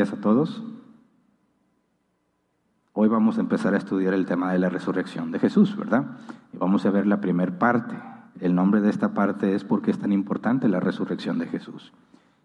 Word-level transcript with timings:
A 0.00 0.16
todos. 0.18 0.62
Hoy 2.94 3.08
vamos 3.10 3.36
a 3.36 3.42
empezar 3.42 3.74
a 3.74 3.76
estudiar 3.76 4.14
el 4.14 4.24
tema 4.24 4.50
de 4.50 4.58
la 4.58 4.70
resurrección 4.70 5.30
de 5.30 5.38
Jesús, 5.38 5.76
¿verdad? 5.76 6.16
Y 6.54 6.56
vamos 6.56 6.86
a 6.86 6.90
ver 6.90 7.06
la 7.06 7.20
primera 7.20 7.58
parte. 7.58 7.96
El 8.40 8.54
nombre 8.54 8.80
de 8.80 8.88
esta 8.88 9.12
parte 9.12 9.54
es 9.54 9.62
por 9.62 9.82
qué 9.82 9.90
es 9.90 9.98
tan 9.98 10.12
importante 10.12 10.68
la 10.68 10.80
resurrección 10.80 11.38
de 11.38 11.48
Jesús. 11.48 11.92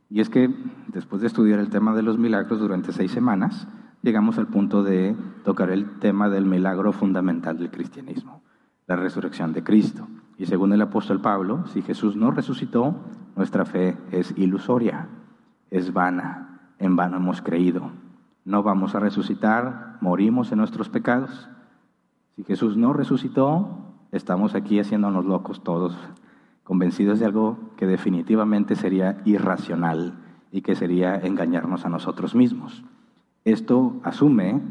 Y 0.10 0.20
es 0.20 0.30
que 0.30 0.54
después 0.88 1.22
de 1.22 1.28
estudiar 1.28 1.60
el 1.60 1.70
tema 1.70 1.96
de 1.96 2.04
los 2.04 2.18
milagros 2.18 2.60
durante 2.60 2.92
seis 2.92 3.12
semanas, 3.12 3.70
llegamos 4.02 4.38
al 4.38 4.48
punto 4.48 4.84
de 4.84 5.16
tocar 5.46 5.70
el 5.70 5.98
tema 6.00 6.28
del 6.28 6.46
milagro 6.46 6.92
fundamental 6.92 7.58
del 7.58 7.72
cristianismo, 7.72 8.44
la 8.86 8.98
resurrección 8.98 9.54
de 9.54 9.64
Cristo. 9.64 10.10
Y 10.38 10.48
según 10.48 10.74
el 10.74 10.82
apóstol 10.82 11.22
Pablo, 11.22 11.66
si 11.68 11.82
Jesús 11.82 12.18
no 12.18 12.32
resucitó, 12.32 13.00
nuestra 13.38 13.64
fe 13.64 13.98
es 14.12 14.38
ilusoria, 14.38 15.08
es 15.72 15.94
vana, 15.94 16.45
en 16.80 16.96
vano 16.96 17.18
hemos 17.18 17.42
creído 17.42 17.92
no 18.46 18.62
vamos 18.62 18.94
a 18.94 19.00
resucitar, 19.00 19.98
morimos 20.02 20.52
en 20.52 20.60
nuestros 20.60 20.88
pecados. 20.88 21.50
Si 22.36 22.44
Jesús 22.44 22.78
no 22.78 22.94
resucitó, 22.94 23.80
estamos 24.12 24.54
aquí 24.54 24.80
haciéndonos 24.80 25.26
locos 25.26 25.64
todos, 25.64 25.98
convencidos 26.64 27.20
de 27.20 27.26
algo 27.26 27.58
que 27.76 27.88
definitivamente 27.88 28.76
sería 28.76 29.20
irracional 29.26 30.14
y 30.52 30.62
que 30.62 30.76
sería 30.76 31.16
engañarnos 31.16 31.86
a 31.86 31.90
nosotros 31.90 32.36
mismos. 32.36 32.84
Esto 33.46 33.96
asume 34.04 34.62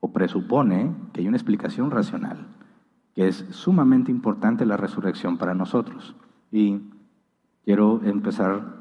o 0.00 0.12
presupone 0.12 0.92
que 1.14 1.22
hay 1.22 1.28
una 1.28 1.38
explicación 1.38 1.90
racional, 1.90 2.46
que 3.14 3.26
es 3.26 3.46
sumamente 3.50 4.10
importante 4.10 4.66
la 4.66 4.76
resurrección 4.76 5.38
para 5.38 5.54
nosotros. 5.54 6.14
Y 6.52 6.82
quiero 7.64 8.02
empezar 8.04 8.75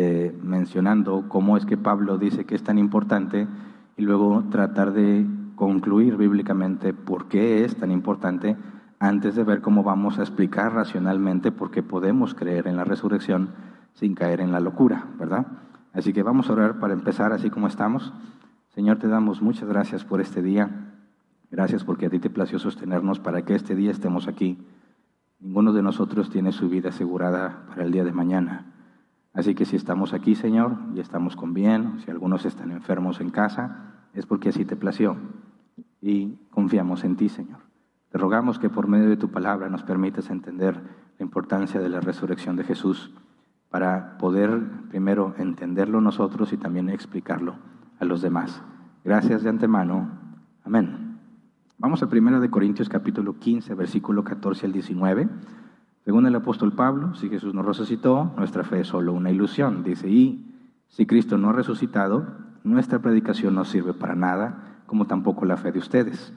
eh, 0.00 0.32
mencionando 0.44 1.24
cómo 1.28 1.56
es 1.56 1.66
que 1.66 1.76
Pablo 1.76 2.18
dice 2.18 2.44
que 2.44 2.54
es 2.54 2.62
tan 2.62 2.78
importante 2.78 3.48
y 3.96 4.02
luego 4.02 4.44
tratar 4.48 4.92
de 4.92 5.26
concluir 5.56 6.16
bíblicamente 6.16 6.92
por 6.92 7.26
qué 7.26 7.64
es 7.64 7.74
tan 7.74 7.90
importante 7.90 8.56
antes 9.00 9.34
de 9.34 9.42
ver 9.42 9.60
cómo 9.60 9.82
vamos 9.82 10.20
a 10.20 10.22
explicar 10.22 10.72
racionalmente 10.72 11.50
por 11.50 11.72
qué 11.72 11.82
podemos 11.82 12.36
creer 12.36 12.68
en 12.68 12.76
la 12.76 12.84
resurrección 12.84 13.48
sin 13.94 14.14
caer 14.14 14.40
en 14.40 14.52
la 14.52 14.60
locura, 14.60 15.06
¿verdad? 15.18 15.48
Así 15.92 16.12
que 16.12 16.22
vamos 16.22 16.48
a 16.48 16.52
orar 16.52 16.78
para 16.78 16.94
empezar 16.94 17.32
así 17.32 17.50
como 17.50 17.66
estamos. 17.66 18.12
Señor, 18.68 19.00
te 19.00 19.08
damos 19.08 19.42
muchas 19.42 19.68
gracias 19.68 20.04
por 20.04 20.20
este 20.20 20.42
día. 20.42 20.94
Gracias 21.50 21.82
porque 21.82 22.06
a 22.06 22.10
ti 22.10 22.20
te 22.20 22.30
plació 22.30 22.60
sostenernos 22.60 23.18
para 23.18 23.42
que 23.42 23.56
este 23.56 23.74
día 23.74 23.90
estemos 23.90 24.28
aquí. 24.28 24.64
Ninguno 25.40 25.72
de 25.72 25.82
nosotros 25.82 26.30
tiene 26.30 26.52
su 26.52 26.68
vida 26.68 26.90
asegurada 26.90 27.64
para 27.68 27.82
el 27.82 27.90
día 27.90 28.04
de 28.04 28.12
mañana. 28.12 28.77
Así 29.38 29.54
que 29.54 29.66
si 29.66 29.76
estamos 29.76 30.14
aquí, 30.14 30.34
Señor, 30.34 30.72
y 30.96 30.98
estamos 30.98 31.36
con 31.36 31.54
bien, 31.54 32.00
si 32.04 32.10
algunos 32.10 32.44
están 32.44 32.72
enfermos 32.72 33.20
en 33.20 33.30
casa, 33.30 33.94
es 34.12 34.26
porque 34.26 34.48
así 34.48 34.64
te 34.64 34.74
plació. 34.74 35.16
Y 36.02 36.34
confiamos 36.50 37.04
en 37.04 37.14
ti, 37.14 37.28
Señor. 37.28 37.60
Te 38.10 38.18
rogamos 38.18 38.58
que 38.58 38.68
por 38.68 38.88
medio 38.88 39.08
de 39.08 39.16
tu 39.16 39.30
palabra 39.30 39.68
nos 39.68 39.84
permitas 39.84 40.30
entender 40.30 40.82
la 41.16 41.24
importancia 41.24 41.78
de 41.78 41.88
la 41.88 42.00
resurrección 42.00 42.56
de 42.56 42.64
Jesús 42.64 43.12
para 43.70 44.18
poder 44.18 44.60
primero 44.88 45.36
entenderlo 45.38 46.00
nosotros 46.00 46.52
y 46.52 46.56
también 46.56 46.88
explicarlo 46.88 47.54
a 48.00 48.04
los 48.04 48.20
demás. 48.20 48.60
Gracias 49.04 49.44
de 49.44 49.50
antemano. 49.50 50.18
Amén. 50.64 51.16
Vamos 51.78 52.02
a 52.02 52.06
1 52.06 52.40
de 52.40 52.50
Corintios 52.50 52.88
capítulo 52.88 53.38
15, 53.38 53.72
versículo 53.76 54.24
14 54.24 54.66
al 54.66 54.72
19. 54.72 55.28
Según 56.08 56.26
el 56.26 56.34
apóstol 56.36 56.72
Pablo, 56.72 57.14
si 57.16 57.28
Jesús 57.28 57.52
no 57.52 57.60
resucitó, 57.60 58.32
nuestra 58.38 58.64
fe 58.64 58.80
es 58.80 58.88
solo 58.88 59.12
una 59.12 59.30
ilusión. 59.30 59.84
Dice, 59.84 60.08
y 60.08 60.42
si 60.88 61.04
Cristo 61.04 61.36
no 61.36 61.50
ha 61.50 61.52
resucitado, 61.52 62.26
nuestra 62.64 63.00
predicación 63.00 63.54
no 63.54 63.66
sirve 63.66 63.92
para 63.92 64.14
nada, 64.14 64.80
como 64.86 65.06
tampoco 65.06 65.44
la 65.44 65.58
fe 65.58 65.70
de 65.70 65.80
ustedes. 65.80 66.32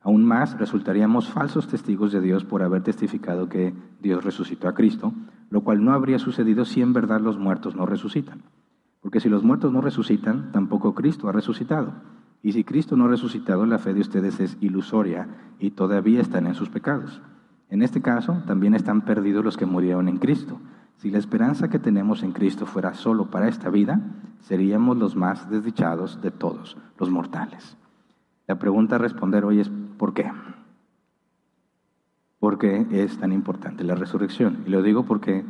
Aún 0.00 0.24
más, 0.24 0.56
resultaríamos 0.60 1.28
falsos 1.28 1.66
testigos 1.66 2.12
de 2.12 2.20
Dios 2.20 2.44
por 2.44 2.62
haber 2.62 2.84
testificado 2.84 3.48
que 3.48 3.74
Dios 4.00 4.22
resucitó 4.22 4.68
a 4.68 4.74
Cristo, 4.74 5.12
lo 5.50 5.62
cual 5.62 5.84
no 5.84 5.92
habría 5.92 6.20
sucedido 6.20 6.64
si 6.64 6.80
en 6.80 6.92
verdad 6.92 7.20
los 7.20 7.36
muertos 7.36 7.74
no 7.74 7.84
resucitan. 7.84 8.42
Porque 9.00 9.18
si 9.18 9.28
los 9.28 9.42
muertos 9.42 9.72
no 9.72 9.80
resucitan, 9.80 10.52
tampoco 10.52 10.94
Cristo 10.94 11.28
ha 11.28 11.32
resucitado. 11.32 11.94
Y 12.44 12.52
si 12.52 12.62
Cristo 12.62 12.96
no 12.96 13.06
ha 13.06 13.08
resucitado, 13.08 13.66
la 13.66 13.78
fe 13.78 13.92
de 13.92 14.02
ustedes 14.02 14.38
es 14.38 14.56
ilusoria 14.60 15.26
y 15.58 15.72
todavía 15.72 16.20
están 16.20 16.46
en 16.46 16.54
sus 16.54 16.68
pecados. 16.68 17.20
En 17.68 17.82
este 17.82 18.00
caso, 18.00 18.42
también 18.46 18.74
están 18.74 19.02
perdidos 19.02 19.44
los 19.44 19.56
que 19.56 19.66
murieron 19.66 20.08
en 20.08 20.18
Cristo. 20.18 20.60
Si 20.98 21.10
la 21.10 21.18
esperanza 21.18 21.68
que 21.68 21.78
tenemos 21.78 22.22
en 22.22 22.32
Cristo 22.32 22.64
fuera 22.64 22.94
solo 22.94 23.30
para 23.30 23.48
esta 23.48 23.70
vida, 23.70 24.00
seríamos 24.40 24.96
los 24.96 25.16
más 25.16 25.50
desdichados 25.50 26.22
de 26.22 26.30
todos, 26.30 26.76
los 26.98 27.10
mortales. 27.10 27.76
La 28.46 28.58
pregunta 28.58 28.94
a 28.94 28.98
responder 28.98 29.44
hoy 29.44 29.60
es 29.60 29.70
¿por 29.98 30.14
qué? 30.14 30.30
¿Por 32.38 32.58
qué 32.58 32.86
es 32.92 33.18
tan 33.18 33.32
importante 33.32 33.82
la 33.82 33.96
resurrección? 33.96 34.62
Y 34.66 34.70
lo 34.70 34.82
digo 34.82 35.04
porque 35.04 35.44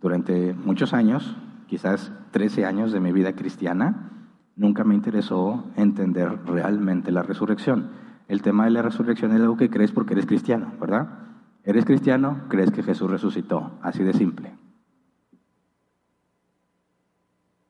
durante 0.00 0.54
muchos 0.54 0.94
años, 0.94 1.36
quizás 1.66 2.12
13 2.30 2.64
años 2.64 2.92
de 2.92 3.00
mi 3.00 3.10
vida 3.12 3.34
cristiana, 3.34 4.10
nunca 4.54 4.84
me 4.84 4.94
interesó 4.94 5.64
entender 5.76 6.38
realmente 6.46 7.10
la 7.10 7.22
resurrección. 7.22 7.90
El 8.28 8.42
tema 8.42 8.64
de 8.64 8.70
la 8.70 8.82
resurrección 8.82 9.32
es 9.32 9.40
algo 9.40 9.56
que 9.56 9.70
crees 9.70 9.90
porque 9.90 10.14
eres 10.14 10.26
cristiano, 10.26 10.72
¿verdad? 10.80 11.29
¿Eres 11.64 11.84
cristiano? 11.84 12.44
¿Crees 12.48 12.70
que 12.70 12.82
Jesús 12.82 13.10
resucitó? 13.10 13.78
Así 13.82 14.02
de 14.02 14.12
simple. 14.12 14.56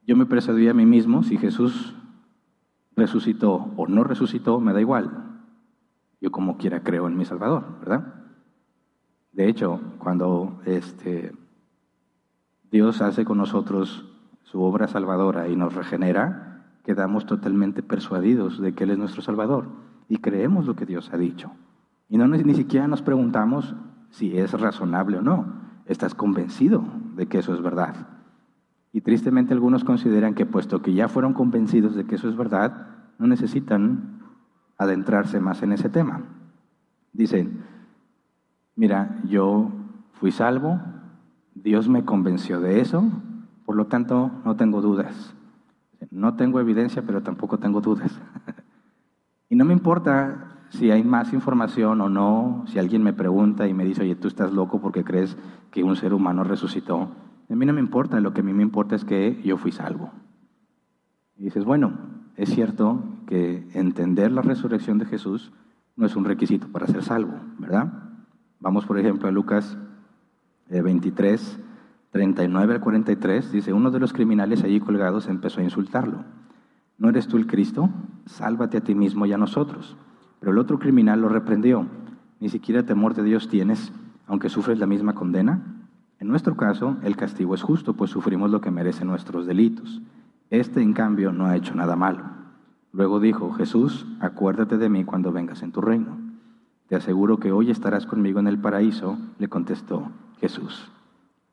Yo 0.07 0.17
me 0.17 0.27
persuadí 0.27 0.69
a 0.69 0.75
mí 0.75 0.87
mismo 0.87 1.23
si 1.23 1.39
Jesús 1.39 1.95
resucitó 2.97 3.73
o 3.77 3.87
no 3.87 4.05
resucitó, 4.05 4.61
me 4.61 4.73
da 4.73 4.81
igual. 4.81 5.41
Yo 6.21 6.31
como 6.31 6.57
quiera 6.57 6.83
creo 6.83 7.07
en 7.07 7.17
mi 7.17 7.25
Salvador, 7.25 7.79
¿verdad? 7.81 8.15
De 9.33 9.49
hecho, 9.49 9.81
cuando 9.99 10.61
este, 10.67 11.33
Dios 12.71 13.01
hace 13.01 13.25
con 13.25 13.39
nosotros 13.39 14.07
su 14.43 14.63
obra 14.63 14.89
salvadora 14.89 15.49
y 15.49 15.57
nos 15.57 15.75
regenera, 15.75 16.67
quedamos 16.85 17.27
totalmente 17.27 17.83
persuadidos 17.83 18.61
de 18.61 18.75
que 18.75 18.85
Él 18.85 18.91
es 18.91 18.99
nuestro 18.99 19.23
Salvador 19.23 19.69
y 20.09 20.19
creemos 20.19 20.67
lo 20.67 20.75
que 20.75 20.87
Dios 20.87 21.11
ha 21.13 21.17
dicho. 21.17 21.53
Y 22.11 22.19
no 22.19 22.27
ni 22.27 22.55
siquiera 22.55 22.89
nos 22.89 23.03
preguntamos 23.03 23.77
si 24.11 24.37
es 24.37 24.53
razonable 24.53 25.19
o 25.19 25.23
no. 25.23 25.47
Estás 25.87 26.15
convencido 26.15 26.85
de 27.15 27.27
que 27.27 27.39
eso 27.39 27.55
es 27.55 27.63
verdad. 27.63 27.95
Y 28.93 29.01
tristemente 29.03 29.55
algunos 29.55 29.85
consideran 29.85 30.35
que 30.35 30.45
puesto 30.45 30.83
que 30.83 30.93
ya 30.93 31.09
fueron 31.09 31.33
convencidos 31.35 31.95
de 31.95 32.05
que 32.05 32.17
eso 32.17 32.29
es 32.29 32.37
verdad, 32.37 32.89
no 33.19 33.29
necesitan 33.29 34.21
adentrarse 34.77 35.39
más 35.39 35.63
en 35.63 35.73
ese 35.73 35.89
tema. 35.89 36.23
Dicen, 37.13 37.65
mira, 38.75 39.21
yo 39.25 39.71
fui 40.15 40.33
salvo, 40.33 40.81
Dios 41.55 41.89
me 41.89 42.05
convenció 42.05 42.61
de 42.61 42.81
eso, 42.81 43.05
por 43.65 43.77
lo 43.77 43.87
tanto 43.87 44.33
no 44.45 44.57
tengo 44.57 44.81
dudas. 44.81 45.37
No 46.11 46.35
tengo 46.35 46.59
evidencia, 46.59 47.03
pero 47.03 47.23
tampoco 47.23 47.59
tengo 47.59 47.81
dudas. 47.81 48.21
y 49.49 49.55
no 49.55 49.65
me 49.65 49.75
importa 49.75 50.60
si 50.71 50.91
hay 50.91 51.05
más 51.05 51.33
información 51.33 52.01
o 52.01 52.09
no, 52.09 52.65
si 52.67 52.79
alguien 52.79 53.03
me 53.03 53.13
pregunta 53.13 53.69
y 53.69 53.75
me 53.75 53.85
dice, 53.85 54.03
oye, 54.03 54.17
tú 54.17 54.29
estás 54.29 54.53
loco 54.53 54.81
porque 54.81 55.05
crees 55.05 55.37
que 55.71 55.85
un 55.85 55.97
ser 55.97 56.15
humano 56.15 56.43
resucitó, 56.43 57.11
a 57.49 57.55
mí 57.55 57.67
no 57.67 57.73
me 57.73 57.81
importa, 57.81 58.19
lo 58.21 58.33
que 58.33 58.41
a 58.41 58.45
mí 58.45 58.53
me 58.53 58.63
importa 58.63 58.95
es 58.95 59.05
que 59.05 59.41
yo 59.45 59.57
fui 59.57 59.73
salvo. 59.73 60.11
Y 61.37 61.45
dices, 61.45 61.65
bueno, 61.65 61.93
es 62.37 62.51
cierto 62.51 63.03
que 63.27 63.69
entender 63.75 64.33
la 64.33 64.43
resurrección 64.43 64.99
de 64.99 65.07
Jesús 65.07 65.53
no 65.97 66.07
es 66.07 66.17
un 66.17 66.25
requisito 66.25 66.69
para 66.69 66.87
ser 66.87 67.03
salvo, 67.03 67.35
¿verdad? 67.59 67.93
Vamos, 68.61 68.87
por 68.87 68.99
ejemplo, 68.99 69.29
a 69.29 69.33
Lucas 69.33 69.77
23, 70.69 71.59
eh, 71.59 71.65
39 72.13 72.75
al 72.75 72.81
43, 72.81 73.53
dice, 73.53 73.73
uno 73.73 73.91
de 73.91 74.01
los 74.01 74.13
criminales 74.13 74.63
allí 74.63 74.81
colgados 74.81 75.29
empezó 75.29 75.61
a 75.61 75.65
insultarlo. 75.65 76.25
¿no 77.01 77.09
eres 77.09 77.27
tú 77.27 77.39
el 77.39 77.47
Cristo? 77.47 77.89
Sálvate 78.27 78.77
a 78.77 78.83
ti 78.83 78.95
mismo 78.95 79.25
y 79.27 79.33
a 79.33 79.39
nosotros. 79.39 79.97
Pero 80.41 80.53
el 80.53 80.59
otro 80.59 80.79
criminal 80.79 81.21
lo 81.21 81.29
reprendió. 81.29 81.87
¿Ni 82.41 82.49
siquiera 82.49 82.85
temor 82.85 83.15
de 83.15 83.23
Dios 83.23 83.49
tienes, 83.49 83.93
aunque 84.27 84.49
sufres 84.49 84.79
la 84.79 84.87
misma 84.87 85.15
condena? 85.15 85.63
En 86.19 86.29
nuestro 86.29 86.57
caso, 86.57 86.97
el 87.03 87.17
castigo 87.17 87.55
es 87.55 87.63
justo, 87.63 87.95
pues 87.95 88.11
sufrimos 88.11 88.51
lo 88.51 88.61
que 88.61 88.71
merecen 88.71 89.09
nuestros 89.09 89.47
delitos. 89.47 90.01
Este, 90.49 90.83
en 90.83 90.95
cambio, 90.95 91.33
no 91.33 91.47
ha 91.47 91.57
hecho 91.57 91.75
nada 91.75 91.97
malo. 91.97 92.25
Luego 92.93 93.21
dijo, 93.21 93.53
Jesús, 93.53 94.07
acuérdate 94.21 94.79
de 94.79 94.89
mí 94.89 95.05
cuando 95.05 95.31
vengas 95.31 95.63
en 95.63 95.73
tu 95.73 95.81
reino. 95.81 96.19
Te 96.89 96.97
aseguro 96.97 97.37
que 97.37 97.53
hoy 97.53 97.71
estarás 97.71 98.05
conmigo 98.05 98.41
en 98.41 98.49
el 98.49 98.59
paraíso, 98.59 99.17
le 99.39 99.49
contestó 99.49 100.11
Jesús. 100.41 100.91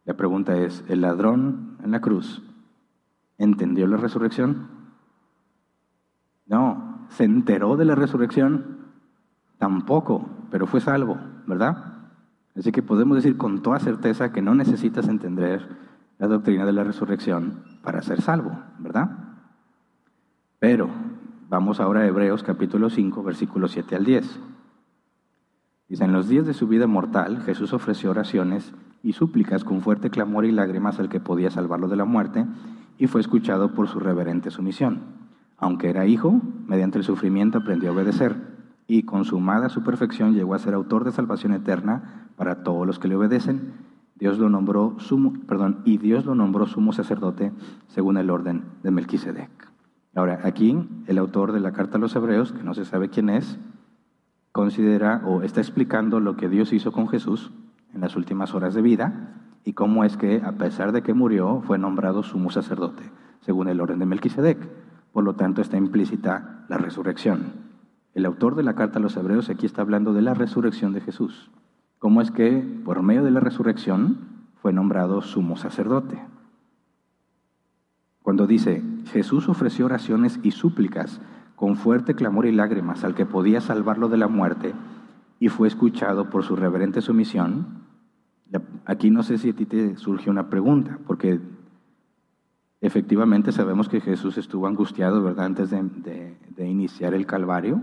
La 0.05 0.15
pregunta 0.15 0.57
es, 0.57 0.83
¿el 0.87 1.01
ladrón 1.01 1.77
en 1.83 1.91
la 1.91 2.01
cruz 2.01 2.41
entendió 3.37 3.85
la 3.87 3.97
resurrección? 3.97 4.76
¿Se 7.09 7.23
enteró 7.23 7.77
de 7.77 7.85
la 7.85 7.95
resurrección? 7.95 8.77
Tampoco, 9.57 10.29
pero 10.51 10.67
fue 10.67 10.81
salvo, 10.81 11.17
¿verdad? 11.45 11.93
Así 12.55 12.71
que 12.71 12.81
podemos 12.81 13.15
decir 13.15 13.37
con 13.37 13.61
toda 13.61 13.79
certeza 13.79 14.31
que 14.31 14.41
no 14.41 14.55
necesitas 14.55 15.07
entender 15.07 15.67
la 16.17 16.27
doctrina 16.27 16.65
de 16.65 16.73
la 16.73 16.83
resurrección 16.83 17.63
para 17.83 18.01
ser 18.01 18.21
salvo, 18.21 18.59
¿verdad? 18.79 19.11
Pero 20.59 20.89
vamos 21.49 21.79
ahora 21.79 22.01
a 22.01 22.07
Hebreos 22.07 22.43
capítulo 22.43 22.89
5, 22.89 23.23
versículos 23.23 23.71
7 23.71 23.95
al 23.95 24.05
10. 24.05 24.39
Dice, 25.89 26.03
en 26.03 26.11
los 26.11 26.27
días 26.27 26.45
de 26.45 26.53
su 26.53 26.67
vida 26.67 26.87
mortal, 26.87 27.41
Jesús 27.43 27.73
ofreció 27.73 28.11
oraciones 28.11 28.73
y 29.03 29.13
súplicas 29.13 29.63
con 29.63 29.81
fuerte 29.81 30.09
clamor 30.09 30.45
y 30.45 30.51
lágrimas 30.51 30.99
al 30.99 31.09
que 31.09 31.19
podía 31.19 31.51
salvarlo 31.51 31.87
de 31.87 31.95
la 31.95 32.05
muerte, 32.05 32.45
y 32.97 33.07
fue 33.07 33.21
escuchado 33.21 33.73
por 33.73 33.87
su 33.87 33.99
reverente 33.99 34.49
sumisión. 34.49 35.26
Aunque 35.57 35.89
era 35.89 36.05
hijo, 36.05 36.39
mediante 36.67 36.99
el 36.99 37.03
sufrimiento 37.03 37.57
aprendió 37.57 37.89
a 37.89 37.93
obedecer, 37.93 38.35
y 38.87 39.03
consumada 39.03 39.69
su 39.69 39.83
perfección 39.83 40.33
llegó 40.33 40.53
a 40.53 40.59
ser 40.59 40.73
autor 40.73 41.03
de 41.03 41.11
salvación 41.11 41.53
eterna 41.53 42.29
para 42.37 42.63
todos 42.63 42.87
los 42.87 42.99
que 42.99 43.07
le 43.07 43.15
obedecen. 43.15 43.73
Dios 44.15 44.39
lo 44.39 44.49
nombró 44.49 44.95
sumo, 44.99 45.33
perdón, 45.45 45.81
y 45.83 45.97
Dios 45.97 46.25
lo 46.25 46.35
nombró 46.35 46.65
sumo 46.67 46.93
sacerdote 46.93 47.51
según 47.87 48.17
el 48.17 48.29
orden 48.29 48.63
de 48.83 48.91
Melquisedec. 48.91 49.49
Ahora, 50.15 50.39
aquí 50.43 50.87
el 51.05 51.17
autor 51.17 51.51
de 51.51 51.59
la 51.59 51.73
carta 51.73 51.97
a 51.97 52.01
los 52.01 52.15
hebreos, 52.15 52.51
que 52.53 52.63
no 52.63 52.73
se 52.73 52.85
sabe 52.85 53.09
quién 53.09 53.29
es, 53.29 53.59
considera 54.51 55.21
o 55.25 55.43
está 55.43 55.59
explicando 55.59 56.19
lo 56.19 56.35
que 56.37 56.49
Dios 56.49 56.73
hizo 56.73 56.91
con 56.91 57.07
Jesús 57.07 57.51
en 57.93 58.01
las 58.01 58.15
últimas 58.15 58.55
horas 58.55 58.73
de 58.73 58.81
vida 58.81 59.35
y 59.63 59.73
cómo 59.73 60.03
es 60.03 60.17
que, 60.17 60.41
a 60.43 60.53
pesar 60.53 60.93
de 60.93 61.03
que 61.03 61.13
murió, 61.13 61.61
fue 61.61 61.77
nombrado 61.77 62.23
sumo 62.23 62.49
sacerdote, 62.49 63.03
según 63.41 63.67
el 63.67 63.81
orden 63.81 63.99
de 63.99 64.05
Melquisedec. 64.05 64.57
Por 65.17 65.23
lo 65.23 65.33
tanto, 65.33 65.63
está 65.63 65.77
implícita 65.77 66.63
la 66.69 66.77
resurrección. 66.77 67.53
El 68.13 68.23
autor 68.23 68.53
de 68.53 68.61
la 68.61 68.75
carta 68.75 68.99
a 68.99 69.01
los 69.01 69.17
hebreos 69.17 69.49
aquí 69.49 69.65
está 69.65 69.81
hablando 69.81 70.13
de 70.13 70.21
la 70.21 70.35
resurrección 70.35 70.93
de 70.93 71.01
Jesús. 71.01 71.49
Cómo 71.97 72.21
es 72.21 72.29
que, 72.29 72.63
por 72.85 73.01
medio 73.01 73.23
de 73.23 73.31
la 73.31 73.39
resurrección, 73.39 74.19
fue 74.61 74.73
nombrado 74.73 75.23
sumo 75.23 75.57
sacerdote. 75.57 76.19
Cuando 78.21 78.45
dice, 78.45 78.83
Jesús 79.05 79.49
ofreció 79.49 79.85
oraciones 79.85 80.39
y 80.43 80.51
súplicas 80.51 81.19
con 81.55 81.77
fuerte 81.77 82.13
clamor 82.13 82.45
y 82.45 82.51
lágrimas 82.51 83.03
al 83.03 83.15
que 83.15 83.25
podía 83.25 83.59
salvarlo 83.59 84.09
de 84.09 84.17
la 84.17 84.27
muerte 84.27 84.75
y 85.39 85.49
fue 85.49 85.67
escuchado 85.67 86.29
por 86.29 86.43
su 86.43 86.55
reverente 86.55 87.01
sumisión, 87.01 87.85
aquí 88.85 89.09
no 89.09 89.23
sé 89.23 89.39
si 89.39 89.49
a 89.49 89.55
ti 89.55 89.65
te 89.65 89.97
surge 89.97 90.29
una 90.29 90.47
pregunta, 90.51 90.99
porque 91.07 91.41
efectivamente 92.81 93.51
sabemos 93.51 93.89
que 93.89 94.01
Jesús 94.01 94.37
estuvo 94.37 94.67
angustiado, 94.67 95.23
¿verdad?, 95.23 95.45
antes 95.45 95.69
de, 95.69 96.37
iniciar 96.57 97.13
el 97.13 97.25
Calvario, 97.25 97.81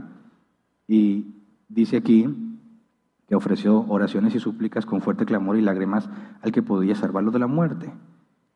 y 0.87 1.35
dice 1.69 1.97
aquí 1.97 2.29
que 3.27 3.35
ofreció 3.35 3.87
oraciones 3.89 4.35
y 4.35 4.41
súplicas 4.41 4.85
con 4.85 5.01
fuerte 5.01 5.25
clamor 5.25 5.57
y 5.57 5.63
lágrimas 5.63 6.09
al 6.43 6.53
que 6.53 6.63
podía 6.63 6.95
salvarlo 6.95 7.31
de 7.31 7.39
la 7.39 7.47
muerte, 7.47 7.93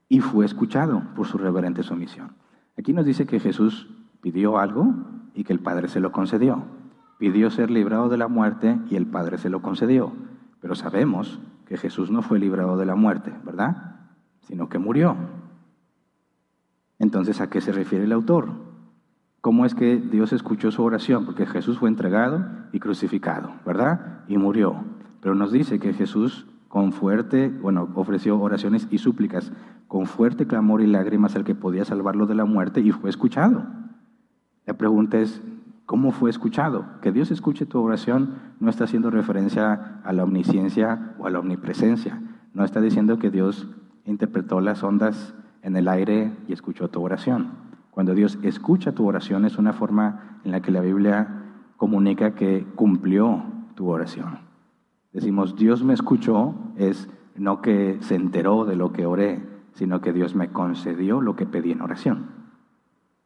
y 0.08 0.20
fue 0.20 0.44
escuchado 0.44 1.02
por 1.14 1.26
su 1.26 1.38
reverente 1.38 1.82
sumisión. 1.82 2.32
Aquí 2.78 2.92
nos 2.92 3.04
dice 3.04 3.26
que 3.26 3.40
Jesús 3.40 3.88
pidió 4.20 4.58
algo 4.58 4.94
y 5.34 5.44
que 5.44 5.52
el 5.52 5.60
Padre 5.60 5.88
se 5.88 6.00
lo 6.00 6.12
concedió. 6.12 6.62
Pidió 7.18 7.50
ser 7.50 7.70
librado 7.70 8.08
de 8.08 8.16
la 8.16 8.28
muerte 8.28 8.78
y 8.88 8.96
el 8.96 9.06
Padre 9.06 9.38
se 9.38 9.50
lo 9.50 9.62
concedió. 9.62 10.12
Pero 10.60 10.74
sabemos 10.74 11.40
que 11.66 11.76
Jesús 11.76 12.10
no 12.10 12.22
fue 12.22 12.38
librado 12.38 12.76
de 12.76 12.86
la 12.86 12.94
muerte, 12.94 13.32
¿verdad? 13.44 13.96
Sino 14.40 14.68
que 14.68 14.78
murió. 14.78 15.16
Entonces, 16.98 17.40
¿a 17.40 17.48
qué 17.48 17.60
se 17.60 17.72
refiere 17.72 18.04
el 18.04 18.12
autor? 18.12 18.50
¿Cómo 19.40 19.64
es 19.64 19.74
que 19.74 19.96
Dios 19.96 20.32
escuchó 20.32 20.70
su 20.70 20.82
oración? 20.82 21.24
Porque 21.24 21.46
Jesús 21.46 21.78
fue 21.78 21.88
entregado 21.88 22.44
y 22.72 22.80
crucificado, 22.80 23.52
¿verdad? 23.64 24.24
Y 24.28 24.36
murió. 24.36 24.84
Pero 25.20 25.34
nos 25.34 25.52
dice 25.52 25.78
que 25.78 25.92
Jesús 25.92 26.46
con 26.68 26.92
fuerte, 26.92 27.48
bueno, 27.48 27.88
ofreció 27.94 28.38
oraciones 28.38 28.86
y 28.90 28.98
súplicas, 28.98 29.52
con 29.86 30.06
fuerte 30.06 30.46
clamor 30.46 30.82
y 30.82 30.86
lágrimas 30.86 31.34
al 31.34 31.44
que 31.44 31.54
podía 31.54 31.84
salvarlo 31.84 32.26
de 32.26 32.34
la 32.34 32.44
muerte 32.44 32.80
y 32.80 32.90
fue 32.90 33.08
escuchado. 33.08 33.64
La 34.66 34.74
pregunta 34.74 35.18
es, 35.18 35.40
¿cómo 35.86 36.12
fue 36.12 36.28
escuchado? 36.28 36.84
Que 37.00 37.10
Dios 37.10 37.30
escuche 37.30 37.64
tu 37.64 37.80
oración 37.80 38.34
no 38.60 38.68
está 38.68 38.84
haciendo 38.84 39.10
referencia 39.10 40.00
a 40.04 40.12
la 40.12 40.24
omnisciencia 40.24 41.14
o 41.18 41.26
a 41.26 41.30
la 41.30 41.38
omnipresencia. 41.38 42.20
No 42.52 42.64
está 42.64 42.80
diciendo 42.80 43.18
que 43.18 43.30
Dios 43.30 43.66
interpretó 44.04 44.60
las 44.60 44.82
ondas 44.82 45.34
en 45.62 45.76
el 45.76 45.88
aire 45.88 46.32
y 46.46 46.52
escuchó 46.52 46.88
tu 46.88 47.02
oración. 47.02 47.50
Cuando 47.90 48.14
Dios 48.14 48.38
escucha 48.42 48.92
tu 48.92 49.06
oración 49.06 49.44
es 49.44 49.58
una 49.58 49.72
forma 49.72 50.40
en 50.44 50.52
la 50.52 50.60
que 50.60 50.70
la 50.70 50.80
Biblia 50.80 51.44
comunica 51.76 52.34
que 52.34 52.64
cumplió 52.74 53.42
tu 53.74 53.88
oración. 53.88 54.38
Decimos, 55.12 55.56
Dios 55.56 55.82
me 55.82 55.94
escuchó, 55.94 56.54
es 56.76 57.08
no 57.34 57.60
que 57.60 57.98
se 58.00 58.14
enteró 58.14 58.64
de 58.64 58.76
lo 58.76 58.92
que 58.92 59.06
oré, 59.06 59.42
sino 59.72 60.00
que 60.00 60.12
Dios 60.12 60.34
me 60.34 60.48
concedió 60.48 61.20
lo 61.20 61.36
que 61.36 61.46
pedí 61.46 61.72
en 61.72 61.82
oración. 61.82 62.26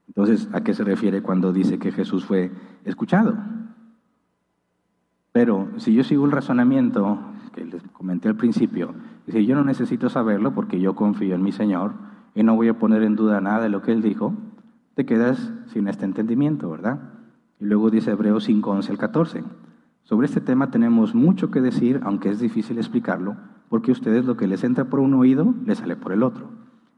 Entonces, 0.07 0.49
¿a 0.53 0.63
qué 0.63 0.75
se 0.75 0.85
refiere 0.85 1.23
cuando 1.23 1.53
dice 1.53 1.79
que 1.79 1.93
Jesús 1.93 2.25
fue 2.25 2.51
escuchado? 2.85 3.37
Pero 5.33 5.69
si 5.79 5.95
yo 5.95 6.05
sigo 6.05 6.27
el 6.27 6.33
razonamiento 6.33 7.19
que 7.55 7.65
les 7.65 7.83
comenté 7.89 8.29
al 8.29 8.37
principio, 8.37 8.95
yo 9.27 9.55
no 9.55 9.65
necesito 9.65 10.11
saberlo 10.11 10.53
porque 10.53 10.79
yo 10.79 10.95
confío 10.95 11.35
en 11.35 11.43
mi 11.43 11.53
Señor 11.53 12.12
y 12.35 12.43
no 12.43 12.57
voy 12.57 12.69
a 12.69 12.79
poner 12.79 13.03
en 13.03 13.17
duda 13.17 13.41
nada 13.41 13.61
de 13.61 13.69
lo 13.69 13.83
que 13.83 13.93
Él 13.93 14.03
dijo, 14.03 14.35
te 14.95 15.05
quedas 15.07 15.53
sin 15.67 15.89
este 15.89 16.05
entendimiento, 16.05 16.71
¿verdad? 16.71 17.01
Y 17.61 17.65
luego 17.65 17.91
dice 17.91 18.11
Hebreos 18.11 18.45
5, 18.45 18.71
11 18.71 18.93
al 18.93 18.99
14. 18.99 19.45
Sobre 20.03 20.27
este 20.27 20.41
tema 20.41 20.71
tenemos 20.71 21.15
mucho 21.15 21.51
que 21.51 21.61
decir, 21.61 22.01
aunque 22.05 22.31
es 22.31 22.41
difícil 22.41 22.79
explicarlo, 22.79 23.37
porque 23.69 23.91
a 23.91 23.93
ustedes 23.93 24.25
lo 24.25 24.37
que 24.37 24.47
les 24.47 24.65
entra 24.65 24.85
por 24.85 25.01
un 25.01 25.15
oído 25.15 25.55
les 25.65 25.79
sale 25.79 25.97
por 25.97 26.13
el 26.13 26.23
otro. 26.23 26.51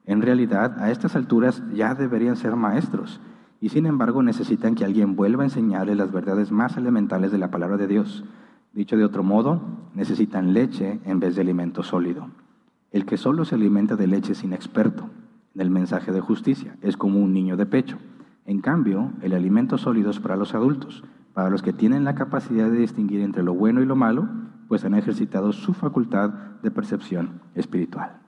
En 0.07 0.23
realidad, 0.23 0.79
a 0.79 0.91
estas 0.91 1.17
alturas 1.17 1.63
ya 1.73 1.95
deberían 1.95 2.37
ser 2.37 2.57
maestros 2.57 3.21
y 3.61 3.71
sin 3.71 3.87
embargo 3.87 4.23
necesitan 4.23 4.75
que 4.75 4.85
alguien 4.85 5.17
vuelva 5.17 5.43
a 5.43 5.47
enseñarles 5.47 5.97
las 5.97 6.13
verdades 6.13 6.51
más 6.51 6.77
elementales 6.77 7.33
de 7.33 7.39
la 7.39 7.51
palabra 7.51 7.77
de 7.77 7.87
Dios. 7.87 8.25
Dicho 8.73 8.97
de 8.97 9.05
otro 9.05 9.23
modo, 9.23 9.63
necesitan 9.95 10.53
leche 10.53 11.01
en 11.05 11.21
vez 11.21 11.37
de 11.37 11.43
alimento 11.43 11.83
sólido. 11.83 12.29
El 12.91 13.07
que 13.07 13.17
solo 13.17 13.45
se 13.45 13.55
alimenta 13.55 13.97
de 13.97 14.07
leche 14.07 14.33
es 14.33 14.45
inexperto 14.45 15.09
en 15.55 15.61
el 15.61 15.71
mensaje 15.71 16.13
de 16.13 16.21
justicia, 16.21 16.77
es 16.83 16.97
como 16.97 17.21
un 17.21 17.33
niño 17.33 17.57
de 17.57 17.67
pecho. 17.67 17.99
En 18.47 18.61
cambio, 18.61 19.13
el 19.23 19.33
alimento 19.33 19.79
sólido 19.79 20.11
es 20.11 20.21
para 20.21 20.37
los 20.37 20.55
adultos, 20.55 21.05
para 21.33 21.51
los 21.51 21.63
que 21.63 21.73
tienen 21.73 22.05
la 22.05 22.15
capacidad 22.15 22.71
de 22.71 22.79
distinguir 22.79 23.21
entre 23.21 23.43
lo 23.43 23.55
bueno 23.55 23.83
y 23.83 23.87
lo 23.87 23.97
malo, 23.97 24.29
pues 24.69 24.85
han 24.85 24.95
ejercitado 24.95 25.53
su 25.53 25.73
facultad 25.75 26.31
de 26.63 26.71
percepción 26.71 27.41
espiritual. 27.55 28.19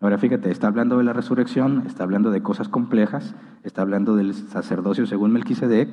Ahora 0.00 0.18
fíjate, 0.18 0.50
está 0.50 0.68
hablando 0.68 0.98
de 0.98 1.04
la 1.04 1.12
resurrección, 1.12 1.82
está 1.86 2.04
hablando 2.04 2.30
de 2.30 2.42
cosas 2.42 2.68
complejas, 2.68 3.34
está 3.64 3.82
hablando 3.82 4.14
del 4.14 4.32
sacerdocio 4.34 5.06
según 5.06 5.32
Melquisedec, 5.32 5.88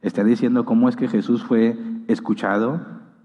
está 0.00 0.22
diciendo 0.22 0.64
cómo 0.64 0.88
es 0.88 0.96
que 0.96 1.08
Jesús 1.08 1.42
fue 1.42 1.76
escuchado 2.06 2.80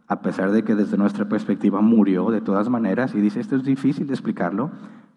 a 0.08 0.22
pesar 0.22 0.51
de 0.51 0.63
que 0.63 0.75
desde 0.75 0.98
nuestra 0.98 1.29
perspectiva 1.29 1.82
murió 1.82 2.32
de 2.32 2.41
todas 2.41 2.67
maneras 2.70 3.15
y 3.15 3.22
dice, 3.22 3.39
esto 3.39 3.55
es 3.55 3.63
difícil 3.63 4.08
de 4.08 4.13
explicarlo 4.13 4.72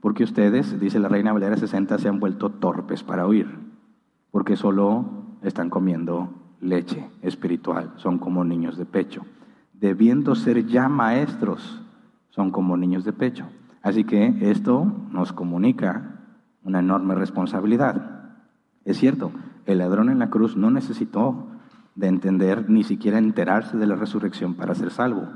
porque 0.07 0.23
ustedes, 0.23 0.79
dice 0.79 1.01
la 1.01 1.09
Reina 1.09 1.33
Valera 1.33 1.57
60, 1.57 1.99
se 1.99 2.09
han 2.09 2.21
vuelto 2.21 2.49
torpes 2.49 3.03
para 3.03 3.27
oír, 3.27 3.49
porque 4.31 4.55
solo 4.55 5.05
están 5.43 5.69
comiendo 5.69 6.33
leche 6.61 7.11
espiritual, 7.23 7.93
son 7.97 8.21
como 8.21 8.45
niños 8.45 8.77
de 8.77 8.87
pecho. 8.87 9.23
Debiendo 9.73 10.37
ser 10.37 10.65
ya 10.69 10.89
maestros, 10.89 11.83
son 12.31 12.53
como 12.53 12.77
niños 12.77 13.05
de 13.05 13.13
pecho. 13.15 13.49
Así 13.83 14.05
que 14.05 14.33
esto 14.43 14.87
nos 15.11 15.33
comunica 15.33 16.21
una 16.63 16.79
enorme 16.79 17.17
responsabilidad. 17.17 18.37
Es 18.85 18.99
cierto, 18.99 19.33
el 19.65 19.79
ladrón 19.79 20.09
en 20.09 20.21
la 20.21 20.31
cruz 20.31 20.57
no 20.57 20.71
necesitó 20.71 21.49
de 21.97 22.07
entender 22.07 22.71
ni 22.71 22.85
siquiera 22.85 23.19
enterarse 23.19 23.77
de 23.77 23.89
la 23.89 23.97
resurrección 23.97 24.55
para 24.55 24.77
ser 24.77 24.93
salvo, 24.93 25.27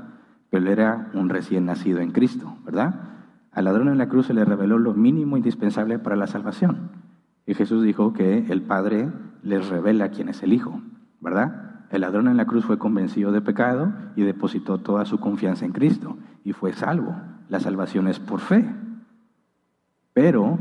pero 0.49 0.71
era 0.71 1.11
un 1.13 1.27
recién 1.27 1.65
nacido 1.65 1.99
en 1.99 2.13
Cristo, 2.13 2.55
¿verdad? 2.63 3.11
Al 3.51 3.65
ladrón 3.65 3.89
en 3.89 3.97
la 3.97 4.07
cruz 4.07 4.27
se 4.27 4.33
le 4.33 4.45
reveló 4.45 4.79
lo 4.79 4.93
mínimo 4.93 5.37
indispensable 5.37 5.99
para 5.99 6.15
la 6.15 6.27
salvación. 6.27 6.89
Y 7.45 7.53
Jesús 7.53 7.83
dijo 7.83 8.13
que 8.13 8.45
el 8.49 8.61
Padre 8.61 9.11
les 9.43 9.67
revela 9.67 10.09
quién 10.09 10.29
es 10.29 10.41
el 10.43 10.53
Hijo, 10.53 10.81
¿verdad? 11.19 11.85
El 11.89 12.01
ladrón 12.01 12.29
en 12.29 12.37
la 12.37 12.45
cruz 12.45 12.63
fue 12.63 12.77
convencido 12.77 13.33
de 13.33 13.41
pecado 13.41 13.91
y 14.15 14.23
depositó 14.23 14.77
toda 14.77 15.03
su 15.03 15.19
confianza 15.19 15.65
en 15.65 15.73
Cristo 15.73 16.17
y 16.45 16.53
fue 16.53 16.71
salvo. 16.71 17.15
La 17.49 17.59
salvación 17.59 18.07
es 18.07 18.19
por 18.19 18.39
fe. 18.39 18.65
Pero 20.13 20.57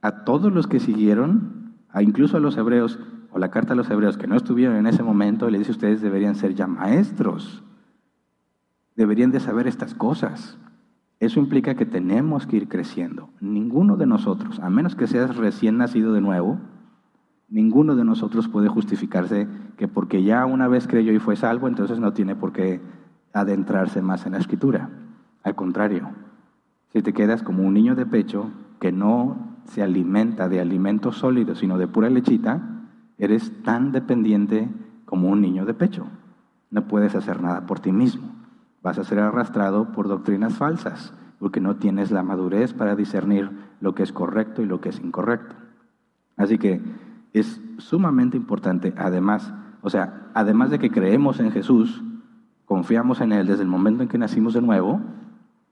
a 0.00 0.24
todos 0.24 0.50
los 0.52 0.66
que 0.66 0.80
siguieron, 0.80 1.74
a 1.90 2.02
incluso 2.02 2.38
a 2.38 2.40
los 2.40 2.56
hebreos, 2.56 2.98
o 3.30 3.38
la 3.38 3.50
carta 3.50 3.74
a 3.74 3.76
los 3.76 3.90
hebreos 3.90 4.16
que 4.16 4.26
no 4.26 4.36
estuvieron 4.36 4.76
en 4.76 4.86
ese 4.86 5.02
momento, 5.02 5.50
le 5.50 5.58
dice 5.58 5.72
ustedes 5.72 6.00
deberían 6.00 6.34
ser 6.34 6.54
ya 6.54 6.66
maestros, 6.66 7.62
deberían 8.96 9.30
de 9.30 9.40
saber 9.40 9.66
estas 9.66 9.94
cosas. 9.94 10.58
Eso 11.22 11.38
implica 11.38 11.76
que 11.76 11.86
tenemos 11.86 12.48
que 12.48 12.56
ir 12.56 12.66
creciendo. 12.66 13.28
Ninguno 13.40 13.96
de 13.96 14.06
nosotros, 14.06 14.58
a 14.58 14.68
menos 14.70 14.96
que 14.96 15.06
seas 15.06 15.36
recién 15.36 15.78
nacido 15.78 16.12
de 16.12 16.20
nuevo, 16.20 16.58
ninguno 17.48 17.94
de 17.94 18.02
nosotros 18.02 18.48
puede 18.48 18.66
justificarse 18.66 19.46
que 19.76 19.86
porque 19.86 20.24
ya 20.24 20.44
una 20.46 20.66
vez 20.66 20.88
creyó 20.88 21.12
y 21.12 21.20
fue 21.20 21.36
salvo, 21.36 21.68
entonces 21.68 22.00
no 22.00 22.12
tiene 22.12 22.34
por 22.34 22.52
qué 22.52 22.80
adentrarse 23.32 24.02
más 24.02 24.26
en 24.26 24.32
la 24.32 24.38
escritura. 24.38 24.90
Al 25.44 25.54
contrario, 25.54 26.10
si 26.92 27.02
te 27.02 27.12
quedas 27.12 27.44
como 27.44 27.62
un 27.62 27.74
niño 27.74 27.94
de 27.94 28.04
pecho 28.04 28.50
que 28.80 28.90
no 28.90 29.36
se 29.66 29.80
alimenta 29.80 30.48
de 30.48 30.58
alimentos 30.58 31.18
sólidos, 31.18 31.60
sino 31.60 31.78
de 31.78 31.86
pura 31.86 32.10
lechita, 32.10 32.82
eres 33.16 33.62
tan 33.62 33.92
dependiente 33.92 34.68
como 35.04 35.28
un 35.28 35.40
niño 35.40 35.66
de 35.66 35.74
pecho. 35.74 36.04
No 36.72 36.88
puedes 36.88 37.14
hacer 37.14 37.40
nada 37.40 37.64
por 37.64 37.78
ti 37.78 37.92
mismo 37.92 38.41
vas 38.82 38.98
a 38.98 39.04
ser 39.04 39.20
arrastrado 39.20 39.92
por 39.92 40.08
doctrinas 40.08 40.54
falsas, 40.54 41.14
porque 41.38 41.60
no 41.60 41.76
tienes 41.76 42.10
la 42.10 42.22
madurez 42.22 42.72
para 42.72 42.96
discernir 42.96 43.50
lo 43.80 43.94
que 43.94 44.02
es 44.02 44.12
correcto 44.12 44.62
y 44.62 44.66
lo 44.66 44.80
que 44.80 44.90
es 44.90 45.00
incorrecto. 45.00 45.54
Así 46.36 46.58
que 46.58 46.80
es 47.32 47.60
sumamente 47.78 48.36
importante, 48.36 48.92
además, 48.96 49.52
o 49.80 49.90
sea, 49.90 50.30
además 50.34 50.70
de 50.70 50.78
que 50.78 50.90
creemos 50.90 51.40
en 51.40 51.50
Jesús, 51.50 52.02
confiamos 52.64 53.20
en 53.20 53.32
Él 53.32 53.46
desde 53.46 53.62
el 53.62 53.68
momento 53.68 54.02
en 54.02 54.08
que 54.08 54.18
nacimos 54.18 54.54
de 54.54 54.62
nuevo, 54.62 55.00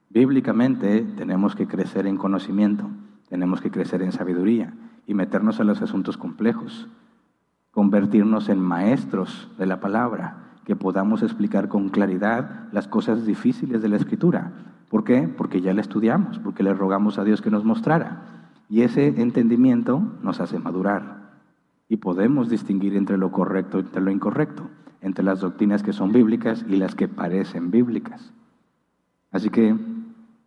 bíblicamente 0.09 1.01
tenemos 1.15 1.55
que 1.55 1.67
crecer 1.67 2.07
en 2.07 2.17
conocimiento, 2.17 2.89
tenemos 3.29 3.61
que 3.61 3.71
crecer 3.71 4.01
en 4.01 4.11
sabiduría 4.11 4.73
y 5.07 5.13
meternos 5.13 5.59
en 5.59 5.67
los 5.67 5.81
asuntos 5.81 6.17
complejos, 6.17 6.87
convertirnos 7.71 8.49
en 8.49 8.59
maestros 8.59 9.49
de 9.57 9.65
la 9.65 9.79
palabra, 9.79 10.50
que 10.71 10.77
podamos 10.77 11.21
explicar 11.21 11.67
con 11.67 11.89
claridad 11.89 12.69
las 12.71 12.87
cosas 12.87 13.25
difíciles 13.25 13.81
de 13.81 13.89
la 13.89 13.97
Escritura. 13.97 14.53
¿Por 14.87 15.03
qué? 15.03 15.27
Porque 15.27 15.59
ya 15.59 15.73
la 15.73 15.81
estudiamos, 15.81 16.39
porque 16.39 16.63
le 16.63 16.73
rogamos 16.73 17.19
a 17.19 17.25
Dios 17.25 17.41
que 17.41 17.51
nos 17.51 17.65
mostrara. 17.65 18.47
Y 18.69 18.83
ese 18.83 19.07
entendimiento 19.21 20.01
nos 20.23 20.39
hace 20.39 20.59
madurar. 20.59 21.33
Y 21.89 21.97
podemos 21.97 22.49
distinguir 22.49 22.95
entre 22.95 23.17
lo 23.17 23.33
correcto 23.33 23.79
y 23.79 23.81
entre 23.81 24.01
lo 24.01 24.11
incorrecto, 24.11 24.69
entre 25.01 25.25
las 25.25 25.41
doctrinas 25.41 25.83
que 25.83 25.91
son 25.91 26.13
bíblicas 26.13 26.63
y 26.65 26.77
las 26.77 26.95
que 26.95 27.09
parecen 27.09 27.69
bíblicas. 27.69 28.31
Así 29.29 29.49
que 29.49 29.75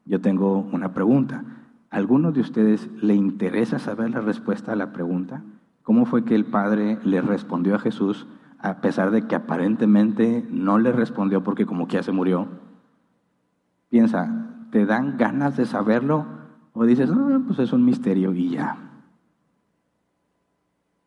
yo 0.07 0.23
tengo 0.23 0.67
una 0.73 0.95
pregunta. 0.95 1.45
¿A 1.91 1.97
¿Alguno 1.99 2.33
de 2.33 2.41
ustedes 2.41 2.89
le 3.03 3.15
interesa 3.15 3.79
saber 3.79 4.09
la 4.09 4.23
respuesta 4.23 4.73
a 4.73 4.77
la 4.77 4.91
pregunta? 4.95 5.43
¿Cómo 5.83 6.07
fue 6.07 6.25
que 6.25 6.35
el 6.35 6.47
Padre 6.47 6.99
le 7.05 7.21
respondió 7.21 7.75
a 7.75 7.79
Jesús 7.79 8.27
a 8.65 8.81
pesar 8.81 9.11
de 9.11 9.27
que 9.27 9.35
aparentemente 9.35 10.43
no 10.51 10.79
le 10.79 10.91
respondió 10.91 11.43
porque 11.43 11.67
como 11.67 11.87
que 11.87 11.99
ya 11.99 12.03
se 12.03 12.13
murió. 12.13 12.49
Piensa, 13.91 14.67
¿te 14.71 14.87
dan 14.87 15.19
ganas 15.19 15.59
de 15.59 15.67
saberlo? 15.67 16.25
O 16.73 16.85
dices, 16.85 17.11
ah, 17.13 17.41
pues 17.47 17.59
es 17.59 17.75
un 17.75 17.85
misterio 17.85 18.33
y 18.33 18.49
ya. 18.49 18.79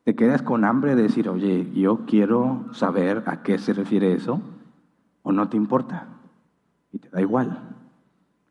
¿Te 0.04 0.14
quedas 0.14 0.42
con 0.42 0.64
hambre 0.64 0.94
de 0.94 1.02
decir, 1.02 1.28
oye, 1.28 1.68
yo 1.72 2.06
quiero 2.06 2.66
saber 2.70 3.24
a 3.26 3.42
qué 3.42 3.58
se 3.58 3.72
refiere 3.72 4.12
eso? 4.12 4.40
¿O 5.22 5.32
no 5.32 5.48
te 5.48 5.56
importa? 5.56 6.06
Y 6.92 7.00
te 7.00 7.08
da 7.10 7.20
igual. 7.20 7.58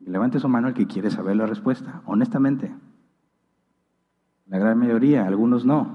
Levante 0.01 0.41
su 0.41 0.49
mano 0.49 0.67
el 0.67 0.73
que 0.73 0.85
quiere 0.85 1.11
saber 1.11 1.37
la 1.37 1.45
respuesta, 1.45 2.01
honestamente. 2.05 2.75
La 4.47 4.57
gran 4.57 4.77
mayoría, 4.77 5.25
algunos 5.25 5.63
no. 5.63 5.87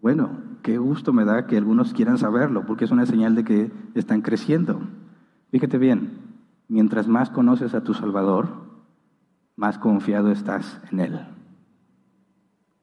Bueno, 0.00 0.45
qué 0.66 0.78
gusto 0.78 1.12
me 1.12 1.24
da 1.24 1.46
que 1.46 1.56
algunos 1.56 1.92
quieran 1.92 2.18
saberlo, 2.18 2.66
porque 2.66 2.86
es 2.86 2.90
una 2.90 3.06
señal 3.06 3.36
de 3.36 3.44
que 3.44 3.70
están 3.94 4.20
creciendo. 4.20 4.80
Fíjate 5.52 5.78
bien, 5.78 6.18
mientras 6.66 7.06
más 7.06 7.30
conoces 7.30 7.72
a 7.72 7.84
tu 7.84 7.94
Salvador, 7.94 8.48
más 9.54 9.78
confiado 9.78 10.32
estás 10.32 10.80
en 10.90 10.98
Él. 10.98 11.20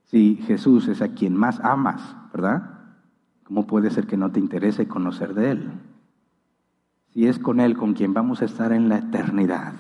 Si 0.06 0.38
Jesús 0.48 0.88
es 0.88 1.02
a 1.02 1.10
quien 1.10 1.36
más 1.36 1.60
amas, 1.60 2.16
¿verdad? 2.32 2.80
¿Cómo 3.44 3.68
puede 3.68 3.90
ser 3.90 4.08
que 4.08 4.16
no 4.16 4.32
te 4.32 4.40
interese 4.40 4.88
conocer 4.88 5.34
de 5.34 5.52
Él? 5.52 5.72
Si 7.10 7.28
es 7.28 7.38
con 7.38 7.60
Él 7.60 7.76
con 7.76 7.96
quien 7.96 8.14
vamos 8.14 8.42
a 8.42 8.46
estar 8.46 8.72
en 8.72 8.88
la 8.88 9.00
eternidad, 9.00 9.74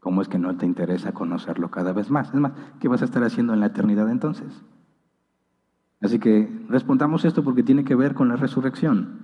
¿cómo 0.00 0.22
es 0.22 0.28
que 0.28 0.40
no 0.40 0.56
te 0.56 0.66
interesa 0.66 1.12
conocerlo 1.12 1.70
cada 1.70 1.92
vez 1.92 2.10
más? 2.10 2.34
Es 2.34 2.40
más, 2.40 2.50
¿qué 2.80 2.88
vas 2.88 3.00
a 3.00 3.04
estar 3.04 3.22
haciendo 3.22 3.54
en 3.54 3.60
la 3.60 3.66
eternidad 3.66 4.10
entonces? 4.10 4.64
Así 6.02 6.18
que 6.18 6.50
respondamos 6.68 7.24
esto 7.24 7.44
porque 7.44 7.62
tiene 7.62 7.84
que 7.84 7.94
ver 7.94 8.14
con 8.14 8.28
la 8.28 8.36
resurrección. 8.36 9.20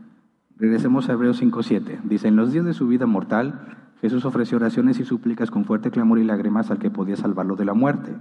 Regresemos 0.57 1.09
a 1.09 1.13
Hebreos 1.13 1.43
5.7. 1.43 2.03
Dice, 2.05 2.29
en 2.29 2.37
los 2.37 2.53
días 2.53 2.65
de 2.65 2.73
su 2.73 2.87
vida 2.87 3.07
mortal, 3.07 3.77
Jesús 4.01 4.25
ofreció 4.25 4.59
oraciones 4.59 5.01
y 5.01 5.05
súplicas 5.05 5.51
con 5.51 5.65
fuerte 5.65 5.91
clamor 5.91 6.21
y 6.21 6.25
lágrimas 6.25 6.71
al 6.71 6.79
que 6.79 6.91
podía 6.91 7.17
salvarlo 7.17 7.57
de 7.57 7.65
la 7.65 7.75
muerte, 7.75 8.15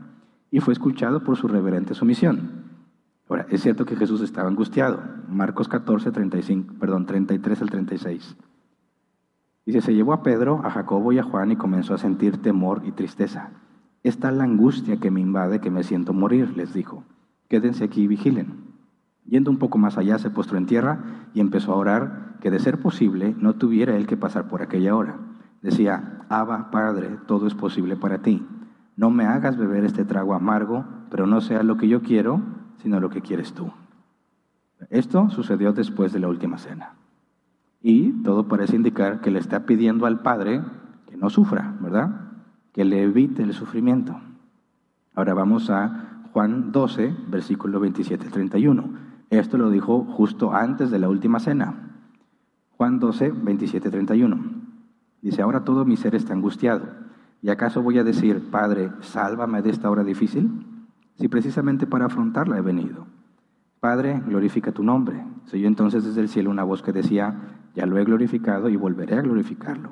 y 0.50 0.60
fue 0.60 0.74
escuchado 0.74 1.24
por 1.24 1.38
su 1.38 1.48
reverente 1.48 1.94
sumisión. 1.94 2.66
Ahora, 3.30 3.46
es 3.50 3.62
cierto 3.62 3.86
que 3.86 3.96
Jesús 3.96 4.22
estaba 4.22 4.50
angustiado. 4.50 5.02
Marcos 5.30 5.68
14, 5.68 6.12
35, 6.12 6.76
perdón, 6.80 7.06
33 7.06 7.62
al 7.62 7.70
36. 7.70 8.38
Dice, 9.66 9.82
se 9.82 9.94
llevó 9.94 10.14
a 10.14 10.24
Pedro, 10.24 10.62
a 10.64 10.72
Jacobo 10.72 11.12
y 11.12 11.20
a 11.20 11.24
Juan 11.24 11.52
y 11.52 11.58
comenzó 11.58 11.94
a 11.94 11.98
sentir 12.00 12.38
temor 12.38 12.82
y 12.86 12.92
tristeza. 12.92 13.52
Esta 14.02 14.32
la 14.32 14.46
angustia 14.46 14.98
que 14.98 15.12
me 15.12 15.20
invade, 15.20 15.60
que 15.60 15.70
me 15.70 15.84
siento 15.84 16.14
morir, 16.14 16.56
les 16.56 16.74
dijo 16.74 17.04
quédense 17.48 17.84
aquí 17.84 18.04
y 18.04 18.08
vigilen. 18.08 18.68
Yendo 19.26 19.52
un 19.52 19.58
poco 19.58 19.78
más 19.78 19.98
allá, 19.98 20.18
se 20.20 20.30
postró 20.30 20.58
en 20.58 20.66
tierra 20.66 21.30
y 21.34 21.42
empezó 21.42 21.74
a 21.74 21.78
orar 21.78 22.38
que 22.40 22.52
de 22.52 22.60
ser 22.60 22.80
posible 22.80 23.36
no 23.38 23.54
tuviera 23.54 23.96
él 23.96 24.08
que 24.08 24.18
pasar 24.18 24.48
por 24.48 24.62
aquella 24.62 24.96
hora. 24.96 25.18
Decía, 25.62 26.22
Abba, 26.30 26.72
Padre, 26.72 27.18
todo 27.28 27.48
es 27.48 27.54
posible 27.54 27.96
para 27.96 28.20
ti. 28.20 28.46
No 28.96 29.10
me 29.12 29.26
hagas 29.26 29.58
beber 29.58 29.84
este 29.84 30.06
trago 30.06 30.34
amargo, 30.34 30.86
pero 31.10 31.28
no 31.28 31.42
sea 31.42 31.64
lo 31.64 31.78
que 31.78 31.88
yo 31.88 32.02
quiero, 32.02 32.42
sino 32.78 33.00
lo 33.00 33.10
que 33.10 33.22
quieres 33.22 33.54
tú. 33.54 33.72
Esto 34.90 35.30
sucedió 35.30 35.74
después 35.74 36.14
de 36.14 36.20
la 36.20 36.28
última 36.28 36.58
cena. 36.58 36.94
Y 37.82 38.12
todo 38.24 38.48
parece 38.48 38.76
indicar 38.76 39.22
que 39.22 39.32
le 39.32 39.40
está 39.40 39.66
pidiendo 39.66 40.06
al 40.06 40.22
Padre 40.22 40.62
que 41.08 41.18
no 41.18 41.30
sufra, 41.30 41.76
¿verdad? 41.80 42.32
Que 42.74 42.86
le 42.86 43.04
evite 43.04 43.44
el 43.44 43.54
sufrimiento. 43.54 44.20
Ahora 45.16 45.34
vamos 45.34 45.70
a 45.70 46.07
Juan 46.38 46.72
12, 46.72 47.16
versículo 47.30 47.80
27 47.80 48.30
31. 48.30 48.84
Esto 49.32 49.58
lo 49.58 49.72
dijo 49.72 50.04
justo 50.04 50.54
antes 50.54 50.92
de 50.92 51.00
la 51.00 51.10
última 51.10 51.40
cena. 51.40 51.98
Juan 52.78 53.00
12, 53.00 53.32
27 53.32 53.90
31. 53.90 54.38
Dice, 55.24 55.42
ahora 55.42 55.64
todo 55.64 55.84
mi 55.84 55.98
ser 55.98 56.14
está 56.14 56.34
angustiado. 56.34 56.84
¿Y 57.42 57.50
acaso 57.50 57.82
voy 57.82 57.98
a 57.98 58.04
decir, 58.04 58.52
Padre, 58.52 58.92
sálvame 59.00 59.64
de 59.64 59.72
esta 59.72 59.90
hora 59.90 60.04
difícil? 60.04 60.64
Si 61.16 61.28
precisamente 61.28 61.88
para 61.88 62.06
afrontarla 62.06 62.60
he 62.60 62.62
venido. 62.62 63.08
Padre, 63.80 64.22
glorifica 64.28 64.72
tu 64.72 64.84
nombre. 64.84 65.26
Se 65.46 65.58
oyó 65.58 65.68
entonces 65.68 66.04
desde 66.04 66.22
el 66.22 66.30
cielo 66.30 66.52
una 66.52 66.64
voz 66.64 66.84
que 66.84 66.94
decía, 66.94 67.34
ya 67.74 67.88
lo 67.88 67.98
he 67.98 68.04
glorificado 68.04 68.70
y 68.70 68.76
volveré 68.76 69.16
a 69.16 69.24
glorificarlo. 69.24 69.90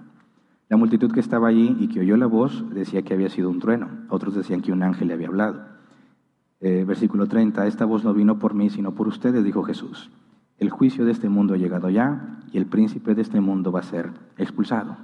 La 0.70 0.78
multitud 0.78 1.12
que 1.12 1.22
estaba 1.22 1.48
allí 1.48 1.76
y 1.80 1.88
que 1.88 2.02
oyó 2.02 2.18
la 2.18 2.28
voz 2.28 2.64
decía 2.72 3.02
que 3.02 3.16
había 3.16 3.30
sido 3.30 3.50
un 3.50 3.58
trueno. 3.58 3.90
Otros 4.10 4.36
decían 4.36 4.62
que 4.62 4.72
un 4.72 4.84
ángel 4.84 5.08
le 5.08 5.16
había 5.16 5.30
hablado. 5.30 5.75
Eh, 6.62 6.84
versículo 6.86 7.28
30, 7.28 7.68
esta 7.68 7.86
voz 7.86 8.04
no 8.04 8.14
vino 8.14 8.40
por 8.40 8.54
mí, 8.54 8.70
sino 8.70 8.96
por 8.96 9.08
ustedes, 9.08 9.44
dijo 9.44 9.64
Jesús. 9.64 10.10
El 10.58 10.70
juicio 10.70 11.06
de 11.06 11.12
este 11.12 11.28
mundo 11.28 11.54
ha 11.54 11.58
llegado 11.58 11.90
ya 11.90 12.40
y 12.52 12.58
el 12.58 12.66
príncipe 12.66 13.14
de 13.14 13.22
este 13.22 13.42
mundo 13.42 13.72
va 13.72 13.82
a 13.82 13.84
ser 13.84 14.12
expulsado. 14.38 14.96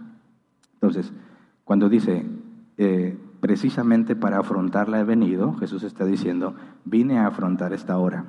Entonces, 0.73 1.11
cuando 1.65 1.89
dice, 1.89 2.25
eh, 2.77 3.17
precisamente 3.41 4.15
para 4.15 4.39
afrontarla 4.39 5.01
he 5.01 5.03
venido, 5.03 5.53
Jesús 5.53 5.83
está 5.83 6.05
diciendo, 6.05 6.55
vine 6.85 7.19
a 7.19 7.27
afrontar 7.27 7.73
esta 7.73 7.97
hora. 7.97 8.25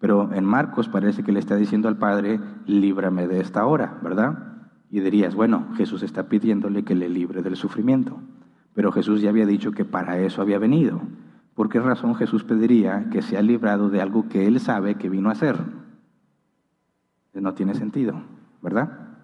Pero 0.00 0.32
en 0.32 0.44
Marcos 0.44 0.88
parece 0.88 1.22
que 1.22 1.32
le 1.32 1.38
está 1.38 1.56
diciendo 1.56 1.88
al 1.88 1.98
Padre, 1.98 2.40
líbrame 2.66 3.28
de 3.28 3.40
esta 3.40 3.66
hora, 3.66 3.98
¿verdad? 4.02 4.64
Y 4.90 5.00
dirías, 5.00 5.34
bueno, 5.34 5.68
Jesús 5.76 6.02
está 6.02 6.24
pidiéndole 6.24 6.82
que 6.82 6.94
le 6.94 7.08
libre 7.08 7.42
del 7.42 7.56
sufrimiento. 7.56 8.18
Pero 8.74 8.90
Jesús 8.90 9.20
ya 9.20 9.30
había 9.30 9.46
dicho 9.46 9.72
que 9.72 9.84
para 9.84 10.18
eso 10.18 10.42
había 10.42 10.58
venido. 10.58 11.00
¿Por 11.54 11.68
qué 11.68 11.80
razón 11.80 12.14
Jesús 12.14 12.44
pediría 12.44 13.10
que 13.10 13.22
sea 13.22 13.42
librado 13.42 13.90
de 13.90 14.00
algo 14.00 14.28
que 14.28 14.46
él 14.46 14.58
sabe 14.60 14.94
que 14.94 15.10
vino 15.10 15.28
a 15.28 15.32
hacer? 15.32 15.58
No 17.34 17.54
tiene 17.54 17.74
sentido, 17.74 18.22
¿verdad? 18.62 19.16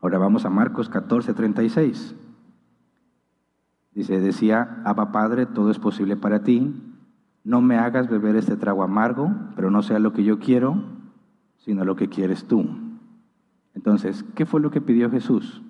Ahora 0.00 0.18
vamos 0.18 0.44
a 0.44 0.50
Marcos 0.50 0.88
14, 0.88 1.34
36. 1.34 2.14
Dice, 3.92 4.20
decía, 4.20 4.82
Abba 4.84 5.10
Padre, 5.10 5.46
todo 5.46 5.70
es 5.70 5.78
posible 5.78 6.16
para 6.16 6.42
ti. 6.42 6.82
no 7.42 7.60
me 7.62 7.78
hagas 7.78 8.10
beber 8.10 8.36
este 8.36 8.56
trago 8.56 8.82
amargo, 8.82 9.32
pero 9.54 9.70
no 9.70 9.82
sea 9.82 10.00
lo 10.00 10.12
que 10.12 10.24
yo 10.24 10.40
quiero, 10.40 10.82
sino 11.58 11.84
lo 11.84 11.96
que 11.96 12.08
quieres 12.08 12.46
tú. 12.46 12.66
Entonces, 13.74 14.24
¿qué 14.34 14.46
fue 14.46 14.60
lo 14.60 14.70
que 14.70 14.80
pidió 14.80 15.10
Jesús? 15.10 15.62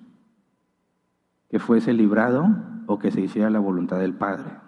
Que 1.49 1.59
fuese 1.59 1.93
librado 1.93 2.47
o 2.87 2.99
que 2.99 3.11
se 3.11 3.21
hiciera 3.21 3.49
la 3.49 3.59
voluntad 3.59 3.99
del 3.99 4.13
Padre. 4.13 4.66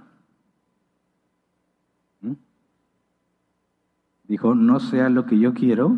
Dijo, 4.29 4.53
no 4.53 4.79
sea 4.79 5.09
lo 5.09 5.25
que 5.25 5.39
yo 5.39 5.55
quiero, 5.55 5.97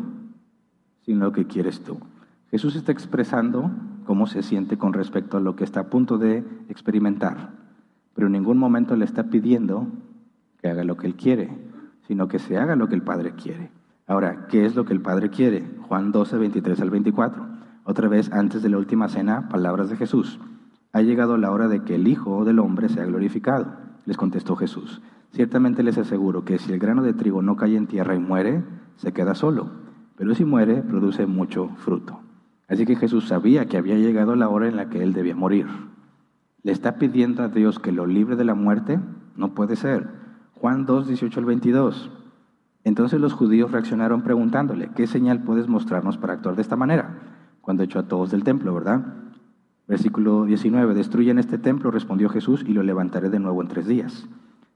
sino 1.02 1.26
lo 1.26 1.32
que 1.34 1.48
quieres 1.48 1.84
tú. 1.84 2.00
Jesús 2.50 2.78
está 2.78 2.94
expresando 2.94 3.70
cómo 4.06 4.26
se 4.26 4.42
siente 4.42 4.78
con 4.78 4.94
respecto 4.94 5.36
a 5.36 5.42
lo 5.42 5.58
que 5.58 5.66
está 5.66 5.82
a 5.82 5.90
punto 5.90 6.18
de 6.18 6.44
experimentar, 6.70 7.50
pero 8.16 8.28
en 8.28 8.34
ningún 8.34 8.58
momento 8.58 8.96
le 8.96 9.04
está 9.04 9.26
pidiendo 9.26 9.88
que 10.62 10.70
haga 10.70 10.86
lo 10.86 10.96
que 10.96 11.08
él 11.08 11.16
quiere, 11.16 11.50
sino 12.08 12.30
que 12.30 12.40
se 12.40 12.58
haga 12.58 12.78
lo 12.78 12.88
que 12.88 12.96
el 12.96 13.02
Padre 13.02 13.34
quiere. 13.34 13.70
Ahora, 14.08 14.48
¿qué 14.48 14.66
es 14.66 14.76
lo 14.76 14.86
que 14.86 14.94
el 14.94 15.02
Padre 15.02 15.30
quiere? 15.30 15.66
Juan 15.90 16.14
12, 16.14 16.38
23 16.38 16.80
al 16.80 16.90
24. 16.90 17.46
Otra 17.84 18.08
vez, 18.08 18.32
antes 18.32 18.62
de 18.62 18.70
la 18.70 18.78
última 18.78 19.10
cena, 19.10 19.50
palabras 19.50 19.90
de 19.90 19.98
Jesús. 19.98 20.40
Ha 20.94 21.02
llegado 21.02 21.38
la 21.38 21.52
hora 21.52 21.68
de 21.68 21.84
que 21.84 21.96
el 21.96 22.08
Hijo 22.08 22.46
del 22.46 22.60
Hombre 22.60 22.88
sea 22.88 23.06
glorificado. 23.06 23.68
Les 24.06 24.18
contestó 24.18 24.56
Jesús. 24.56 25.02
Ciertamente 25.32 25.82
les 25.82 25.98
aseguro 25.98 26.44
que 26.44 26.60
si 26.60 26.74
el 26.74 26.80
grano 26.80 27.04
de 27.04 27.14
trigo 27.14 27.42
no 27.42 27.56
cae 27.56 27.78
en 27.78 27.88
tierra 27.88 28.16
y 28.16 28.20
muere, 28.20 28.64
se 28.98 29.14
queda 29.14 29.34
solo. 29.34 29.70
Pero 30.18 30.36
si 30.36 30.44
muere, 30.46 30.82
produce 30.82 31.26
mucho 31.26 31.70
fruto. 31.78 32.20
Así 32.68 32.86
que 32.86 32.96
Jesús 32.96 33.28
sabía 33.28 33.66
que 33.68 33.78
había 33.78 33.96
llegado 33.96 34.36
la 34.36 34.50
hora 34.50 34.68
en 34.68 34.76
la 34.76 34.90
que 34.90 35.02
él 35.02 35.14
debía 35.14 35.36
morir. 35.36 35.68
¿Le 36.64 36.72
está 36.72 36.96
pidiendo 36.96 37.44
a 37.44 37.48
Dios 37.48 37.80
que 37.80 37.92
lo 37.92 38.06
libre 38.06 38.36
de 38.36 38.46
la 38.46 38.56
muerte? 38.56 39.00
No 39.36 39.54
puede 39.54 39.76
ser. 39.76 40.10
Juan 40.54 40.86
2, 40.86 41.08
18 41.08 41.40
al 41.40 41.46
22. 41.46 42.12
Entonces 42.84 43.20
los 43.20 43.34
judíos 43.34 43.72
reaccionaron 43.72 44.22
preguntándole, 44.22 44.90
¿qué 44.96 45.08
señal 45.08 45.44
puedes 45.44 45.68
mostrarnos 45.68 46.18
para 46.18 46.34
actuar 46.34 46.56
de 46.56 46.62
esta 46.62 46.76
manera? 46.76 47.20
Cuando 47.62 47.84
echó 47.84 48.00
a 48.00 48.08
todos 48.08 48.32
del 48.32 48.44
templo, 48.44 48.74
¿verdad? 48.74 49.06
Versículo 49.88 50.46
19, 50.46 50.94
destruyen 50.94 51.40
este 51.40 51.58
templo, 51.58 51.90
respondió 51.90 52.30
Jesús, 52.30 52.64
y 52.68 52.74
lo 52.74 52.84
levantaré 52.84 53.30
de 53.30 53.40
nuevo 53.40 53.62
en 53.62 53.68
tres 53.68 53.88
días. 53.88 54.28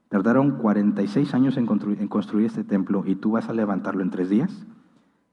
Tardaron 0.08 0.58
46 0.58 1.34
años 1.34 1.56
en 1.56 1.66
construir, 1.66 2.00
en 2.00 2.08
construir 2.08 2.46
este 2.46 2.64
templo 2.64 3.04
y 3.06 3.16
tú 3.16 3.32
vas 3.32 3.48
a 3.48 3.52
levantarlo 3.52 4.02
en 4.02 4.10
tres 4.10 4.28
días. 4.28 4.66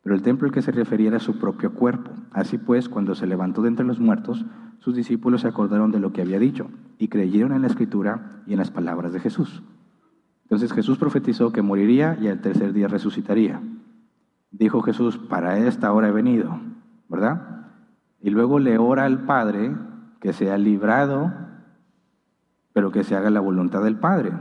Pero 0.02 0.16
el 0.16 0.22
templo 0.22 0.48
al 0.48 0.54
que 0.54 0.62
se 0.62 0.72
refería 0.72 1.10
era 1.10 1.20
su 1.20 1.40
propio 1.40 1.74
cuerpo. 1.74 2.12
Así 2.32 2.58
pues, 2.58 2.90
cuando 2.90 3.16
se 3.16 3.28
levantó 3.28 3.62
de 3.62 3.70
entre 3.70 3.86
los 3.86 4.00
muertos, 4.00 4.46
sus 4.80 4.96
discípulos 4.96 5.42
se 5.42 5.48
acordaron 5.48 5.92
de 5.92 6.00
lo 6.00 6.12
que 6.12 6.22
había 6.22 6.40
dicho 6.40 6.70
y 6.98 7.08
creyeron 7.08 7.54
en 7.54 7.62
la 7.62 7.68
escritura 7.68 8.42
y 8.46 8.52
en 8.52 8.60
las 8.60 8.72
palabras 8.72 9.14
de 9.14 9.22
Jesús. 9.22 9.64
Entonces 10.44 10.74
Jesús 10.74 10.98
profetizó 10.98 11.54
que 11.54 11.62
moriría 11.62 12.18
y 12.22 12.28
al 12.28 12.42
tercer 12.42 12.74
día 12.74 12.88
resucitaría. 12.88 13.62
Dijo 14.52 14.82
Jesús, 14.82 15.18
para 15.18 15.58
esta 15.58 15.92
hora 15.94 16.10
he 16.10 16.12
venido, 16.12 16.60
¿verdad? 17.08 17.70
Y 18.22 18.30
luego 18.30 18.60
le 18.60 18.78
ora 18.78 19.06
al 19.06 19.26
Padre 19.26 19.76
que 20.20 20.34
sea 20.34 20.58
librado, 20.58 21.34
pero 22.74 22.92
que 22.92 23.04
se 23.04 23.16
haga 23.16 23.30
la 23.30 23.40
voluntad 23.40 23.84
del 23.84 23.98
Padre. 23.98 24.32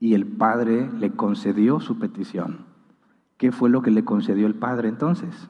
Y 0.00 0.14
el 0.14 0.26
Padre 0.26 0.90
le 0.98 1.12
concedió 1.12 1.80
su 1.80 1.98
petición. 1.98 2.66
¿Qué 3.36 3.52
fue 3.52 3.70
lo 3.70 3.82
que 3.82 3.90
le 3.90 4.04
concedió 4.04 4.46
el 4.46 4.54
Padre 4.54 4.88
entonces? 4.88 5.48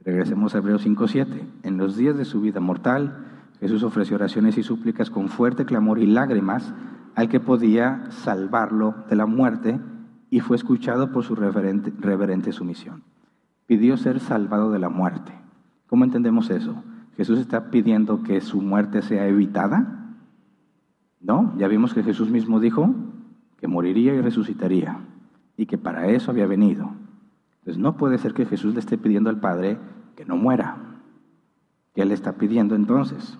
Regresemos 0.00 0.54
a 0.54 0.58
Hebreos 0.58 0.86
5.7. 0.86 1.42
En 1.62 1.78
los 1.78 1.96
días 1.96 2.16
de 2.16 2.24
su 2.24 2.40
vida 2.40 2.60
mortal, 2.60 3.26
Jesús 3.60 3.82
ofreció 3.82 4.16
oraciones 4.16 4.58
y 4.58 4.62
súplicas 4.62 5.10
con 5.10 5.28
fuerte 5.28 5.64
clamor 5.64 6.00
y 6.00 6.06
lágrimas 6.06 6.74
al 7.14 7.28
que 7.28 7.40
podía 7.40 8.10
salvarlo 8.10 8.94
de 9.08 9.16
la 9.16 9.26
muerte 9.26 9.78
y 10.30 10.40
fue 10.40 10.56
escuchado 10.56 11.12
por 11.12 11.24
su 11.24 11.34
reverente, 11.34 11.92
reverente 12.00 12.52
sumisión. 12.52 13.04
Pidió 13.66 13.96
ser 13.96 14.18
salvado 14.18 14.72
de 14.72 14.78
la 14.78 14.88
muerte. 14.88 15.32
¿Cómo 15.86 16.04
entendemos 16.04 16.50
eso? 16.50 16.82
¿Jesús 17.16 17.38
está 17.38 17.70
pidiendo 17.70 18.22
que 18.22 18.40
su 18.40 18.60
muerte 18.60 19.02
sea 19.02 19.26
evitada? 19.28 20.01
No, 21.22 21.54
ya 21.56 21.68
vimos 21.68 21.94
que 21.94 22.02
Jesús 22.02 22.30
mismo 22.30 22.58
dijo 22.58 22.94
que 23.58 23.68
moriría 23.68 24.14
y 24.14 24.20
resucitaría 24.20 24.98
y 25.56 25.66
que 25.66 25.78
para 25.78 26.08
eso 26.08 26.30
había 26.30 26.46
venido. 26.46 26.90
Entonces 27.60 27.80
no 27.80 27.96
puede 27.96 28.18
ser 28.18 28.34
que 28.34 28.44
Jesús 28.44 28.74
le 28.74 28.80
esté 28.80 28.98
pidiendo 28.98 29.30
al 29.30 29.38
Padre 29.38 29.78
que 30.16 30.24
no 30.24 30.36
muera. 30.36 30.78
¿Qué 31.94 32.04
le 32.04 32.14
está 32.14 32.32
pidiendo 32.32 32.74
entonces? 32.74 33.38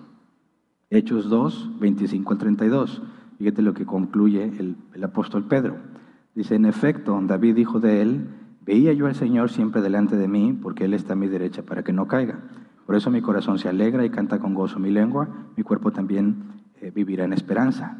Hechos 0.89 1.29
2, 1.29 1.79
25 1.79 2.31
al 2.31 2.37
32. 2.39 3.01
Fíjate 3.37 3.61
lo 3.61 3.73
que 3.73 3.85
concluye 3.85 4.45
el, 4.45 4.77
el 4.93 5.03
apóstol 5.03 5.43
Pedro. 5.43 5.75
Dice, 6.35 6.55
en 6.55 6.65
efecto, 6.65 7.19
David 7.25 7.55
dijo 7.55 7.79
de 7.79 8.01
él, 8.01 8.29
veía 8.65 8.93
yo 8.93 9.07
al 9.07 9.15
Señor 9.15 9.49
siempre 9.49 9.81
delante 9.81 10.15
de 10.15 10.27
mí, 10.27 10.53
porque 10.53 10.85
Él 10.85 10.93
está 10.93 11.13
a 11.13 11.17
mi 11.17 11.27
derecha 11.27 11.63
para 11.63 11.83
que 11.83 11.93
no 11.93 12.07
caiga. 12.07 12.39
Por 12.85 12.95
eso 12.95 13.11
mi 13.11 13.21
corazón 13.21 13.59
se 13.59 13.69
alegra 13.69 14.05
y 14.05 14.09
canta 14.09 14.39
con 14.39 14.53
gozo 14.53 14.79
mi 14.79 14.91
lengua, 14.91 15.27
mi 15.55 15.63
cuerpo 15.63 15.91
también 15.91 16.62
vivirá 16.91 17.25
en 17.25 17.33
esperanza. 17.33 17.97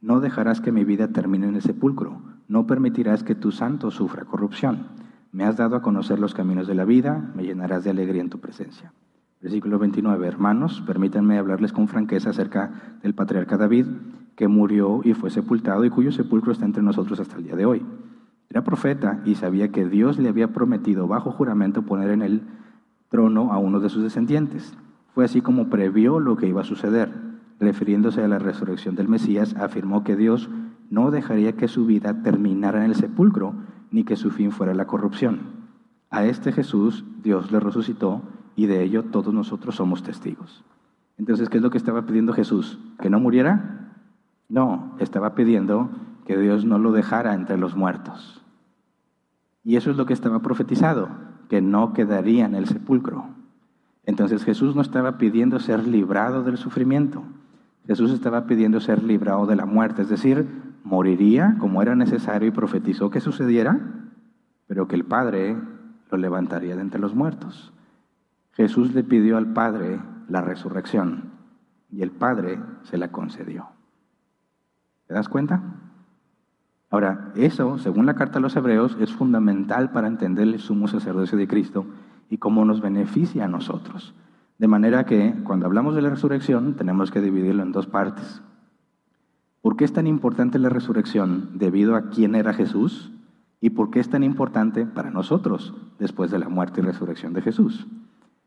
No 0.00 0.20
dejarás 0.20 0.60
que 0.60 0.72
mi 0.72 0.84
vida 0.84 1.08
termine 1.08 1.48
en 1.48 1.56
el 1.56 1.62
sepulcro, 1.62 2.20
no 2.48 2.66
permitirás 2.66 3.22
que 3.22 3.34
tu 3.34 3.52
santo 3.52 3.90
sufra 3.90 4.24
corrupción. 4.24 4.88
Me 5.32 5.44
has 5.44 5.56
dado 5.56 5.76
a 5.76 5.82
conocer 5.82 6.18
los 6.18 6.34
caminos 6.34 6.66
de 6.66 6.74
la 6.74 6.84
vida, 6.84 7.30
me 7.34 7.44
llenarás 7.44 7.84
de 7.84 7.90
alegría 7.90 8.22
en 8.22 8.30
tu 8.30 8.40
presencia. 8.40 8.92
Versículo 9.40 9.78
29. 9.78 10.26
Hermanos, 10.26 10.82
permítanme 10.86 11.38
hablarles 11.38 11.72
con 11.72 11.88
franqueza 11.88 12.30
acerca 12.30 12.98
del 13.02 13.14
patriarca 13.14 13.56
David, 13.56 13.86
que 14.34 14.48
murió 14.48 15.00
y 15.04 15.14
fue 15.14 15.30
sepultado 15.30 15.84
y 15.84 15.90
cuyo 15.90 16.12
sepulcro 16.12 16.52
está 16.52 16.64
entre 16.64 16.82
nosotros 16.82 17.20
hasta 17.20 17.36
el 17.36 17.44
día 17.44 17.56
de 17.56 17.66
hoy. 17.66 17.84
Era 18.48 18.64
profeta 18.64 19.20
y 19.24 19.34
sabía 19.34 19.72
que 19.72 19.86
Dios 19.86 20.18
le 20.18 20.28
había 20.28 20.52
prometido 20.52 21.06
bajo 21.06 21.32
juramento 21.32 21.82
poner 21.82 22.10
en 22.10 22.22
el 22.22 22.42
trono 23.08 23.52
a 23.52 23.58
uno 23.58 23.80
de 23.80 23.88
sus 23.88 24.02
descendientes. 24.02 24.76
Fue 25.14 25.24
así 25.24 25.40
como 25.40 25.68
previó 25.68 26.20
lo 26.20 26.36
que 26.36 26.48
iba 26.48 26.60
a 26.60 26.64
suceder. 26.64 27.10
Refiriéndose 27.58 28.22
a 28.22 28.28
la 28.28 28.38
resurrección 28.38 28.96
del 28.96 29.08
Mesías, 29.08 29.54
afirmó 29.56 30.04
que 30.04 30.16
Dios 30.16 30.50
no 30.90 31.10
dejaría 31.10 31.56
que 31.56 31.68
su 31.68 31.86
vida 31.86 32.22
terminara 32.22 32.84
en 32.84 32.90
el 32.90 32.96
sepulcro, 32.96 33.54
ni 33.90 34.04
que 34.04 34.16
su 34.16 34.30
fin 34.30 34.52
fuera 34.52 34.74
la 34.74 34.86
corrupción. 34.86 35.40
A 36.10 36.24
este 36.24 36.52
Jesús 36.52 37.04
Dios 37.22 37.50
le 37.50 37.60
resucitó 37.60 38.22
y 38.54 38.66
de 38.66 38.82
ello 38.82 39.04
todos 39.04 39.32
nosotros 39.32 39.76
somos 39.76 40.02
testigos. 40.02 40.64
Entonces, 41.18 41.48
¿qué 41.48 41.58
es 41.58 41.62
lo 41.62 41.70
que 41.70 41.78
estaba 41.78 42.06
pidiendo 42.06 42.32
Jesús? 42.32 42.78
¿Que 43.00 43.10
no 43.10 43.20
muriera? 43.20 43.94
No, 44.48 44.94
estaba 44.98 45.34
pidiendo 45.34 45.90
que 46.26 46.36
Dios 46.36 46.64
no 46.64 46.78
lo 46.78 46.92
dejara 46.92 47.34
entre 47.34 47.56
los 47.56 47.74
muertos. 47.74 48.42
Y 49.64 49.76
eso 49.76 49.90
es 49.90 49.96
lo 49.96 50.06
que 50.06 50.12
estaba 50.12 50.40
profetizado, 50.40 51.08
que 51.48 51.60
no 51.60 51.92
quedaría 51.92 52.44
en 52.44 52.54
el 52.54 52.66
sepulcro. 52.66 53.26
Entonces 54.04 54.44
Jesús 54.44 54.76
no 54.76 54.82
estaba 54.82 55.18
pidiendo 55.18 55.58
ser 55.58 55.86
librado 55.86 56.42
del 56.44 56.56
sufrimiento, 56.56 57.24
Jesús 57.86 58.10
estaba 58.10 58.46
pidiendo 58.46 58.80
ser 58.80 59.02
librado 59.02 59.46
de 59.46 59.56
la 59.56 59.66
muerte, 59.66 60.02
es 60.02 60.08
decir, 60.08 60.46
moriría 60.82 61.56
como 61.58 61.82
era 61.82 61.94
necesario 61.94 62.48
y 62.48 62.52
profetizó 62.52 63.10
que 63.10 63.20
sucediera, 63.20 63.78
pero 64.66 64.88
que 64.88 64.96
el 64.96 65.04
Padre 65.04 65.56
lo 66.10 66.18
levantaría 66.18 66.74
de 66.76 66.82
entre 66.82 67.00
los 67.00 67.14
muertos. 67.14 67.72
Jesús 68.52 68.94
le 68.94 69.04
pidió 69.04 69.36
al 69.36 69.52
Padre 69.52 70.00
la 70.28 70.40
resurrección 70.40 71.32
y 71.90 72.02
el 72.02 72.10
Padre 72.10 72.58
se 72.82 72.98
la 72.98 73.12
concedió. 73.12 73.68
¿Te 75.06 75.14
das 75.14 75.28
cuenta? 75.28 75.62
Ahora, 76.90 77.32
eso, 77.36 77.78
según 77.78 78.06
la 78.06 78.14
carta 78.14 78.38
a 78.38 78.42
los 78.42 78.56
hebreos, 78.56 78.96
es 79.00 79.12
fundamental 79.12 79.90
para 79.90 80.08
entender 80.08 80.48
el 80.48 80.58
sumo 80.58 80.88
sacerdocio 80.88 81.36
de 81.36 81.48
Cristo 81.48 81.86
y 82.30 82.38
cómo 82.38 82.64
nos 82.64 82.80
beneficia 82.80 83.44
a 83.44 83.48
nosotros. 83.48 84.14
De 84.58 84.68
manera 84.68 85.04
que 85.04 85.34
cuando 85.44 85.66
hablamos 85.66 85.94
de 85.94 86.02
la 86.02 86.10
resurrección 86.10 86.74
tenemos 86.74 87.10
que 87.10 87.20
dividirlo 87.20 87.62
en 87.62 87.72
dos 87.72 87.86
partes. 87.86 88.42
¿Por 89.60 89.76
qué 89.76 89.84
es 89.84 89.92
tan 89.92 90.06
importante 90.06 90.58
la 90.58 90.68
resurrección? 90.68 91.50
Debido 91.54 91.96
a 91.96 92.08
quién 92.08 92.34
era 92.34 92.54
Jesús 92.54 93.10
y 93.60 93.70
por 93.70 93.90
qué 93.90 94.00
es 94.00 94.08
tan 94.08 94.22
importante 94.22 94.86
para 94.86 95.10
nosotros 95.10 95.74
después 95.98 96.30
de 96.30 96.38
la 96.38 96.48
muerte 96.48 96.80
y 96.80 96.84
resurrección 96.84 97.32
de 97.32 97.42
Jesús. 97.42 97.86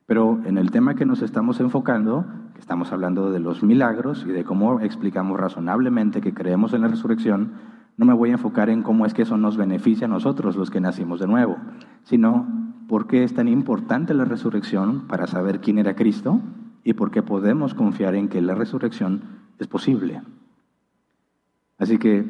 Pero 0.05 0.39
en 0.45 0.57
el 0.57 0.71
tema 0.71 0.95
que 0.95 1.05
nos 1.05 1.21
estamos 1.21 1.59
enfocando, 1.59 2.25
que 2.55 2.59
estamos 2.59 2.91
hablando 2.91 3.31
de 3.31 3.39
los 3.39 3.61
milagros 3.61 4.25
y 4.27 4.31
de 4.31 4.43
cómo 4.43 4.79
explicamos 4.79 5.39
razonablemente 5.39 6.21
que 6.21 6.33
creemos 6.33 6.73
en 6.73 6.81
la 6.81 6.87
resurrección, 6.87 7.53
no 7.97 8.05
me 8.05 8.13
voy 8.13 8.29
a 8.29 8.33
enfocar 8.33 8.69
en 8.69 8.81
cómo 8.81 9.05
es 9.05 9.13
que 9.13 9.23
eso 9.23 9.37
nos 9.37 9.57
beneficia 9.57 10.07
a 10.07 10.09
nosotros 10.09 10.55
los 10.55 10.71
que 10.71 10.79
nacimos 10.79 11.19
de 11.19 11.27
nuevo, 11.27 11.57
sino 12.03 12.47
por 12.89 13.05
qué 13.05 13.23
es 13.23 13.35
tan 13.35 13.47
importante 13.47 14.15
la 14.15 14.25
resurrección 14.25 15.05
para 15.07 15.27
saber 15.27 15.61
quién 15.61 15.77
era 15.77 15.95
Cristo 15.95 16.41
y 16.83 16.93
por 16.93 17.11
qué 17.11 17.21
podemos 17.21 17.75
confiar 17.75 18.15
en 18.15 18.29
que 18.29 18.41
la 18.41 18.55
resurrección 18.55 19.21
es 19.59 19.67
posible. 19.67 20.23
Así 21.77 21.99
que, 21.99 22.25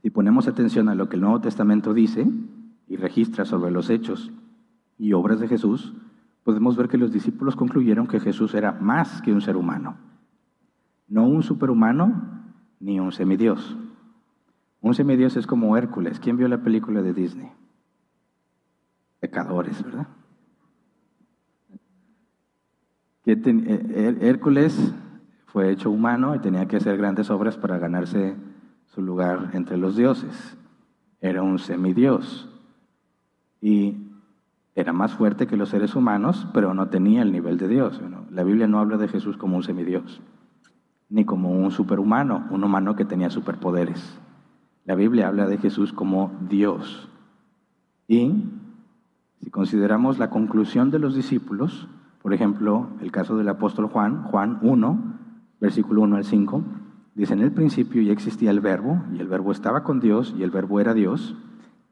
si 0.00 0.10
ponemos 0.10 0.46
atención 0.46 0.88
a 0.88 0.94
lo 0.94 1.08
que 1.08 1.16
el 1.16 1.22
Nuevo 1.22 1.40
Testamento 1.40 1.92
dice 1.92 2.24
y 2.86 2.94
registra 2.94 3.44
sobre 3.44 3.72
los 3.72 3.90
hechos 3.90 4.30
y 4.96 5.12
obras 5.12 5.40
de 5.40 5.48
Jesús, 5.48 5.92
podemos 6.44 6.76
ver 6.76 6.88
que 6.88 6.96
los 6.96 7.10
discípulos 7.10 7.56
concluyeron 7.56 8.06
que 8.06 8.20
Jesús 8.20 8.54
era 8.54 8.70
más 8.70 9.22
que 9.22 9.32
un 9.32 9.40
ser 9.40 9.56
humano. 9.56 9.96
No 11.08 11.26
un 11.26 11.42
superhumano, 11.42 12.44
ni 12.78 13.00
un 13.00 13.10
semidios. 13.10 13.76
Un 14.80 14.94
semidios 14.94 15.36
es 15.36 15.48
como 15.48 15.76
Hércules. 15.76 16.20
¿Quién 16.20 16.36
vio 16.36 16.46
la 16.46 16.62
película 16.62 17.02
de 17.02 17.12
Disney? 17.12 17.50
Pecadores, 19.26 19.82
¿verdad? 19.82 20.06
Eh, 23.24 24.18
Hércules 24.20 24.94
fue 25.46 25.72
hecho 25.72 25.90
humano 25.90 26.36
y 26.36 26.38
tenía 26.38 26.68
que 26.68 26.76
hacer 26.76 26.96
grandes 26.96 27.28
obras 27.28 27.56
para 27.56 27.76
ganarse 27.76 28.36
su 28.84 29.02
lugar 29.02 29.50
entre 29.54 29.78
los 29.78 29.96
dioses. 29.96 30.56
Era 31.20 31.42
un 31.42 31.58
semidios 31.58 32.48
y 33.60 33.96
era 34.76 34.92
más 34.92 35.12
fuerte 35.14 35.48
que 35.48 35.56
los 35.56 35.70
seres 35.70 35.96
humanos, 35.96 36.46
pero 36.54 36.72
no 36.72 36.88
tenía 36.88 37.22
el 37.22 37.32
nivel 37.32 37.58
de 37.58 37.66
Dios. 37.66 38.00
La 38.30 38.44
Biblia 38.44 38.68
no 38.68 38.78
habla 38.78 38.96
de 38.96 39.08
Jesús 39.08 39.36
como 39.36 39.56
un 39.56 39.64
semidios, 39.64 40.22
ni 41.08 41.24
como 41.24 41.50
un 41.50 41.72
superhumano, 41.72 42.46
un 42.50 42.62
humano 42.62 42.94
que 42.94 43.04
tenía 43.04 43.30
superpoderes. 43.30 44.20
La 44.84 44.94
Biblia 44.94 45.26
habla 45.26 45.48
de 45.48 45.58
Jesús 45.58 45.92
como 45.92 46.30
Dios. 46.48 47.08
Y 48.06 48.44
si 49.46 49.50
consideramos 49.52 50.18
la 50.18 50.28
conclusión 50.28 50.90
de 50.90 50.98
los 50.98 51.14
discípulos, 51.14 51.86
por 52.20 52.34
ejemplo, 52.34 52.88
el 53.00 53.12
caso 53.12 53.36
del 53.36 53.48
apóstol 53.48 53.86
Juan, 53.86 54.24
Juan 54.24 54.58
1, 54.60 54.98
versículo 55.60 56.02
1 56.02 56.16
al 56.16 56.24
5, 56.24 56.64
dice, 57.14 57.34
en 57.34 57.42
el 57.42 57.52
principio 57.52 58.02
ya 58.02 58.10
existía 58.10 58.50
el 58.50 58.58
verbo, 58.58 59.04
y 59.12 59.20
el 59.20 59.28
verbo 59.28 59.52
estaba 59.52 59.84
con 59.84 60.00
Dios, 60.00 60.34
y 60.36 60.42
el 60.42 60.50
verbo 60.50 60.80
era 60.80 60.94
Dios. 60.94 61.36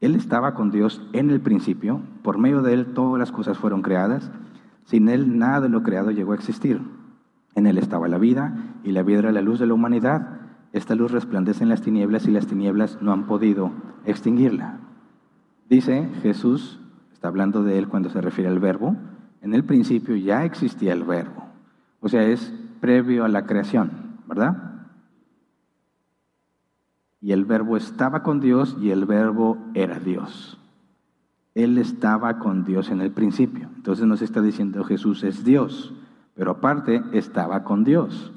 Él 0.01 0.15
estaba 0.15 0.53
con 0.53 0.69
Dios 0.69 1.01
en 1.13 1.29
el 1.29 1.39
principio, 1.39 2.01
por 2.23 2.37
medio 2.39 2.61
de 2.61 2.73
Él 2.73 2.87
todas 2.87 3.17
las 3.17 3.31
cosas 3.31 3.57
fueron 3.57 3.81
creadas, 3.81 4.33
sin 4.83 5.07
Él 5.07 5.37
nada 5.37 5.61
de 5.61 5.69
lo 5.69 5.81
creado 5.81 6.11
llegó 6.11 6.33
a 6.33 6.35
existir. 6.35 6.81
En 7.53 7.67
Él 7.67 7.77
estaba 7.77 8.09
la 8.09 8.17
vida, 8.17 8.75
y 8.83 8.91
la 8.91 9.03
vida 9.03 9.19
era 9.19 9.31
la 9.31 9.41
luz 9.41 9.59
de 9.59 9.67
la 9.67 9.75
humanidad. 9.75 10.41
Esta 10.73 10.93
luz 10.93 11.13
resplandece 11.13 11.63
en 11.63 11.69
las 11.69 11.81
tinieblas, 11.81 12.27
y 12.27 12.31
las 12.31 12.47
tinieblas 12.47 13.01
no 13.01 13.13
han 13.13 13.27
podido 13.27 13.71
extinguirla. 14.03 14.79
Dice 15.69 16.09
Jesús, 16.21 16.81
hablando 17.25 17.63
de 17.63 17.77
Él 17.77 17.87
cuando 17.87 18.09
se 18.09 18.21
refiere 18.21 18.49
al 18.49 18.59
verbo, 18.59 18.95
en 19.41 19.53
el 19.53 19.63
principio 19.63 20.15
ya 20.15 20.45
existía 20.45 20.93
el 20.93 21.03
verbo. 21.03 21.45
O 21.99 22.09
sea, 22.09 22.23
es 22.23 22.53
previo 22.79 23.25
a 23.25 23.29
la 23.29 23.45
creación, 23.45 23.91
¿verdad? 24.27 24.65
Y 27.21 27.31
el 27.31 27.45
verbo 27.45 27.77
estaba 27.77 28.21
con 28.21 28.39
Dios 28.39 28.77
y 28.79 28.91
el 28.91 29.05
verbo 29.05 29.57
era 29.73 29.99
Dios. 29.99 30.59
Él 31.55 31.77
estaba 31.77 32.37
con 32.37 32.65
Dios 32.65 32.91
en 32.91 33.01
el 33.01 33.11
principio. 33.11 33.69
Entonces 33.75 34.05
nos 34.05 34.21
está 34.21 34.41
diciendo 34.41 34.83
Jesús 34.83 35.23
es 35.23 35.43
Dios, 35.43 35.93
pero 36.35 36.51
aparte 36.51 37.01
estaba 37.13 37.63
con 37.63 37.83
Dios. 37.83 38.31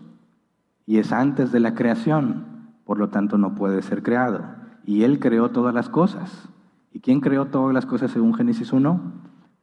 Y 0.86 0.98
es 0.98 1.12
antes 1.12 1.52
de 1.52 1.60
la 1.60 1.74
creación, 1.74 2.46
por 2.84 2.98
lo 2.98 3.10
tanto 3.10 3.36
no 3.36 3.54
puede 3.54 3.82
ser 3.82 4.02
creado. 4.02 4.42
Y 4.86 5.02
Él 5.02 5.18
creó 5.18 5.50
todas 5.50 5.74
las 5.74 5.90
cosas. 5.90 6.48
¿Y 6.98 7.00
quién 7.00 7.20
creó 7.20 7.44
todas 7.46 7.72
las 7.72 7.86
cosas 7.86 8.10
según 8.10 8.34
Génesis 8.34 8.72
1? 8.72 9.00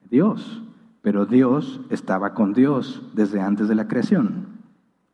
Dios. 0.10 0.64
Pero 1.02 1.26
Dios 1.26 1.82
estaba 1.90 2.34
con 2.34 2.54
Dios 2.54 3.12
desde 3.14 3.42
antes 3.42 3.68
de 3.68 3.76
la 3.76 3.90
creación. 3.90 4.62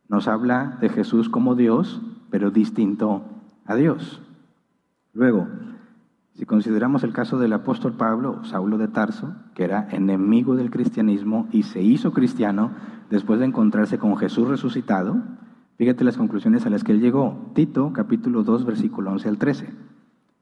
Nos 0.08 0.28
habla 0.28 0.78
de 0.80 0.88
Jesús 0.88 1.28
como 1.28 1.56
Dios, 1.56 2.00
pero 2.30 2.52
distinto 2.52 3.24
a 3.64 3.74
Dios. 3.74 4.22
Luego, 5.12 5.48
si 6.34 6.44
consideramos 6.46 7.02
el 7.02 7.12
caso 7.12 7.40
del 7.40 7.54
apóstol 7.54 7.94
Pablo, 7.94 8.44
Saulo 8.44 8.78
de 8.78 8.86
Tarso, 8.86 9.34
que 9.56 9.64
era 9.64 9.88
enemigo 9.90 10.54
del 10.54 10.70
cristianismo 10.70 11.48
y 11.50 11.64
se 11.64 11.82
hizo 11.82 12.12
cristiano 12.12 12.70
después 13.10 13.40
de 13.40 13.46
encontrarse 13.46 13.98
con 13.98 14.16
Jesús 14.16 14.46
resucitado, 14.46 15.20
fíjate 15.76 16.04
las 16.04 16.18
conclusiones 16.18 16.66
a 16.66 16.70
las 16.70 16.84
que 16.84 16.92
él 16.92 17.00
llegó. 17.00 17.50
Tito, 17.56 17.92
capítulo 17.92 18.44
2, 18.44 18.64
versículo 18.64 19.10
11 19.10 19.28
al 19.28 19.38
13. 19.38 19.70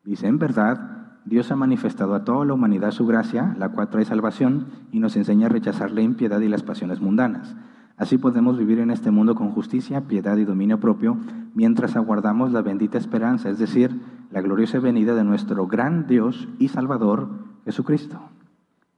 Dice, 0.05 0.27
en 0.27 0.38
verdad, 0.38 1.01
Dios 1.24 1.50
ha 1.52 1.56
manifestado 1.56 2.14
a 2.14 2.24
toda 2.24 2.44
la 2.44 2.54
humanidad 2.54 2.92
su 2.92 3.06
gracia, 3.06 3.54
la 3.59 3.68
cual 3.68 3.90
trae 3.90 4.04
salvación 4.04 4.66
y 4.90 5.00
nos 5.00 5.16
enseña 5.16 5.46
a 5.46 5.50
rechazar 5.50 5.90
la 5.90 6.00
impiedad 6.00 6.40
y 6.40 6.48
las 6.48 6.62
pasiones 6.62 7.00
mundanas. 7.00 7.54
Así 7.96 8.16
podemos 8.16 8.56
vivir 8.56 8.78
en 8.78 8.90
este 8.90 9.11
mundo 9.11 9.35
con 9.35 9.50
justicia, 9.50 10.00
piedad 10.02 10.38
y 10.38 10.44
dominio 10.44 10.80
propio, 10.80 11.18
mientras 11.54 11.96
aguardamos 11.96 12.52
la 12.52 12.62
bendita 12.62 12.96
esperanza, 12.96 13.50
es 13.50 13.59
decir, 13.59 14.00
la 14.30 14.40
gloriosa 14.40 14.78
venida 14.78 15.14
de 15.14 15.24
nuestro 15.24 15.66
gran 15.66 16.06
Dios 16.06 16.48
y 16.59 16.68
Salvador, 16.68 17.28
Jesucristo. 17.66 18.18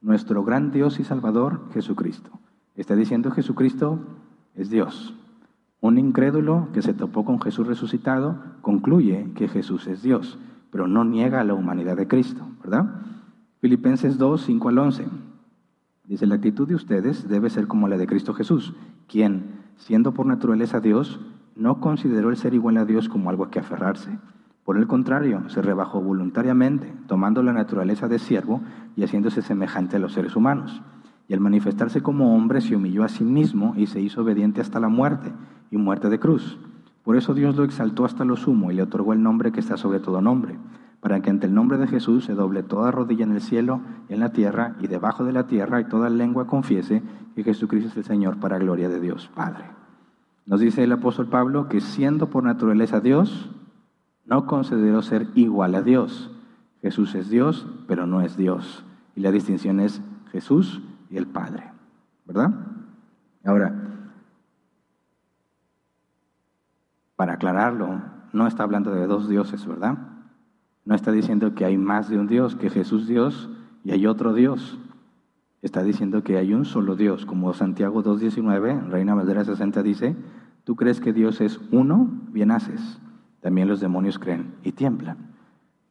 Nuestro 0.01 0.45
gran 0.45 0.71
Dios 0.71 1.01
y 1.01 1.05
Salvador, 1.05 1.63
Jesucristo. 1.73 2.31
Está 2.77 2.95
diciendo 2.95 3.33
Jesucristo 3.33 3.99
es 4.55 4.71
Dios. 4.71 5.15
Un 5.81 5.99
incrédulo 5.99 6.69
que 6.73 6.83
se 6.83 6.95
topó 6.95 7.25
con 7.25 7.41
Jesús 7.41 7.67
resucitado 7.67 8.41
concluye 8.61 9.33
que 9.35 9.49
Jesús 9.49 9.89
es 9.89 10.03
Dios 10.03 10.39
pero 10.73 10.89
no 10.89 11.05
niega 11.05 11.45
la 11.45 11.55
humanidad 11.55 11.97
de 11.99 12.09
Cristo, 12.09 12.43
¿verdad? 12.63 12.87
Filipenses 13.61 14.17
2, 14.17 14.41
5 14.41 14.69
al 14.71 14.79
11. 14.79 15.07
Dice, 16.09 16.27
la 16.27 16.37
actitud 16.37 16.67
de 16.67 16.75
ustedes 16.75 17.29
debe 17.29 17.51
ser 17.51 17.69
como 17.69 17.89
la 17.89 17.99
de 17.99 18.07
Cristo 18.07 18.33
Jesús, 18.33 18.75
quien, 19.07 19.61
siendo 19.77 20.15
por 20.15 20.27
naturaleza 20.27 20.81
Dios, 20.81 21.21
no 21.55 21.79
consideró 21.79 22.31
el 22.31 22.39
ser 22.39 22.55
igual 22.55 22.79
a 22.79 22.87
Dios 22.87 23.11
como 23.11 23.29
algo 23.29 23.45
a 23.45 23.51
que 23.51 23.61
aferrarse. 23.61 24.19
Por 24.65 24.79
el 24.79 24.87
contrario, 24.87 25.49
se 25.49 25.61
rebajó 25.61 26.01
voluntariamente, 26.01 26.93
tomando 27.07 27.43
la 27.43 27.53
naturaleza 27.53 28.09
de 28.09 28.19
siervo 28.19 28.63
y 28.97 29.05
haciéndose 29.05 29.43
semejante 29.43 29.97
a 29.97 29.99
los 29.99 30.15
seres 30.15 30.37
humanos. 30.37 30.83
Y 31.29 31.35
al 31.35 31.41
manifestarse 31.41 32.01
como 32.01 32.35
hombre 32.35 32.63
se 32.63 32.75
humilló 32.75 33.05
a 33.05 33.09
sí 33.09 33.25
mismo 33.25 33.75
y 33.77 33.87
se 33.87 34.01
hizo 34.01 34.23
obediente 34.23 34.63
hasta 34.63 34.81
la 34.81 34.89
muerte, 34.89 35.33
y 35.71 35.77
muerte 35.77 36.09
de 36.09 36.19
cruz. 36.19 36.59
Por 37.03 37.17
eso 37.17 37.35
Dios 37.35 37.57
lo 37.57 37.65
exaltó 37.65 38.05
hasta 38.05 38.25
lo 38.25 38.37
sumo 38.37 38.71
y 38.71 38.75
le 38.75 38.83
otorgó 38.83 39.13
el 39.13 39.23
nombre 39.23 39.53
que 39.53 39.61
está 39.61 39.77
sobre 39.77 40.01
todo 40.01 40.21
nombre, 40.21 40.57
para 41.01 41.21
que 41.21 41.31
ante 41.31 41.47
el 41.47 41.55
nombre 41.55 41.79
de 41.79 41.89
Jesús 41.89 42.25
se 42.25 42.35
doble 42.35 42.63
toda 42.63 42.93
rodilla 42.93 43.25
en 43.25 43.33
el 43.33 43.41
cielo, 43.41 43.81
en 44.09 44.21
la 44.21 44.33
tierra 44.33 44.77
y 44.81 44.87
debajo 44.87 45.25
de 45.25 45.33
la 45.33 45.47
tierra, 45.47 45.81
y 45.81 45.85
toda 45.85 46.11
lengua 46.11 46.47
confiese 46.47 47.03
que 47.35 47.43
Jesucristo 47.43 47.89
es 47.89 47.97
el 47.97 48.05
Señor 48.05 48.39
para 48.39 48.59
gloria 48.59 48.89
de 48.89 49.01
Dios 49.01 49.31
Padre. 49.35 49.65
Nos 50.47 50.61
dice 50.61 50.85
el 50.85 50.93
apóstol 50.93 51.27
Pablo 51.29 51.69
que 51.69 51.81
siendo 51.81 52.31
por 52.31 52.45
naturaleza 52.45 53.01
Dios, 53.01 53.51
no 54.25 54.47
consideró 54.47 55.03
ser 55.03 55.29
igual 55.35 55.75
a 55.75 55.83
Dios. 55.83 56.31
Jesús 56.81 57.15
es 57.15 57.29
Dios, 57.29 57.67
pero 57.87 58.07
no 58.07 58.21
es 58.21 58.37
Dios. 58.37 58.85
Y 59.15 59.21
la 59.21 59.31
distinción 59.31 59.81
es 59.81 60.03
Jesús 60.31 60.83
y 61.11 61.17
el 61.17 61.27
Padre. 61.27 61.73
¿Verdad? 62.27 62.53
Ahora, 63.45 63.92
para 67.17 67.35
aclararlo, 67.35 68.01
no 68.33 68.47
está 68.47 68.63
hablando 68.63 68.93
de 68.93 69.07
dos 69.07 69.29
dioses, 69.29 69.67
¿verdad? 69.67 69.99
No 70.85 70.95
está 70.95 71.13
diciendo 71.13 71.55
que 71.55 71.65
hay 71.65 71.77
más 71.79 72.09
de 72.09 72.19
un 72.19 72.27
Dios, 72.27 72.57
que 72.57 72.71
Jesús 72.71 73.07
Dios 73.07 73.51
y 73.85 73.93
hay 73.93 74.07
otro 74.07 74.33
Dios. 74.33 74.79
Está 75.61 75.83
diciendo 75.83 76.25
que 76.25 76.39
hay 76.39 76.55
un 76.55 76.65
solo 76.65 76.97
Dios, 76.97 77.25
como 77.25 77.53
Santiago 77.55 78.03
2.19, 78.03 78.89
Reina 78.89 79.15
Valera 79.15 79.45
60 79.45 79.83
dice, 79.83 80.17
tú 80.65 80.75
crees 80.75 81.01
que 81.01 81.13
Dios 81.13 81.41
es 81.41 81.61
uno, 81.71 82.09
bien 82.31 82.51
haces. 82.51 83.01
También 83.41 83.69
los 83.69 83.81
demonios 83.81 84.19
creen 84.19 84.55
y 84.65 84.73
tiemblan. 84.73 85.19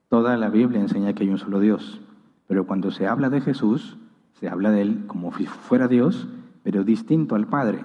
Toda 0.09 0.35
la 0.35 0.49
Biblia 0.49 0.81
enseña 0.81 1.13
que 1.13 1.23
hay 1.23 1.29
un 1.29 1.37
solo 1.37 1.59
Dios, 1.59 2.01
pero 2.47 2.67
cuando 2.67 2.91
se 2.91 3.07
habla 3.07 3.29
de 3.29 3.39
Jesús, 3.39 3.97
se 4.33 4.49
habla 4.49 4.71
de 4.71 4.81
Él 4.81 5.05
como 5.07 5.33
si 5.33 5.45
fuera 5.45 5.87
Dios, 5.87 6.27
pero 6.63 6.83
distinto 6.83 7.35
al 7.35 7.47
Padre, 7.47 7.79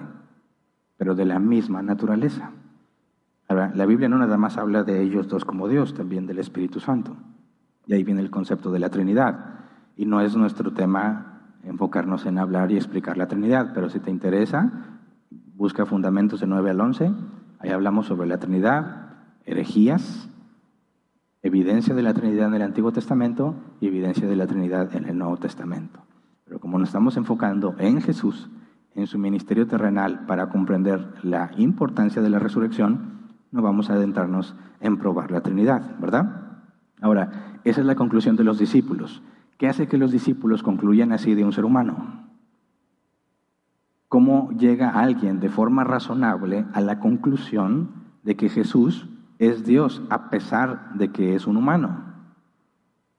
pero 0.97 1.15
de 1.15 1.23
la 1.23 1.39
misma 1.39 1.81
naturaleza. 1.83 2.51
La 3.49 3.85
Biblia 3.85 4.09
no 4.09 4.17
nada 4.17 4.37
más 4.37 4.57
habla 4.57 4.83
de 4.83 5.01
ellos 5.01 5.29
dos 5.29 5.45
como 5.45 5.69
Dios, 5.69 5.93
también 5.93 6.27
del 6.27 6.39
Espíritu 6.39 6.79
Santo. 6.79 7.15
Y 7.85 7.93
ahí 7.93 8.03
viene 8.03 8.21
el 8.21 8.29
concepto 8.29 8.71
de 8.71 8.79
la 8.79 8.89
Trinidad. 8.89 9.61
Y 9.95 10.05
no 10.05 10.19
es 10.19 10.35
nuestro 10.35 10.73
tema 10.73 11.55
enfocarnos 11.63 12.25
en 12.25 12.37
hablar 12.37 12.71
y 12.71 12.75
explicar 12.75 13.17
la 13.17 13.27
Trinidad, 13.27 13.71
pero 13.73 13.89
si 13.89 13.99
te 13.99 14.11
interesa, 14.11 14.71
busca 15.55 15.85
Fundamentos 15.85 16.41
de 16.41 16.47
9 16.47 16.69
al 16.69 16.81
11. 16.81 17.11
Ahí 17.59 17.69
hablamos 17.71 18.07
sobre 18.07 18.27
la 18.27 18.37
Trinidad, 18.37 19.09
herejías, 19.45 20.29
evidencia 21.41 21.95
de 21.95 22.03
la 22.03 22.13
Trinidad 22.13 22.49
en 22.49 22.55
el 22.55 22.61
Antiguo 22.61 22.91
Testamento 22.91 23.55
y 23.79 23.87
evidencia 23.87 24.27
de 24.27 24.35
la 24.35 24.47
Trinidad 24.47 24.93
en 24.95 25.05
el 25.05 25.17
Nuevo 25.17 25.37
Testamento. 25.37 26.01
Pero 26.43 26.59
como 26.59 26.77
nos 26.77 26.89
estamos 26.89 27.17
enfocando 27.17 27.75
en 27.79 28.01
Jesús, 28.01 28.49
en 28.93 29.07
su 29.07 29.17
ministerio 29.17 29.67
terrenal, 29.67 30.25
para 30.25 30.49
comprender 30.49 31.13
la 31.23 31.51
importancia 31.57 32.21
de 32.21 32.29
la 32.29 32.39
resurrección, 32.39 33.16
no 33.51 33.61
vamos 33.61 33.89
a 33.89 33.93
adentrarnos 33.93 34.55
en 34.79 34.97
probar 34.97 35.31
la 35.31 35.41
Trinidad, 35.41 35.97
¿verdad? 35.99 36.59
Ahora, 37.01 37.59
esa 37.63 37.81
es 37.81 37.87
la 37.87 37.95
conclusión 37.95 38.35
de 38.35 38.43
los 38.43 38.59
discípulos. 38.59 39.21
¿Qué 39.57 39.67
hace 39.67 39.87
que 39.87 39.97
los 39.97 40.11
discípulos 40.11 40.63
concluyan 40.63 41.11
así 41.11 41.35
de 41.35 41.43
un 41.43 41.53
ser 41.53 41.65
humano? 41.65 42.27
¿Cómo 44.09 44.51
llega 44.51 44.91
alguien 44.91 45.39
de 45.39 45.49
forma 45.49 45.83
razonable 45.83 46.65
a 46.73 46.81
la 46.81 46.99
conclusión 46.99 47.89
de 48.23 48.35
que 48.35 48.49
Jesús 48.49 49.07
es 49.39 49.65
Dios 49.65 50.01
a 50.09 50.29
pesar 50.29 50.93
de 50.93 51.11
que 51.11 51.35
es 51.35 51.47
un 51.47 51.57
humano? 51.57 52.05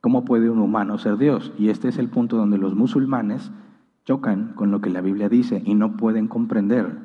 ¿Cómo 0.01 0.25
puede 0.25 0.49
un 0.49 0.61
humano 0.61 0.97
ser 0.99 1.19
Dios? 1.19 1.53
Y 1.59 1.71
este 1.71 1.89
es 1.89 1.99
el 1.99 2.09
punto 2.09 2.37
donde 2.37 2.57
los 2.57 2.75
musulmanes 2.75 3.51
chocan 4.05 4.55
con 4.55 4.71
lo 4.71 4.81
que 4.81 4.91
la 4.91 5.01
Biblia 5.01 5.29
dice 5.29 5.63
y 5.65 5.75
no 5.75 5.97
pueden 5.97 6.29
comprender 6.29 6.99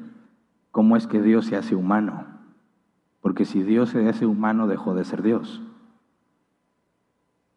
cómo 0.72 0.96
es 0.96 1.08
que 1.08 1.22
Dios 1.22 1.46
se 1.48 1.58
hace 1.58 1.76
humano. 1.76 2.33
Porque 3.24 3.46
si 3.46 3.64
Dios 3.64 3.90
se 3.90 4.08
hace 4.10 4.26
humano 4.26 4.68
dejó 4.68 4.94
de 4.94 5.06
ser 5.06 5.24
Dios. 5.24 5.62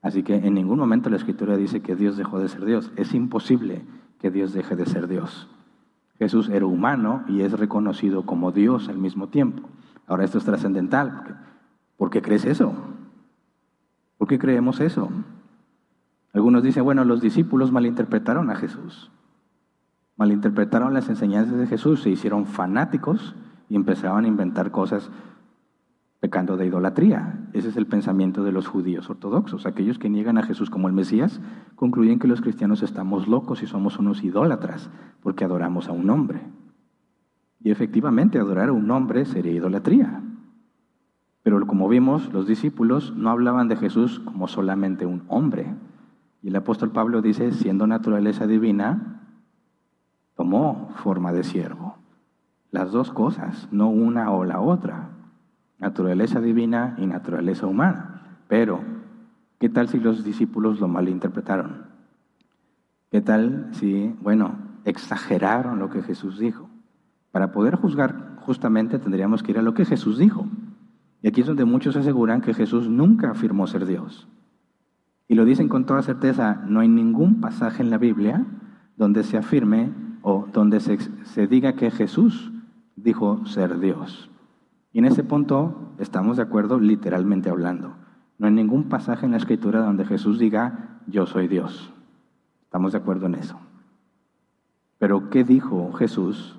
Así 0.01 0.23
que 0.23 0.37
en 0.37 0.55
ningún 0.55 0.79
momento 0.79 1.11
la 1.11 1.17
escritura 1.17 1.57
dice 1.57 1.83
que 1.83 1.97
Dios 1.97 2.17
dejó 2.17 2.39
de 2.39 2.49
ser 2.49 2.65
Dios. 2.65 2.93
Es 2.95 3.13
imposible 3.15 3.85
que 4.21 4.31
Dios 4.31 4.53
deje 4.53 4.77
de 4.77 4.87
ser 4.87 5.09
Dios. 5.09 5.49
Jesús 6.21 6.49
era 6.49 6.65
humano 6.67 7.25
y 7.27 7.41
es 7.41 7.53
reconocido 7.53 8.25
como 8.25 8.53
Dios 8.53 8.89
al 8.89 8.99
mismo 8.99 9.27
tiempo. 9.27 9.69
Ahora 10.07 10.25
esto 10.25 10.39
es 10.39 10.45
trascendental. 10.45 11.41
¿Por 11.97 12.11
qué 12.11 12.23
crees 12.23 12.45
eso? 12.45 12.73
¿Por 14.19 14.29
qué 14.29 14.39
creemos 14.39 14.79
eso? 14.79 15.11
Algunos 16.33 16.63
dicen, 16.63 16.85
bueno, 16.85 17.05
los 17.05 17.21
discípulos 17.21 17.73
malinterpretaron 17.73 18.51
a 18.51 18.55
Jesús. 18.55 19.11
Malinterpretaron 20.17 20.95
las 20.95 21.09
enseñanzas 21.09 21.59
de 21.59 21.67
Jesús, 21.67 22.03
se 22.03 22.11
hicieron 22.11 22.47
fanáticos 22.47 23.35
y 23.69 23.75
empezaron 23.75 24.27
a 24.27 24.29
inventar 24.29 24.71
cosas 24.71 25.11
pecando 26.27 26.57
de 26.57 26.67
idolatría. 26.67 27.39
Ese 27.53 27.69
es 27.69 27.77
el 27.77 27.87
pensamiento 27.87 28.43
de 28.43 28.51
los 28.51 28.67
judíos 28.67 29.09
ortodoxos. 29.09 29.65
Aquellos 29.65 30.01
que 30.01 30.11
niegan 30.11 30.39
a 30.39 30.43
Jesús 30.43 30.71
como 30.71 30.89
el 30.89 30.93
Mesías 30.93 31.41
concluyen 31.77 32.19
que 32.19 32.27
los 32.27 32.41
cristianos 32.41 32.83
estamos 32.83 33.29
locos 33.29 33.63
y 33.63 33.69
somos 33.69 34.01
unos 34.01 34.25
idólatras 34.25 34.91
porque 35.23 35.45
adoramos 35.45 35.89
a 35.89 35.93
un 35.93 36.11
hombre. 36.11 36.41
Y 37.63 37.71
efectivamente 37.71 38.41
adorar 38.41 38.71
a 38.71 38.73
un 38.73 38.91
hombre 38.91 39.25
sería 39.25 39.53
idolatría. 39.53 40.21
Pero 41.45 41.65
como 41.65 41.89
vimos, 41.89 42.33
los 42.33 42.49
discípulos 42.49 43.15
no 43.17 43.31
hablaban 43.31 43.69
de 43.69 43.77
Jesús 43.77 44.19
como 44.19 44.49
solamente 44.49 45.07
un 45.07 45.23
hombre. 45.29 45.77
Y 46.43 46.49
el 46.49 46.57
apóstol 46.57 46.91
Pablo 46.91 47.23
dice, 47.23 47.53
siendo 47.53 47.87
naturaleza 47.87 48.49
divina, 48.49 49.23
tomó 50.35 50.89
forma 50.97 51.33
de 51.33 51.45
siervo. 51.45 51.99
Las 52.73 52.91
dos 52.91 53.13
cosas, 53.13 53.69
no 53.71 53.91
una 53.91 54.33
o 54.33 54.45
la 54.45 54.59
otra 54.61 55.16
naturaleza 55.79 56.41
divina 56.41 56.95
y 56.99 57.07
naturaleza 57.07 57.67
humana. 57.67 58.39
Pero, 58.49 58.81
¿qué 59.59 59.69
tal 59.69 59.89
si 59.89 59.99
los 59.99 60.25
discípulos 60.25 60.81
lo 60.81 60.89
malinterpretaron? 60.89 61.87
¿Qué 63.11 63.21
tal 63.21 63.69
si, 63.73 64.15
bueno, 64.21 64.57
exageraron 64.85 65.79
lo 65.79 65.91
que 65.91 66.03
Jesús 66.03 66.39
dijo? 66.39 66.69
Para 67.31 67.53
poder 67.53 67.77
juzgar 67.77 68.37
justamente 68.39 68.99
tendríamos 68.99 69.43
que 69.43 69.53
ir 69.53 69.59
a 69.59 69.63
lo 69.63 69.75
que 69.75 69.85
Jesús 69.85 70.19
dijo. 70.19 70.47
Y 71.23 71.29
aquí 71.29 71.41
es 71.41 71.47
donde 71.47 71.65
muchos 71.65 71.97
aseguran 71.97 72.41
que 72.41 72.55
Jesús 72.55 72.89
nunca 72.89 73.31
afirmó 73.31 73.67
ser 73.67 73.87
Dios. 73.87 74.29
Y 75.29 75.35
lo 75.35 75.45
dicen 75.45 75.69
con 75.69 75.87
toda 75.87 76.03
certeza, 76.03 76.63
no 76.69 76.81
hay 76.81 76.89
ningún 76.89 77.41
pasaje 77.41 77.83
en 77.83 77.91
la 77.91 77.99
Biblia 77.99 78.47
donde 78.97 79.25
se 79.25 79.37
afirme 79.37 79.93
o 80.23 80.47
donde 80.53 80.81
se, 80.81 80.99
se 80.99 81.47
diga 81.47 81.75
que 81.75 81.91
Jesús 81.91 82.53
dijo 82.95 83.45
ser 83.47 83.81
Dios. 83.81 84.31
Y 84.97 85.01
en 85.01 85.05
ese 85.05 85.25
punto 85.25 85.93
estamos 85.99 86.39
de 86.39 86.45
acuerdo 86.45 86.81
literalmente 86.81 87.51
hablando. 87.51 87.95
No 88.39 88.47
hay 88.47 88.55
ningún 88.55 88.85
pasaje 88.85 89.27
en 89.27 89.33
la 89.33 89.37
escritura 89.37 89.85
donde 89.85 90.07
Jesús 90.07 90.39
diga, 90.39 91.03
yo 91.07 91.27
soy 91.27 91.49
Dios. 91.49 91.93
Estamos 92.63 92.93
de 92.93 92.99
acuerdo 92.99 93.27
en 93.27 93.35
eso. 93.35 93.61
Pero 94.97 95.29
¿qué 95.29 95.45
dijo 95.45 95.93
Jesús? 95.93 96.59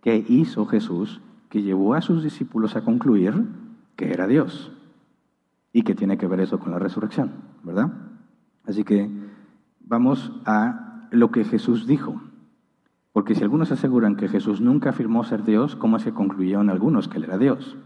¿Qué 0.00 0.24
hizo 0.28 0.64
Jesús 0.66 1.22
que 1.48 1.62
llevó 1.62 1.94
a 1.94 2.02
sus 2.02 2.22
discípulos 2.22 2.76
a 2.76 2.84
concluir 2.84 3.48
que 3.96 4.12
era 4.12 4.28
Dios? 4.28 4.70
¿Y 5.72 5.82
qué 5.82 5.96
tiene 5.96 6.18
que 6.18 6.28
ver 6.28 6.38
eso 6.38 6.60
con 6.60 6.70
la 6.70 6.78
resurrección? 6.78 7.32
¿Verdad? 7.64 7.90
Así 8.64 8.84
que 8.84 9.10
vamos 9.80 10.30
a 10.44 11.08
lo 11.10 11.32
que 11.32 11.42
Jesús 11.42 11.88
dijo. 11.88 12.22
Porque 13.12 13.34
si 13.34 13.42
algunos 13.42 13.70
aseguran 13.70 14.16
que 14.16 14.28
Jesús 14.28 14.60
nunca 14.60 14.90
afirmó 14.90 15.24
ser 15.24 15.44
Dios, 15.44 15.76
¿cómo 15.76 15.98
se 15.98 16.12
concluyeron 16.12 16.70
algunos 16.70 17.08
que 17.08 17.18
Él 17.18 17.24
era 17.24 17.38
Dios? 17.38 17.76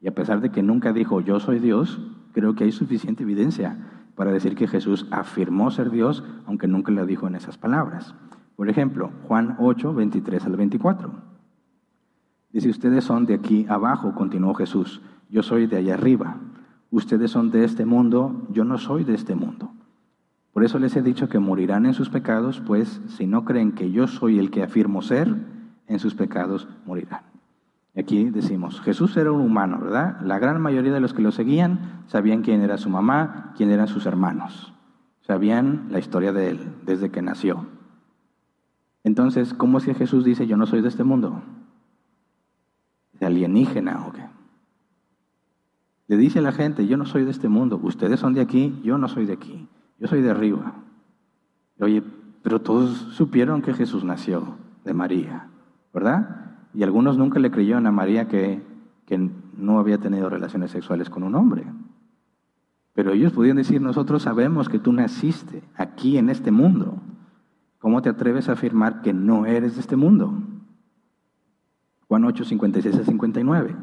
Y 0.00 0.08
a 0.08 0.14
pesar 0.14 0.40
de 0.40 0.50
que 0.50 0.62
nunca 0.62 0.92
dijo 0.92 1.20
yo 1.20 1.38
soy 1.40 1.58
Dios, 1.60 2.00
creo 2.32 2.54
que 2.54 2.64
hay 2.64 2.72
suficiente 2.72 3.22
evidencia 3.22 3.78
para 4.16 4.32
decir 4.32 4.56
que 4.56 4.66
Jesús 4.66 5.06
afirmó 5.12 5.70
ser 5.70 5.90
Dios, 5.90 6.24
aunque 6.46 6.66
nunca 6.66 6.90
lo 6.90 7.06
dijo 7.06 7.28
en 7.28 7.36
esas 7.36 7.56
palabras. 7.56 8.14
Por 8.56 8.68
ejemplo, 8.68 9.12
Juan 9.28 9.56
8, 9.60 9.94
23 9.94 10.44
al 10.44 10.56
24. 10.56 11.12
Dice, 12.52 12.68
ustedes 12.68 13.04
son 13.04 13.26
de 13.26 13.34
aquí 13.34 13.66
abajo, 13.68 14.14
continuó 14.14 14.54
Jesús, 14.54 15.00
yo 15.28 15.44
soy 15.44 15.66
de 15.66 15.76
allá 15.76 15.94
arriba. 15.94 16.38
Ustedes 16.90 17.30
son 17.30 17.50
de 17.52 17.64
este 17.64 17.84
mundo, 17.84 18.48
yo 18.50 18.64
no 18.64 18.78
soy 18.78 19.04
de 19.04 19.14
este 19.14 19.36
mundo. 19.36 19.70
Por 20.52 20.64
eso 20.64 20.78
les 20.78 20.96
he 20.96 21.02
dicho 21.02 21.28
que 21.28 21.38
morirán 21.38 21.86
en 21.86 21.94
sus 21.94 22.10
pecados, 22.10 22.60
pues 22.60 23.00
si 23.08 23.26
no 23.26 23.44
creen 23.44 23.72
que 23.72 23.90
yo 23.90 24.06
soy 24.06 24.38
el 24.38 24.50
que 24.50 24.62
afirmo 24.62 25.02
ser, 25.02 25.34
en 25.86 25.98
sus 25.98 26.14
pecados 26.14 26.68
morirán. 26.84 27.22
Aquí 27.96 28.30
decimos, 28.30 28.80
Jesús 28.80 29.16
era 29.16 29.32
un 29.32 29.40
humano, 29.40 29.80
¿verdad? 29.80 30.20
La 30.22 30.38
gran 30.38 30.60
mayoría 30.60 30.92
de 30.92 31.00
los 31.00 31.14
que 31.14 31.22
lo 31.22 31.32
seguían 31.32 32.04
sabían 32.06 32.42
quién 32.42 32.62
era 32.62 32.78
su 32.78 32.90
mamá, 32.90 33.52
quién 33.56 33.70
eran 33.70 33.88
sus 33.88 34.06
hermanos. 34.06 34.72
Sabían 35.22 35.88
la 35.90 35.98
historia 35.98 36.32
de 36.32 36.50
él 36.50 36.60
desde 36.86 37.10
que 37.10 37.22
nació. 37.22 37.66
Entonces, 39.02 39.52
¿cómo 39.52 39.78
es 39.78 39.84
que 39.84 39.94
Jesús 39.94 40.24
dice, 40.24 40.46
yo 40.46 40.56
no 40.56 40.66
soy 40.66 40.80
de 40.80 40.88
este 40.88 41.02
mundo? 41.02 41.42
¿De 43.14 43.26
alienígena 43.26 44.06
o 44.06 44.12
qué? 44.12 44.24
Le 46.06 46.16
dice 46.16 46.38
a 46.38 46.42
la 46.42 46.52
gente, 46.52 46.86
yo 46.86 46.96
no 46.96 47.04
soy 47.04 47.24
de 47.24 47.30
este 47.30 47.48
mundo, 47.48 47.80
ustedes 47.82 48.20
son 48.20 48.32
de 48.32 48.40
aquí, 48.40 48.80
yo 48.82 48.96
no 48.96 49.08
soy 49.08 49.26
de 49.26 49.34
aquí. 49.34 49.68
Yo 49.98 50.06
soy 50.06 50.22
de 50.22 50.30
arriba. 50.30 50.74
Oye, 51.80 52.02
pero 52.42 52.60
todos 52.60 52.90
supieron 53.12 53.62
que 53.62 53.74
Jesús 53.74 54.04
nació 54.04 54.56
de 54.84 54.94
María, 54.94 55.48
¿verdad? 55.92 56.56
Y 56.72 56.82
algunos 56.82 57.18
nunca 57.18 57.40
le 57.40 57.50
creyeron 57.50 57.86
a 57.86 57.92
María 57.92 58.28
que, 58.28 58.62
que 59.06 59.30
no 59.56 59.78
había 59.78 59.98
tenido 59.98 60.30
relaciones 60.30 60.70
sexuales 60.70 61.10
con 61.10 61.22
un 61.24 61.34
hombre. 61.34 61.64
Pero 62.94 63.12
ellos 63.12 63.32
podían 63.32 63.56
decir, 63.56 63.80
nosotros 63.80 64.22
sabemos 64.22 64.68
que 64.68 64.78
tú 64.78 64.92
naciste 64.92 65.62
aquí 65.76 66.18
en 66.18 66.30
este 66.30 66.50
mundo. 66.50 67.00
¿Cómo 67.78 68.02
te 68.02 68.08
atreves 68.08 68.48
a 68.48 68.52
afirmar 68.52 69.02
que 69.02 69.12
no 69.12 69.46
eres 69.46 69.74
de 69.74 69.80
este 69.80 69.96
mundo? 69.96 70.32
Juan 72.08 72.24
8, 72.24 72.44
56 72.44 72.96
a 72.96 73.04
59. 73.04 73.76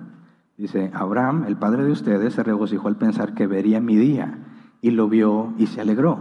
Dice, 0.57 0.91
Abraham, 0.93 1.45
el 1.47 1.57
padre 1.57 1.83
de 1.83 1.91
ustedes, 1.91 2.33
se 2.33 2.43
regocijó 2.43 2.87
al 2.87 2.97
pensar 2.97 3.33
que 3.33 3.47
vería 3.47 3.79
mi 3.79 3.95
día 3.95 4.44
y 4.85 4.91
lo 4.91 5.09
vio 5.09 5.51
y 5.57 5.65
se 5.65 5.81
alegró. 5.81 6.19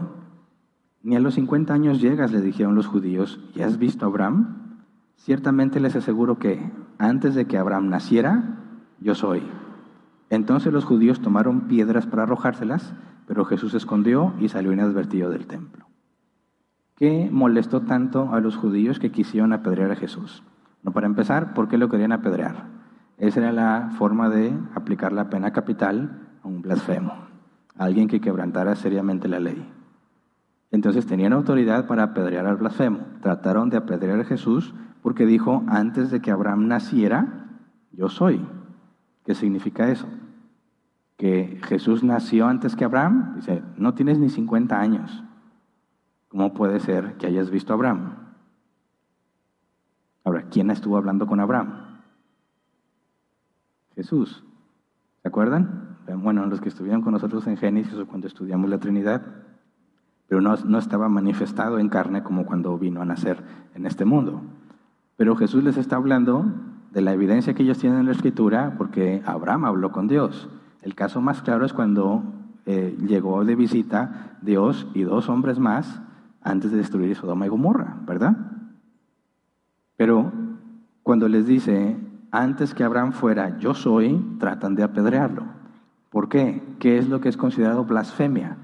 Ni 1.03 1.17
a 1.17 1.21
los 1.21 1.35
50 1.35 1.75
años 1.75 2.01
llegas, 2.01 2.33
le 2.33 2.41
dijeron 2.41 2.75
los 2.75 2.87
judíos, 2.87 3.39
¿y 3.55 3.61
has 3.61 3.77
visto 3.77 4.07
a 4.07 4.09
Abraham? 4.09 4.87
Ciertamente 5.17 5.81
les 5.81 5.95
aseguro 5.97 6.39
que 6.39 6.73
antes 6.97 7.35
de 7.35 7.45
que 7.45 7.59
Abraham 7.59 7.91
naciera, 7.91 8.63
yo 9.01 9.15
soy. 9.15 9.43
Entonces 10.31 10.73
los 10.73 10.87
judíos 10.87 11.21
tomaron 11.21 11.69
piedras 11.69 12.07
para 12.07 12.23
arrojárselas, 12.23 12.95
pero 13.27 13.45
Jesús 13.45 13.73
se 13.73 13.77
escondió 13.77 14.33
y 14.41 14.49
salió 14.49 14.73
inadvertido 14.73 15.29
del 15.29 15.47
templo. 15.47 15.85
¿Qué 16.97 17.29
molestó 17.31 17.83
tanto 17.83 18.33
a 18.33 18.41
los 18.41 18.57
judíos 18.57 18.99
que 18.99 19.13
quisieron 19.13 19.53
apedrear 19.53 19.91
a 19.91 19.97
Jesús? 19.97 20.43
No, 20.83 20.93
para 20.93 21.07
empezar, 21.07 21.53
¿por 21.53 21.69
qué 21.69 21.77
lo 21.77 21.91
querían 21.91 22.13
apedrear? 22.13 22.65
Esa 23.19 23.41
era 23.41 23.53
la 23.53 23.91
forma 23.99 24.31
de 24.31 24.55
aplicar 24.75 25.13
la 25.13 25.29
pena 25.29 25.53
capital 25.53 26.31
a 26.43 26.49
un 26.49 26.63
blasfemo 26.63 27.24
alguien 27.77 28.09
que 28.09 28.21
quebrantara 28.21 28.77
seriamente 28.77 29.29
la 29.29 29.41
ley. 29.41 29.71
Entonces 30.71 31.07
tenían 31.07 31.33
autoridad 31.33 31.87
para 31.87 32.03
apedrear 32.03 32.47
al 32.47 32.57
blasfemo. 32.57 33.01
Trataron 33.23 33.71
de 33.71 33.77
apedrear 33.77 34.21
a 34.21 34.25
Jesús 34.25 34.75
porque 35.03 35.27
dijo, 35.27 35.63
antes 35.69 36.11
de 36.11 36.21
que 36.21 36.31
Abraham 36.31 36.67
naciera, 36.67 37.47
yo 37.93 38.09
soy. 38.09 38.45
¿Qué 39.25 39.35
significa 39.35 39.89
eso? 39.89 40.09
Que 41.17 41.61
Jesús 41.65 42.03
nació 42.03 42.47
antes 42.49 42.75
que 42.75 42.85
Abraham. 42.85 43.35
Dice, 43.37 43.63
no 43.77 43.95
tienes 43.95 44.19
ni 44.19 44.29
50 44.29 44.79
años. 44.79 45.23
¿Cómo 46.29 46.55
puede 46.55 46.81
ser 46.81 47.15
que 47.19 47.27
hayas 47.27 47.51
visto 47.51 47.73
a 47.73 47.77
Abraham? 47.77 48.17
Ahora, 50.25 50.47
¿quién 50.51 50.71
estuvo 50.71 50.97
hablando 50.97 51.27
con 51.27 51.39
Abraham? 51.39 52.01
Jesús. 53.95 54.43
¿Se 55.23 55.29
acuerdan? 55.29 55.84
Bueno, 56.17 56.47
los 56.47 56.61
que 56.61 56.69
estuvieron 56.69 57.03
con 57.03 57.13
nosotros 57.13 57.47
en 57.47 57.57
Génesis 57.57 57.95
o 57.95 58.07
cuando 58.07 58.27
estudiamos 58.27 58.69
la 58.71 58.79
Trinidad, 58.79 59.23
pero 60.29 60.41
no, 60.41 60.57
no 60.57 60.79
estaba 60.79 61.09
manifestado 61.09 61.79
en 61.79 61.89
carne 61.89 62.23
como 62.23 62.47
cuando 62.47 62.77
vino 62.79 63.03
a 63.03 63.05
nacer 63.05 63.43
en 63.75 63.87
este 63.87 64.05
mundo. 64.05 64.43
Pero 65.17 65.37
Jesús 65.37 65.63
les 65.63 65.77
está 65.77 65.97
hablando 65.97 66.47
de 66.93 67.01
la 67.01 67.13
evidencia 67.13 67.55
que 67.55 67.63
ellos 67.63 67.79
tienen 67.79 68.01
en 68.01 68.07
la 68.07 68.13
Escritura 68.13 68.75
porque 68.79 69.23
Abraham 69.27 69.65
habló 69.65 69.93
con 69.93 70.09
Dios. 70.09 70.49
El 70.83 70.95
caso 70.95 71.21
más 71.21 71.43
claro 71.43 71.65
es 71.65 71.73
cuando 71.73 72.23
eh, 72.67 72.97
llegó 73.07 73.45
de 73.45 73.57
visita 73.57 74.39
Dios 74.43 74.87
y 74.95 75.03
dos 75.03 75.29
hombres 75.29 75.59
más 75.59 76.01
antes 76.43 76.71
de 76.71 76.79
destruir 76.79 77.17
Sodoma 77.17 77.47
y 77.47 77.49
Gomorra, 77.49 77.97
¿verdad? 78.07 78.37
Pero 79.97 80.33
cuando 81.03 81.29
les 81.29 81.47
dice, 81.47 81.97
antes 82.31 82.75
que 82.75 82.85
Abraham 82.85 83.13
fuera, 83.13 83.59
yo 83.59 83.75
soy, 83.75 84.37
tratan 84.39 84.75
de 84.75 84.83
apedrearlo. 84.83 85.45
¿Por 86.15 86.29
qué? 86.29 86.63
¿Qué 86.79 86.97
es 86.97 87.09
lo 87.09 87.21
que 87.21 87.29
es 87.29 87.37
considerado 87.37 87.87
blasfemia? 87.87 88.57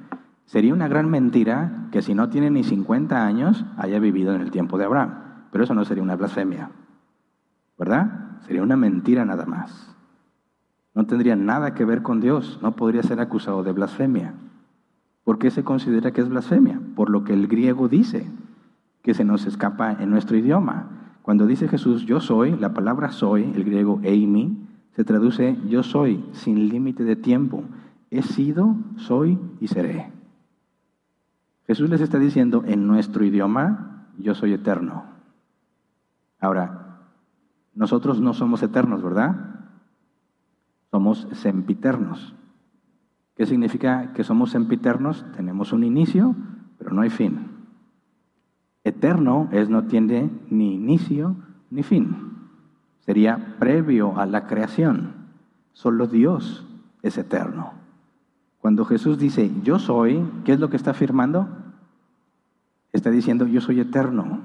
Sería 0.45 0.73
una 0.73 0.87
gran 0.87 1.11
mentira 1.11 1.89
que 1.91 2.01
si 2.01 2.15
no 2.15 2.29
tiene 2.29 2.49
ni 2.49 2.63
50 2.63 3.27
años 3.27 3.65
haya 3.77 3.99
vivido 3.99 4.33
en 4.33 4.41
el 4.41 4.53
tiempo 4.53 4.79
de 4.79 4.85
Abraham, 4.85 5.49
pero 5.51 5.65
eso 5.65 5.75
no 5.75 5.85
sería 5.85 6.05
una 6.05 6.15
blasfemia, 6.15 6.71
¿verdad? 7.77 8.39
Sería 8.47 8.63
una 8.63 8.77
mentira 8.77 9.25
nada 9.25 9.47
más. 9.47 9.97
No 10.95 11.07
tendría 11.07 11.35
nada 11.35 11.75
que 11.75 11.85
ver 11.85 12.03
con 12.03 12.21
Dios, 12.21 12.61
no 12.63 12.77
podría 12.77 13.03
ser 13.03 13.19
acusado 13.19 13.65
de 13.65 13.73
blasfemia. 13.73 14.35
¿Por 15.25 15.41
qué 15.41 15.51
se 15.51 15.65
considera 15.65 16.13
que 16.13 16.21
es 16.21 16.29
blasfemia? 16.29 16.81
Por 16.95 17.11
lo 17.11 17.25
que 17.25 17.33
el 17.33 17.49
griego 17.49 17.89
dice, 17.89 18.31
que 19.03 19.13
se 19.13 19.25
nos 19.25 19.45
escapa 19.47 19.91
en 19.91 20.09
nuestro 20.11 20.37
idioma. 20.37 21.17
Cuando 21.23 21.49
dice 21.49 21.67
Jesús 21.67 22.07
yo 22.07 22.21
soy, 22.21 22.57
la 22.57 22.75
palabra 22.75 23.11
soy, 23.11 23.43
el 23.57 23.65
griego 23.65 23.99
eimi, 24.05 24.70
se 24.93 25.05
traduce 25.05 25.59
yo 25.69 25.83
soy, 25.83 26.25
sin 26.33 26.69
límite 26.69 27.05
de 27.05 27.17
tiempo. 27.17 27.65
He 28.11 28.23
sido, 28.23 28.77
soy 28.97 29.39
y 29.61 29.69
seré. 29.69 30.11
Jesús 31.67 31.89
les 31.89 32.01
está 32.01 32.19
diciendo 32.19 32.65
en 32.67 32.87
nuestro 32.87 33.25
idioma, 33.25 34.09
yo 34.19 34.35
soy 34.35 34.53
eterno. 34.53 35.05
Ahora, 36.41 37.07
nosotros 37.75 38.21
no 38.21 38.35
somos 38.35 38.63
eternos, 38.63 39.03
¿verdad? 39.03 39.69
Somos 40.91 41.29
sempiternos. 41.33 42.35
¿Qué 43.37 43.47
significa 43.47 44.13
que 44.13 44.25
somos 44.25 44.51
sempiternos? 44.51 45.25
Tenemos 45.37 45.73
un 45.73 45.85
inicio, 45.85 46.35
pero 46.79 46.93
no 46.93 47.03
hay 47.03 47.11
fin. 47.11 47.51
Eterno 48.83 49.49
es 49.53 49.71
no 49.71 49.85
tiene 49.85 50.31
ni 50.51 50.75
inicio 50.75 51.37
ni 51.71 51.83
fin. 51.83 52.40
Sería 53.11 53.57
previo 53.59 54.21
a 54.21 54.25
la 54.25 54.47
creación. 54.47 55.15
Solo 55.73 56.07
Dios 56.07 56.65
es 57.03 57.19
eterno. 57.19 57.73
Cuando 58.61 58.85
Jesús 58.85 59.19
dice, 59.19 59.51
yo 59.65 59.81
soy, 59.81 60.25
¿qué 60.45 60.53
es 60.53 60.61
lo 60.61 60.71
que 60.71 60.77
está 60.77 60.93
afirmando? 60.93 61.49
Está 62.93 63.11
diciendo, 63.11 63.49
yo 63.49 63.61
soy 63.61 63.81
eterno. 63.81 64.43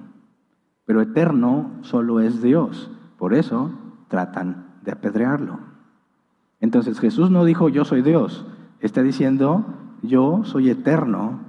Pero 0.83 1.01
eterno 1.01 1.73
solo 1.81 2.21
es 2.21 2.41
Dios. 2.41 2.89
Por 3.19 3.35
eso 3.35 3.69
tratan 4.07 4.65
de 4.83 4.93
apedrearlo. 4.93 5.59
Entonces 6.59 6.99
Jesús 6.99 7.29
no 7.29 7.45
dijo, 7.45 7.69
yo 7.69 7.85
soy 7.85 8.01
Dios. 8.01 8.47
Está 8.79 9.03
diciendo, 9.03 9.63
yo 10.01 10.43
soy 10.43 10.71
eterno, 10.71 11.39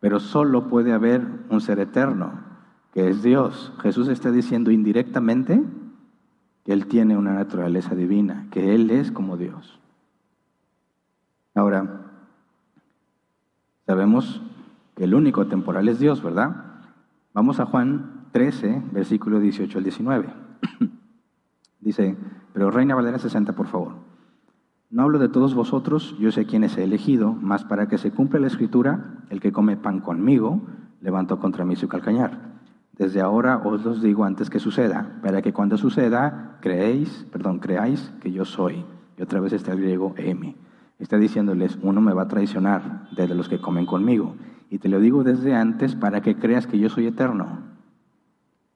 pero 0.00 0.20
solo 0.20 0.68
puede 0.68 0.94
haber 0.94 1.20
un 1.50 1.60
ser 1.60 1.80
eterno, 1.80 2.32
que 2.94 3.10
es 3.10 3.22
Dios. 3.22 3.74
Jesús 3.82 4.08
está 4.08 4.30
diciendo 4.30 4.70
indirectamente 4.70 5.62
que 6.64 6.72
Él 6.72 6.86
tiene 6.86 7.16
una 7.16 7.34
naturaleza 7.34 7.94
divina, 7.94 8.46
que 8.50 8.74
Él 8.74 8.90
es 8.90 9.10
como 9.10 9.36
Dios. 9.36 9.78
Ahora, 11.54 12.02
Sabemos 13.86 14.40
que 14.96 15.04
el 15.04 15.14
único 15.14 15.46
temporal 15.48 15.88
es 15.88 15.98
Dios, 15.98 16.22
¿verdad? 16.22 16.64
Vamos 17.34 17.58
a 17.58 17.66
Juan 17.66 18.26
13, 18.32 18.82
versículo 18.92 19.40
18 19.40 19.76
al 19.76 19.84
19. 19.84 20.28
Dice, 21.80 22.16
pero 22.52 22.70
Reina 22.70 22.94
Valera 22.94 23.18
60, 23.18 23.54
por 23.54 23.66
favor. 23.66 23.94
No 24.88 25.02
hablo 25.02 25.18
de 25.18 25.28
todos 25.28 25.54
vosotros, 25.54 26.16
yo 26.18 26.30
sé 26.30 26.46
quién 26.46 26.64
es 26.64 26.78
elegido, 26.78 27.32
mas 27.32 27.64
para 27.64 27.88
que 27.88 27.98
se 27.98 28.12
cumpla 28.12 28.40
la 28.40 28.46
escritura, 28.46 29.24
el 29.30 29.40
que 29.40 29.52
come 29.52 29.76
pan 29.76 30.00
conmigo, 30.00 30.60
levantó 31.00 31.38
contra 31.38 31.64
mí 31.64 31.74
su 31.74 31.88
calcañar. 31.88 32.61
Desde 32.98 33.20
ahora 33.20 33.56
os 33.64 33.84
los 33.84 34.02
digo 34.02 34.24
antes 34.24 34.50
que 34.50 34.58
suceda, 34.58 35.18
para 35.22 35.40
que 35.40 35.52
cuando 35.52 35.78
suceda, 35.78 36.58
creéis, 36.60 37.26
perdón, 37.32 37.58
creáis 37.58 38.12
que 38.20 38.32
yo 38.32 38.44
soy. 38.44 38.84
Y 39.16 39.22
otra 39.22 39.40
vez 39.40 39.52
está 39.52 39.72
el 39.72 39.80
griego 39.80 40.14
emi. 40.16 40.56
Está 40.98 41.16
diciéndoles, 41.16 41.78
uno 41.82 42.00
me 42.00 42.12
va 42.12 42.22
a 42.22 42.28
traicionar 42.28 43.08
desde 43.16 43.34
los 43.34 43.48
que 43.48 43.60
comen 43.60 43.86
conmigo. 43.86 44.36
Y 44.70 44.78
te 44.78 44.88
lo 44.88 45.00
digo 45.00 45.24
desde 45.24 45.54
antes 45.54 45.96
para 45.96 46.20
que 46.20 46.36
creas 46.36 46.66
que 46.66 46.78
yo 46.78 46.88
soy 46.88 47.06
eterno. 47.06 47.72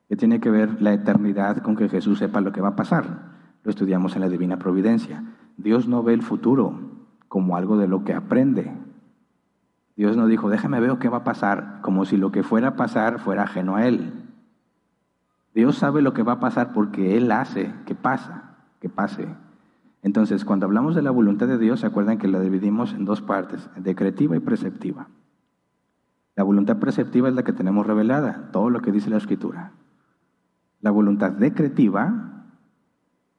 ¿Qué 0.09 0.17
tiene 0.17 0.41
que 0.41 0.51
ver 0.51 0.81
la 0.81 0.93
eternidad 0.93 1.59
con 1.59 1.77
que 1.77 1.89
Jesús 1.89 2.19
sepa 2.19 2.41
lo 2.41 2.53
que 2.53 2.61
va 2.61 2.69
a 2.69 2.77
pasar? 2.77 3.35
Lo 3.65 3.71
estudiamos 3.71 4.15
en 4.15 4.23
la 4.23 4.29
Divina 4.29 4.59
Providencia. 4.59 5.25
Dios 5.57 5.89
no 5.89 6.03
ve 6.03 6.15
el 6.15 6.23
futuro 6.23 6.81
como 7.29 7.57
algo 7.57 7.77
de 7.77 7.89
lo 7.89 8.05
que 8.05 8.15
aprende. 8.15 8.73
Dios 9.97 10.17
no 10.17 10.27
dijo, 10.27 10.51
déjame 10.51 10.79
ver 10.79 10.99
qué 10.99 11.09
va 11.09 11.19
a 11.19 11.25
pasar, 11.25 11.79
como 11.81 12.05
si 12.05 12.19
lo 12.19 12.31
que 12.31 12.43
fuera 12.43 12.69
a 12.69 12.77
pasar 12.77 13.19
fuera 13.19 13.45
ajeno 13.45 13.77
a 13.77 13.87
Él. 13.87 14.13
Dios 15.55 15.79
sabe 15.79 16.03
lo 16.03 16.13
que 16.13 16.23
va 16.23 16.33
a 16.33 16.41
pasar 16.41 16.75
porque 16.75 17.17
Él 17.17 17.33
hace 17.33 17.73
que 17.87 17.95
pasa, 17.95 18.57
que 18.79 18.91
pase. 18.91 19.27
Entonces, 20.03 20.45
cuando 20.45 20.67
hablamos 20.67 20.95
de 20.95 21.01
la 21.01 21.11
voluntad 21.11 21.49
de 21.49 21.57
Dios, 21.57 21.81
se 21.81 21.87
acuerdan 21.87 22.19
que 22.19 22.29
la 22.29 22.41
dividimos 22.41 22.93
en 22.93 23.07
dos 23.07 23.23
partes, 23.23 23.71
decretiva 23.77 24.37
y 24.37 24.41
preceptiva. 24.41 25.09
La 26.37 26.45
voluntad 26.45 26.77
preceptiva 26.77 27.31
es 27.31 27.35
la 27.35 27.43
que 27.43 27.55
tenemos 27.55 27.87
revelada, 27.87 28.51
todo 28.53 28.69
lo 28.69 28.83
que 28.83 28.93
dice 28.93 29.09
la 29.09 29.17
Escritura. 29.17 29.73
La 30.83 30.91
voluntad 30.91 31.33
decretiva, 31.33 32.45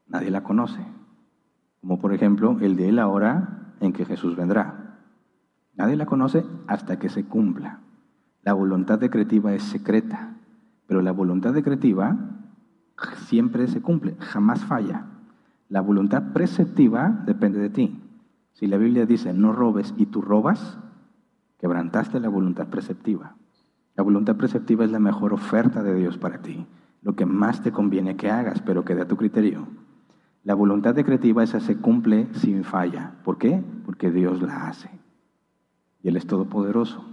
nadie 0.08 0.32
la 0.32 0.42
conoce. 0.42 0.84
Como 1.82 2.00
por 2.00 2.14
ejemplo 2.14 2.58
el 2.60 2.76
de 2.76 2.92
la 2.92 3.08
hora 3.08 3.76
en 3.80 3.94
que 3.94 4.06
Jesús 4.06 4.36
vendrá. 4.36 4.87
Nadie 5.78 5.96
la 5.96 6.08
conoce 6.08 6.44
hasta 6.66 6.98
que 6.98 7.08
se 7.08 7.24
cumpla. 7.24 7.80
La 8.44 8.54
voluntad 8.54 9.00
decretiva 9.00 9.54
es 9.54 9.64
secreta, 9.64 10.36
pero 10.88 11.02
la 11.02 11.12
voluntad 11.12 11.54
decretiva 11.54 12.18
siempre 13.28 13.68
se 13.68 13.82
cumple, 13.82 14.16
jamás 14.20 14.66
falla. 14.66 15.06
La 15.70 15.82
voluntad 15.82 16.34
preceptiva 16.34 17.24
depende 17.26 17.60
de 17.60 17.70
ti. 17.70 18.02
Si 18.54 18.66
la 18.66 18.78
Biblia 18.78 19.06
dice 19.06 19.34
no 19.34 19.54
robes 19.54 19.94
y 19.98 20.08
tú 20.08 20.22
robas, 20.22 20.80
quebrantaste 21.60 22.20
la 22.20 22.30
voluntad 22.30 22.68
preceptiva. 22.68 23.36
La 23.96 24.04
voluntad 24.04 24.36
preceptiva 24.36 24.84
es 24.84 24.92
la 24.92 25.00
mejor 25.00 25.34
oferta 25.34 25.84
de 25.84 25.94
Dios 25.94 26.18
para 26.18 26.42
ti, 26.42 26.66
lo 27.04 27.16
que 27.16 27.28
más 27.28 27.62
te 27.62 27.72
conviene 27.72 28.16
que 28.16 28.32
hagas, 28.32 28.62
pero 28.62 28.84
que 28.84 28.94
a 28.94 29.08
tu 29.08 29.16
criterio. 29.16 29.68
La 30.44 30.56
voluntad 30.56 30.96
decretiva 30.96 31.44
esa 31.44 31.60
se 31.60 31.78
cumple 31.78 32.28
sin 32.34 32.64
falla. 32.64 33.14
¿Por 33.24 33.38
qué? 33.38 33.64
Porque 33.86 34.10
Dios 34.10 34.42
la 34.42 34.68
hace. 34.68 34.90
Él 36.10 36.16
es 36.16 36.28
todopoderoso. 36.28 37.04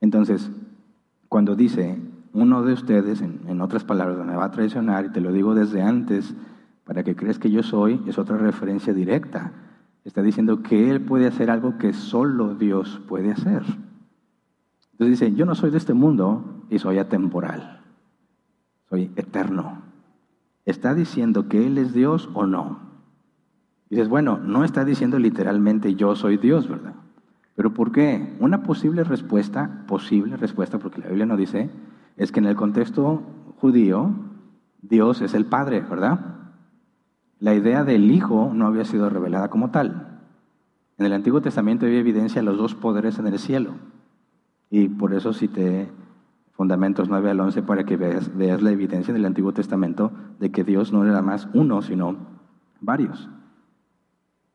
Entonces, 0.00 0.50
cuando 1.28 1.54
dice 1.54 1.98
uno 2.32 2.62
de 2.62 2.72
ustedes, 2.72 3.20
en, 3.20 3.40
en 3.46 3.60
otras 3.60 3.84
palabras, 3.84 4.24
me 4.26 4.36
va 4.36 4.46
a 4.46 4.50
traicionar, 4.50 5.06
y 5.06 5.08
te 5.10 5.20
lo 5.20 5.32
digo 5.32 5.54
desde 5.54 5.82
antes, 5.82 6.34
para 6.84 7.04
que 7.04 7.14
creas 7.14 7.38
que 7.38 7.50
yo 7.50 7.62
soy, 7.62 8.02
es 8.06 8.18
otra 8.18 8.36
referencia 8.36 8.92
directa. 8.92 9.52
Está 10.04 10.22
diciendo 10.22 10.62
que 10.62 10.90
Él 10.90 11.00
puede 11.00 11.26
hacer 11.26 11.50
algo 11.50 11.78
que 11.78 11.92
solo 11.92 12.54
Dios 12.54 13.00
puede 13.08 13.32
hacer. 13.32 13.62
Entonces 14.92 15.20
dice, 15.20 15.34
yo 15.34 15.46
no 15.46 15.54
soy 15.54 15.70
de 15.70 15.78
este 15.78 15.94
mundo 15.94 16.64
y 16.68 16.78
soy 16.78 16.98
atemporal, 16.98 17.80
soy 18.88 19.10
eterno. 19.16 19.82
¿Está 20.64 20.94
diciendo 20.94 21.48
que 21.48 21.66
Él 21.66 21.78
es 21.78 21.94
Dios 21.94 22.28
o 22.34 22.46
no? 22.46 22.80
Dices, 23.88 24.08
bueno, 24.08 24.38
no 24.38 24.64
está 24.64 24.84
diciendo 24.84 25.18
literalmente 25.18 25.94
yo 25.94 26.14
soy 26.16 26.36
Dios, 26.36 26.68
¿verdad? 26.68 26.94
Pero 27.60 27.74
¿por 27.74 27.92
qué? 27.92 28.34
Una 28.40 28.62
posible 28.62 29.04
respuesta, 29.04 29.84
posible 29.86 30.38
respuesta, 30.38 30.78
porque 30.78 31.02
la 31.02 31.08
Biblia 31.08 31.26
no 31.26 31.36
dice, 31.36 31.68
es 32.16 32.32
que 32.32 32.40
en 32.40 32.46
el 32.46 32.56
contexto 32.56 33.22
judío, 33.58 34.14
Dios 34.80 35.20
es 35.20 35.34
el 35.34 35.44
Padre, 35.44 35.82
¿verdad? 35.82 36.20
La 37.38 37.54
idea 37.54 37.84
del 37.84 38.10
Hijo 38.10 38.50
no 38.54 38.66
había 38.66 38.86
sido 38.86 39.10
revelada 39.10 39.50
como 39.50 39.70
tal. 39.70 40.22
En 40.96 41.04
el 41.04 41.12
Antiguo 41.12 41.42
Testamento 41.42 41.84
había 41.84 41.98
evidencia 41.98 42.40
de 42.40 42.46
los 42.46 42.56
dos 42.56 42.74
poderes 42.74 43.18
en 43.18 43.26
el 43.26 43.38
cielo. 43.38 43.72
Y 44.70 44.88
por 44.88 45.12
eso 45.12 45.34
cité 45.34 45.90
Fundamentos 46.52 47.10
9 47.10 47.30
al 47.30 47.40
11 47.40 47.62
para 47.64 47.84
que 47.84 47.98
veas, 47.98 48.34
veas 48.34 48.62
la 48.62 48.70
evidencia 48.70 49.12
del 49.12 49.26
Antiguo 49.26 49.52
Testamento 49.52 50.12
de 50.38 50.50
que 50.50 50.64
Dios 50.64 50.94
no 50.94 51.04
era 51.04 51.20
más 51.20 51.46
uno, 51.52 51.82
sino 51.82 52.16
varios. 52.80 53.28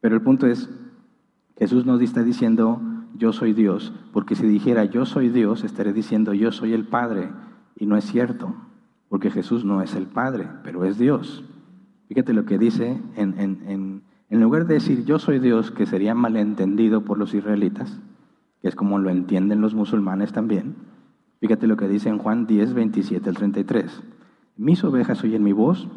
Pero 0.01 0.15
el 0.15 0.23
punto 0.23 0.47
es, 0.47 0.71
Jesús 1.55 1.85
nos 1.85 2.01
está 2.01 2.23
diciendo, 2.23 2.81
yo 3.17 3.33
soy 3.33 3.53
Dios, 3.53 3.93
porque 4.13 4.35
si 4.35 4.45
dijera 4.45 4.85
yo 4.85 5.05
soy 5.05 5.29
Dios, 5.29 5.63
estaré 5.63 5.93
diciendo 5.93 6.33
yo 6.33 6.51
soy 6.51 6.73
el 6.73 6.85
Padre, 6.85 7.29
y 7.77 7.85
no 7.85 7.97
es 7.97 8.05
cierto, 8.05 8.55
porque 9.09 9.31
Jesús 9.31 9.65
no 9.65 9.81
es 9.81 9.95
el 9.95 10.07
Padre, 10.07 10.47
pero 10.63 10.85
es 10.85 10.97
Dios. 10.97 11.43
Fíjate 12.07 12.33
lo 12.33 12.45
que 12.45 12.57
dice, 12.57 13.01
en, 13.15 13.39
en, 13.39 14.03
en, 14.29 14.41
lugar 14.41 14.67
de 14.67 14.75
decir 14.75 15.05
yo 15.05 15.19
soy 15.19 15.39
Dios, 15.39 15.71
que 15.71 15.85
sería 15.85 16.13
malentendido 16.13 17.03
por 17.03 17.17
los 17.17 17.33
israelitas, 17.33 17.99
que 18.61 18.67
es 18.67 18.75
como 18.75 18.99
lo 18.99 19.09
entienden 19.09 19.61
los 19.61 19.73
musulmanes 19.73 20.31
también, 20.31 20.75
fíjate 21.39 21.67
lo 21.67 21.77
que 21.77 21.87
dice 21.87 22.09
en 22.09 22.17
Juan 22.17 22.45
10, 22.45 22.73
27 22.73 23.29
al 23.29 23.35
33. 23.35 24.03
Mis 24.57 24.83
ovejas 24.83 25.23
oyen 25.23 25.43
mi 25.43 25.51
voz, 25.51 25.87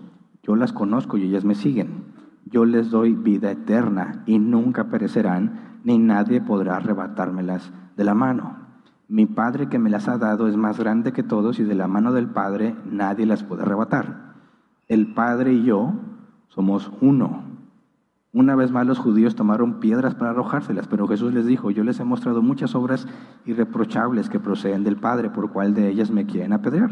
yo 0.42 0.56
las 0.56 0.72
conozco 0.72 1.18
y 1.18 1.24
ellas 1.24 1.44
me 1.44 1.54
siguen. 1.54 2.16
Yo 2.46 2.64
les 2.64 2.90
doy 2.90 3.12
vida 3.12 3.50
eterna 3.50 4.22
y 4.26 4.38
nunca 4.38 4.88
perecerán, 4.88 5.67
ni 5.84 5.98
nadie 5.98 6.40
podrá 6.40 6.76
arrebatármelas 6.76 7.72
de 7.96 8.04
la 8.04 8.14
mano. 8.14 8.56
Mi 9.08 9.26
Padre 9.26 9.68
que 9.68 9.78
me 9.78 9.90
las 9.90 10.08
ha 10.08 10.18
dado 10.18 10.48
es 10.48 10.56
más 10.56 10.78
grande 10.78 11.12
que 11.12 11.22
todos 11.22 11.58
y 11.58 11.64
de 11.64 11.74
la 11.74 11.88
mano 11.88 12.12
del 12.12 12.28
Padre 12.28 12.76
nadie 12.84 13.26
las 13.26 13.42
puede 13.42 13.62
arrebatar 13.62 14.28
el 14.88 15.12
Padre 15.12 15.52
y 15.52 15.64
yo 15.64 15.92
somos 16.48 16.90
uno. 17.00 17.44
Una 18.32 18.54
vez 18.54 18.72
más 18.72 18.86
los 18.86 18.98
judíos 18.98 19.36
tomaron 19.36 19.80
piedras 19.80 20.14
para 20.14 20.30
arrojárselas, 20.30 20.88
pero 20.88 21.06
Jesús 21.06 21.32
les 21.32 21.46
dijo, 21.46 21.70
yo 21.70 21.84
les 21.84 22.00
he 22.00 22.04
mostrado 22.04 22.42
muchas 22.42 22.74
obras 22.74 23.06
irreprochables 23.44 24.28
que 24.28 24.40
proceden 24.40 24.84
del 24.84 24.96
Padre, 24.96 25.30
por 25.30 25.50
cuál 25.50 25.74
de 25.74 25.88
ellas 25.88 26.10
me 26.10 26.26
quieren 26.26 26.52
apedrear. 26.52 26.90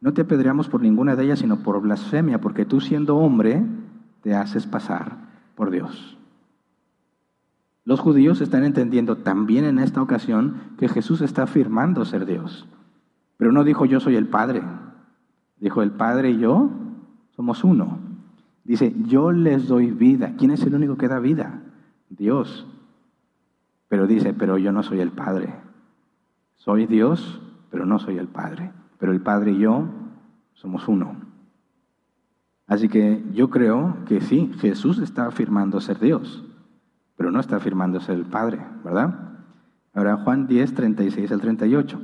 No 0.00 0.12
te 0.12 0.22
apedreamos 0.22 0.68
por 0.68 0.82
ninguna 0.82 1.16
de 1.16 1.24
ellas, 1.24 1.40
sino 1.40 1.56
por 1.58 1.80
blasfemia, 1.80 2.40
porque 2.40 2.64
tú 2.64 2.80
siendo 2.80 3.16
hombre 3.16 3.64
te 4.22 4.34
haces 4.34 4.66
pasar 4.66 5.16
por 5.54 5.70
Dios. 5.70 6.15
Los 7.86 8.00
judíos 8.00 8.40
están 8.40 8.64
entendiendo 8.64 9.18
también 9.18 9.64
en 9.64 9.78
esta 9.78 10.02
ocasión 10.02 10.56
que 10.76 10.88
Jesús 10.88 11.20
está 11.20 11.44
afirmando 11.44 12.04
ser 12.04 12.26
Dios. 12.26 12.66
Pero 13.36 13.52
no 13.52 13.62
dijo 13.62 13.86
yo 13.86 14.00
soy 14.00 14.16
el 14.16 14.26
Padre. 14.26 14.60
Dijo 15.60 15.82
el 15.82 15.92
Padre 15.92 16.30
y 16.30 16.38
yo 16.38 16.68
somos 17.30 17.62
uno. 17.62 18.00
Dice, 18.64 18.92
yo 19.06 19.30
les 19.30 19.68
doy 19.68 19.92
vida. 19.92 20.34
¿Quién 20.36 20.50
es 20.50 20.64
el 20.64 20.74
único 20.74 20.96
que 20.96 21.06
da 21.06 21.20
vida? 21.20 21.62
Dios. 22.10 22.66
Pero 23.86 24.08
dice, 24.08 24.34
pero 24.34 24.58
yo 24.58 24.72
no 24.72 24.82
soy 24.82 24.98
el 24.98 25.12
Padre. 25.12 25.54
Soy 26.56 26.86
Dios, 26.86 27.40
pero 27.70 27.86
no 27.86 28.00
soy 28.00 28.18
el 28.18 28.26
Padre. 28.26 28.72
Pero 28.98 29.12
el 29.12 29.20
Padre 29.20 29.52
y 29.52 29.58
yo 29.58 29.86
somos 30.54 30.88
uno. 30.88 31.20
Así 32.66 32.88
que 32.88 33.22
yo 33.32 33.48
creo 33.48 33.98
que 34.06 34.20
sí, 34.20 34.50
Jesús 34.58 34.98
está 34.98 35.26
afirmando 35.26 35.80
ser 35.80 36.00
Dios, 36.00 36.44
pero 37.16 37.30
no 37.30 37.40
está 37.40 37.56
afirmando 37.56 38.00
ser 38.00 38.16
el 38.16 38.26
Padre, 38.26 38.60
¿verdad? 38.84 39.26
Ahora 39.94 40.16
Juan 40.18 40.46
10, 40.46 40.74
36 40.74 41.32
al 41.32 41.40
38. 41.40 42.00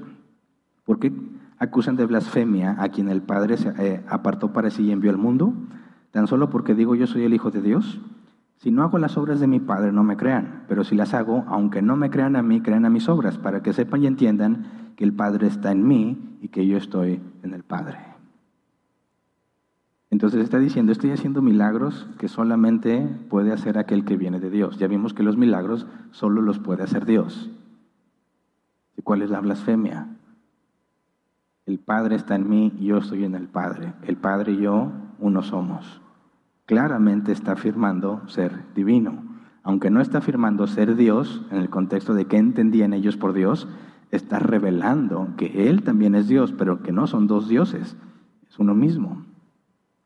¿Por 0.85 0.99
qué 0.99 1.13
acusan 1.59 1.97
de 1.97 2.07
blasfemia 2.07 2.77
a 2.79 2.89
quien 2.89 3.09
el 3.09 3.23
Padre 3.23 3.57
se, 3.57 3.69
eh, 3.79 4.05
apartó 4.09 4.53
para 4.53 4.71
sí 4.71 4.85
y 4.85 4.93
envió 4.93 5.11
al 5.11 5.19
mundo? 5.19 5.53
¿Tan 6.11 6.27
solo 6.27 6.51
porque 6.51 6.75
digo 6.75 6.95
yo 6.95 7.07
soy 7.07 7.25
el 7.25 7.35
Hijo 7.35 7.51
de 7.51 7.63
Dios? 7.63 8.01
Si 8.57 8.71
no 8.71 8.83
hago 8.83 8.99
las 8.99 9.17
obras 9.17 9.41
de 9.41 9.47
mi 9.47 9.61
Padre, 9.61 9.93
no 9.93 10.05
me 10.05 10.17
crean, 10.17 10.65
pero 10.69 10.85
si 10.85 10.95
las 10.95 11.15
hago, 11.15 11.45
aunque 11.49 11.83
no 11.83 11.97
me 11.97 12.11
crean 12.11 12.37
a 12.37 12.43
mí, 12.43 12.61
crean 12.61 12.85
a 12.85 12.91
mis 12.91 13.09
obras, 13.09 13.37
para 13.37 13.63
que 13.63 13.73
sepan 13.73 14.03
y 14.03 14.07
entiendan 14.07 14.93
que 14.97 15.05
el 15.05 15.13
Padre 15.13 15.49
está 15.49 15.73
en 15.73 15.87
mí 15.87 16.39
y 16.41 16.49
que 16.49 16.67
yo 16.67 16.77
estoy 16.77 17.21
en 17.43 17.55
el 17.55 17.65
Padre. 17.65 18.12
Entonces 20.13 20.45
está 20.45 20.59
diciendo, 20.59 20.93
estoy 20.93 21.11
haciendo 21.11 21.41
milagros 21.41 22.07
que 22.19 22.29
solamente 22.29 23.09
puede 23.31 23.51
hacer 23.51 23.79
aquel 23.79 24.05
que 24.05 24.19
viene 24.19 24.41
de 24.41 24.51
Dios. 24.51 24.77
Ya 24.77 24.87
vimos 24.87 25.15
que 25.15 25.23
los 25.23 25.39
milagros 25.39 25.87
solo 26.11 26.43
los 26.43 26.59
puede 26.59 26.83
hacer 26.83 27.07
Dios. 27.07 27.51
¿Y 28.95 29.01
cuál 29.01 29.23
es 29.23 29.31
la 29.31 29.41
blasfemia? 29.41 30.09
El 31.65 31.79
Padre 31.79 32.17
está 32.17 32.35
en 32.35 32.47
mí 32.47 32.75
yo 32.79 32.99
estoy 32.99 33.25
en 33.25 33.35
el 33.35 33.49
Padre. 33.49 33.95
El 34.03 34.19
Padre 34.19 34.53
y 34.53 34.61
yo 34.61 34.93
uno 35.19 35.43
somos. 35.43 36.03
Claramente 36.67 37.33
está 37.33 37.53
afirmando 37.53 38.21
ser 38.29 38.67
divino. 38.75 39.25
Aunque 39.63 39.89
no 39.89 40.03
está 40.03 40.19
afirmando 40.19 40.67
ser 40.67 40.95
Dios, 40.95 41.43
en 41.51 41.57
el 41.57 41.71
contexto 41.71 42.13
de 42.13 42.27
qué 42.27 42.37
entendían 42.37 42.93
ellos 42.93 43.17
por 43.17 43.33
Dios, 43.33 43.67
está 44.11 44.39
revelando 44.39 45.29
que 45.39 45.71
Él 45.71 45.83
también 45.83 46.15
es 46.15 46.29
Dios, 46.29 46.53
pero 46.53 46.83
que 46.83 46.93
no 46.93 47.07
son 47.07 47.27
dos 47.29 47.49
dioses, 47.49 47.97
es 48.47 48.59
uno 48.59 48.75
mismo. 48.75 49.32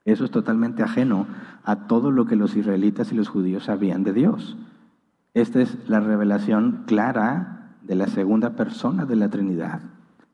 Eso 0.06 0.24
es 0.24 0.30
totalmente 0.30 0.84
ajeno 0.84 1.26
a 1.64 1.88
todo 1.88 2.12
lo 2.12 2.26
que 2.26 2.36
los 2.36 2.56
israelitas 2.56 3.12
y 3.12 3.16
los 3.16 3.28
judíos 3.28 3.64
sabían 3.64 4.04
de 4.04 4.12
Dios. 4.12 4.56
Esta 5.34 5.60
es 5.60 5.76
la 5.88 5.98
revelación 5.98 6.84
clara 6.86 7.74
de 7.82 7.96
la 7.96 8.06
segunda 8.06 8.50
persona 8.50 9.04
de 9.04 9.16
la 9.16 9.28
Trinidad. 9.28 9.80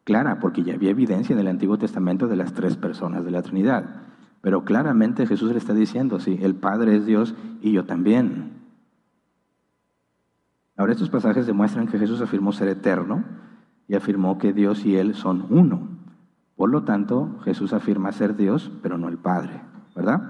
Clara, 0.04 0.40
porque 0.40 0.62
ya 0.62 0.74
había 0.74 0.90
evidencia 0.90 1.32
en 1.32 1.40
el 1.40 1.48
Antiguo 1.48 1.78
Testamento 1.78 2.28
de 2.28 2.36
las 2.36 2.52
tres 2.52 2.76
personas 2.76 3.24
de 3.24 3.30
la 3.30 3.40
Trinidad. 3.40 4.02
Pero 4.42 4.62
claramente 4.64 5.26
Jesús 5.26 5.52
le 5.52 5.58
está 5.58 5.72
diciendo, 5.72 6.20
sí, 6.20 6.38
el 6.42 6.54
Padre 6.54 6.96
es 6.96 7.06
Dios 7.06 7.34
y 7.62 7.72
yo 7.72 7.86
también. 7.86 8.52
Ahora 10.76 10.92
estos 10.92 11.08
pasajes 11.08 11.46
demuestran 11.46 11.86
que 11.86 11.98
Jesús 11.98 12.20
afirmó 12.20 12.52
ser 12.52 12.68
eterno 12.68 13.24
y 13.88 13.94
afirmó 13.94 14.36
que 14.36 14.52
Dios 14.52 14.84
y 14.84 14.96
Él 14.96 15.14
son 15.14 15.46
uno. 15.48 16.01
Por 16.56 16.70
lo 16.70 16.84
tanto, 16.84 17.38
Jesús 17.44 17.72
afirma 17.72 18.12
ser 18.12 18.36
Dios, 18.36 18.70
pero 18.82 18.98
no 18.98 19.08
el 19.08 19.18
Padre, 19.18 19.62
¿verdad? 19.96 20.20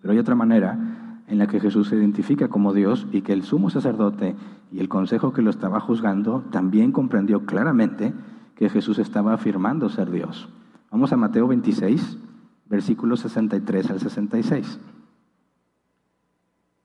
Pero 0.00 0.12
hay 0.12 0.18
otra 0.18 0.34
manera 0.34 1.22
en 1.26 1.38
la 1.38 1.46
que 1.46 1.60
Jesús 1.60 1.88
se 1.88 1.96
identifica 1.96 2.48
como 2.48 2.72
Dios 2.72 3.06
y 3.12 3.22
que 3.22 3.32
el 3.32 3.44
sumo 3.44 3.70
sacerdote 3.70 4.36
y 4.70 4.80
el 4.80 4.88
consejo 4.88 5.32
que 5.32 5.42
lo 5.42 5.50
estaba 5.50 5.80
juzgando 5.80 6.44
también 6.50 6.92
comprendió 6.92 7.46
claramente 7.46 8.12
que 8.56 8.68
Jesús 8.68 8.98
estaba 8.98 9.32
afirmando 9.32 9.88
ser 9.88 10.10
Dios. 10.10 10.48
Vamos 10.90 11.12
a 11.12 11.16
Mateo 11.16 11.48
26, 11.48 12.18
versículos 12.66 13.20
63 13.20 13.90
al 13.90 14.00
66. 14.00 14.80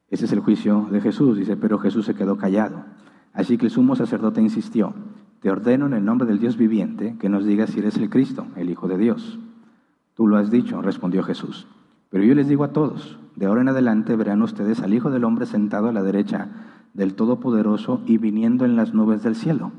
Ese 0.09 0.25
es 0.25 0.31
el 0.31 0.39
juicio 0.39 0.87
de 0.91 1.01
Jesús, 1.01 1.37
dice, 1.37 1.55
pero 1.57 1.77
Jesús 1.77 2.05
se 2.05 2.15
quedó 2.15 2.37
callado. 2.37 2.85
Así 3.33 3.57
que 3.57 3.65
el 3.65 3.71
sumo 3.71 3.95
sacerdote 3.95 4.41
insistió, 4.41 4.93
te 5.41 5.49
ordeno 5.49 5.85
en 5.85 5.93
el 5.93 6.05
nombre 6.05 6.27
del 6.27 6.39
Dios 6.39 6.57
viviente 6.57 7.15
que 7.19 7.29
nos 7.29 7.45
digas 7.45 7.69
si 7.69 7.79
eres 7.79 7.97
el 7.97 8.09
Cristo, 8.09 8.47
el 8.55 8.69
Hijo 8.69 8.87
de 8.87 8.97
Dios. 8.97 9.39
Tú 10.13 10.27
lo 10.27 10.37
has 10.37 10.51
dicho, 10.51 10.81
respondió 10.81 11.23
Jesús. 11.23 11.67
Pero 12.09 12.23
yo 12.23 12.35
les 12.35 12.47
digo 12.47 12.63
a 12.63 12.73
todos, 12.73 13.17
de 13.35 13.45
ahora 13.45 13.61
en 13.61 13.69
adelante 13.69 14.15
verán 14.15 14.41
ustedes 14.41 14.81
al 14.81 14.93
Hijo 14.93 15.09
del 15.11 15.23
Hombre 15.23 15.45
sentado 15.45 15.87
a 15.87 15.93
la 15.93 16.03
derecha 16.03 16.49
del 16.93 17.15
Todopoderoso 17.15 18.01
y 18.05 18.17
viniendo 18.17 18.65
en 18.65 18.75
las 18.75 18.93
nubes 18.93 19.23
del 19.23 19.35
cielo. 19.35 19.71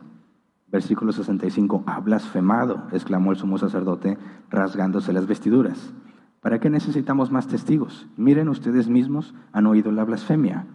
Versículo 0.68 1.12
65, 1.12 1.82
ha 1.86 2.00
blasfemado, 2.00 2.84
exclamó 2.92 3.32
el 3.32 3.36
sumo 3.36 3.58
sacerdote, 3.58 4.16
rasgándose 4.48 5.12
las 5.12 5.26
vestiduras. 5.26 5.92
¿Para 6.40 6.60
qué 6.60 6.70
necesitamos 6.70 7.30
más 7.30 7.48
testigos? 7.48 8.06
Miren 8.16 8.48
ustedes 8.48 8.88
mismos, 8.88 9.34
han 9.52 9.66
oído 9.66 9.92
la 9.92 10.04
blasfemia. 10.04 10.66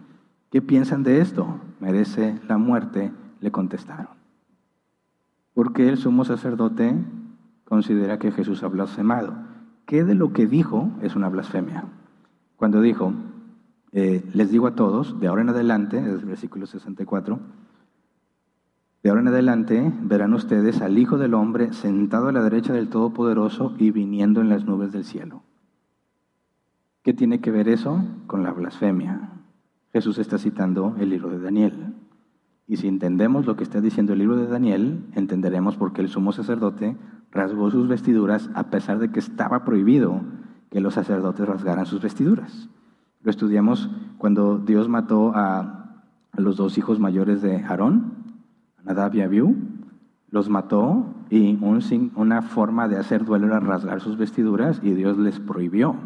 ¿Qué 0.50 0.62
piensan 0.62 1.02
de 1.02 1.20
esto? 1.20 1.58
Merece 1.80 2.38
la 2.46 2.58
muerte, 2.58 3.10
le 3.40 3.50
contestaron. 3.50 4.15
Porque 5.56 5.88
el 5.88 5.96
sumo 5.96 6.26
sacerdote 6.26 6.94
considera 7.64 8.18
que 8.18 8.30
Jesús 8.30 8.62
ha 8.62 8.68
blasfemado. 8.68 9.32
¿Qué 9.86 10.04
de 10.04 10.14
lo 10.14 10.34
que 10.34 10.46
dijo 10.46 10.90
es 11.00 11.16
una 11.16 11.30
blasfemia? 11.30 11.86
Cuando 12.56 12.82
dijo, 12.82 13.14
eh, 13.92 14.22
les 14.34 14.50
digo 14.50 14.66
a 14.66 14.74
todos, 14.74 15.18
de 15.18 15.28
ahora 15.28 15.40
en 15.40 15.48
adelante, 15.48 15.96
es 15.96 16.20
el 16.20 16.26
versículo 16.26 16.66
64, 16.66 17.40
de 19.02 19.08
ahora 19.08 19.22
en 19.22 19.28
adelante 19.28 19.92
verán 20.02 20.34
ustedes 20.34 20.82
al 20.82 20.98
Hijo 20.98 21.16
del 21.16 21.32
Hombre 21.32 21.72
sentado 21.72 22.28
a 22.28 22.32
la 22.32 22.42
derecha 22.42 22.74
del 22.74 22.90
Todopoderoso 22.90 23.74
y 23.78 23.92
viniendo 23.92 24.42
en 24.42 24.50
las 24.50 24.66
nubes 24.66 24.92
del 24.92 25.04
cielo. 25.04 25.42
¿Qué 27.02 27.14
tiene 27.14 27.40
que 27.40 27.50
ver 27.50 27.70
eso 27.70 28.04
con 28.26 28.42
la 28.42 28.52
blasfemia? 28.52 29.30
Jesús 29.94 30.18
está 30.18 30.36
citando 30.36 30.96
el 30.98 31.08
libro 31.08 31.30
de 31.30 31.40
Daniel. 31.40 31.94
Y 32.68 32.76
si 32.76 32.88
entendemos 32.88 33.46
lo 33.46 33.56
que 33.56 33.62
está 33.62 33.80
diciendo 33.80 34.12
el 34.12 34.18
libro 34.18 34.36
de 34.36 34.48
Daniel, 34.48 35.04
entenderemos 35.14 35.76
por 35.76 35.92
qué 35.92 36.02
el 36.02 36.08
sumo 36.08 36.32
sacerdote 36.32 36.96
rasgó 37.30 37.70
sus 37.70 37.86
vestiduras 37.86 38.50
a 38.54 38.70
pesar 38.70 38.98
de 38.98 39.10
que 39.10 39.20
estaba 39.20 39.64
prohibido 39.64 40.22
que 40.70 40.80
los 40.80 40.94
sacerdotes 40.94 41.46
rasgaran 41.46 41.86
sus 41.86 42.02
vestiduras. 42.02 42.68
Lo 43.22 43.30
estudiamos 43.30 43.90
cuando 44.18 44.58
Dios 44.58 44.88
mató 44.88 45.32
a, 45.34 46.02
los 46.36 46.56
dos 46.56 46.76
hijos 46.76 47.00
mayores 47.00 47.40
de 47.40 47.64
Aarón, 47.64 48.12
Nadab 48.84 49.14
y 49.14 49.22
Abiú, 49.22 49.56
los 50.30 50.50
mató 50.50 51.06
y 51.30 51.58
una 52.14 52.42
forma 52.42 52.88
de 52.88 52.98
hacer 52.98 53.24
duelo 53.24 53.46
era 53.46 53.58
rasgar 53.58 54.00
sus 54.00 54.18
vestiduras 54.18 54.80
y 54.82 54.90
Dios 54.92 55.16
les 55.16 55.40
prohibió. 55.40 55.96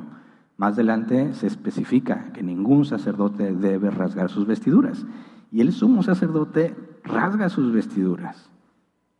Más 0.56 0.74
adelante 0.74 1.34
se 1.34 1.46
especifica 1.46 2.32
que 2.32 2.42
ningún 2.42 2.84
sacerdote 2.84 3.54
debe 3.54 3.90
rasgar 3.90 4.30
sus 4.30 4.46
vestiduras. 4.46 5.04
Y 5.50 5.60
el 5.60 5.72
sumo 5.72 6.02
sacerdote 6.02 6.76
rasga 7.04 7.48
sus 7.48 7.72
vestiduras 7.72 8.50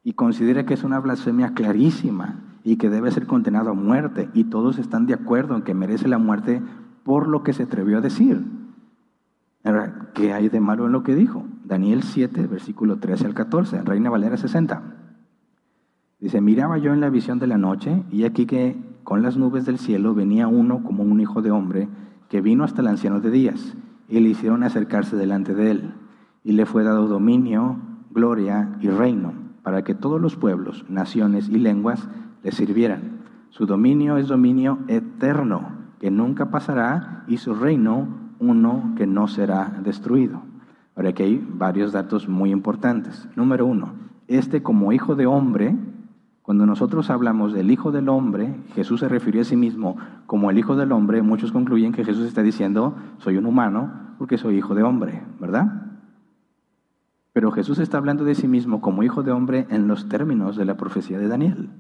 y 0.03 0.13
considera 0.13 0.65
que 0.65 0.75
es 0.75 0.85
una 0.85 1.01
blasfemia 1.01 1.55
clarísima 1.55 2.41
y 2.63 2.77
que 2.77 2.91
debe 2.91 3.11
ser 3.11 3.27
condenado 3.27 3.71
a 3.71 3.75
muerte. 3.75 4.29
Y 4.33 4.45
todos 4.45 4.79
están 4.79 5.07
de 5.07 5.15
acuerdo 5.15 5.57
en 5.57 5.63
que 5.63 5.75
merece 5.75 6.09
la 6.09 6.19
muerte 6.19 6.63
por 7.05 7.29
lo 7.29 7.43
que 7.43 7.53
se 7.53 7.65
atrevió 7.65 7.99
a 7.99 8.03
decir. 8.03 8.45
¿qué 10.15 10.33
hay 10.33 10.49
de 10.49 10.61
malo 10.61 10.87
en 10.87 10.93
lo 10.93 11.03
que 11.03 11.15
dijo? 11.15 11.45
Daniel 11.65 12.03
7, 12.03 12.47
versículo 12.47 12.99
13 12.99 13.27
al 13.27 13.35
14, 13.35 13.83
Reina 13.83 14.11
Valera 14.11 14.37
60. 14.37 14.83
Dice, 16.19 16.41
miraba 16.41 16.79
yo 16.79 16.93
en 16.93 17.01
la 17.01 17.11
visión 17.11 17.39
de 17.39 17.47
la 17.47 17.59
noche 17.59 18.05
y 18.11 18.25
aquí 18.25 18.47
que 18.47 18.77
con 19.05 19.23
las 19.23 19.37
nubes 19.37 19.67
del 19.67 19.79
cielo 19.79 20.15
venía 20.15 20.49
uno 20.49 20.83
como 20.83 21.03
un 21.03 21.21
hijo 21.21 21.43
de 21.43 21.51
hombre 21.51 21.89
que 22.29 22.41
vino 22.41 22.65
hasta 22.65 22.83
el 22.83 22.89
anciano 22.89 23.21
de 23.21 23.31
días 23.31 23.75
y 24.09 24.21
le 24.21 24.29
hicieron 24.29 24.63
acercarse 24.63 25.17
delante 25.17 25.55
de 25.55 25.71
él 25.71 25.95
y 26.45 26.53
le 26.53 26.67
fue 26.67 26.85
dado 26.85 27.07
dominio, 27.07 27.77
gloria 28.11 28.77
y 28.81 28.89
reino 28.89 29.33
para 29.63 29.83
que 29.83 29.95
todos 29.95 30.21
los 30.21 30.37
pueblos, 30.37 30.85
naciones 30.89 31.49
y 31.49 31.59
lenguas 31.59 32.09
le 32.43 32.53
sirvieran. 32.53 33.21
Su 33.51 33.67
dominio 33.67 34.17
es 34.17 34.29
dominio 34.29 34.79
eterno 34.89 35.73
que 35.99 36.11
nunca 36.11 36.51
pasará 36.51 37.25
y 37.29 37.37
su 37.37 37.55
reino 37.55 38.09
uno 38.39 38.95
que 38.97 39.07
no 39.07 39.29
será 39.29 39.81
destruido. 39.85 40.43
Ahora 40.97 41.11
aquí 41.11 41.23
hay 41.23 41.47
varios 41.55 41.93
datos 41.93 42.29
muy 42.29 42.51
importantes. 42.51 43.29
Número 43.37 43.67
uno, 43.67 43.93
este 44.29 44.63
como 44.63 44.93
hijo 44.93 45.15
de 45.15 45.27
hombre 45.27 45.77
cuando 46.43 46.67
nosotros 46.67 47.11
hablamos 47.11 47.53
del 47.53 47.71
Hijo 47.71 47.93
del 47.93 48.09
Hombre, 48.09 48.53
Jesús 48.75 48.99
se 48.99 49.09
refirió 49.09 49.43
a 49.43 49.45
sí 49.45 49.55
mismo 49.55 49.97
como 50.27 50.51
el 50.51 50.59
Hijo 50.59 50.75
del 50.75 50.91
Hombre, 50.91 51.23
muchos 51.23 51.53
concluyen 51.53 51.93
que 51.93 52.05
Jesús 52.05 52.27
está 52.27 52.43
diciendo, 52.43 52.97
soy 53.19 53.37
un 53.37 53.47
humano 53.47 53.93
porque 54.19 54.37
soy 54.37 54.57
hijo 54.57 54.75
de 54.75 54.83
hombre, 54.83 55.23
¿verdad? 55.39 55.80
Pero 57.41 57.53
Jesús 57.53 57.79
está 57.79 57.97
hablando 57.97 58.25
de 58.25 58.35
sí 58.35 58.47
mismo 58.49 58.83
como 58.83 59.03
Hijo 59.03 59.23
de 59.23 59.33
Hombre 59.33 59.67
en 59.71 59.89
los 59.89 60.11
términos 60.11 60.57
de 60.57 60.67
la 60.67 60.77
profecía 60.77 61.19
de 61.19 61.27
Daniel. 61.27 61.71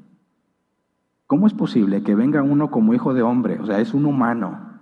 ¿Cómo 1.26 1.46
es 1.46 1.52
posible 1.52 2.02
que 2.02 2.14
venga 2.14 2.42
uno 2.42 2.70
como 2.70 2.94
Hijo 2.94 3.12
de 3.12 3.20
Hombre? 3.20 3.58
O 3.60 3.66
sea, 3.66 3.78
es 3.78 3.92
un 3.92 4.06
humano. 4.06 4.80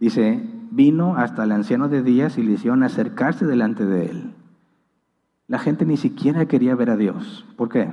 Dice, 0.00 0.50
vino 0.72 1.16
hasta 1.16 1.44
el 1.44 1.52
anciano 1.52 1.88
de 1.88 2.02
días 2.02 2.38
y 2.38 2.42
le 2.42 2.54
hicieron 2.54 2.82
acercarse 2.82 3.46
delante 3.46 3.86
de 3.86 4.06
él. 4.06 4.34
La 5.46 5.60
gente 5.60 5.86
ni 5.86 5.96
siquiera 5.96 6.46
quería 6.46 6.74
ver 6.74 6.90
a 6.90 6.96
Dios. 6.96 7.46
¿Por 7.56 7.68
qué? 7.68 7.92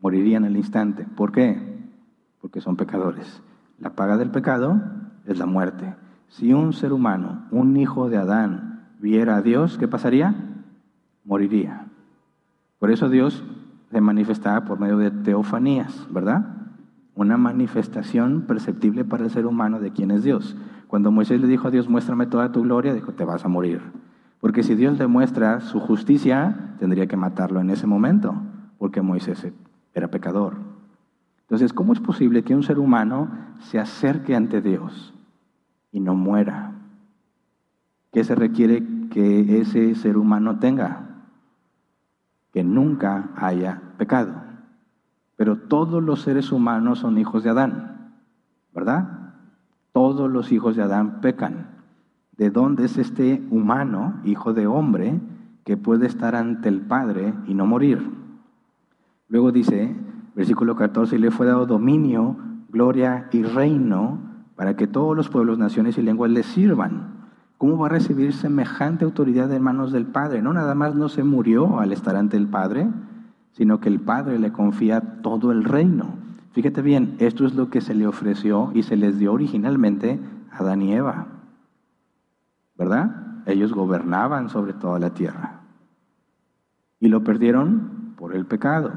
Morirían 0.00 0.42
al 0.42 0.56
instante. 0.56 1.06
¿Por 1.14 1.30
qué? 1.30 1.78
Porque 2.40 2.60
son 2.60 2.74
pecadores. 2.74 3.40
La 3.78 3.90
paga 3.90 4.16
del 4.16 4.32
pecado 4.32 4.82
es 5.26 5.38
la 5.38 5.46
muerte. 5.46 5.94
Si 6.26 6.52
un 6.52 6.72
ser 6.72 6.92
humano, 6.92 7.46
un 7.52 7.76
hijo 7.76 8.08
de 8.08 8.16
Adán, 8.16 8.63
viera 9.04 9.36
a 9.36 9.42
Dios, 9.42 9.76
¿qué 9.76 9.86
pasaría? 9.86 10.34
Moriría. 11.26 11.88
Por 12.78 12.90
eso 12.90 13.10
Dios 13.10 13.44
se 13.90 14.00
manifestaba 14.00 14.64
por 14.64 14.80
medio 14.80 14.96
de 14.96 15.10
teofanías, 15.10 16.06
¿verdad? 16.10 16.46
Una 17.14 17.36
manifestación 17.36 18.46
perceptible 18.46 19.04
para 19.04 19.24
el 19.24 19.30
ser 19.30 19.44
humano 19.44 19.78
de 19.78 19.92
quién 19.92 20.10
es 20.10 20.24
Dios. 20.24 20.56
Cuando 20.86 21.10
Moisés 21.10 21.38
le 21.38 21.48
dijo 21.48 21.68
a 21.68 21.70
Dios, 21.70 21.86
muéstrame 21.86 22.24
toda 22.24 22.50
tu 22.50 22.62
gloria, 22.62 22.94
dijo, 22.94 23.12
te 23.12 23.26
vas 23.26 23.44
a 23.44 23.48
morir. 23.48 23.82
Porque 24.40 24.62
si 24.62 24.74
Dios 24.74 24.98
demuestra 24.98 25.60
su 25.60 25.80
justicia, 25.80 26.74
tendría 26.78 27.06
que 27.06 27.18
matarlo 27.18 27.60
en 27.60 27.68
ese 27.68 27.86
momento, 27.86 28.34
porque 28.78 29.02
Moisés 29.02 29.52
era 29.92 30.08
pecador. 30.08 30.54
Entonces, 31.42 31.74
¿cómo 31.74 31.92
es 31.92 32.00
posible 32.00 32.42
que 32.42 32.54
un 32.54 32.62
ser 32.62 32.78
humano 32.78 33.28
se 33.58 33.78
acerque 33.78 34.34
ante 34.34 34.62
Dios 34.62 35.12
y 35.92 36.00
no 36.00 36.14
muera? 36.14 36.63
¿Qué 38.14 38.22
se 38.22 38.36
requiere 38.36 39.08
que 39.10 39.60
ese 39.60 39.96
ser 39.96 40.16
humano 40.16 40.60
tenga? 40.60 41.24
Que 42.52 42.62
nunca 42.62 43.30
haya 43.34 43.82
pecado. 43.98 44.34
Pero 45.34 45.58
todos 45.58 46.00
los 46.00 46.22
seres 46.22 46.52
humanos 46.52 47.00
son 47.00 47.18
hijos 47.18 47.42
de 47.42 47.50
Adán, 47.50 48.12
¿verdad? 48.72 49.32
Todos 49.92 50.30
los 50.30 50.52
hijos 50.52 50.76
de 50.76 50.82
Adán 50.82 51.20
pecan. 51.22 51.70
¿De 52.36 52.50
dónde 52.50 52.84
es 52.84 52.98
este 52.98 53.42
humano, 53.50 54.20
hijo 54.22 54.54
de 54.54 54.68
hombre, 54.68 55.20
que 55.64 55.76
puede 55.76 56.06
estar 56.06 56.36
ante 56.36 56.68
el 56.68 56.82
Padre 56.82 57.34
y 57.48 57.54
no 57.54 57.66
morir? 57.66 58.12
Luego 59.26 59.50
dice, 59.50 59.92
versículo 60.36 60.76
14, 60.76 61.16
y 61.16 61.18
le 61.18 61.32
fue 61.32 61.46
dado 61.46 61.66
dominio, 61.66 62.36
gloria 62.68 63.28
y 63.32 63.42
reino 63.42 64.20
para 64.54 64.76
que 64.76 64.86
todos 64.86 65.16
los 65.16 65.28
pueblos, 65.28 65.58
naciones 65.58 65.98
y 65.98 66.02
lenguas 66.02 66.30
le 66.30 66.44
sirvan. 66.44 67.13
¿Cómo 67.58 67.78
va 67.78 67.86
a 67.86 67.90
recibir 67.90 68.32
semejante 68.32 69.04
autoridad 69.04 69.52
en 69.52 69.62
manos 69.62 69.92
del 69.92 70.06
Padre? 70.06 70.42
No 70.42 70.52
nada 70.52 70.74
más 70.74 70.94
no 70.94 71.08
se 71.08 71.22
murió 71.22 71.78
al 71.78 71.92
estar 71.92 72.16
ante 72.16 72.36
el 72.36 72.48
Padre, 72.48 72.88
sino 73.52 73.80
que 73.80 73.88
el 73.88 74.00
Padre 74.00 74.38
le 74.38 74.52
confía 74.52 75.00
todo 75.22 75.52
el 75.52 75.64
reino. 75.64 76.16
Fíjate 76.52 76.82
bien, 76.82 77.16
esto 77.18 77.46
es 77.46 77.54
lo 77.54 77.70
que 77.70 77.80
se 77.80 77.94
le 77.94 78.06
ofreció 78.06 78.70
y 78.74 78.82
se 78.82 78.96
les 78.96 79.18
dio 79.18 79.32
originalmente 79.32 80.20
a 80.50 80.58
Adán 80.58 80.82
y 80.82 80.92
Eva. 80.92 81.26
¿Verdad? 82.76 83.42
Ellos 83.46 83.72
gobernaban 83.72 84.48
sobre 84.48 84.72
toda 84.72 84.98
la 84.98 85.14
tierra. 85.14 85.60
Y 86.98 87.08
lo 87.08 87.22
perdieron 87.22 88.14
por 88.16 88.34
el 88.34 88.46
pecado. 88.46 88.92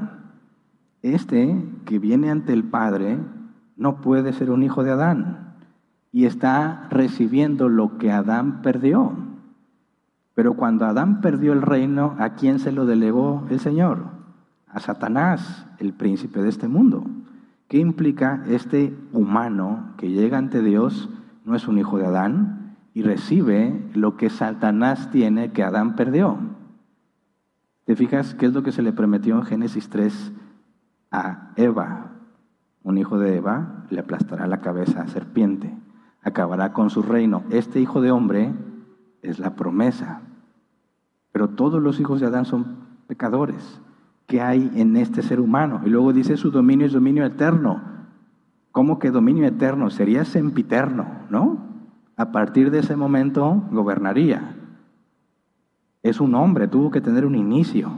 Este 1.02 1.64
que 1.84 1.98
viene 2.00 2.30
ante 2.30 2.52
el 2.52 2.64
Padre 2.64 3.18
no 3.76 4.00
puede 4.00 4.32
ser 4.32 4.50
un 4.50 4.64
hijo 4.64 4.82
de 4.82 4.90
Adán 4.90 5.47
y 6.12 6.24
está 6.24 6.86
recibiendo 6.90 7.68
lo 7.68 7.98
que 7.98 8.10
Adán 8.10 8.62
perdió. 8.62 9.12
Pero 10.34 10.54
cuando 10.54 10.86
Adán 10.86 11.20
perdió 11.20 11.52
el 11.52 11.62
reino, 11.62 12.14
¿a 12.18 12.30
quién 12.30 12.58
se 12.58 12.72
lo 12.72 12.86
delegó 12.86 13.46
el 13.50 13.60
Señor? 13.60 14.04
A 14.68 14.80
Satanás, 14.80 15.66
el 15.78 15.92
príncipe 15.92 16.42
de 16.42 16.48
este 16.48 16.68
mundo. 16.68 17.04
¿Qué 17.68 17.78
implica 17.78 18.44
este 18.48 18.96
humano 19.12 19.92
que 19.96 20.10
llega 20.10 20.38
ante 20.38 20.62
Dios? 20.62 21.10
No 21.44 21.54
es 21.54 21.68
un 21.68 21.78
hijo 21.78 21.98
de 21.98 22.06
Adán 22.06 22.76
y 22.94 23.02
recibe 23.02 23.80
lo 23.94 24.16
que 24.16 24.30
Satanás 24.30 25.10
tiene 25.10 25.52
que 25.52 25.62
Adán 25.62 25.96
perdió. 25.96 26.38
¿Te 27.84 27.96
fijas 27.96 28.34
qué 28.34 28.46
es 28.46 28.52
lo 28.52 28.62
que 28.62 28.72
se 28.72 28.82
le 28.82 28.92
prometió 28.92 29.36
en 29.36 29.44
Génesis 29.44 29.88
3 29.88 30.32
a 31.10 31.52
Eva? 31.56 32.12
Un 32.82 32.98
hijo 32.98 33.18
de 33.18 33.36
Eva 33.36 33.84
le 33.90 34.00
aplastará 34.00 34.46
la 34.46 34.60
cabeza 34.60 35.02
a 35.02 35.08
serpiente, 35.08 35.74
acabará 36.22 36.72
con 36.72 36.90
su 36.90 37.02
reino. 37.02 37.42
Este 37.50 37.80
hijo 37.80 38.00
de 38.00 38.10
hombre 38.10 38.52
es 39.22 39.38
la 39.38 39.54
promesa. 39.54 40.22
Pero 41.32 41.48
todos 41.48 41.82
los 41.82 42.00
hijos 42.00 42.20
de 42.20 42.26
Adán 42.26 42.44
son 42.44 42.76
pecadores 43.06 43.80
que 44.26 44.40
hay 44.40 44.70
en 44.74 44.96
este 44.96 45.22
ser 45.22 45.40
humano. 45.40 45.80
Y 45.84 45.88
luego 45.88 46.12
dice 46.12 46.36
su 46.36 46.50
dominio 46.50 46.86
es 46.86 46.92
dominio 46.92 47.24
eterno. 47.24 47.82
¿Cómo 48.72 48.98
que 48.98 49.10
dominio 49.10 49.46
eterno? 49.46 49.90
Sería 49.90 50.24
sempiterno, 50.24 51.06
¿no? 51.30 51.58
A 52.16 52.30
partir 52.30 52.70
de 52.70 52.80
ese 52.80 52.94
momento 52.94 53.62
gobernaría. 53.72 54.56
Es 56.02 56.20
un 56.20 56.34
hombre, 56.34 56.68
tuvo 56.68 56.90
que 56.90 57.00
tener 57.00 57.24
un 57.24 57.34
inicio. 57.34 57.90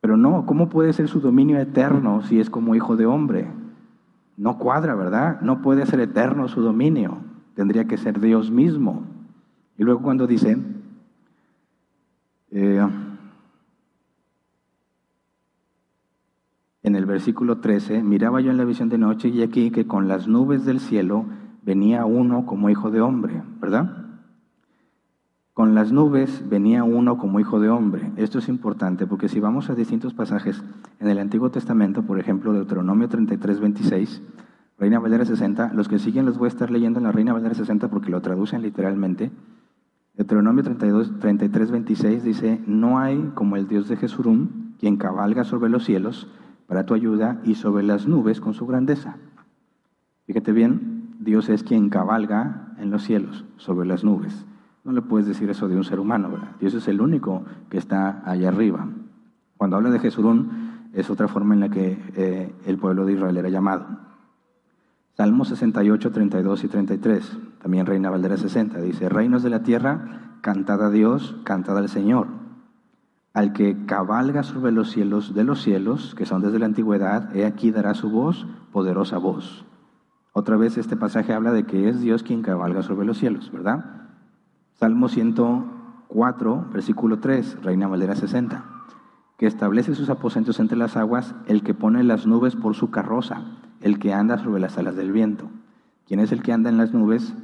Pero 0.00 0.16
no, 0.16 0.44
¿cómo 0.46 0.68
puede 0.68 0.92
ser 0.92 1.08
su 1.08 1.20
dominio 1.20 1.58
eterno 1.58 2.22
si 2.22 2.40
es 2.40 2.50
como 2.50 2.74
hijo 2.74 2.96
de 2.96 3.06
hombre? 3.06 3.48
No 4.38 4.56
cuadra, 4.56 4.94
¿verdad? 4.94 5.40
No 5.40 5.60
puede 5.62 5.84
ser 5.84 5.98
eterno 5.98 6.46
su 6.46 6.62
dominio. 6.62 7.18
Tendría 7.54 7.86
que 7.86 7.98
ser 7.98 8.20
Dios 8.20 8.52
mismo. 8.52 9.02
Y 9.76 9.82
luego 9.82 10.00
cuando 10.00 10.28
dice, 10.28 10.56
eh, 12.52 12.88
en 16.84 16.96
el 16.96 17.04
versículo 17.04 17.58
13, 17.58 18.04
miraba 18.04 18.40
yo 18.40 18.52
en 18.52 18.58
la 18.58 18.64
visión 18.64 18.88
de 18.88 18.98
noche 18.98 19.28
y 19.28 19.42
aquí 19.42 19.72
que 19.72 19.88
con 19.88 20.06
las 20.06 20.28
nubes 20.28 20.64
del 20.64 20.78
cielo 20.78 21.26
venía 21.62 22.06
uno 22.06 22.46
como 22.46 22.70
hijo 22.70 22.92
de 22.92 23.00
hombre, 23.00 23.42
¿verdad? 23.60 24.07
Con 25.58 25.74
las 25.74 25.90
nubes 25.90 26.48
venía 26.48 26.84
uno 26.84 27.18
como 27.18 27.40
hijo 27.40 27.58
de 27.58 27.68
hombre. 27.68 28.12
Esto 28.14 28.38
es 28.38 28.48
importante 28.48 29.08
porque 29.08 29.28
si 29.28 29.40
vamos 29.40 29.68
a 29.68 29.74
distintos 29.74 30.14
pasajes 30.14 30.62
en 31.00 31.08
el 31.08 31.18
Antiguo 31.18 31.50
Testamento, 31.50 32.04
por 32.04 32.20
ejemplo, 32.20 32.52
Deuteronomio 32.52 33.08
33, 33.08 33.58
26, 33.58 34.22
Reina 34.78 35.00
Valera 35.00 35.24
60, 35.24 35.72
los 35.74 35.88
que 35.88 35.98
siguen 35.98 36.26
los 36.26 36.38
voy 36.38 36.46
a 36.46 36.50
estar 36.50 36.70
leyendo 36.70 37.00
en 37.00 37.06
la 37.06 37.10
Reina 37.10 37.32
Valera 37.32 37.56
60 37.56 37.90
porque 37.90 38.08
lo 38.08 38.20
traducen 38.20 38.62
literalmente. 38.62 39.32
Deuteronomio 40.14 40.62
32, 40.62 41.18
33, 41.18 41.70
26 41.72 42.22
dice, 42.22 42.60
no 42.68 43.00
hay 43.00 43.32
como 43.34 43.56
el 43.56 43.66
Dios 43.66 43.88
de 43.88 43.96
Jesurún, 43.96 44.76
quien 44.78 44.96
cabalga 44.96 45.42
sobre 45.42 45.70
los 45.70 45.84
cielos, 45.84 46.28
para 46.68 46.86
tu 46.86 46.94
ayuda 46.94 47.40
y 47.42 47.56
sobre 47.56 47.82
las 47.82 48.06
nubes 48.06 48.40
con 48.40 48.54
su 48.54 48.64
grandeza. 48.64 49.16
Fíjate 50.24 50.52
bien, 50.52 51.16
Dios 51.18 51.48
es 51.48 51.64
quien 51.64 51.88
cabalga 51.88 52.76
en 52.78 52.92
los 52.92 53.02
cielos, 53.02 53.44
sobre 53.56 53.88
las 53.88 54.04
nubes. 54.04 54.46
No 54.84 54.92
le 54.92 55.02
puedes 55.02 55.26
decir 55.26 55.50
eso 55.50 55.68
de 55.68 55.76
un 55.76 55.84
ser 55.84 56.00
humano, 56.00 56.30
¿verdad? 56.30 56.52
Dios 56.60 56.74
es 56.74 56.88
el 56.88 57.00
único 57.00 57.44
que 57.68 57.78
está 57.78 58.22
allá 58.24 58.48
arriba. 58.48 58.88
Cuando 59.56 59.76
habla 59.76 59.90
de 59.90 59.98
Jesurún, 59.98 60.88
es 60.92 61.10
otra 61.10 61.28
forma 61.28 61.54
en 61.54 61.60
la 61.60 61.68
que 61.68 61.98
eh, 62.16 62.54
el 62.64 62.78
pueblo 62.78 63.04
de 63.04 63.14
Israel 63.14 63.36
era 63.36 63.48
llamado. 63.48 63.86
Salmo 65.16 65.44
68, 65.44 66.12
32 66.12 66.64
y 66.64 66.68
33, 66.68 67.38
también 67.60 67.86
Reina 67.86 68.08
Valdera 68.08 68.36
60, 68.36 68.80
dice, 68.80 69.08
Reinos 69.08 69.42
de 69.42 69.50
la 69.50 69.62
tierra, 69.62 70.36
cantad 70.40 70.82
a 70.82 70.90
Dios, 70.90 71.36
cantad 71.44 71.76
al 71.76 71.88
Señor 71.88 72.28
al 73.38 73.52
que 73.52 73.86
cabalga 73.86 74.42
sobre 74.42 74.72
los 74.72 74.90
cielos 74.90 75.32
de 75.32 75.44
los 75.44 75.62
cielos, 75.62 76.16
que 76.16 76.26
son 76.26 76.42
desde 76.42 76.58
la 76.58 76.66
antigüedad, 76.66 77.34
he 77.36 77.44
aquí 77.44 77.70
dará 77.70 77.94
su 77.94 78.10
voz, 78.10 78.48
poderosa 78.72 79.18
voz. 79.18 79.64
Otra 80.32 80.56
vez 80.56 80.76
este 80.76 80.96
pasaje 80.96 81.32
habla 81.32 81.52
de 81.52 81.64
que 81.64 81.88
es 81.88 82.00
Dios 82.00 82.24
quien 82.24 82.42
cabalga 82.42 82.82
sobre 82.82 83.06
los 83.06 83.18
cielos, 83.18 83.52
¿verdad? 83.52 83.97
Salmo 84.78 85.08
104, 85.08 86.66
versículo 86.72 87.18
3, 87.18 87.64
Reina 87.64 87.88
Valera 87.88 88.14
60, 88.14 88.64
que 89.36 89.48
establece 89.48 89.96
sus 89.96 90.08
aposentos 90.08 90.60
entre 90.60 90.78
las 90.78 90.96
aguas, 90.96 91.34
el 91.48 91.64
que 91.64 91.74
pone 91.74 92.04
las 92.04 92.28
nubes 92.28 92.54
por 92.54 92.76
su 92.76 92.88
carroza, 92.88 93.42
el 93.80 93.98
que 93.98 94.12
anda 94.12 94.38
sobre 94.38 94.60
las 94.60 94.78
alas 94.78 94.94
del 94.94 95.10
viento. 95.10 95.46
¿Quién 96.06 96.20
es 96.20 96.30
el 96.30 96.44
que 96.44 96.52
anda 96.52 96.70
en 96.70 96.76
las 96.76 96.94
nubes? 96.94 97.34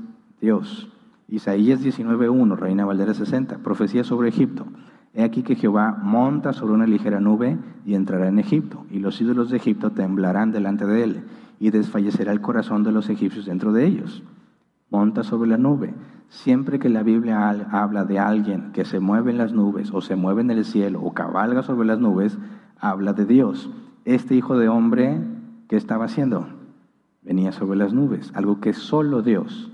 Dios. 0.40 0.88
Isaías 1.26 1.84
19.1, 1.84 2.56
Reina 2.56 2.84
Valera 2.84 3.14
60, 3.14 3.58
profecía 3.64 4.04
sobre 4.04 4.28
Egipto. 4.28 4.66
He 5.12 5.24
aquí 5.24 5.42
que 5.42 5.56
Jehová 5.56 5.98
monta 6.00 6.52
sobre 6.52 6.74
una 6.74 6.86
ligera 6.86 7.18
nube 7.18 7.58
y 7.84 7.96
entrará 7.96 8.28
en 8.28 8.38
Egipto, 8.38 8.86
y 8.92 9.00
los 9.00 9.20
ídolos 9.20 9.50
de 9.50 9.56
Egipto 9.56 9.90
temblarán 9.90 10.52
delante 10.52 10.86
de 10.86 11.02
él, 11.02 11.24
y 11.58 11.70
desfallecerá 11.70 12.30
el 12.30 12.40
corazón 12.40 12.84
de 12.84 12.92
los 12.92 13.10
egipcios 13.10 13.46
dentro 13.46 13.72
de 13.72 13.86
ellos. 13.86 14.22
Monta 14.88 15.24
sobre 15.24 15.50
la 15.50 15.56
nube. 15.56 15.92
Siempre 16.34 16.80
que 16.80 16.88
la 16.88 17.04
Biblia 17.04 17.48
habla 17.70 18.04
de 18.04 18.18
alguien 18.18 18.72
que 18.72 18.84
se 18.84 18.98
mueve 18.98 19.30
en 19.30 19.38
las 19.38 19.52
nubes, 19.52 19.92
o 19.92 20.00
se 20.00 20.16
mueve 20.16 20.42
en 20.42 20.50
el 20.50 20.64
cielo, 20.64 21.00
o 21.00 21.14
cabalga 21.14 21.62
sobre 21.62 21.86
las 21.86 22.00
nubes, 22.00 22.36
habla 22.80 23.12
de 23.12 23.24
Dios. 23.24 23.70
Este 24.04 24.34
hijo 24.34 24.58
de 24.58 24.68
hombre, 24.68 25.20
¿qué 25.68 25.76
estaba 25.76 26.06
haciendo? 26.06 26.48
Venía 27.22 27.52
sobre 27.52 27.78
las 27.78 27.94
nubes, 27.94 28.32
algo 28.34 28.60
que 28.60 28.72
solo 28.72 29.22
Dios 29.22 29.70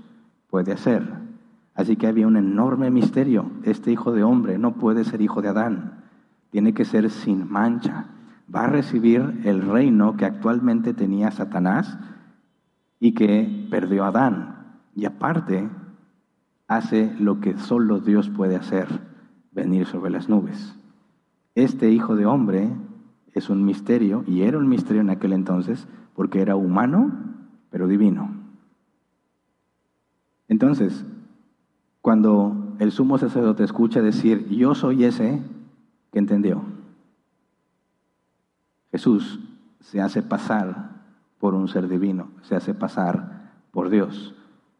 puede 0.51 0.71
hacer. 0.71 1.11
Así 1.73 1.95
que 1.95 2.05
había 2.05 2.27
un 2.27 2.37
enorme 2.37 2.91
misterio. 2.91 3.49
Este 3.63 3.91
hijo 3.91 4.11
de 4.11 4.23
hombre 4.23 4.59
no 4.59 4.73
puede 4.73 5.03
ser 5.03 5.19
hijo 5.21 5.41
de 5.41 5.49
Adán. 5.49 6.03
Tiene 6.51 6.75
que 6.75 6.85
ser 6.85 7.09
sin 7.09 7.51
mancha. 7.51 8.05
Va 8.53 8.65
a 8.65 8.69
recibir 8.69 9.41
el 9.45 9.63
reino 9.63 10.15
que 10.15 10.25
actualmente 10.25 10.93
tenía 10.93 11.31
Satanás 11.31 11.97
y 12.99 13.13
que 13.13 13.67
perdió 13.71 14.05
Adán. 14.05 14.59
y 14.93 15.05
aparte 15.05 15.69
hace 16.71 17.13
lo 17.19 17.41
que 17.41 17.57
solo 17.57 17.99
Dios 17.99 18.29
puede 18.29 18.55
hacer, 18.55 18.87
venir 19.51 19.85
sobre 19.85 20.09
las 20.09 20.29
nubes. 20.29 20.73
Este 21.53 21.91
hijo 21.91 22.15
de 22.15 22.25
hombre 22.25 22.71
es 23.33 23.49
un 23.49 23.65
misterio, 23.65 24.23
y 24.25 24.43
era 24.43 24.57
un 24.57 24.69
misterio 24.69 25.01
en 25.01 25.09
aquel 25.09 25.33
entonces, 25.33 25.85
porque 26.15 26.41
era 26.41 26.55
humano, 26.55 27.11
pero 27.69 27.87
divino. 27.87 28.31
Entonces, 30.47 31.05
cuando 31.99 32.75
el 32.79 32.93
sumo 32.93 33.17
sacerdote 33.17 33.65
escucha 33.65 34.01
decir, 34.01 34.47
yo 34.47 34.73
soy 34.73 35.03
ese, 35.03 35.41
que 36.13 36.19
entendió? 36.19 36.63
Jesús 38.91 39.41
se 39.81 39.99
hace 39.99 40.21
pasar 40.21 41.01
por 41.37 41.53
un 41.53 41.67
ser 41.67 41.89
divino, 41.89 42.29
se 42.43 42.55
hace 42.55 42.73
pasar 42.73 43.51
por 43.71 43.89
Dios. 43.89 44.35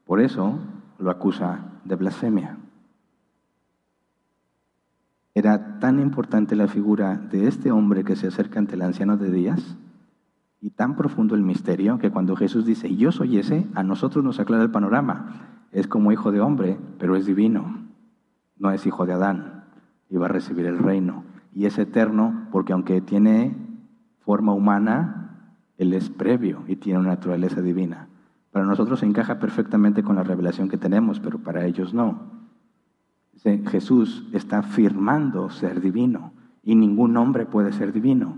Por 0.06 0.22
eso 0.22 0.58
lo 0.98 1.12
acusa 1.12 1.70
de 1.86 1.96
blasfemia. 1.96 2.58
Era 5.34 5.80
tan 5.80 6.00
importante 6.00 6.56
la 6.56 6.68
figura 6.68 7.16
de 7.18 7.48
este 7.48 7.72
hombre 7.72 8.04
que 8.04 8.16
se 8.16 8.28
acerca 8.28 8.60
ante 8.60 8.76
el 8.76 8.82
anciano 8.82 9.18
de 9.18 9.32
días 9.32 9.78
y 10.60 10.72
tan 10.72 10.96
profundo 10.96 11.36
el 11.36 11.42
misterio 11.42 11.98
que 12.00 12.12
cuando 12.12 12.36
Jesús 12.36 12.66
dice, 12.66 12.96
yo 12.96 13.12
soy 13.12 13.38
ese, 13.38 13.68
a 13.74 13.84
nosotros 13.84 14.24
nos 14.24 14.40
aclara 14.40 14.62
el 14.62 14.72
panorama. 14.72 15.68
Es 15.72 15.88
como 15.88 16.12
hijo 16.12 16.32
de 16.32 16.42
hombre, 16.42 16.78
pero 17.00 17.16
es 17.16 17.26
divino. 17.26 17.88
No 18.58 18.72
es 18.72 18.86
hijo 18.86 19.06
de 19.06 19.14
Adán 19.14 19.64
y 20.10 20.18
va 20.18 20.26
a 20.26 20.30
recibir 20.30 20.66
el 20.66 20.78
reino. 20.78 21.24
Y 21.54 21.66
es 21.66 21.80
eterno 21.80 22.48
porque 22.52 22.74
aunque 22.74 23.02
tiene 23.02 23.56
forma 24.20 24.54
humana, 24.54 25.56
Él 25.78 25.94
es 25.94 26.10
previo 26.10 26.64
y 26.68 26.76
tiene 26.76 27.00
una 27.00 27.10
naturaleza 27.10 27.62
divina. 27.62 28.10
Para 28.52 28.66
nosotros 28.66 28.99
se 28.99 29.06
encaja 29.06 29.39
perfectamente 29.39 30.04
con 30.04 30.18
la 30.18 30.24
revelación 30.24 30.68
que 30.68 30.78
tenemos, 30.78 31.20
pero 31.20 31.39
para 31.39 31.66
ellos 31.66 31.93
no. 31.93 32.41
Jesús 33.70 34.28
está 34.34 34.60
afirmando 34.60 35.49
ser 35.49 35.82
divino 35.82 36.34
y 36.64 36.76
ningún 36.76 37.18
hombre 37.18 37.45
puede 37.45 37.74
ser 37.74 37.91
divino. 37.91 38.38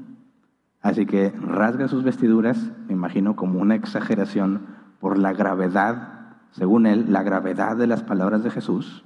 Así 0.82 1.06
que 1.06 1.32
rasga 1.32 1.88
sus 1.88 2.04
vestiduras, 2.04 2.72
me 2.88 2.94
imagino 2.94 3.36
como 3.36 3.60
una 3.60 3.76
exageración 3.76 4.62
por 5.00 5.18
la 5.18 5.34
gravedad, 5.34 6.38
según 6.52 6.86
él, 6.86 7.12
la 7.12 7.24
gravedad 7.24 7.76
de 7.76 7.88
las 7.88 8.04
palabras 8.04 8.44
de 8.44 8.52
Jesús, 8.52 9.04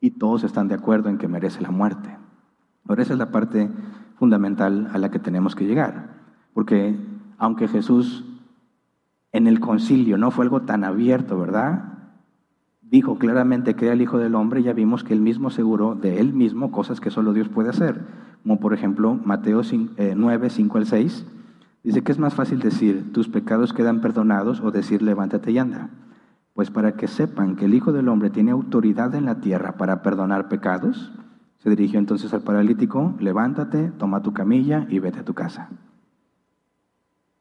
y 0.00 0.12
todos 0.12 0.44
están 0.44 0.68
de 0.68 0.74
acuerdo 0.74 1.08
en 1.08 1.18
que 1.18 1.28
merece 1.28 1.60
la 1.60 1.70
muerte. 1.70 2.16
Ahora 2.88 3.02
esa 3.02 3.12
es 3.12 3.18
la 3.18 3.30
parte 3.30 3.70
fundamental 4.16 4.90
a 4.92 4.98
la 4.98 5.10
que 5.10 5.18
tenemos 5.18 5.54
que 5.54 5.66
llegar, 5.66 6.20
porque 6.54 6.96
aunque 7.36 7.68
Jesús 7.68 8.24
en 9.32 9.46
el 9.46 9.60
concilio 9.60 10.18
no 10.18 10.30
fue 10.30 10.44
algo 10.44 10.62
tan 10.62 10.84
abierto, 10.84 11.38
¿verdad? 11.38 11.90
dijo 12.90 13.18
claramente 13.18 13.74
que 13.74 13.86
era 13.86 13.94
el 13.94 14.02
Hijo 14.02 14.18
del 14.18 14.34
Hombre, 14.34 14.62
ya 14.62 14.72
vimos 14.72 15.04
que 15.04 15.14
él 15.14 15.20
mismo 15.20 15.48
aseguró 15.48 15.94
de 15.94 16.18
él 16.18 16.32
mismo 16.32 16.72
cosas 16.72 17.00
que 17.00 17.10
solo 17.10 17.32
Dios 17.32 17.48
puede 17.48 17.70
hacer. 17.70 18.00
Como 18.42 18.58
por 18.58 18.74
ejemplo 18.74 19.14
Mateo 19.24 19.62
9, 19.62 20.50
5 20.50 20.78
eh, 20.78 20.80
al 20.80 20.86
6, 20.86 21.26
dice 21.84 22.02
que 22.02 22.12
es 22.12 22.18
más 22.18 22.34
fácil 22.34 22.58
decir, 22.58 23.12
tus 23.12 23.28
pecados 23.28 23.72
quedan 23.72 24.00
perdonados 24.00 24.60
o 24.60 24.72
decir, 24.72 25.02
levántate 25.02 25.52
y 25.52 25.58
anda. 25.58 25.90
Pues 26.52 26.70
para 26.70 26.96
que 26.96 27.06
sepan 27.06 27.54
que 27.54 27.66
el 27.66 27.74
Hijo 27.74 27.92
del 27.92 28.08
Hombre 28.08 28.30
tiene 28.30 28.50
autoridad 28.50 29.14
en 29.14 29.26
la 29.26 29.40
tierra 29.40 29.76
para 29.76 30.02
perdonar 30.02 30.48
pecados, 30.48 31.12
se 31.58 31.70
dirigió 31.70 31.98
entonces 32.00 32.34
al 32.34 32.42
paralítico, 32.42 33.14
levántate, 33.20 33.92
toma 33.98 34.22
tu 34.22 34.32
camilla 34.32 34.86
y 34.88 34.98
vete 34.98 35.20
a 35.20 35.24
tu 35.24 35.34
casa. 35.34 35.68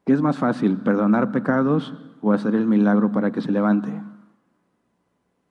¿Qué 0.09 0.13
es 0.13 0.23
más 0.23 0.39
fácil, 0.39 0.77
perdonar 0.77 1.31
pecados 1.31 1.93
o 2.21 2.33
hacer 2.33 2.55
el 2.55 2.65
milagro 2.65 3.11
para 3.11 3.29
que 3.29 3.41
se 3.41 3.51
levante? 3.51 4.01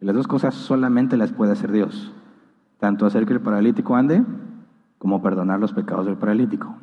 Las 0.01 0.17
dos 0.17 0.27
cosas 0.27 0.53
solamente 0.57 1.17
las 1.17 1.31
puede 1.31 1.53
hacer 1.53 1.71
Dios. 1.71 2.13
Tanto 2.81 3.07
hacer 3.07 3.25
que 3.25 3.35
el 3.35 3.41
paralítico 3.41 3.95
ande 3.95 4.25
como 4.99 5.23
perdonar 5.23 5.61
los 5.61 5.73
pecados 5.73 6.07
del 6.07 6.17
paralítico. 6.17 6.75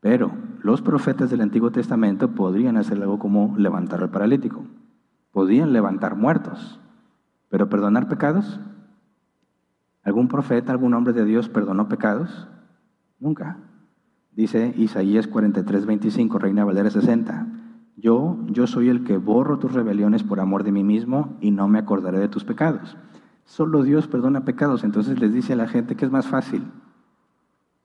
Pero 0.00 0.32
los 0.60 0.82
profetas 0.82 1.30
del 1.30 1.40
Antiguo 1.40 1.70
Testamento 1.70 2.32
podrían 2.32 2.76
hacer 2.76 3.00
algo 3.00 3.18
como 3.18 3.56
levantar 3.56 4.02
al 4.02 4.10
paralítico. 4.10 4.66
Podían 5.32 5.72
levantar 5.72 6.14
muertos. 6.14 6.78
Pero 7.48 7.70
perdonar 7.70 8.08
pecados. 8.08 8.60
¿Algún 10.02 10.28
profeta, 10.28 10.72
algún 10.72 10.92
hombre 10.92 11.14
de 11.14 11.24
Dios 11.24 11.48
perdonó 11.48 11.88
pecados? 11.88 12.48
Nunca. 13.18 13.56
Dice 14.32 14.72
Isaías 14.76 15.26
43, 15.26 15.86
25, 15.86 16.38
Reina 16.38 16.64
Valera 16.64 16.90
60. 16.90 17.46
Yo, 17.96 18.38
yo 18.46 18.66
soy 18.66 18.88
el 18.88 19.04
que 19.04 19.16
borro 19.16 19.58
tus 19.58 19.72
rebeliones 19.72 20.22
por 20.22 20.40
amor 20.40 20.62
de 20.62 20.72
mí 20.72 20.84
mismo 20.84 21.36
y 21.40 21.50
no 21.50 21.66
me 21.68 21.78
acordaré 21.78 22.18
de 22.20 22.28
tus 22.28 22.44
pecados. 22.44 22.96
Solo 23.44 23.82
Dios 23.82 24.06
perdona 24.06 24.44
pecados, 24.44 24.84
entonces 24.84 25.18
les 25.18 25.32
dice 25.32 25.54
a 25.54 25.56
la 25.56 25.66
gente 25.66 25.96
que 25.96 26.04
es 26.04 26.10
más 26.10 26.28
fácil 26.28 26.64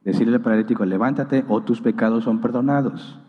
decirle 0.03 0.35
al 0.35 0.41
paralítico, 0.41 0.85
levántate 0.85 1.45
o 1.47 1.61
tus 1.63 1.81
pecados 1.81 2.25
son 2.25 2.41
perdonados. 2.41 3.19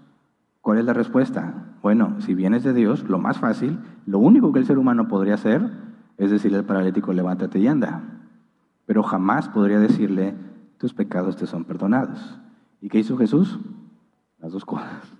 ¿Cuál 0.60 0.78
es 0.78 0.84
la 0.84 0.92
respuesta? 0.92 1.76
Bueno, 1.82 2.20
si 2.20 2.34
vienes 2.34 2.64
de 2.64 2.72
Dios, 2.72 3.04
lo 3.08 3.18
más 3.18 3.38
fácil, 3.38 3.78
lo 4.06 4.18
único 4.18 4.52
que 4.52 4.58
el 4.58 4.66
ser 4.66 4.78
humano 4.78 5.08
podría 5.08 5.34
hacer 5.34 5.70
es 6.16 6.30
decirle 6.30 6.58
al 6.58 6.64
paralítico, 6.64 7.12
levántate 7.12 7.58
y 7.58 7.66
anda. 7.66 8.02
Pero 8.86 9.02
jamás 9.02 9.48
podría 9.48 9.78
decirle, 9.78 10.34
tus 10.78 10.94
pecados 10.94 11.36
te 11.36 11.46
son 11.46 11.64
perdonados. 11.64 12.38
¿Y 12.80 12.88
qué 12.88 12.98
hizo 12.98 13.16
Jesús? 13.16 13.58
Las 14.38 14.52
dos 14.52 14.64
cosas 14.64 15.14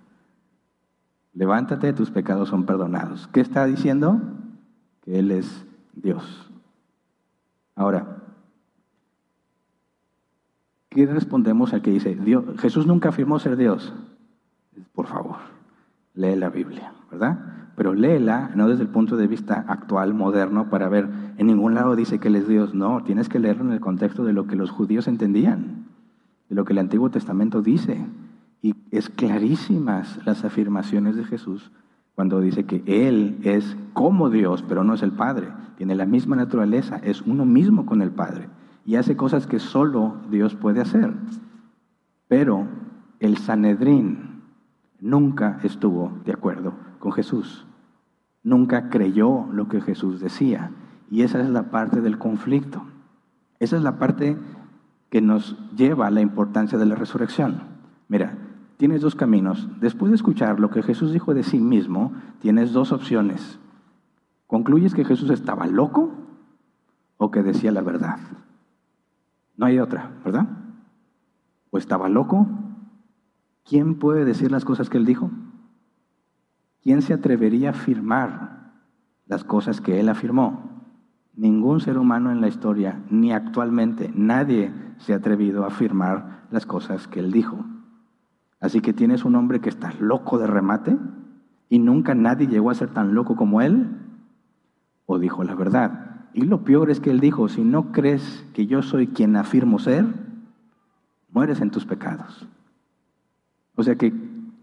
levántate, 1.35 1.93
tus 1.93 2.09
pecados 2.09 2.49
son 2.49 2.65
perdonados. 2.65 3.27
¿Qué 3.27 3.41
está 3.41 3.65
diciendo? 3.65 4.19
Que 5.01 5.19
Él 5.19 5.31
es 5.31 5.65
Dios. 5.93 6.49
Ahora, 7.75 8.23
¿qué 10.89 11.05
respondemos 11.05 11.73
al 11.73 11.81
que 11.81 11.91
dice, 11.91 12.15
Dios, 12.15 12.43
Jesús 12.57 12.87
nunca 12.87 13.09
afirmó 13.09 13.37
ser 13.37 13.57
Dios? 13.57 13.93
Por 14.93 15.07
favor, 15.07 15.37
lee 16.13 16.35
la 16.35 16.49
Biblia, 16.49 16.93
¿verdad? 17.11 17.37
Pero 17.75 17.93
léela 17.93 18.51
no 18.55 18.69
desde 18.69 18.83
el 18.83 18.89
punto 18.89 19.17
de 19.17 19.27
vista 19.27 19.65
actual, 19.67 20.13
moderno, 20.13 20.69
para 20.69 20.87
ver, 20.87 21.09
en 21.37 21.47
ningún 21.47 21.75
lado 21.75 21.97
dice 21.97 22.19
que 22.19 22.29
Él 22.29 22.37
es 22.37 22.47
Dios, 22.47 22.73
no, 22.73 23.03
tienes 23.03 23.27
que 23.27 23.39
leerlo 23.39 23.65
en 23.65 23.73
el 23.73 23.81
contexto 23.81 24.23
de 24.23 24.31
lo 24.31 24.47
que 24.47 24.55
los 24.55 24.71
judíos 24.71 25.09
entendían, 25.09 25.84
de 26.49 26.55
lo 26.55 26.65
que 26.65 26.73
el 26.73 26.79
Antiguo 26.79 27.09
Testamento 27.09 27.61
dice. 27.61 28.05
Y 28.61 28.75
es 28.91 29.09
clarísimas 29.09 30.19
las 30.25 30.43
afirmaciones 30.43 31.15
de 31.15 31.25
Jesús 31.25 31.71
cuando 32.15 32.39
dice 32.39 32.65
que 32.65 32.81
Él 32.85 33.39
es 33.43 33.77
como 33.93 34.29
Dios, 34.29 34.63
pero 34.67 34.83
no 34.83 34.93
es 34.93 35.03
el 35.03 35.11
Padre. 35.11 35.49
Tiene 35.77 35.95
la 35.95 36.05
misma 36.05 36.35
naturaleza, 36.35 36.97
es 36.97 37.21
uno 37.21 37.45
mismo 37.45 37.85
con 37.85 38.01
el 38.01 38.11
Padre. 38.11 38.49
Y 38.85 38.95
hace 38.95 39.17
cosas 39.17 39.47
que 39.47 39.59
solo 39.59 40.15
Dios 40.31 40.55
puede 40.55 40.79
hacer. 40.79 41.13
Pero 42.27 42.67
el 43.19 43.37
Sanedrín 43.37 44.41
nunca 45.01 45.59
estuvo 45.63 46.13
de 46.23 46.31
acuerdo 46.31 46.73
con 46.99 47.11
Jesús. 47.11 47.65
Nunca 48.43 48.89
creyó 48.89 49.47
lo 49.51 49.67
que 49.67 49.81
Jesús 49.81 50.21
decía. 50.21 50.71
Y 51.11 51.23
esa 51.23 51.41
es 51.41 51.49
la 51.49 51.69
parte 51.71 51.99
del 51.99 52.17
conflicto. 52.17 52.83
Esa 53.59 53.75
es 53.75 53.83
la 53.83 53.97
parte 53.97 54.37
que 55.15 55.21
nos 55.21 55.55
lleva 55.73 56.07
a 56.07 56.11
la 56.11 56.19
importancia 56.19 56.77
de 56.77 56.85
la 56.85 56.95
resurrección. 56.95 57.61
Mira, 58.09 58.37
tienes 58.75 58.99
dos 58.99 59.15
caminos. 59.15 59.69
Después 59.79 60.09
de 60.09 60.17
escuchar 60.17 60.59
lo 60.59 60.71
que 60.71 60.83
Jesús 60.83 61.13
dijo 61.13 61.33
de 61.33 61.43
sí 61.43 61.57
mismo, 61.57 62.11
tienes 62.39 62.73
dos 62.73 62.91
opciones. 62.91 63.57
¿Concluyes 64.45 64.93
que 64.93 65.05
Jesús 65.05 65.29
estaba 65.29 65.67
loco 65.67 66.11
o 67.15 67.31
que 67.31 67.43
decía 67.43 67.71
la 67.71 67.79
verdad? 67.79 68.19
No 69.55 69.67
hay 69.67 69.79
otra, 69.79 70.11
¿verdad? 70.25 70.49
¿O 71.71 71.77
estaba 71.77 72.09
loco? 72.09 72.49
¿Quién 73.63 73.95
puede 73.95 74.25
decir 74.25 74.51
las 74.51 74.65
cosas 74.65 74.89
que 74.89 74.97
él 74.97 75.05
dijo? 75.05 75.31
¿Quién 76.83 77.01
se 77.01 77.13
atrevería 77.13 77.69
a 77.69 77.71
afirmar 77.71 78.73
las 79.27 79.45
cosas 79.45 79.79
que 79.79 79.97
él 79.97 80.09
afirmó? 80.09 80.74
Ningún 81.35 81.81
ser 81.81 81.97
humano 81.97 82.31
en 82.31 82.39
la 82.39 82.47
historia, 82.47 83.01
ni 83.09 83.31
actualmente, 83.31 84.11
nadie 84.15 84.71
se 84.99 85.13
ha 85.13 85.17
atrevido 85.17 85.63
a 85.63 85.67
afirmar 85.67 86.45
las 86.51 86.65
cosas 86.65 87.07
que 87.07 87.19
él 87.19 87.31
dijo. 87.31 87.65
Así 88.61 88.81
que 88.81 88.93
tienes 88.93 89.25
un 89.25 89.35
hombre 89.35 89.59
que 89.59 89.69
está 89.69 89.93
loco 89.99 90.37
de 90.37 90.47
remate 90.47 90.97
y 91.69 91.79
nunca 91.79 92.15
nadie 92.15 92.47
llegó 92.47 92.69
a 92.69 92.75
ser 92.75 92.89
tan 92.89 93.13
loco 93.13 93.35
como 93.35 93.61
él, 93.61 93.87
o 95.05 95.19
dijo 95.19 95.43
la 95.43 95.55
verdad. 95.55 96.27
Y 96.33 96.41
lo 96.41 96.63
peor 96.63 96.89
es 96.89 96.99
que 96.99 97.11
él 97.11 97.19
dijo, 97.19 97.47
si 97.49 97.63
no 97.63 97.91
crees 97.91 98.45
que 98.53 98.65
yo 98.67 98.81
soy 98.81 99.07
quien 99.07 99.35
afirmo 99.35 99.79
ser, 99.79 100.05
mueres 101.31 101.61
en 101.61 101.69
tus 101.69 101.85
pecados. 101.85 102.47
O 103.75 103.83
sea 103.83 103.95
que 103.95 104.13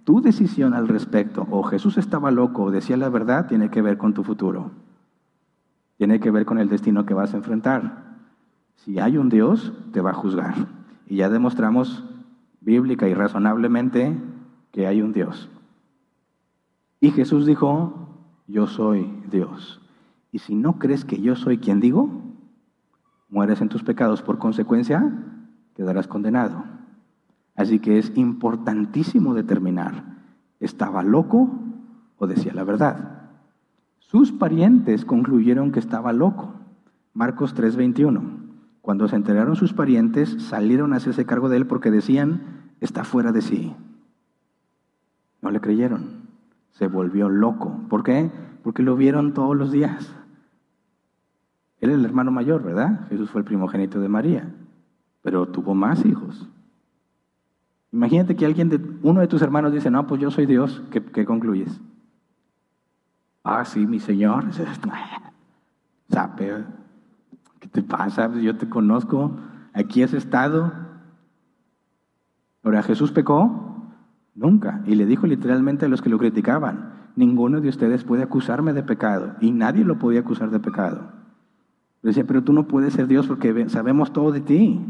tu 0.04 0.20
decisión 0.20 0.74
al 0.74 0.88
respecto, 0.88 1.46
o 1.50 1.62
Jesús 1.62 1.98
estaba 1.98 2.30
loco 2.30 2.64
o 2.64 2.70
decía 2.70 2.96
la 2.96 3.08
verdad, 3.08 3.46
tiene 3.46 3.70
que 3.70 3.82
ver 3.82 3.98
con 3.98 4.14
tu 4.14 4.24
futuro. 4.24 4.70
Tiene 6.02 6.18
que 6.18 6.32
ver 6.32 6.44
con 6.46 6.58
el 6.58 6.68
destino 6.68 7.06
que 7.06 7.14
vas 7.14 7.32
a 7.32 7.36
enfrentar. 7.36 8.16
Si 8.74 8.98
hay 8.98 9.18
un 9.18 9.28
Dios, 9.28 9.72
te 9.92 10.00
va 10.00 10.10
a 10.10 10.14
juzgar. 10.14 10.52
Y 11.06 11.14
ya 11.18 11.30
demostramos 11.30 12.02
bíblica 12.60 13.06
y 13.06 13.14
razonablemente 13.14 14.20
que 14.72 14.88
hay 14.88 15.00
un 15.00 15.12
Dios. 15.12 15.48
Y 16.98 17.12
Jesús 17.12 17.46
dijo, 17.46 18.08
yo 18.48 18.66
soy 18.66 19.16
Dios. 19.30 19.80
Y 20.32 20.40
si 20.40 20.56
no 20.56 20.80
crees 20.80 21.04
que 21.04 21.20
yo 21.20 21.36
soy 21.36 21.58
quien 21.58 21.78
digo, 21.78 22.10
mueres 23.28 23.60
en 23.60 23.68
tus 23.68 23.84
pecados. 23.84 24.22
Por 24.22 24.38
consecuencia, 24.38 25.08
quedarás 25.76 26.08
condenado. 26.08 26.64
Así 27.54 27.78
que 27.78 27.98
es 27.98 28.10
importantísimo 28.16 29.34
determinar, 29.34 30.02
¿estaba 30.58 31.04
loco 31.04 31.48
o 32.18 32.26
decía 32.26 32.52
la 32.52 32.64
verdad? 32.64 33.21
Sus 34.12 34.30
parientes 34.30 35.06
concluyeron 35.06 35.72
que 35.72 35.80
estaba 35.80 36.12
loco. 36.12 36.52
Marcos 37.14 37.54
3:21. 37.54 38.20
Cuando 38.82 39.08
se 39.08 39.16
enteraron 39.16 39.56
sus 39.56 39.72
parientes, 39.72 40.36
salieron 40.42 40.92
a 40.92 40.96
hacerse 40.96 41.24
cargo 41.24 41.48
de 41.48 41.56
él 41.56 41.66
porque 41.66 41.90
decían, 41.90 42.42
está 42.80 43.04
fuera 43.04 43.32
de 43.32 43.40
sí. 43.40 43.74
No 45.40 45.50
le 45.50 45.62
creyeron. 45.62 46.28
Se 46.72 46.88
volvió 46.88 47.30
loco. 47.30 47.80
¿Por 47.88 48.02
qué? 48.02 48.30
Porque 48.62 48.82
lo 48.82 48.96
vieron 48.96 49.32
todos 49.32 49.56
los 49.56 49.72
días. 49.72 50.14
Él 51.80 51.88
es 51.88 51.96
el 51.96 52.04
hermano 52.04 52.30
mayor, 52.30 52.62
¿verdad? 52.62 53.08
Jesús 53.08 53.30
fue 53.30 53.40
el 53.40 53.46
primogénito 53.46 53.98
de 53.98 54.10
María, 54.10 54.54
pero 55.22 55.48
tuvo 55.48 55.74
más 55.74 56.04
hijos. 56.04 56.50
Imagínate 57.92 58.36
que 58.36 58.44
alguien 58.44 58.68
de 58.68 58.78
uno 59.02 59.20
de 59.22 59.26
tus 59.26 59.40
hermanos 59.40 59.72
dice, 59.72 59.90
no, 59.90 60.06
pues 60.06 60.20
yo 60.20 60.30
soy 60.30 60.44
Dios, 60.44 60.82
¿qué, 60.90 61.24
concluyes? 61.24 61.80
Ah, 63.44 63.64
sí, 63.64 63.86
mi 63.86 63.98
Señor. 64.00 64.44
¿qué 67.60 67.68
te 67.68 67.82
pasa? 67.82 68.30
Yo 68.38 68.56
te 68.56 68.68
conozco, 68.68 69.36
aquí 69.72 70.02
has 70.02 70.12
estado. 70.12 70.72
Ahora, 72.62 72.82
¿Jesús 72.82 73.12
pecó? 73.12 73.76
Nunca. 74.34 74.82
Y 74.86 74.94
le 74.94 75.06
dijo 75.06 75.26
literalmente 75.26 75.86
a 75.86 75.88
los 75.88 76.02
que 76.02 76.10
lo 76.10 76.18
criticaban, 76.18 76.92
ninguno 77.16 77.60
de 77.60 77.68
ustedes 77.68 78.04
puede 78.04 78.22
acusarme 78.22 78.72
de 78.72 78.82
pecado. 78.82 79.34
Y 79.40 79.50
nadie 79.50 79.84
lo 79.84 79.98
podía 79.98 80.20
acusar 80.20 80.50
de 80.50 80.60
pecado. 80.60 81.10
Decía, 82.02 82.24
pero 82.26 82.42
tú 82.42 82.52
no 82.52 82.66
puedes 82.66 82.94
ser 82.94 83.06
Dios 83.06 83.26
porque 83.26 83.68
sabemos 83.68 84.12
todo 84.12 84.32
de 84.32 84.40
ti. 84.40 84.80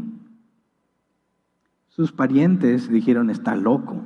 Sus 1.89 2.11
parientes 2.11 2.89
dijeron, 2.89 3.29
está 3.29 3.55
loco. 3.55 3.97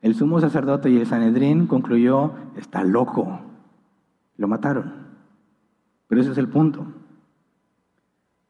El 0.00 0.14
sumo 0.14 0.40
sacerdote 0.40 0.90
y 0.90 0.98
el 0.98 1.06
Sanedrín 1.06 1.66
concluyó, 1.66 2.32
está 2.56 2.84
loco. 2.84 3.40
Lo 4.42 4.48
mataron. 4.48 4.92
Pero 6.08 6.20
ese 6.20 6.32
es 6.32 6.38
el 6.38 6.48
punto. 6.48 6.84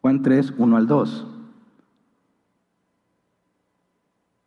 Juan 0.01 0.23
3, 0.23 0.55
1 0.57 0.77
al 0.79 0.87
2. 0.87 1.27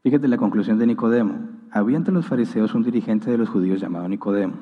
Fíjate 0.01 0.27
la 0.27 0.37
conclusión 0.37 0.79
de 0.79 0.87
Nicodemo. 0.87 1.37
Había 1.69 1.97
entre 1.97 2.15
los 2.15 2.25
fariseos 2.25 2.73
un 2.73 2.81
dirigente 2.81 3.29
de 3.29 3.37
los 3.37 3.49
judíos 3.49 3.79
llamado 3.79 4.09
Nicodemo. 4.09 4.55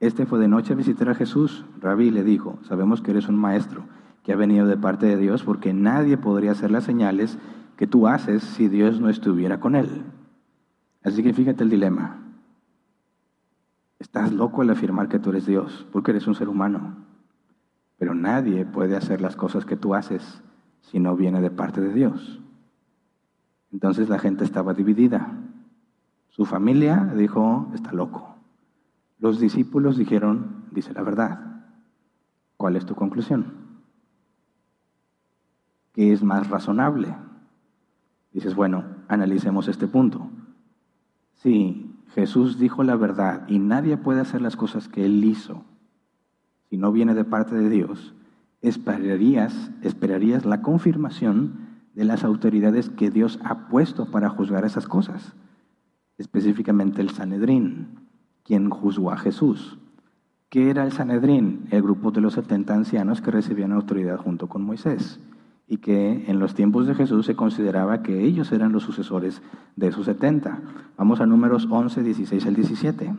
Este 0.00 0.26
fue 0.26 0.40
de 0.40 0.48
noche 0.48 0.72
a 0.72 0.76
visitar 0.76 1.08
a 1.08 1.14
Jesús. 1.14 1.64
Rabí 1.80 2.10
le 2.10 2.24
dijo, 2.24 2.58
sabemos 2.62 3.00
que 3.00 3.12
eres 3.12 3.28
un 3.28 3.36
maestro 3.36 3.84
que 4.24 4.32
ha 4.32 4.36
venido 4.36 4.66
de 4.66 4.76
parte 4.76 5.06
de 5.06 5.16
Dios, 5.16 5.44
porque 5.44 5.72
nadie 5.72 6.16
podría 6.16 6.50
hacer 6.50 6.72
las 6.72 6.82
señales 6.82 7.38
que 7.76 7.86
tú 7.86 8.08
haces 8.08 8.42
si 8.42 8.66
Dios 8.66 9.00
no 9.00 9.08
estuviera 9.08 9.60
con 9.60 9.76
él. 9.76 10.02
Así 11.04 11.22
que 11.22 11.32
fíjate 11.32 11.62
el 11.62 11.70
dilema. 11.70 12.23
Estás 14.04 14.32
loco 14.32 14.60
al 14.60 14.68
afirmar 14.68 15.08
que 15.08 15.18
tú 15.18 15.30
eres 15.30 15.46
Dios, 15.46 15.86
porque 15.90 16.10
eres 16.10 16.26
un 16.26 16.34
ser 16.34 16.50
humano. 16.50 16.94
Pero 17.96 18.14
nadie 18.14 18.66
puede 18.66 18.96
hacer 18.96 19.22
las 19.22 19.34
cosas 19.34 19.64
que 19.64 19.78
tú 19.78 19.94
haces 19.94 20.42
si 20.82 21.00
no 21.00 21.16
viene 21.16 21.40
de 21.40 21.50
parte 21.50 21.80
de 21.80 21.90
Dios. 21.90 22.38
Entonces 23.72 24.10
la 24.10 24.18
gente 24.18 24.44
estaba 24.44 24.74
dividida. 24.74 25.32
Su 26.28 26.44
familia 26.44 27.14
dijo, 27.16 27.70
está 27.74 27.94
loco. 27.94 28.36
Los 29.20 29.40
discípulos 29.40 29.96
dijeron, 29.96 30.66
dice 30.70 30.92
la 30.92 31.02
verdad. 31.02 31.64
¿Cuál 32.58 32.76
es 32.76 32.84
tu 32.84 32.94
conclusión? 32.94 33.54
¿Qué 35.94 36.12
es 36.12 36.22
más 36.22 36.50
razonable? 36.50 37.16
Dices, 38.34 38.54
bueno, 38.54 38.84
analicemos 39.08 39.66
este 39.66 39.88
punto. 39.88 40.28
Si 41.36 41.93
Jesús 42.14 42.58
dijo 42.58 42.84
la 42.84 42.96
verdad 42.96 43.42
y 43.48 43.58
nadie 43.58 43.96
puede 43.96 44.20
hacer 44.20 44.40
las 44.40 44.56
cosas 44.56 44.88
que 44.88 45.04
Él 45.04 45.24
hizo 45.24 45.64
si 46.70 46.78
no 46.78 46.90
viene 46.90 47.14
de 47.14 47.24
parte 47.24 47.54
de 47.54 47.68
Dios, 47.68 48.14
esperarías, 48.60 49.70
esperarías 49.82 50.44
la 50.44 50.60
confirmación 50.62 51.68
de 51.94 52.04
las 52.04 52.24
autoridades 52.24 52.88
que 52.88 53.10
Dios 53.10 53.38
ha 53.44 53.68
puesto 53.68 54.10
para 54.10 54.28
juzgar 54.28 54.64
esas 54.64 54.88
cosas, 54.88 55.34
específicamente 56.18 57.00
el 57.00 57.10
Sanedrín, 57.10 58.08
quien 58.42 58.70
juzgó 58.70 59.12
a 59.12 59.18
Jesús. 59.18 59.78
¿Qué 60.48 60.70
era 60.70 60.82
el 60.82 60.90
Sanedrín? 60.90 61.66
El 61.70 61.82
grupo 61.82 62.10
de 62.10 62.20
los 62.20 62.34
70 62.34 62.74
ancianos 62.74 63.20
que 63.20 63.30
recibían 63.30 63.70
autoridad 63.70 64.16
junto 64.16 64.48
con 64.48 64.62
Moisés 64.62 65.20
y 65.66 65.78
que 65.78 66.24
en 66.26 66.38
los 66.38 66.54
tiempos 66.54 66.86
de 66.86 66.94
Jesús 66.94 67.26
se 67.26 67.36
consideraba 67.36 68.02
que 68.02 68.22
ellos 68.22 68.52
eran 68.52 68.72
los 68.72 68.82
sucesores 68.82 69.42
de 69.76 69.88
esos 69.88 70.06
70. 70.06 70.60
Vamos 70.96 71.20
a 71.20 71.26
números 71.26 71.66
11, 71.70 72.02
16 72.02 72.46
al 72.46 72.54
17. 72.54 73.14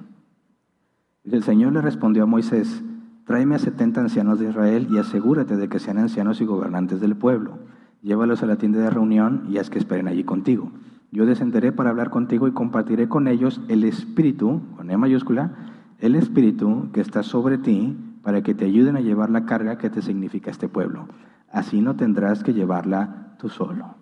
El 1.23 1.43
Señor 1.43 1.73
le 1.73 1.81
respondió 1.81 2.23
a 2.23 2.27
Moisés, 2.27 2.83
tráeme 3.25 3.55
a 3.55 3.59
70 3.59 4.01
ancianos 4.01 4.39
de 4.39 4.49
Israel 4.49 4.87
y 4.91 4.99
asegúrate 4.99 5.57
de 5.57 5.67
que 5.67 5.79
sean 5.79 5.97
ancianos 5.97 6.39
y 6.39 6.45
gobernantes 6.45 7.01
del 7.01 7.15
pueblo. 7.15 7.57
Llévalos 8.03 8.43
a 8.43 8.45
la 8.45 8.57
tienda 8.57 8.79
de 8.79 8.91
reunión 8.91 9.47
y 9.49 9.57
haz 9.57 9.71
que 9.71 9.79
esperen 9.79 10.07
allí 10.07 10.23
contigo. 10.23 10.71
Yo 11.11 11.25
descenderé 11.25 11.71
para 11.71 11.89
hablar 11.89 12.11
contigo 12.11 12.47
y 12.47 12.51
compartiré 12.51 13.09
con 13.09 13.27
ellos 13.27 13.61
el 13.69 13.83
espíritu, 13.83 14.61
con 14.75 14.91
E 14.91 14.97
mayúscula, 14.97 15.53
el 15.97 16.13
espíritu 16.15 16.89
que 16.93 17.01
está 17.01 17.23
sobre 17.23 17.57
ti 17.57 17.97
para 18.21 18.43
que 18.43 18.53
te 18.53 18.65
ayuden 18.65 18.97
a 18.97 19.01
llevar 19.01 19.31
la 19.31 19.45
carga 19.45 19.77
que 19.79 19.89
te 19.89 20.03
significa 20.03 20.51
este 20.51 20.67
pueblo 20.67 21.07
así 21.55 21.81
no 21.81 21.95
tendrás 21.95 22.43
que 22.43 22.53
llevarla 22.53 23.35
tú 23.39 23.47
solo. 23.47 23.95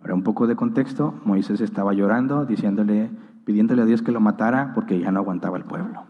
Ahora 0.00 0.14
un 0.14 0.22
poco 0.22 0.46
de 0.46 0.56
contexto, 0.56 1.20
Moisés 1.24 1.60
estaba 1.60 1.92
llorando, 1.92 2.46
diciéndole, 2.46 3.10
pidiéndole 3.44 3.82
a 3.82 3.84
Dios 3.84 4.00
que 4.00 4.10
lo 4.10 4.20
matara 4.20 4.72
porque 4.74 4.98
ya 4.98 5.12
no 5.12 5.20
aguantaba 5.20 5.58
el 5.58 5.64
pueblo. 5.64 6.04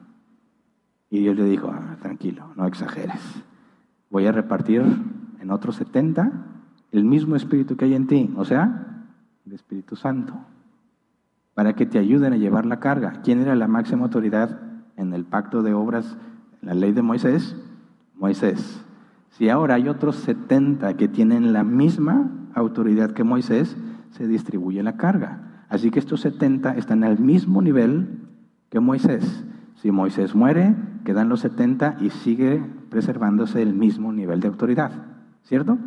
Y 1.11 1.19
Dios 1.19 1.37
le 1.37 1.45
dijo, 1.45 1.69
ah, 1.75 1.97
tranquilo, 2.01 2.53
no 2.55 2.67
exageres. 2.67 3.21
Voy 4.09 4.27
a 4.27 4.33
repartir 4.33 4.85
en 5.41 5.51
otros 5.51 5.77
70 5.77 6.31
el 6.93 7.05
mismo 7.05 7.35
espíritu 7.35 7.77
que 7.77 7.87
hay 7.87 7.95
en 7.95 8.07
ti, 8.07 8.33
o 8.37 8.45
sea, 8.45 9.05
el 9.47 9.53
Espíritu 9.53 9.97
Santo, 9.97 10.35
para 11.55 11.75
que 11.75 11.87
te 11.87 11.99
ayuden 11.99 12.35
a 12.35 12.37
llevar 12.37 12.67
la 12.67 12.79
carga. 12.79 13.21
¿Quién 13.25 13.41
era 13.41 13.57
la 13.57 13.67
máxima 13.67 14.05
autoridad 14.05 14.61
en 14.97 15.13
el 15.13 15.25
pacto 15.25 15.63
de 15.63 15.75
obras, 15.75 16.17
en 16.63 16.69
la 16.69 16.75
ley 16.75 16.93
de 16.93 17.03
Moisés? 17.03 17.57
Moisés. 18.15 18.85
Si 19.31 19.49
ahora 19.49 19.75
hay 19.75 19.89
otros 19.89 20.17
70 20.17 20.97
que 20.97 21.09
tienen 21.09 21.53
la 21.53 21.65
misma 21.65 22.31
autoridad 22.55 23.13
que 23.13 23.25
Moisés, 23.25 23.77
se 24.11 24.27
distribuye 24.27 24.83
la 24.83 24.97
carga. 24.97 25.65
Así 25.69 25.91
que 25.91 25.99
estos 25.99 26.21
70 26.23 26.77
están 26.77 27.05
al 27.05 27.19
mismo 27.19 27.63
nivel 27.63 28.09
que 28.71 28.81
Moisés. 28.81 29.45
Si 29.77 29.93
Moisés 29.93 30.35
muere, 30.35 30.75
quedan 31.05 31.29
los 31.29 31.41
70 31.41 31.99
y 32.01 32.11
sigue 32.11 32.63
preservándose 32.91 33.63
el 33.63 33.75
mismo 33.75 34.13
nivel 34.13 34.41
de 34.41 34.49
autoridad. 34.49 34.91
¿Cierto? 35.45 35.79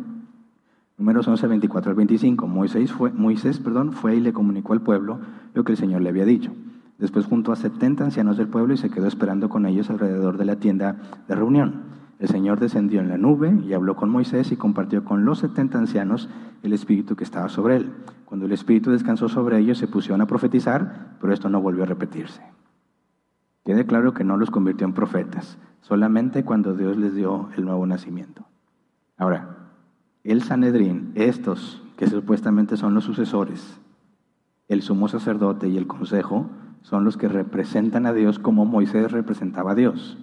Números 0.98 1.26
11, 1.26 1.46
24 1.46 1.90
al 1.90 1.96
25. 1.96 2.46
Moisés, 2.46 2.92
fue, 2.92 3.12
Moisés 3.12 3.58
perdón, 3.58 3.92
fue 3.92 4.16
y 4.16 4.20
le 4.20 4.32
comunicó 4.32 4.72
al 4.72 4.82
pueblo 4.82 5.18
lo 5.52 5.64
que 5.64 5.72
el 5.72 5.78
Señor 5.78 6.00
le 6.00 6.08
había 6.08 6.24
dicho. 6.24 6.52
Después 6.98 7.26
juntó 7.26 7.52
a 7.52 7.56
70 7.56 8.04
ancianos 8.04 8.36
del 8.36 8.48
pueblo 8.48 8.74
y 8.74 8.76
se 8.76 8.88
quedó 8.88 9.08
esperando 9.08 9.48
con 9.48 9.66
ellos 9.66 9.90
alrededor 9.90 10.38
de 10.38 10.44
la 10.44 10.56
tienda 10.56 10.96
de 11.26 11.34
reunión. 11.34 11.82
El 12.22 12.28
Señor 12.28 12.60
descendió 12.60 13.00
en 13.00 13.08
la 13.08 13.18
nube 13.18 13.52
y 13.66 13.72
habló 13.72 13.96
con 13.96 14.08
Moisés 14.08 14.52
y 14.52 14.56
compartió 14.56 15.04
con 15.04 15.24
los 15.24 15.40
setenta 15.40 15.78
ancianos 15.78 16.28
el 16.62 16.72
espíritu 16.72 17.16
que 17.16 17.24
estaba 17.24 17.48
sobre 17.48 17.74
él. 17.74 17.92
Cuando 18.26 18.46
el 18.46 18.52
espíritu 18.52 18.92
descansó 18.92 19.28
sobre 19.28 19.58
ellos, 19.58 19.78
se 19.78 19.88
pusieron 19.88 20.20
a 20.20 20.28
profetizar, 20.28 21.16
pero 21.20 21.32
esto 21.32 21.48
no 21.48 21.60
volvió 21.60 21.82
a 21.82 21.86
repetirse. 21.86 22.40
Quede 23.64 23.86
claro 23.86 24.14
que 24.14 24.22
no 24.22 24.36
los 24.36 24.52
convirtió 24.52 24.86
en 24.86 24.92
profetas, 24.92 25.58
solamente 25.80 26.44
cuando 26.44 26.76
Dios 26.76 26.96
les 26.96 27.12
dio 27.16 27.48
el 27.56 27.64
nuevo 27.64 27.84
nacimiento. 27.88 28.44
Ahora, 29.16 29.56
el 30.22 30.44
Sanedrín, 30.44 31.10
estos 31.16 31.82
que 31.96 32.06
supuestamente 32.06 32.76
son 32.76 32.94
los 32.94 33.02
sucesores, 33.02 33.80
el 34.68 34.82
sumo 34.82 35.08
sacerdote 35.08 35.66
y 35.66 35.76
el 35.76 35.88
consejo, 35.88 36.48
son 36.82 37.02
los 37.02 37.16
que 37.16 37.26
representan 37.26 38.06
a 38.06 38.12
Dios 38.12 38.38
como 38.38 38.64
Moisés 38.64 39.10
representaba 39.10 39.72
a 39.72 39.74
Dios. 39.74 40.18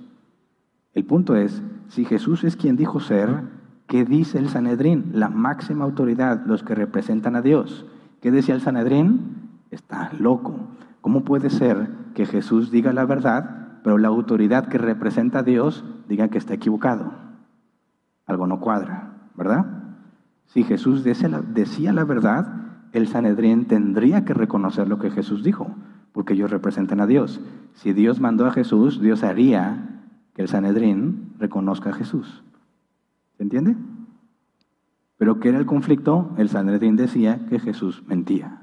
El 0.93 1.05
punto 1.05 1.35
es, 1.35 1.61
si 1.87 2.05
Jesús 2.05 2.43
es 2.43 2.55
quien 2.55 2.75
dijo 2.75 2.99
ser, 2.99 3.43
¿qué 3.87 4.05
dice 4.05 4.39
el 4.39 4.49
Sanedrín? 4.49 5.11
La 5.13 5.29
máxima 5.29 5.85
autoridad, 5.85 6.45
los 6.45 6.63
que 6.63 6.75
representan 6.75 7.35
a 7.35 7.41
Dios. 7.41 7.85
¿Qué 8.21 8.31
decía 8.31 8.55
el 8.55 8.61
Sanedrín? 8.61 9.49
Está 9.71 10.11
loco. 10.19 10.55
¿Cómo 11.01 11.23
puede 11.23 11.49
ser 11.49 11.89
que 12.15 12.25
Jesús 12.25 12.71
diga 12.71 12.91
la 12.91 13.05
verdad, 13.05 13.79
pero 13.83 13.97
la 13.97 14.09
autoridad 14.09 14.67
que 14.67 14.77
representa 14.77 15.39
a 15.39 15.43
Dios 15.43 15.85
diga 16.07 16.27
que 16.27 16.37
está 16.37 16.53
equivocado? 16.53 17.13
Algo 18.25 18.47
no 18.47 18.59
cuadra, 18.59 19.29
¿verdad? 19.35 19.65
Si 20.47 20.63
Jesús 20.63 21.03
decía 21.03 21.93
la 21.93 22.03
verdad, 22.03 22.53
el 22.91 23.07
Sanedrín 23.07 23.65
tendría 23.65 24.25
que 24.25 24.33
reconocer 24.33 24.87
lo 24.87 24.97
que 24.97 25.11
Jesús 25.11 25.43
dijo, 25.43 25.75
porque 26.11 26.33
ellos 26.33 26.49
representan 26.49 26.99
a 26.99 27.05
Dios. 27.05 27.39
Si 27.73 27.93
Dios 27.93 28.19
mandó 28.19 28.47
a 28.47 28.51
Jesús, 28.51 28.99
Dios 28.99 29.23
haría 29.23 29.98
el 30.39 30.47
Sanedrín 30.47 31.33
reconozca 31.37 31.89
a 31.89 31.93
Jesús. 31.93 32.43
¿Se 33.35 33.43
entiende? 33.43 33.75
Pero 35.17 35.41
¿qué 35.41 35.49
era 35.49 35.57
el 35.57 35.65
conflicto? 35.65 36.31
El 36.37 36.47
Sanedrín 36.47 36.95
decía 36.95 37.45
que 37.49 37.59
Jesús 37.59 38.03
mentía. 38.07 38.61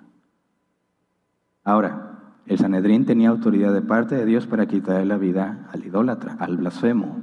Ahora, 1.65 2.33
el 2.47 2.57
Sanedrín 2.57 3.05
tenía 3.05 3.29
autoridad 3.29 3.75
de 3.75 3.83
parte 3.83 4.15
de 4.15 4.25
Dios 4.25 4.47
para 4.47 4.67
quitarle 4.67 5.05
la 5.05 5.19
vida 5.19 5.69
al 5.71 5.85
idólatra, 5.85 6.39
al 6.41 6.57
blasfemo. 6.57 7.21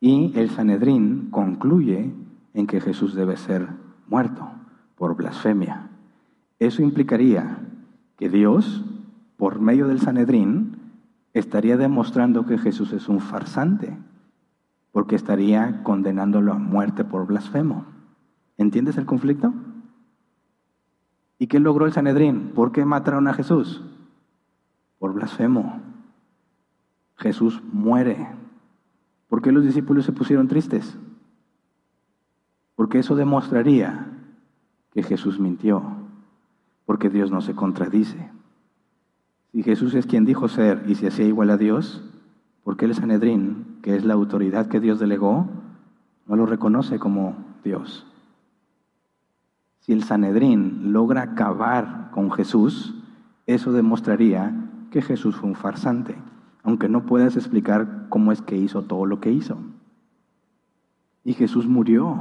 Y 0.00 0.38
el 0.38 0.50
Sanedrín 0.50 1.30
concluye 1.30 2.12
en 2.52 2.66
que 2.66 2.82
Jesús 2.82 3.14
debe 3.14 3.38
ser 3.38 3.68
muerto 4.06 4.50
por 4.96 5.16
blasfemia. 5.16 5.88
Eso 6.58 6.82
implicaría 6.82 7.58
que 8.18 8.28
Dios, 8.28 8.84
por 9.38 9.60
medio 9.60 9.86
del 9.86 10.00
Sanedrín, 10.00 10.67
estaría 11.38 11.76
demostrando 11.76 12.46
que 12.46 12.58
Jesús 12.58 12.92
es 12.92 13.08
un 13.08 13.20
farsante, 13.20 13.96
porque 14.92 15.16
estaría 15.16 15.82
condenándolo 15.82 16.52
a 16.52 16.58
muerte 16.58 17.04
por 17.04 17.26
blasfemo. 17.26 17.86
¿Entiendes 18.56 18.96
el 18.96 19.06
conflicto? 19.06 19.52
¿Y 21.38 21.46
qué 21.46 21.60
logró 21.60 21.86
el 21.86 21.92
Sanedrín? 21.92 22.52
¿Por 22.54 22.72
qué 22.72 22.84
mataron 22.84 23.28
a 23.28 23.34
Jesús? 23.34 23.82
Por 24.98 25.12
blasfemo. 25.12 25.80
Jesús 27.16 27.62
muere. 27.72 28.28
¿Por 29.28 29.42
qué 29.42 29.52
los 29.52 29.64
discípulos 29.64 30.04
se 30.04 30.12
pusieron 30.12 30.48
tristes? 30.48 30.96
Porque 32.74 32.98
eso 32.98 33.14
demostraría 33.14 34.06
que 34.92 35.02
Jesús 35.02 35.38
mintió, 35.38 35.82
porque 36.86 37.10
Dios 37.10 37.30
no 37.30 37.40
se 37.40 37.54
contradice. 37.54 38.30
Si 39.58 39.64
Jesús 39.64 39.92
es 39.94 40.06
quien 40.06 40.24
dijo 40.24 40.46
ser 40.46 40.84
y 40.86 40.94
se 40.94 41.08
hacía 41.08 41.26
igual 41.26 41.50
a 41.50 41.56
Dios, 41.56 42.00
¿por 42.62 42.76
qué 42.76 42.84
el 42.84 42.94
Sanedrín, 42.94 43.80
que 43.82 43.96
es 43.96 44.04
la 44.04 44.14
autoridad 44.14 44.68
que 44.68 44.78
Dios 44.78 45.00
delegó, 45.00 45.48
no 46.28 46.36
lo 46.36 46.46
reconoce 46.46 47.00
como 47.00 47.34
Dios? 47.64 48.06
Si 49.80 49.92
el 49.92 50.04
Sanedrín 50.04 50.92
logra 50.92 51.22
acabar 51.22 52.12
con 52.12 52.30
Jesús, 52.30 52.94
eso 53.46 53.72
demostraría 53.72 54.54
que 54.92 55.02
Jesús 55.02 55.34
fue 55.34 55.48
un 55.48 55.56
farsante, 55.56 56.14
aunque 56.62 56.88
no 56.88 57.04
puedas 57.04 57.34
explicar 57.34 58.06
cómo 58.10 58.30
es 58.30 58.40
que 58.40 58.56
hizo 58.56 58.82
todo 58.82 59.06
lo 59.06 59.18
que 59.18 59.32
hizo. 59.32 59.58
Y 61.24 61.32
Jesús 61.32 61.66
murió. 61.66 62.16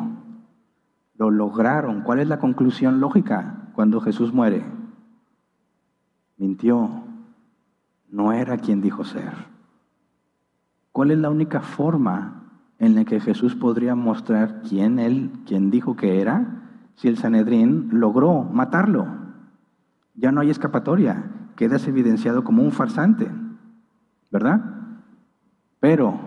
Lo 1.19 1.29
lograron. 1.29 2.01
¿Cuál 2.01 2.17
es 2.17 2.29
la 2.29 2.39
conclusión 2.39 2.99
lógica 2.99 3.69
cuando 3.73 4.01
Jesús 4.01 4.33
muere? 4.33 4.65
Mintió. 6.37 7.06
No 8.09 8.31
era 8.31 8.57
quien 8.57 8.81
dijo 8.81 9.03
ser. 9.03 9.33
¿Cuál 10.91 11.11
es 11.11 11.17
la 11.17 11.29
única 11.29 11.61
forma 11.61 12.43
en 12.79 12.95
la 12.95 13.05
que 13.05 13.19
Jesús 13.19 13.55
podría 13.55 13.95
mostrar 13.95 14.61
quién 14.61 14.99
él, 14.99 15.31
quién 15.45 15.69
dijo 15.71 15.95
que 15.95 16.21
era? 16.21 16.57
si 16.97 17.07
el 17.07 17.17
Sanedrín 17.17 17.89
logró 17.91 18.43
matarlo. 18.43 19.07
Ya 20.15 20.31
no 20.31 20.41
hay 20.41 20.49
escapatoria, 20.49 21.31
quedas 21.55 21.87
evidenciado 21.87 22.43
como 22.43 22.63
un 22.63 22.71
farsante, 22.71 23.29
¿verdad? 24.31 24.61
Pero 25.79 26.19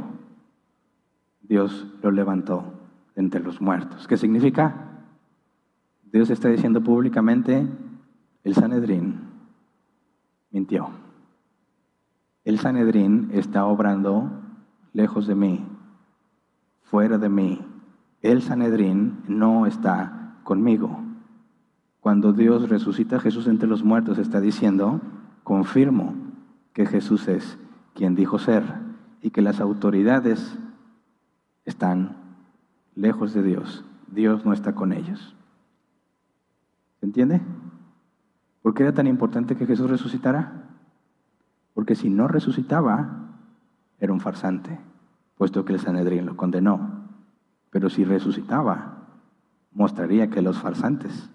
Dios 1.43 1.89
lo 2.03 2.13
levantó 2.13 2.73
entre 3.17 3.43
los 3.43 3.61
muertos. 3.61 4.07
¿Qué 4.07 4.17
significa? 4.17 4.87
Dios 6.13 6.31
está 6.31 6.49
diciendo 6.49 6.81
públicamente, 6.81 7.67
el 8.45 8.55
Sanedrín 8.55 9.19
mintió. 10.53 10.89
El 12.45 12.59
Sanedrín 12.59 13.31
está 13.33 13.67
obrando 13.67 14.31
lejos 14.93 15.27
de 15.27 15.35
mí, 15.35 15.67
fuera 16.83 17.19
de 17.19 17.29
mí. 17.29 17.61
El 18.23 18.43
Sanedrín 18.43 19.23
no 19.29 19.67
está 19.67 20.39
conmigo. 20.43 21.01
Cuando 22.01 22.33
Dios 22.33 22.71
resucita 22.71 23.17
a 23.17 23.21
Jesús 23.21 23.47
entre 23.47 23.69
los 23.69 23.85
muertos, 23.85 24.19
está 24.19 24.41
diciendo, 24.41 25.01
confirmo 25.45 26.15
que 26.73 26.87
Jesús 26.87 27.29
es 27.29 27.59
quien 27.95 28.15
dijo 28.15 28.39
ser 28.39 28.65
y 29.21 29.31
que 29.31 29.43
las 29.43 29.61
autoridades 29.61 30.59
están 31.67 32.17
lejos 32.95 33.35
de 33.35 33.43
Dios. 33.43 33.85
Dios 34.09 34.47
no 34.47 34.55
está 34.55 34.75
con 34.75 34.93
ellos. 34.93 35.37
¿Se 37.01 37.07
entiende? 37.07 37.43
¿Por 38.63 38.75
qué 38.75 38.83
era 38.85 38.93
tan 38.93 39.07
importante 39.07 39.57
que 39.57 39.67
Jesús 39.67 39.91
resucitara? 39.91 40.70
Porque 41.75 41.95
si 41.95 42.11
no 42.11 42.29
resucitaba, 42.29 43.37
era 43.99 44.13
un 44.13 44.21
farsante, 44.21 44.79
puesto 45.37 45.65
que 45.65 45.75
el 45.75 45.81
Sanedrín 45.81 46.27
lo 46.27 46.37
condenó. 46.37 47.09
Pero 47.71 47.91
si 47.91 48.05
resucitaba, 48.05 49.07
mostraría 49.73 50.31
que 50.31 50.43
los 50.43 50.59
farsantes 50.59 51.31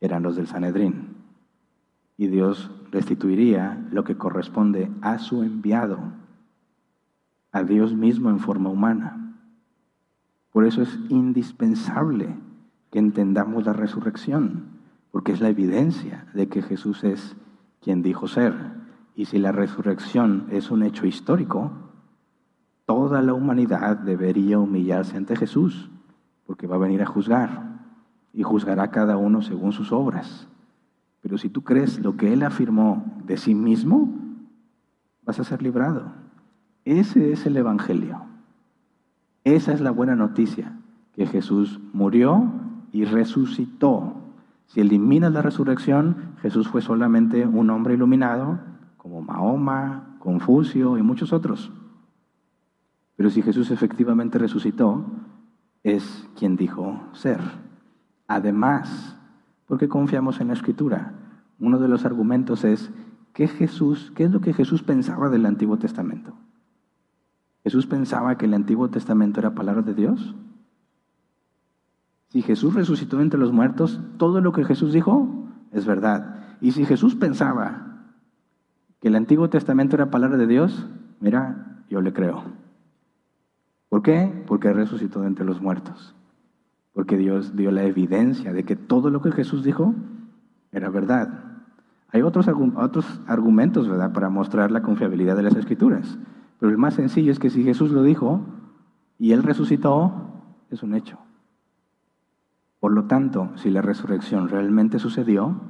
eran 0.00 0.22
los 0.22 0.36
del 0.36 0.46
Sanedrín 0.46 1.14
y 2.16 2.28
Dios 2.28 2.70
restituiría 2.90 3.86
lo 3.90 4.04
que 4.04 4.16
corresponde 4.16 4.90
a 5.02 5.18
su 5.18 5.42
enviado, 5.42 5.98
a 7.52 7.62
Dios 7.64 7.94
mismo 7.94 8.30
en 8.30 8.38
forma 8.38 8.70
humana. 8.70 9.36
Por 10.52 10.64
eso 10.64 10.82
es 10.82 10.98
indispensable 11.08 12.36
que 12.90 13.00
entendamos 13.00 13.64
la 13.64 13.72
resurrección, 13.72 14.66
porque 15.10 15.32
es 15.32 15.40
la 15.40 15.48
evidencia 15.48 16.26
de 16.34 16.48
que 16.48 16.62
Jesús 16.62 17.02
es 17.02 17.36
quien 17.80 18.02
dijo 18.02 18.28
ser. 18.28 18.54
Y 19.14 19.26
si 19.26 19.38
la 19.38 19.52
resurrección 19.52 20.46
es 20.50 20.70
un 20.70 20.82
hecho 20.82 21.06
histórico, 21.06 21.70
toda 22.86 23.22
la 23.22 23.34
humanidad 23.34 23.96
debería 23.98 24.58
humillarse 24.58 25.16
ante 25.16 25.36
Jesús 25.36 25.90
porque 26.46 26.66
va 26.66 26.76
a 26.76 26.80
venir 26.80 27.02
a 27.02 27.06
juzgar 27.06 27.80
y 28.32 28.42
juzgará 28.42 28.84
a 28.84 28.90
cada 28.90 29.16
uno 29.16 29.42
según 29.42 29.72
sus 29.72 29.92
obras. 29.92 30.48
Pero 31.20 31.38
si 31.38 31.48
tú 31.48 31.62
crees 31.62 32.00
lo 32.00 32.16
que 32.16 32.32
Él 32.32 32.42
afirmó 32.42 33.04
de 33.24 33.36
sí 33.36 33.54
mismo, 33.54 34.12
vas 35.24 35.40
a 35.40 35.44
ser 35.44 35.62
librado. 35.62 36.12
Ese 36.84 37.32
es 37.32 37.46
el 37.46 37.56
Evangelio. 37.56 38.20
Esa 39.44 39.72
es 39.72 39.80
la 39.80 39.90
buena 39.90 40.16
noticia, 40.16 40.76
que 41.14 41.26
Jesús 41.26 41.80
murió 41.92 42.50
y 42.92 43.04
resucitó. 43.04 44.14
Si 44.66 44.80
eliminas 44.80 45.32
la 45.32 45.42
resurrección, 45.42 46.34
Jesús 46.42 46.68
fue 46.68 46.82
solamente 46.82 47.46
un 47.46 47.70
hombre 47.70 47.94
iluminado, 47.94 48.58
como 49.04 49.20
Mahoma, 49.20 50.16
Confucio 50.18 50.96
y 50.96 51.02
muchos 51.02 51.34
otros. 51.34 51.70
Pero 53.16 53.28
si 53.28 53.42
Jesús 53.42 53.70
efectivamente 53.70 54.38
resucitó, 54.38 55.04
es 55.82 56.26
quien 56.38 56.56
dijo 56.56 57.02
ser. 57.12 57.38
Además, 58.26 59.18
porque 59.66 59.88
confiamos 59.88 60.40
en 60.40 60.48
la 60.48 60.54
Escritura, 60.54 61.12
uno 61.58 61.78
de 61.78 61.88
los 61.88 62.06
argumentos 62.06 62.64
es 62.64 62.90
¿qué, 63.34 63.46
Jesús, 63.46 64.10
¿qué 64.16 64.24
es 64.24 64.30
lo 64.30 64.40
que 64.40 64.54
Jesús 64.54 64.82
pensaba 64.82 65.28
del 65.28 65.44
Antiguo 65.44 65.76
Testamento? 65.76 66.32
¿Jesús 67.62 67.86
pensaba 67.86 68.38
que 68.38 68.46
el 68.46 68.54
Antiguo 68.54 68.88
Testamento 68.88 69.38
era 69.38 69.54
palabra 69.54 69.82
de 69.82 69.92
Dios? 69.92 70.34
Si 72.28 72.40
Jesús 72.40 72.72
resucitó 72.72 73.20
entre 73.20 73.38
los 73.38 73.52
muertos, 73.52 74.00
todo 74.16 74.40
lo 74.40 74.52
que 74.52 74.64
Jesús 74.64 74.94
dijo 74.94 75.28
es 75.72 75.84
verdad. 75.84 76.56
Y 76.62 76.72
si 76.72 76.86
Jesús 76.86 77.14
pensaba 77.14 77.93
que 79.04 79.08
el 79.08 79.16
Antiguo 79.16 79.50
Testamento 79.50 79.96
era 79.96 80.10
palabra 80.10 80.38
de 80.38 80.46
Dios, 80.46 80.88
mira, 81.20 81.82
yo 81.90 82.00
le 82.00 82.14
creo. 82.14 82.42
¿Por 83.90 84.00
qué? 84.00 84.42
Porque 84.46 84.72
resucitó 84.72 85.20
de 85.20 85.26
entre 85.26 85.44
los 85.44 85.60
muertos. 85.60 86.14
Porque 86.94 87.18
Dios 87.18 87.54
dio 87.54 87.70
la 87.70 87.82
evidencia 87.82 88.54
de 88.54 88.64
que 88.64 88.76
todo 88.76 89.10
lo 89.10 89.20
que 89.20 89.30
Jesús 89.30 89.62
dijo 89.62 89.94
era 90.72 90.88
verdad. 90.88 91.58
Hay 92.12 92.22
otros, 92.22 92.48
otros 92.48 93.20
argumentos, 93.26 93.90
¿verdad?, 93.90 94.14
para 94.14 94.30
mostrar 94.30 94.70
la 94.70 94.80
confiabilidad 94.80 95.36
de 95.36 95.42
las 95.42 95.54
Escrituras. 95.54 96.16
Pero 96.58 96.72
el 96.72 96.78
más 96.78 96.94
sencillo 96.94 97.30
es 97.30 97.38
que 97.38 97.50
si 97.50 97.62
Jesús 97.62 97.90
lo 97.90 98.02
dijo 98.02 98.40
y 99.18 99.32
Él 99.32 99.42
resucitó, 99.42 100.32
es 100.70 100.82
un 100.82 100.94
hecho. 100.94 101.18
Por 102.80 102.92
lo 102.92 103.04
tanto, 103.04 103.50
si 103.56 103.68
la 103.68 103.82
resurrección 103.82 104.48
realmente 104.48 104.98
sucedió, 104.98 105.60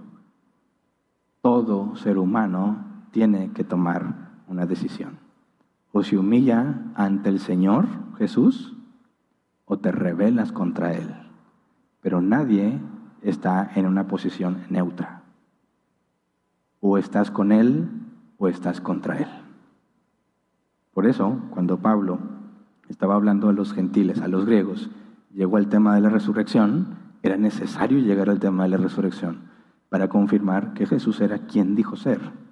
todo 1.42 1.96
ser 1.96 2.16
humano 2.18 2.93
tiene 3.14 3.52
que 3.52 3.62
tomar 3.62 4.42
una 4.48 4.66
decisión 4.66 5.20
o 5.92 6.02
se 6.02 6.18
humilla 6.18 6.82
ante 6.96 7.28
el 7.28 7.38
Señor 7.38 7.86
Jesús 8.18 8.74
o 9.66 9.78
te 9.78 9.92
rebelas 9.92 10.50
contra 10.50 10.94
Él. 10.94 11.14
Pero 12.00 12.20
nadie 12.20 12.80
está 13.22 13.70
en 13.76 13.86
una 13.86 14.08
posición 14.08 14.64
neutra. 14.68 15.22
O 16.80 16.98
estás 16.98 17.30
con 17.30 17.52
Él 17.52 17.88
o 18.36 18.48
estás 18.48 18.80
contra 18.80 19.18
Él. 19.18 19.28
Por 20.92 21.06
eso, 21.06 21.38
cuando 21.50 21.78
Pablo 21.78 22.18
estaba 22.88 23.14
hablando 23.14 23.48
a 23.48 23.52
los 23.52 23.72
gentiles, 23.72 24.20
a 24.20 24.26
los 24.26 24.44
griegos, 24.44 24.90
llegó 25.32 25.56
al 25.56 25.68
tema 25.68 25.94
de 25.94 26.00
la 26.00 26.08
resurrección, 26.08 26.96
era 27.22 27.36
necesario 27.36 28.00
llegar 28.00 28.28
al 28.28 28.40
tema 28.40 28.64
de 28.64 28.70
la 28.70 28.76
resurrección 28.78 29.42
para 29.88 30.08
confirmar 30.08 30.74
que 30.74 30.86
Jesús 30.86 31.20
era 31.20 31.46
quien 31.46 31.76
dijo 31.76 31.94
ser 31.94 32.43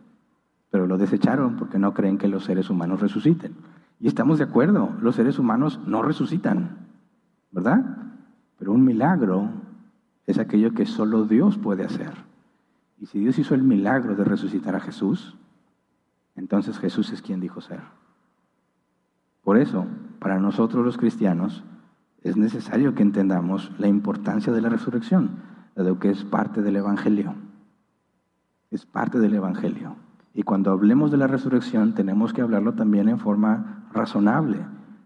pero 0.73 0.89
lo 0.89 0.99
desecharon 0.99 1.55
porque 1.55 1.79
no 1.79 1.95
creen 1.95 2.18
que 2.18 2.27
los 2.27 2.43
seres 2.43 2.68
humanos 2.68 3.01
resuciten. 3.01 3.55
Y 4.01 4.09
estamos 4.09 4.39
de 4.39 4.45
acuerdo, 4.45 4.91
los 5.01 5.14
seres 5.14 5.39
humanos 5.39 5.79
no 5.87 6.03
resucitan. 6.03 6.83
¿verdad? 7.53 7.85
Pero 8.59 8.73
un 8.73 8.85
milagro 8.85 9.51
es 10.27 10.39
aquello 10.39 10.73
que 10.73 10.87
solo 10.87 11.25
Dios 11.25 11.59
puede 11.59 11.85
hacer. 11.85 12.12
Y 12.99 13.07
si 13.07 13.20
Dios 13.20 13.39
hizo 13.39 13.55
el 13.55 13.62
milagro 13.62 14.16
de 14.16 14.25
resucitar 14.25 14.75
a 14.75 14.81
Jesús, 14.81 15.37
entonces 16.35 16.79
Jesús 16.79 17.12
es 17.12 17.23
quien 17.23 17.41
dijo 17.41 17.61
ser. 17.61 17.81
Por 19.43 19.59
eso, 19.59 19.87
para 20.18 20.39
nosotros 20.39 20.85
los 20.85 20.97
cristianos, 20.97 21.62
es 22.23 22.37
necesario 22.37 22.95
que 22.95 23.03
entendamos 23.03 23.73
la 23.79 23.89
importancia 23.89 24.53
de 24.53 24.62
la 24.62 24.68
resurrección, 24.68 25.43
dado 25.75 25.99
que 25.99 26.11
es 26.11 26.25
parte 26.25 26.62
del 26.62 26.77
Evangelio. 26.77 27.35
Es 28.70 28.87
parte 28.87 29.18
del 29.18 29.35
Evangelio. 29.35 29.97
Y 30.35 30.45
cuando 30.45 30.70
hablemos 30.70 31.11
de 31.11 31.18
la 31.18 31.26
resurrección, 31.26 31.95
tenemos 31.95 32.33
que 32.33 32.41
hablarlo 32.41 32.74
también 32.74 33.09
en 33.09 33.18
forma 33.18 33.87
razonable. 33.93 34.59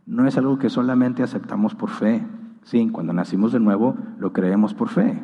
No 0.07 0.27
es 0.27 0.39
algo 0.39 0.59
que 0.59 0.71
solamente 0.71 1.23
aceptamos 1.23 1.75
por 1.75 1.91
fe. 1.91 2.25
Sí, 2.63 2.89
cuando 2.91 3.13
nacimos 3.13 3.53
de 3.53 3.61
nuevo, 3.61 3.97
lo 4.19 4.33
creemos 4.33 4.73
por 4.73 4.89
fe. 4.89 5.21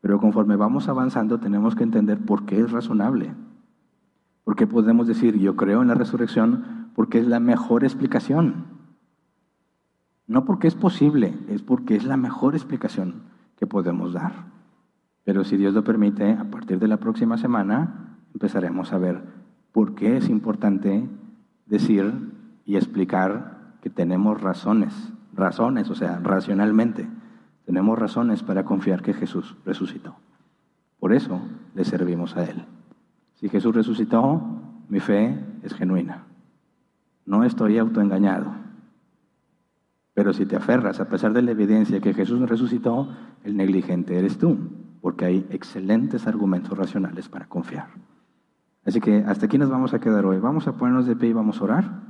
Pero 0.00 0.20
conforme 0.20 0.56
vamos 0.56 0.88
avanzando, 0.88 1.38
tenemos 1.38 1.74
que 1.74 1.82
entender 1.82 2.18
por 2.18 2.46
qué 2.46 2.60
es 2.60 2.72
razonable. 2.72 3.34
Porque 4.44 4.66
podemos 4.66 5.06
decir, 5.06 5.38
yo 5.38 5.56
creo 5.56 5.82
en 5.82 5.88
la 5.88 5.94
resurrección 5.94 6.88
porque 6.94 7.18
es 7.18 7.26
la 7.26 7.40
mejor 7.40 7.84
explicación. 7.84 8.64
No 10.26 10.46
porque 10.46 10.68
es 10.68 10.74
posible, 10.74 11.38
es 11.48 11.62
porque 11.62 11.96
es 11.96 12.04
la 12.04 12.16
mejor 12.16 12.54
explicación 12.54 13.24
que 13.56 13.66
podemos 13.66 14.14
dar. 14.14 14.46
Pero 15.24 15.44
si 15.44 15.58
Dios 15.58 15.74
lo 15.74 15.84
permite, 15.84 16.32
a 16.32 16.50
partir 16.50 16.78
de 16.78 16.88
la 16.88 16.96
próxima 16.96 17.36
semana 17.36 18.07
empezaremos 18.38 18.92
a 18.92 18.98
ver 18.98 19.20
por 19.72 19.96
qué 19.96 20.16
es 20.16 20.28
importante 20.28 21.08
decir 21.66 22.30
y 22.64 22.76
explicar 22.76 23.74
que 23.82 23.90
tenemos 23.90 24.40
razones, 24.40 24.94
razones, 25.34 25.90
o 25.90 25.96
sea, 25.96 26.20
racionalmente, 26.22 27.08
tenemos 27.66 27.98
razones 27.98 28.44
para 28.44 28.64
confiar 28.64 29.02
que 29.02 29.12
Jesús 29.12 29.56
resucitó. 29.66 30.14
Por 31.00 31.12
eso 31.12 31.40
le 31.74 31.84
servimos 31.84 32.36
a 32.36 32.44
Él. 32.44 32.64
Si 33.34 33.48
Jesús 33.48 33.74
resucitó, 33.74 34.40
mi 34.88 35.00
fe 35.00 35.36
es 35.64 35.74
genuina. 35.74 36.22
No 37.26 37.42
estoy 37.42 37.76
autoengañado. 37.78 38.52
Pero 40.14 40.32
si 40.32 40.46
te 40.46 40.54
aferras, 40.54 41.00
a 41.00 41.08
pesar 41.08 41.32
de 41.32 41.42
la 41.42 41.50
evidencia 41.50 42.00
que 42.00 42.14
Jesús 42.14 42.48
resucitó, 42.48 43.08
el 43.42 43.56
negligente 43.56 44.16
eres 44.16 44.38
tú, 44.38 44.56
porque 45.00 45.24
hay 45.24 45.46
excelentes 45.50 46.28
argumentos 46.28 46.78
racionales 46.78 47.28
para 47.28 47.48
confiar. 47.48 47.88
Así 48.88 49.02
que 49.02 49.22
hasta 49.26 49.44
aquí 49.44 49.58
nos 49.58 49.68
vamos 49.68 49.92
a 49.92 49.98
quedar 50.00 50.24
hoy. 50.24 50.38
Vamos 50.38 50.66
a 50.66 50.72
ponernos 50.72 51.06
de 51.06 51.14
pie 51.14 51.28
y 51.28 51.32
vamos 51.34 51.60
a 51.60 51.64
orar. 51.64 52.08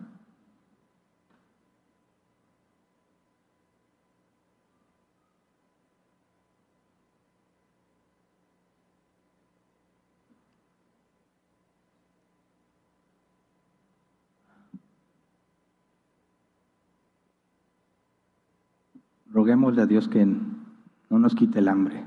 roguémosle 19.31 19.83
a 19.83 19.87
Dios 19.87 20.09
que 20.09 20.27
no 20.27 21.19
nos 21.19 21.35
quite 21.37 21.61
el 21.61 21.69
hambre 21.69 22.05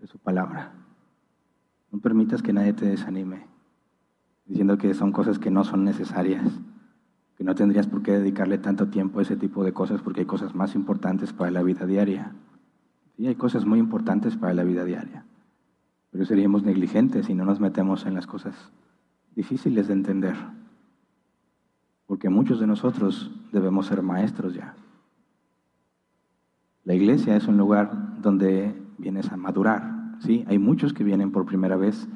de 0.00 0.06
su 0.06 0.18
palabra. 0.18 0.72
No 1.90 1.98
permitas 1.98 2.42
que 2.42 2.52
nadie 2.52 2.74
te 2.74 2.84
desanime, 2.84 3.46
diciendo 4.48 4.78
que 4.78 4.94
son 4.94 5.12
cosas 5.12 5.38
que 5.38 5.50
no 5.50 5.62
son 5.62 5.84
necesarias, 5.84 6.44
que 7.36 7.44
no 7.44 7.54
tendrías 7.54 7.86
por 7.86 8.02
qué 8.02 8.12
dedicarle 8.12 8.58
tanto 8.58 8.88
tiempo 8.88 9.20
a 9.20 9.22
ese 9.22 9.36
tipo 9.36 9.62
de 9.62 9.72
cosas 9.72 10.00
porque 10.02 10.20
hay 10.20 10.26
cosas 10.26 10.54
más 10.54 10.74
importantes 10.74 11.32
para 11.32 11.50
la 11.50 11.62
vida 11.62 11.86
diaria. 11.86 12.32
Sí, 13.16 13.26
hay 13.26 13.34
cosas 13.36 13.64
muy 13.64 13.78
importantes 13.78 14.36
para 14.36 14.54
la 14.54 14.64
vida 14.64 14.84
diaria, 14.84 15.24
pero 16.10 16.24
seríamos 16.24 16.62
negligentes 16.62 17.26
si 17.26 17.34
no 17.34 17.44
nos 17.44 17.60
metemos 17.60 18.06
en 18.06 18.14
las 18.14 18.26
cosas 18.26 18.72
difíciles 19.36 19.86
de 19.86 19.92
entender, 19.92 20.34
porque 22.06 22.28
muchos 22.28 22.58
de 22.58 22.66
nosotros 22.66 23.30
debemos 23.52 23.86
ser 23.86 24.02
maestros 24.02 24.54
ya. 24.54 24.74
La 26.84 26.94
iglesia 26.94 27.36
es 27.36 27.46
un 27.46 27.58
lugar 27.58 28.20
donde 28.22 28.74
vienes 28.96 29.30
a 29.30 29.36
madurar, 29.36 30.16
¿sí? 30.20 30.44
Hay 30.48 30.58
muchos 30.58 30.94
que 30.94 31.04
vienen 31.04 31.32
por 31.32 31.44
primera 31.44 31.76
vez, 31.76 32.08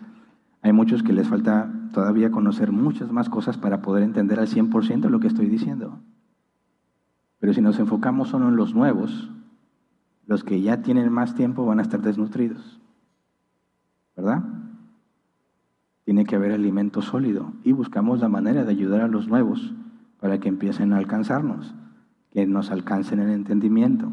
hay 0.62 0.72
muchos 0.72 1.02
que 1.02 1.12
les 1.12 1.28
falta 1.28 1.70
todavía 1.92 2.30
conocer 2.30 2.70
muchas 2.70 3.10
más 3.10 3.28
cosas 3.28 3.58
para 3.58 3.82
poder 3.82 4.04
entender 4.04 4.38
al 4.38 4.46
100% 4.46 5.08
lo 5.10 5.18
que 5.18 5.26
estoy 5.26 5.48
diciendo. 5.48 5.98
Pero 7.40 7.52
si 7.52 7.60
nos 7.60 7.80
enfocamos 7.80 8.28
solo 8.28 8.48
en 8.48 8.54
los 8.54 8.72
nuevos, 8.72 9.28
los 10.26 10.44
que 10.44 10.62
ya 10.62 10.80
tienen 10.80 11.12
más 11.12 11.34
tiempo 11.34 11.66
van 11.66 11.80
a 11.80 11.82
estar 11.82 12.00
desnutridos, 12.00 12.80
¿verdad? 14.16 14.44
Tiene 16.04 16.24
que 16.24 16.36
haber 16.36 16.52
alimento 16.52 17.02
sólido 17.02 17.52
y 17.64 17.72
buscamos 17.72 18.20
la 18.20 18.28
manera 18.28 18.64
de 18.64 18.70
ayudar 18.70 19.00
a 19.00 19.08
los 19.08 19.26
nuevos 19.26 19.74
para 20.20 20.38
que 20.38 20.48
empiecen 20.48 20.92
a 20.92 20.98
alcanzarnos, 20.98 21.74
que 22.30 22.46
nos 22.46 22.70
alcancen 22.70 23.18
el 23.18 23.30
entendimiento 23.30 24.12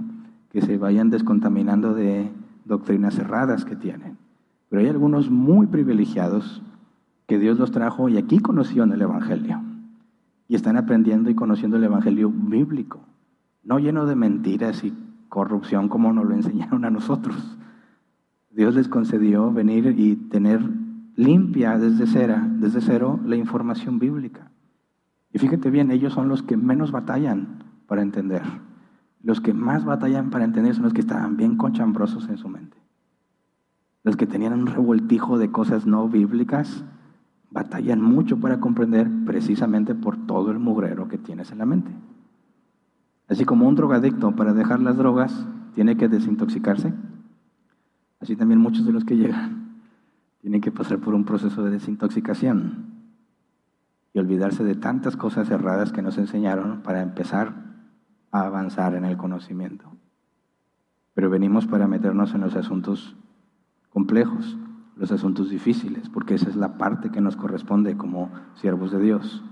que 0.50 0.64
se 0.64 0.80
vayan 0.80 1.12
descontaminando 1.12 1.94
de 1.94 2.32
doctrinas 2.66 3.14
cerradas 3.14 3.66
que 3.66 3.76
tienen. 3.76 4.18
Pero 4.70 4.82
hay 4.82 4.88
algunos 4.88 5.30
muy 5.30 5.68
privilegiados 5.68 6.62
que 7.28 7.40
Dios 7.40 7.60
los 7.60 7.72
trajo 7.72 8.10
y 8.10 8.18
aquí 8.18 8.40
conocieron 8.40 8.92
el 8.92 9.02
Evangelio. 9.02 9.62
Y 10.48 10.56
están 10.56 10.78
aprendiendo 10.78 11.30
y 11.30 11.36
conociendo 11.36 11.78
el 11.78 11.84
Evangelio 11.84 12.32
bíblico, 12.32 13.02
no 13.64 13.78
lleno 13.78 14.06
de 14.06 14.16
mentiras 14.16 14.84
y 14.84 14.94
corrupción 15.30 15.90
como 15.90 16.12
nos 16.12 16.26
lo 16.26 16.34
enseñaron 16.34 16.86
a 16.86 16.90
nosotros. 16.90 17.58
Dios 18.50 18.76
les 18.76 18.88
concedió 18.88 19.52
venir 19.52 19.94
y 19.98 20.16
tener 20.16 20.60
limpia 21.16 21.78
desde 21.78 22.08
cero, 22.08 22.38
desde 22.58 22.82
cero 22.82 23.20
la 23.26 23.36
información 23.36 24.00
bíblica. 24.00 24.52
Y 25.32 25.38
fíjate 25.38 25.70
bien, 25.70 25.92
ellos 25.92 26.14
son 26.14 26.30
los 26.30 26.42
que 26.42 26.58
menos 26.58 26.92
batallan 26.92 27.64
para 27.88 28.02
entender. 28.02 28.42
Los 29.22 29.42
que 29.42 29.54
más 29.54 29.86
batallan 29.86 30.32
para 30.32 30.46
entender 30.46 30.74
son 30.74 30.86
los 30.86 30.94
que 30.94 31.02
estaban 31.02 31.38
bien 31.38 31.58
conchambrosos 31.58 32.28
en 32.30 32.38
su 32.38 32.50
mente. 32.50 32.79
Los 34.04 34.16
que 34.16 34.28
tenían 34.28 34.54
un 34.54 34.68
revoltijo 34.68 35.38
de 35.38 35.52
cosas 35.52 35.86
no 35.86 36.08
bíblicas 36.08 36.84
batallan 37.52 38.02
mucho 38.02 38.40
para 38.40 38.60
comprender 38.60 39.10
precisamente 39.26 39.96
por 39.96 40.18
todo 40.28 40.52
el 40.52 40.60
mugrero 40.60 41.08
que 41.08 41.18
tienes 41.18 41.52
en 41.52 41.58
la 41.58 41.66
mente. 41.66 41.92
Así 43.28 43.46
como 43.46 43.68
un 43.68 43.76
drogadicto 43.76 44.36
para 44.36 44.54
dejar 44.54 44.80
las 44.80 44.98
drogas 44.98 45.46
tiene 45.74 45.98
que 45.98 46.08
desintoxicarse, 46.08 46.94
así 48.20 48.36
también 48.36 48.60
muchos 48.60 48.86
de 48.86 48.94
los 48.94 49.06
que 49.06 49.18
llegan 49.18 49.60
tienen 50.42 50.62
que 50.62 50.72
pasar 50.72 51.00
por 51.00 51.14
un 51.14 51.26
proceso 51.26 51.64
de 51.64 51.72
desintoxicación 51.72 52.86
y 54.14 54.20
olvidarse 54.20 54.64
de 54.64 54.76
tantas 54.76 55.18
cosas 55.18 55.50
erradas 55.50 55.92
que 55.92 56.02
nos 56.02 56.18
enseñaron 56.18 56.82
para 56.82 57.02
empezar 57.02 57.54
a 58.32 58.42
avanzar 58.42 58.96
en 58.96 59.06
el 59.06 59.18
conocimiento. 59.18 59.92
Pero 61.14 61.30
venimos 61.30 61.68
para 61.68 61.88
meternos 61.88 62.34
en 62.34 62.42
los 62.42 62.56
asuntos 62.56 63.18
complejos, 63.90 64.58
los 64.96 65.12
asuntos 65.12 65.50
difíciles, 65.50 66.10
porque 66.10 66.36
esa 66.36 66.50
es 66.50 66.56
la 66.56 66.78
parte 66.78 67.10
que 67.10 67.22
nos 67.22 67.36
corresponde 67.36 67.98
como 67.98 68.30
siervos 68.56 68.92
de 68.92 69.00
Dios. 69.00 69.44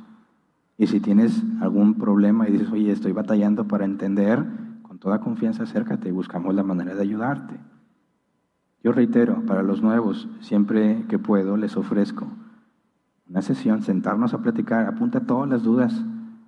Y 0.77 0.87
si 0.87 0.99
tienes 0.99 1.43
algún 1.61 1.95
problema 1.95 2.47
y 2.47 2.51
dices, 2.51 2.71
oye, 2.71 2.91
estoy 2.91 3.13
batallando 3.13 3.67
para 3.67 3.85
entender, 3.85 4.45
con 4.83 4.99
toda 4.99 5.19
confianza 5.19 5.63
acércate 5.63 6.09
y 6.09 6.11
buscamos 6.11 6.53
la 6.53 6.63
manera 6.63 6.93
de 6.95 7.01
ayudarte. 7.01 7.59
Yo 8.83 8.91
reitero, 8.91 9.45
para 9.45 9.63
los 9.63 9.81
nuevos, 9.81 10.29
siempre 10.39 11.05
que 11.07 11.17
puedo, 11.17 11.57
les 11.57 11.77
ofrezco 11.77 12.27
una 13.29 13.41
sesión, 13.41 13.81
sentarnos 13.81 14.33
a 14.33 14.41
platicar, 14.41 14.85
apunta 14.85 15.25
todas 15.25 15.49
las 15.49 15.63
dudas 15.63 16.03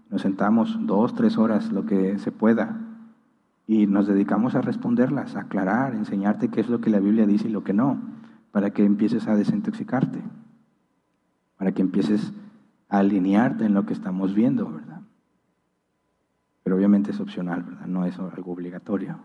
nos 0.10 0.24
sentamos 0.24 0.76
dos, 0.88 1.14
tres 1.14 1.38
horas, 1.38 1.72
lo 1.72 1.86
que 1.86 2.18
se 2.18 2.32
pueda, 2.32 2.89
y 3.70 3.86
nos 3.86 4.08
dedicamos 4.08 4.56
a 4.56 4.62
responderlas, 4.62 5.36
a 5.36 5.42
aclarar, 5.42 5.94
enseñarte 5.94 6.48
qué 6.48 6.60
es 6.60 6.70
lo 6.70 6.82
que 6.82 6.90
la 6.90 7.00
Biblia 7.00 7.28
dice 7.28 7.50
y 7.50 7.52
lo 7.52 7.64
que 7.64 7.72
no, 7.72 8.02
para 8.50 8.72
que 8.72 8.84
empieces 8.84 9.28
a 9.28 9.36
desintoxicarte, 9.36 10.24
para 11.56 11.72
que 11.72 11.84
empieces 11.84 12.34
a 12.88 12.98
alinearte 12.98 13.66
en 13.66 13.76
lo 13.76 13.86
que 13.86 13.94
estamos 13.94 14.34
viendo, 14.34 14.72
¿verdad? 14.72 15.02
Pero 16.64 16.78
obviamente 16.78 17.12
es 17.12 17.20
opcional, 17.20 17.62
¿verdad? 17.62 17.86
No 17.86 18.06
es 18.06 18.18
algo 18.18 18.52
obligatorio. 18.52 19.20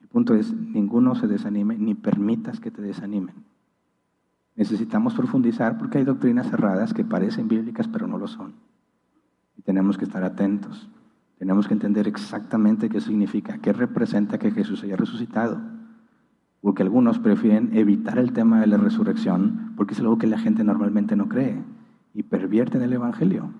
El 0.00 0.06
punto 0.06 0.36
es, 0.36 0.52
ninguno 0.52 1.16
se 1.16 1.26
desanime, 1.26 1.76
ni 1.76 1.96
permitas 1.96 2.60
que 2.60 2.70
te 2.70 2.80
desanimen. 2.80 3.34
Necesitamos 4.54 5.14
profundizar 5.14 5.78
porque 5.78 5.98
hay 5.98 6.04
doctrinas 6.04 6.48
cerradas 6.48 6.94
que 6.94 7.04
parecen 7.04 7.48
bíblicas 7.48 7.88
pero 7.88 8.06
no 8.06 8.18
lo 8.18 8.28
son. 8.28 8.54
Y 9.56 9.62
tenemos 9.62 9.98
que 9.98 10.04
estar 10.04 10.22
atentos. 10.22 10.88
Tenemos 11.38 11.66
que 11.66 11.74
entender 11.74 12.06
exactamente 12.08 12.88
qué 12.88 13.00
significa, 13.00 13.58
qué 13.58 13.72
representa 13.72 14.38
que 14.38 14.50
Jesús 14.50 14.82
haya 14.82 14.96
resucitado. 14.96 15.60
Porque 16.60 16.82
algunos 16.82 17.18
prefieren 17.18 17.76
evitar 17.76 18.18
el 18.18 18.32
tema 18.32 18.60
de 18.60 18.66
la 18.66 18.78
resurrección 18.78 19.72
porque 19.76 19.94
es 19.94 20.00
algo 20.00 20.18
que 20.18 20.26
la 20.26 20.38
gente 20.38 20.64
normalmente 20.64 21.16
no 21.16 21.28
cree 21.28 21.62
y 22.14 22.22
pervierten 22.22 22.82
el 22.82 22.92
Evangelio. 22.92 23.50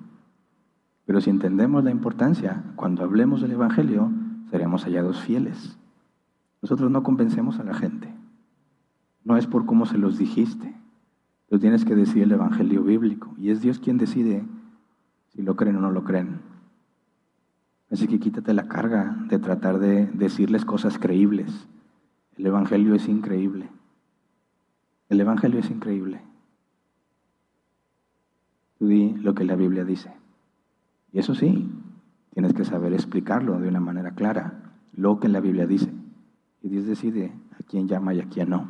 Pero 1.05 1.21
si 1.21 1.29
entendemos 1.29 1.85
la 1.85 1.91
importancia, 1.91 2.65
cuando 2.77 3.03
hablemos 3.03 3.43
del 3.43 3.53
Evangelio, 3.53 4.11
seremos 4.51 4.85
hallados 4.85 5.21
fieles. 5.21 5.79
Nosotros 6.63 6.91
no 6.91 7.03
convencemos 7.03 7.59
a 7.59 7.65
la 7.65 7.75
gente. 7.75 8.15
No 9.23 9.37
es 9.37 9.47
por 9.47 9.67
cómo 9.67 9.85
se 9.85 9.99
los 9.99 10.17
dijiste. 10.17 10.75
Tú 11.51 11.59
tienes 11.59 11.85
que 11.85 11.95
decir 11.95 12.23
el 12.23 12.33
Evangelio 12.33 12.83
bíblico. 12.83 13.35
Y 13.37 13.51
es 13.51 13.61
Dios 13.61 13.81
quien 13.81 13.99
decide 13.99 14.47
si 15.29 15.43
lo 15.43 15.57
creen 15.57 15.77
o 15.77 15.81
no 15.81 15.91
lo 15.91 16.05
creen. 16.05 16.54
Así 17.95 18.09
que 18.09 18.19
quítate 18.19 18.53
la 18.55 18.67
carga 18.67 19.17
de 19.29 19.39
tratar 19.39 19.79
de 19.79 20.07
decirles 20.07 20.65
cosas 20.65 20.99
creíbles. 20.99 21.69
El 22.37 22.45
Evangelio 22.45 22.93
es 22.97 23.07
increíble. 23.09 23.71
El 25.09 25.21
Evangelio 25.21 25.61
es 25.61 25.71
increíble. 25.71 26.21
Tú 28.81 28.89
di 28.89 29.13
lo 29.13 29.37
que 29.37 29.45
la 29.45 29.55
Biblia 29.55 29.85
dice. 29.85 30.13
Y 31.13 31.21
eso 31.21 31.37
sí, 31.37 31.71
tienes 32.31 32.53
que 32.53 32.65
saber 32.65 32.93
explicarlo 32.93 33.61
de 33.61 33.69
una 33.69 33.79
manera 33.79 34.17
clara, 34.17 34.73
lo 34.93 35.21
que 35.21 35.29
la 35.29 35.39
Biblia 35.39 35.69
dice. 35.69 35.93
Y 36.63 36.71
Dios 36.71 36.87
decide 36.87 37.33
a 37.53 37.63
quién 37.63 37.87
llama 37.87 38.13
y 38.13 38.19
a 38.19 38.29
quién 38.29 38.51
no. 38.51 38.67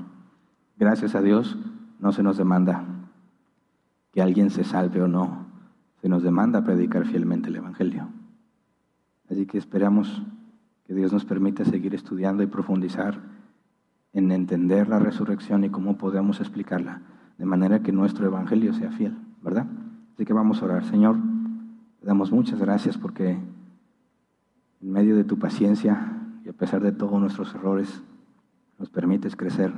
Gracias 0.76 1.14
a 1.14 1.22
Dios 1.22 1.56
no 1.98 2.12
se 2.12 2.22
nos 2.22 2.36
demanda 2.36 2.84
que 4.12 4.20
alguien 4.20 4.50
se 4.50 4.64
salve 4.64 5.00
o 5.00 5.08
no. 5.08 5.46
Se 6.02 6.10
nos 6.10 6.22
demanda 6.22 6.62
predicar 6.62 7.06
fielmente 7.06 7.48
el 7.48 7.56
Evangelio. 7.56 8.06
Así 9.30 9.46
que 9.46 9.58
esperamos 9.58 10.22
que 10.86 10.94
Dios 10.94 11.12
nos 11.12 11.24
permita 11.24 11.64
seguir 11.64 11.94
estudiando 11.94 12.42
y 12.42 12.46
profundizar 12.46 13.20
en 14.12 14.30
entender 14.30 14.88
la 14.88 14.98
resurrección 14.98 15.64
y 15.64 15.70
cómo 15.70 15.96
podemos 15.96 16.40
explicarla, 16.40 17.02
de 17.38 17.46
manera 17.46 17.80
que 17.80 17.92
nuestro 17.92 18.26
Evangelio 18.26 18.72
sea 18.72 18.92
fiel, 18.92 19.16
¿verdad? 19.42 19.66
Así 20.14 20.24
que 20.24 20.32
vamos 20.32 20.62
a 20.62 20.66
orar. 20.66 20.84
Señor, 20.84 21.16
te 22.00 22.06
damos 22.06 22.30
muchas 22.30 22.60
gracias 22.60 22.96
porque 22.96 23.30
en 23.30 24.92
medio 24.92 25.16
de 25.16 25.24
tu 25.24 25.38
paciencia 25.38 26.20
y 26.44 26.48
a 26.48 26.52
pesar 26.52 26.82
de 26.82 26.92
todos 26.92 27.20
nuestros 27.20 27.54
errores, 27.54 28.02
nos 28.78 28.90
permites 28.90 29.34
crecer 29.34 29.72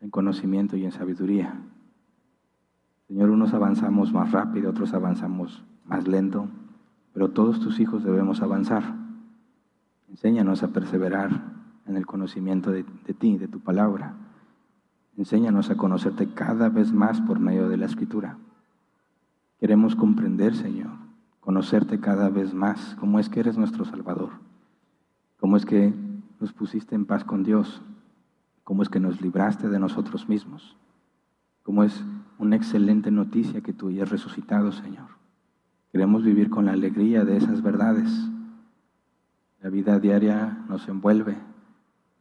en 0.00 0.10
conocimiento 0.10 0.76
y 0.76 0.84
en 0.84 0.92
sabiduría. 0.92 1.60
Señor, 3.06 3.30
unos 3.30 3.52
avanzamos 3.52 4.12
más 4.12 4.32
rápido, 4.32 4.70
otros 4.70 4.94
avanzamos 4.94 5.64
más 5.84 6.08
lento, 6.08 6.48
pero 7.12 7.30
todos 7.30 7.60
tus 7.60 7.80
hijos 7.80 8.04
debemos 8.04 8.42
avanzar. 8.42 8.94
Enséñanos 10.08 10.62
a 10.62 10.68
perseverar 10.68 11.52
en 11.86 11.96
el 11.96 12.06
conocimiento 12.06 12.70
de, 12.70 12.84
ti, 12.84 13.38
de 13.38 13.48
tu 13.48 13.60
palabra. 13.60 14.14
Enséñanos 15.16 15.70
a 15.70 15.76
conocerte 15.76 16.32
cada 16.32 16.68
vez 16.68 16.92
más 16.92 17.20
por 17.20 17.38
medio 17.38 17.68
de 17.68 17.76
la 17.76 17.86
escritura. 17.86 18.38
Queremos 19.58 19.94
comprender, 19.94 20.54
Señor, 20.56 20.90
conocerte 21.40 22.00
cada 22.00 22.28
vez 22.28 22.54
más, 22.54 22.96
cómo 22.98 23.18
es 23.18 23.28
que 23.28 23.40
eres 23.40 23.58
nuestro 23.58 23.84
Salvador, 23.84 24.30
cómo 25.38 25.56
es 25.56 25.66
que 25.66 25.92
nos 26.40 26.52
pusiste 26.52 26.94
en 26.94 27.04
paz 27.04 27.24
con 27.24 27.42
Dios, 27.42 27.82
cómo 28.64 28.82
es 28.82 28.88
que 28.88 29.00
nos 29.00 29.20
libraste 29.20 29.68
de 29.68 29.78
nosotros 29.78 30.28
mismos, 30.28 30.76
cómo 31.62 31.84
es 31.84 32.04
una 32.38 32.56
excelente 32.56 33.10
noticia 33.10 33.60
que 33.60 33.72
tú 33.72 33.88
hayas 33.88 34.10
resucitado, 34.10 34.72
Señor. 34.72 35.21
Queremos 35.92 36.24
vivir 36.24 36.48
con 36.48 36.64
la 36.64 36.72
alegría 36.72 37.26
de 37.26 37.36
esas 37.36 37.60
verdades. 37.60 38.08
La 39.60 39.68
vida 39.68 40.00
diaria 40.00 40.64
nos 40.66 40.88
envuelve, 40.88 41.36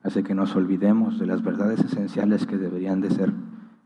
hace 0.03 0.23
que 0.23 0.35
nos 0.35 0.57
olvidemos 0.57 1.17
de 1.17 1.25
las 1.25 1.41
verdades 1.41 1.79
esenciales 1.79 2.45
que 2.45 2.57
deberían 2.57 2.99
de 2.99 3.11
ser 3.11 3.31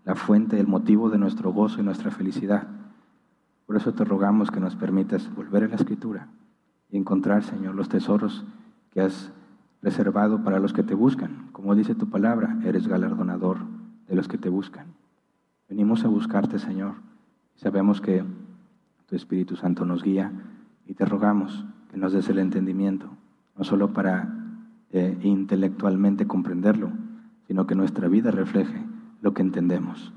la 0.04 0.16
fuente, 0.16 0.60
el 0.60 0.66
motivo 0.66 1.12
de 1.12 1.20
nuestro 1.20 1.54
gozo 1.54 1.82
y 1.82 1.84
nuestra 1.84 2.10
felicidad. 2.10 2.68
Por 3.68 3.76
eso 3.76 3.94
te 3.94 4.04
rogamos 4.04 4.50
que 4.50 4.60
nos 4.60 4.76
permitas 4.76 5.34
volver 5.36 5.66
a 5.66 5.68
la 5.68 5.76
Escritura 5.76 6.30
y 6.90 6.98
encontrar, 6.98 7.44
Señor, 7.44 7.76
los 7.76 7.88
tesoros 7.88 8.44
que 8.90 9.02
has 9.02 9.32
reservado 9.84 10.44
para 10.44 10.60
los 10.60 10.74
que 10.74 10.82
te 10.82 10.96
buscan. 10.96 11.50
Como 11.52 11.76
dice 11.76 11.94
tu 11.94 12.10
palabra, 12.10 12.58
eres 12.66 12.88
galardonador 12.88 13.60
de 14.08 14.16
los 14.16 14.28
que 14.28 14.40
te 14.40 14.50
buscan. 14.50 14.88
Venimos 15.70 16.06
a 16.06 16.08
buscarte, 16.08 16.58
Señor, 16.58 16.96
y 17.56 17.60
sabemos 17.60 18.02
que 18.02 18.24
tu 19.08 19.16
Espíritu 19.16 19.56
Santo 19.56 19.86
nos 19.86 20.04
guía 20.04 20.32
y 20.88 20.94
te 20.94 21.06
rogamos 21.06 21.66
que 21.92 21.98
nos 21.98 22.14
des 22.14 22.28
el 22.30 22.40
entendimiento, 22.40 23.10
no 23.58 23.64
solo 23.64 23.94
para 23.94 24.34
eh, 24.92 25.18
intelectualmente 25.22 26.28
comprenderlo, 26.28 26.92
sino 27.48 27.68
que 27.68 27.76
nuestra 27.76 28.08
vida 28.08 28.32
refleje 28.32 28.84
lo 29.22 29.34
que 29.34 29.42
entendemos, 29.42 30.14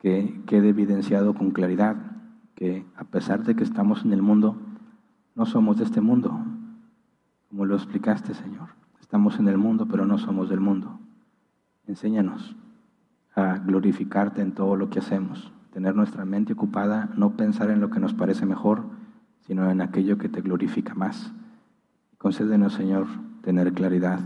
que 0.00 0.42
quede 0.46 0.70
evidenciado 0.70 1.34
con 1.34 1.50
claridad 1.50 1.96
que 2.54 2.84
a 2.96 3.04
pesar 3.04 3.44
de 3.44 3.54
que 3.54 3.64
estamos 3.64 4.04
en 4.04 4.12
el 4.12 4.22
mundo, 4.22 4.56
no 5.34 5.46
somos 5.46 5.76
de 5.78 5.84
este 5.84 6.00
mundo, 6.00 6.36
como 7.48 7.64
lo 7.64 7.76
explicaste, 7.76 8.34
Señor. 8.34 8.70
Estamos 9.00 9.38
en 9.38 9.48
el 9.48 9.56
mundo, 9.56 9.86
pero 9.88 10.04
no 10.06 10.18
somos 10.18 10.48
del 10.48 10.60
mundo. 10.60 10.98
Enséñanos 11.86 12.56
a 13.34 13.58
glorificarte 13.58 14.42
en 14.42 14.52
todo 14.52 14.76
lo 14.76 14.90
que 14.90 14.98
hacemos, 14.98 15.52
tener 15.78 15.94
nuestra 15.94 16.24
mente 16.24 16.54
ocupada, 16.54 17.08
no 17.14 17.36
pensar 17.36 17.70
en 17.70 17.80
lo 17.80 17.88
que 17.88 18.00
nos 18.00 18.12
parece 18.12 18.44
mejor, 18.44 18.82
sino 19.46 19.70
en 19.70 19.80
aquello 19.80 20.18
que 20.18 20.28
te 20.28 20.40
glorifica 20.40 20.92
más. 20.92 21.32
Concédenos, 22.18 22.72
Señor, 22.72 23.06
tener 23.44 23.72
claridad 23.72 24.18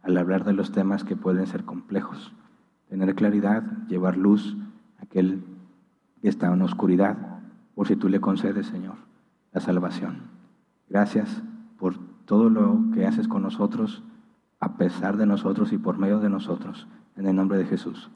al 0.00 0.16
hablar 0.16 0.44
de 0.44 0.54
los 0.54 0.72
temas 0.72 1.04
que 1.04 1.14
pueden 1.14 1.46
ser 1.46 1.64
complejos. 1.64 2.32
Tener 2.88 3.14
claridad, 3.16 3.64
llevar 3.86 4.16
luz 4.16 4.56
a 4.98 5.02
aquel 5.02 5.44
que 6.22 6.30
está 6.30 6.50
en 6.50 6.62
oscuridad, 6.62 7.18
por 7.74 7.86
si 7.86 7.96
tú 7.96 8.08
le 8.08 8.22
concedes, 8.22 8.68
Señor, 8.68 8.96
la 9.52 9.60
salvación. 9.60 10.22
Gracias 10.88 11.42
por 11.76 11.98
todo 12.24 12.48
lo 12.48 12.82
que 12.94 13.06
haces 13.06 13.28
con 13.28 13.42
nosotros, 13.42 14.02
a 14.58 14.78
pesar 14.78 15.18
de 15.18 15.26
nosotros 15.26 15.70
y 15.74 15.76
por 15.76 15.98
medio 15.98 16.18
de 16.20 16.30
nosotros, 16.30 16.88
en 17.14 17.26
el 17.26 17.36
nombre 17.36 17.58
de 17.58 17.66
Jesús. 17.66 18.10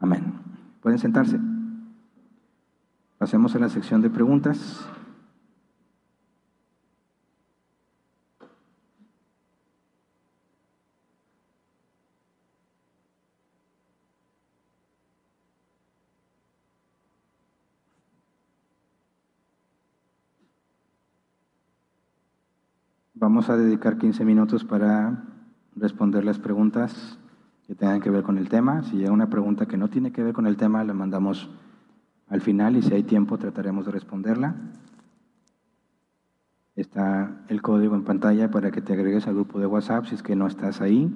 Amén. 0.00 0.40
Pueden 0.80 0.98
sentarse. 0.98 1.38
Pasemos 3.22 3.54
a 3.54 3.60
la 3.60 3.68
sección 3.68 4.02
de 4.02 4.10
preguntas. 4.10 4.84
Vamos 23.14 23.48
a 23.48 23.56
dedicar 23.56 23.98
15 23.98 24.24
minutos 24.24 24.64
para 24.64 25.22
responder 25.76 26.24
las 26.24 26.40
preguntas 26.40 27.20
que 27.68 27.76
tengan 27.76 28.00
que 28.00 28.10
ver 28.10 28.24
con 28.24 28.36
el 28.36 28.48
tema. 28.48 28.82
Si 28.82 28.96
llega 28.96 29.12
una 29.12 29.30
pregunta 29.30 29.66
que 29.66 29.76
no 29.76 29.88
tiene 29.88 30.10
que 30.10 30.24
ver 30.24 30.34
con 30.34 30.48
el 30.48 30.56
tema, 30.56 30.82
la 30.82 30.92
mandamos 30.92 31.48
al 32.32 32.40
final 32.40 32.76
y 32.78 32.82
si 32.82 32.94
hay 32.94 33.02
tiempo 33.02 33.36
trataremos 33.36 33.84
de 33.84 33.92
responderla. 33.92 34.54
Está 36.74 37.44
el 37.48 37.60
código 37.60 37.94
en 37.94 38.04
pantalla 38.04 38.50
para 38.50 38.70
que 38.70 38.80
te 38.80 38.94
agregues 38.94 39.26
al 39.26 39.34
grupo 39.34 39.60
de 39.60 39.66
WhatsApp 39.66 40.06
si 40.06 40.14
es 40.14 40.22
que 40.22 40.34
no 40.34 40.46
estás 40.46 40.80
ahí. 40.80 41.14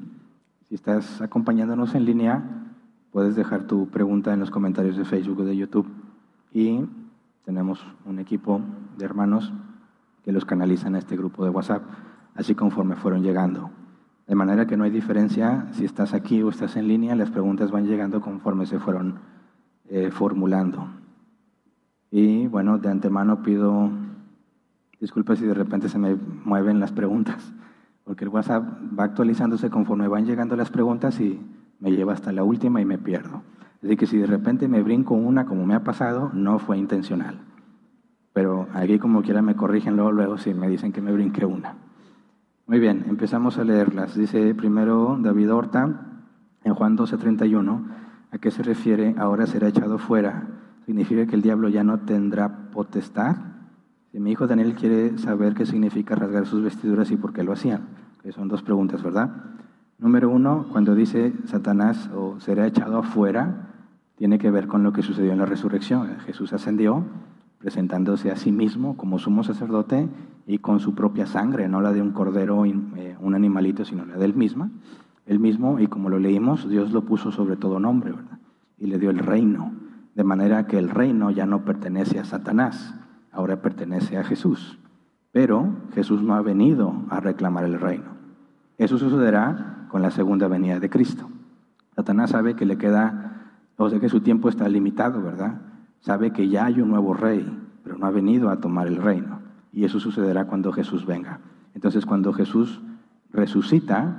Si 0.68 0.74
estás 0.74 1.22
acompañándonos 1.22 1.94
en 1.94 2.04
línea, 2.04 2.44
puedes 3.12 3.34
dejar 3.34 3.62
tu 3.62 3.88
pregunta 3.88 4.34
en 4.34 4.40
los 4.40 4.50
comentarios 4.50 4.98
de 4.98 5.06
Facebook 5.06 5.40
o 5.40 5.44
de 5.46 5.56
YouTube. 5.56 5.86
Y 6.52 6.84
tenemos 7.46 7.82
un 8.04 8.18
equipo 8.18 8.60
de 8.98 9.06
hermanos 9.06 9.54
que 10.22 10.32
los 10.32 10.44
canalizan 10.44 10.96
a 10.96 10.98
este 10.98 11.16
grupo 11.16 11.44
de 11.44 11.50
WhatsApp, 11.50 11.82
así 12.34 12.54
conforme 12.54 12.94
fueron 12.94 13.22
llegando. 13.22 13.70
De 14.26 14.34
manera 14.34 14.66
que 14.66 14.76
no 14.76 14.84
hay 14.84 14.90
diferencia 14.90 15.66
si 15.72 15.86
estás 15.86 16.12
aquí 16.12 16.42
o 16.42 16.50
estás 16.50 16.76
en 16.76 16.88
línea, 16.88 17.14
las 17.14 17.30
preguntas 17.30 17.70
van 17.70 17.86
llegando 17.86 18.20
conforme 18.20 18.66
se 18.66 18.78
fueron 18.78 19.14
eh, 19.88 20.10
formulando. 20.10 21.05
Y 22.10 22.46
bueno, 22.46 22.78
de 22.78 22.88
antemano 22.88 23.42
pido 23.42 23.90
disculpas 25.00 25.38
si 25.38 25.46
de 25.46 25.54
repente 25.54 25.88
se 25.88 25.98
me 25.98 26.16
mueven 26.44 26.80
las 26.80 26.92
preguntas, 26.92 27.52
porque 28.04 28.24
el 28.24 28.30
WhatsApp 28.30 28.64
va 28.98 29.04
actualizándose 29.04 29.70
conforme 29.70 30.08
van 30.08 30.24
llegando 30.24 30.56
las 30.56 30.70
preguntas 30.70 31.20
y 31.20 31.40
me 31.80 31.90
lleva 31.92 32.12
hasta 32.12 32.32
la 32.32 32.44
última 32.44 32.80
y 32.80 32.84
me 32.84 32.98
pierdo. 32.98 33.42
Así 33.82 33.96
que 33.96 34.06
si 34.06 34.16
de 34.16 34.26
repente 34.26 34.68
me 34.68 34.82
brinco 34.82 35.14
una 35.14 35.44
como 35.44 35.66
me 35.66 35.74
ha 35.74 35.84
pasado, 35.84 36.30
no 36.32 36.58
fue 36.58 36.78
intencional 36.78 37.40
pero 38.36 38.68
aquí 38.74 38.98
como 38.98 39.22
quiera 39.22 39.40
me 39.40 39.56
corrigen 39.56 39.96
luego, 39.96 40.12
luego 40.12 40.36
si 40.36 40.52
me 40.52 40.68
dicen 40.68 40.92
que 40.92 41.00
me 41.00 41.10
brinqué 41.10 41.46
una. 41.46 41.76
Muy 42.66 42.78
bien, 42.78 43.06
empezamos 43.08 43.56
a 43.56 43.64
leerlas. 43.64 44.14
Dice 44.14 44.54
primero 44.54 45.16
David 45.18 45.54
Horta 45.54 46.02
en 46.62 46.74
Juan 46.74 46.98
12:31, 46.98 47.86
¿a 48.30 48.36
qué 48.36 48.50
se 48.50 48.62
refiere 48.62 49.14
ahora 49.16 49.46
será 49.46 49.68
echado 49.68 49.96
fuera? 49.96 50.48
¿Significa 50.86 51.26
que 51.26 51.34
el 51.34 51.42
diablo 51.42 51.68
ya 51.68 51.82
no 51.82 51.98
tendrá 51.98 52.70
potestad? 52.70 53.36
Si 54.12 54.20
mi 54.20 54.30
hijo 54.30 54.46
Daniel 54.46 54.76
quiere 54.76 55.18
saber 55.18 55.54
qué 55.54 55.66
significa 55.66 56.14
rasgar 56.14 56.46
sus 56.46 56.62
vestiduras 56.62 57.10
y 57.10 57.16
por 57.16 57.32
qué 57.32 57.42
lo 57.42 57.52
hacían, 57.52 57.88
que 58.22 58.30
son 58.30 58.46
dos 58.46 58.62
preguntas, 58.62 59.02
¿verdad? 59.02 59.30
Número 59.98 60.30
uno, 60.30 60.66
cuando 60.70 60.94
dice 60.94 61.32
Satanás 61.46 62.08
o 62.14 62.38
será 62.38 62.68
echado 62.68 62.98
afuera, 62.98 63.72
tiene 64.14 64.38
que 64.38 64.50
ver 64.52 64.68
con 64.68 64.84
lo 64.84 64.92
que 64.92 65.02
sucedió 65.02 65.32
en 65.32 65.38
la 65.38 65.46
resurrección. 65.46 66.06
Jesús 66.20 66.52
ascendió, 66.52 67.04
presentándose 67.58 68.30
a 68.30 68.36
sí 68.36 68.52
mismo 68.52 68.96
como 68.96 69.18
sumo 69.18 69.42
sacerdote 69.42 70.08
y 70.46 70.58
con 70.58 70.78
su 70.78 70.94
propia 70.94 71.26
sangre, 71.26 71.68
no 71.68 71.80
la 71.80 71.92
de 71.92 72.00
un 72.00 72.12
cordero, 72.12 72.64
eh, 72.64 73.16
un 73.20 73.34
animalito, 73.34 73.84
sino 73.84 74.06
la 74.06 74.18
del 74.18 74.34
misma. 74.34 74.70
El 75.26 75.40
mismo, 75.40 75.80
y 75.80 75.88
como 75.88 76.10
lo 76.10 76.20
leímos, 76.20 76.68
Dios 76.68 76.92
lo 76.92 77.04
puso 77.04 77.32
sobre 77.32 77.56
todo 77.56 77.80
nombre, 77.80 78.12
¿verdad? 78.12 78.38
Y 78.78 78.86
le 78.86 79.00
dio 79.00 79.10
el 79.10 79.18
reino, 79.18 79.72
de 80.16 80.24
manera 80.24 80.66
que 80.66 80.78
el 80.78 80.88
reino 80.88 81.30
ya 81.30 81.44
no 81.44 81.66
pertenece 81.66 82.18
a 82.18 82.24
Satanás, 82.24 82.94
ahora 83.30 83.60
pertenece 83.60 84.16
a 84.16 84.24
Jesús. 84.24 84.78
Pero 85.30 85.76
Jesús 85.94 86.22
no 86.22 86.34
ha 86.34 86.40
venido 86.40 87.04
a 87.10 87.20
reclamar 87.20 87.64
el 87.64 87.78
reino. 87.78 88.16
Eso 88.78 88.96
sucederá 88.96 89.86
con 89.90 90.00
la 90.00 90.10
segunda 90.10 90.48
venida 90.48 90.80
de 90.80 90.88
Cristo. 90.88 91.28
Satanás 91.94 92.30
sabe 92.30 92.56
que 92.56 92.64
le 92.64 92.78
queda, 92.78 93.52
o 93.76 93.90
sea 93.90 94.00
que 94.00 94.08
su 94.08 94.22
tiempo 94.22 94.48
está 94.48 94.66
limitado, 94.70 95.20
¿verdad? 95.20 95.60
Sabe 96.00 96.32
que 96.32 96.48
ya 96.48 96.64
hay 96.64 96.80
un 96.80 96.88
nuevo 96.88 97.12
rey, 97.12 97.46
pero 97.84 97.98
no 97.98 98.06
ha 98.06 98.10
venido 98.10 98.48
a 98.48 98.58
tomar 98.58 98.86
el 98.86 98.96
reino. 98.96 99.40
Y 99.70 99.84
eso 99.84 100.00
sucederá 100.00 100.46
cuando 100.46 100.72
Jesús 100.72 101.04
venga. 101.04 101.40
Entonces, 101.74 102.06
cuando 102.06 102.32
Jesús 102.32 102.80
resucita 103.32 104.16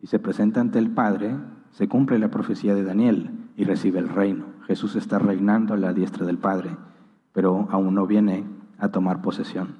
y 0.00 0.06
se 0.06 0.20
presenta 0.20 0.60
ante 0.60 0.78
el 0.78 0.90
Padre, 0.90 1.36
se 1.72 1.88
cumple 1.88 2.20
la 2.20 2.30
profecía 2.30 2.76
de 2.76 2.84
Daniel 2.84 3.30
y 3.56 3.64
recibe 3.64 3.98
el 3.98 4.08
reino. 4.08 4.55
Jesús 4.66 4.96
está 4.96 5.18
reinando 5.18 5.74
a 5.74 5.76
la 5.76 5.92
diestra 5.92 6.26
del 6.26 6.38
Padre, 6.38 6.76
pero 7.32 7.68
aún 7.70 7.94
no 7.94 8.06
viene 8.06 8.44
a 8.78 8.88
tomar 8.88 9.22
posesión. 9.22 9.76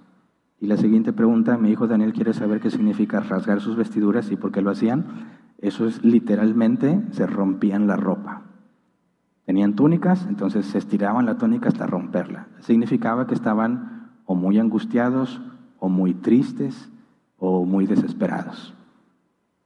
Y 0.61 0.69
la 0.69 0.77
siguiente 0.77 1.13
pregunta, 1.13 1.59
mi 1.59 1.71
hijo 1.71 1.87
Daniel 1.87 2.13
quiere 2.13 2.33
saber 2.33 2.61
qué 2.61 2.71
significa 2.71 3.21
rasgar 3.21 3.61
sus 3.61 3.77
vestiduras 3.77 4.31
y 4.31 4.37
por 4.37 4.53
qué 4.53 4.63
lo 4.63 4.71
hacían. 4.71 5.05
Eso 5.59 5.87
es 5.87 6.05
literalmente, 6.05 7.03
se 7.11 7.27
rompían 7.27 7.87
la 7.87 7.97
ropa. 7.97 8.43
Tenían 9.45 9.75
túnicas, 9.75 10.27
entonces 10.29 10.67
se 10.67 10.79
estiraban 10.79 11.27
la 11.27 11.37
túnica 11.37 11.69
hasta 11.69 11.87
romperla. 11.87 12.49
Significaba 12.61 13.27
que 13.27 13.35
estaban 13.35 14.13
o 14.25 14.35
muy 14.35 14.59
angustiados, 14.59 15.41
o 15.79 15.89
muy 15.89 16.15
tristes, 16.15 16.91
o 17.39 17.65
muy 17.65 17.87
desesperados. 17.87 18.75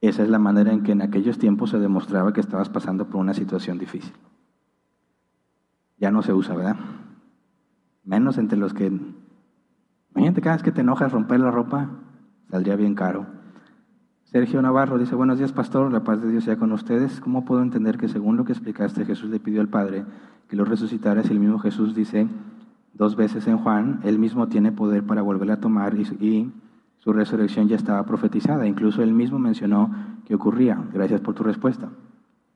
Esa 0.01 0.23
es 0.23 0.29
la 0.29 0.39
manera 0.39 0.73
en 0.73 0.83
que 0.83 0.91
en 0.91 1.01
aquellos 1.01 1.37
tiempos 1.37 1.69
se 1.69 1.79
demostraba 1.79 2.33
que 2.33 2.41
estabas 2.41 2.69
pasando 2.69 3.07
por 3.07 3.21
una 3.21 3.33
situación 3.33 3.77
difícil. 3.77 4.13
Ya 6.01 6.11
no 6.11 6.23
se 6.23 6.33
usa, 6.33 6.55
¿verdad? 6.55 6.75
Menos 8.03 8.37
entre 8.39 8.57
los 8.57 8.73
que... 8.73 8.91
Imagínate 10.13 10.41
cada 10.41 10.55
vez 10.57 10.63
que 10.63 10.71
te 10.71 10.81
enojas 10.81 11.11
romper 11.11 11.39
la 11.39 11.51
ropa, 11.51 11.89
saldría 12.49 12.75
bien 12.75 12.95
caro. 12.95 13.27
Sergio 14.23 14.61
Navarro 14.61 14.97
dice, 14.97 15.13
buenos 15.13 15.37
días 15.37 15.51
pastor, 15.53 15.91
la 15.91 16.03
paz 16.03 16.21
de 16.21 16.31
Dios 16.31 16.43
sea 16.43 16.57
con 16.57 16.71
ustedes. 16.71 17.21
¿Cómo 17.21 17.45
puedo 17.45 17.61
entender 17.61 17.97
que 17.97 18.07
según 18.07 18.35
lo 18.35 18.45
que 18.45 18.51
explicaste 18.51 19.05
Jesús 19.05 19.29
le 19.29 19.39
pidió 19.39 19.61
al 19.61 19.69
Padre 19.69 20.03
que 20.49 20.55
lo 20.55 20.65
resucitara 20.65 21.21
si 21.21 21.33
el 21.33 21.39
mismo 21.39 21.59
Jesús 21.59 21.93
dice 21.93 22.27
dos 22.93 23.15
veces 23.15 23.47
en 23.47 23.57
Juan, 23.57 23.99
él 24.03 24.19
mismo 24.19 24.47
tiene 24.47 24.71
poder 24.71 25.03
para 25.03 25.21
volverla 25.21 25.53
a 25.53 25.59
tomar 25.59 25.95
y, 25.95 26.51
su 26.97 27.13
resurrección 27.13 27.67
ya 27.67 27.75
estaba 27.75 28.05
profetizada. 28.05 28.67
Incluso 28.67 29.01
él 29.01 29.11
mismo 29.11 29.39
mencionó 29.39 29.89
que 30.25 30.35
ocurría. 30.35 30.83
Gracias 30.93 31.19
por 31.19 31.33
tu 31.33 31.41
respuesta. 31.41 31.89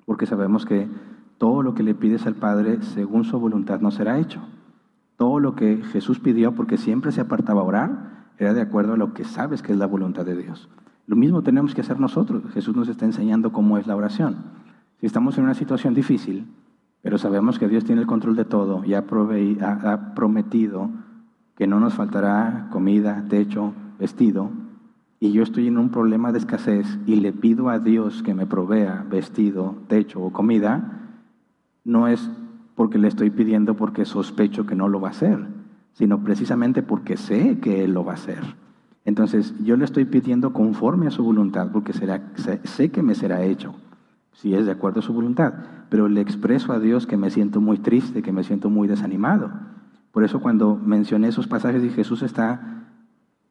Porque 0.05 0.27
sabemos 0.27 0.67
que 0.67 0.87
todo 1.37 1.63
lo 1.63 1.73
que 1.75 1.83
le 1.83 1.95
pides 1.95 2.25
al 2.25 2.35
Padre 2.35 2.81
según 2.81 3.23
su 3.25 3.39
voluntad 3.39 3.81
no 3.81 3.91
será 3.91 4.19
hecho. 4.19 4.41
Todo 5.17 5.39
lo 5.39 5.55
que 5.55 5.77
Jesús 5.77 6.19
pidió, 6.19 6.53
porque 6.53 6.77
siempre 6.77 7.11
se 7.11 7.21
apartaba 7.21 7.61
a 7.61 7.65
orar, 7.65 8.25
era 8.37 8.53
de 8.53 8.61
acuerdo 8.61 8.93
a 8.93 8.97
lo 8.97 9.13
que 9.13 9.23
sabes 9.23 9.61
que 9.61 9.71
es 9.71 9.77
la 9.77 9.85
voluntad 9.85 10.25
de 10.25 10.35
Dios. 10.35 10.69
Lo 11.07 11.15
mismo 11.15 11.43
tenemos 11.43 11.75
que 11.75 11.81
hacer 11.81 11.99
nosotros. 11.99 12.43
Jesús 12.53 12.75
nos 12.75 12.87
está 12.89 13.05
enseñando 13.05 13.51
cómo 13.51 13.77
es 13.77 13.87
la 13.87 13.95
oración. 13.95 14.37
Si 14.99 15.05
estamos 15.05 15.37
en 15.37 15.43
una 15.43 15.53
situación 15.53 15.93
difícil, 15.93 16.47
pero 17.01 17.17
sabemos 17.17 17.59
que 17.59 17.67
Dios 17.67 17.85
tiene 17.85 18.01
el 18.01 18.07
control 18.07 18.35
de 18.35 18.45
todo 18.45 18.83
y 18.83 18.95
ha, 18.95 19.05
prometido 20.15 20.89
que 21.55 21.67
no 21.67 21.79
nos 21.79 21.93
faltará 21.93 22.67
comida, 22.71 23.25
techo, 23.29 23.73
vestido. 23.99 24.49
Y 25.19 25.31
yo 25.31 25.43
estoy 25.43 25.67
en 25.67 25.77
un 25.77 25.89
problema 25.89 26.31
de 26.31 26.39
escasez 26.39 26.97
y 27.05 27.17
le 27.17 27.31
pido 27.31 27.69
a 27.69 27.79
Dios 27.79 28.23
que 28.23 28.33
me 28.33 28.47
provea 28.47 29.05
vestido, 29.09 29.75
techo 29.87 30.19
o 30.21 30.33
comida, 30.33 31.04
no 31.85 32.07
es 32.09 32.29
porque 32.75 32.97
le 32.97 33.07
estoy 33.07 33.29
pidiendo 33.29 33.75
porque 33.75 34.03
sospecho 34.03 34.65
que 34.65 34.75
no 34.75 34.89
lo 34.89 34.99
va 34.99 35.07
a 35.07 35.11
hacer, 35.11 35.47
sino 35.93 36.21
precisamente 36.23 36.83
porque 36.83 37.15
sé 37.15 37.59
que 37.59 37.85
Él 37.85 37.93
lo 37.93 38.03
va 38.03 38.11
a 38.11 38.15
hacer. 38.15 38.43
Entonces 39.05 39.53
yo 39.63 39.77
le 39.77 39.85
estoy 39.85 40.05
pidiendo 40.05 40.51
conforme 40.51 41.07
a 41.07 41.11
su 41.11 41.23
voluntad 41.23 41.71
porque 41.71 41.93
será, 41.93 42.33
sé 42.63 42.91
que 42.91 43.03
me 43.03 43.15
será 43.15 43.43
hecho 43.43 43.75
si 44.33 44.53
es 44.53 44.65
de 44.65 44.71
acuerdo 44.71 44.99
a 44.99 45.03
su 45.03 45.13
voluntad, 45.13 45.53
pero 45.89 46.09
le 46.09 46.19
expreso 46.19 46.73
a 46.73 46.79
Dios 46.79 47.07
que 47.07 47.15
me 47.15 47.29
siento 47.29 47.61
muy 47.61 47.77
triste, 47.77 48.21
que 48.21 48.33
me 48.33 48.43
siento 48.43 48.69
muy 48.69 48.87
desanimado. 48.87 49.49
Por 50.11 50.23
eso 50.23 50.41
cuando 50.41 50.75
mencioné 50.75 51.29
esos 51.29 51.47
pasajes 51.47 51.83
y 51.83 51.89
Jesús 51.89 52.21
está 52.21 52.83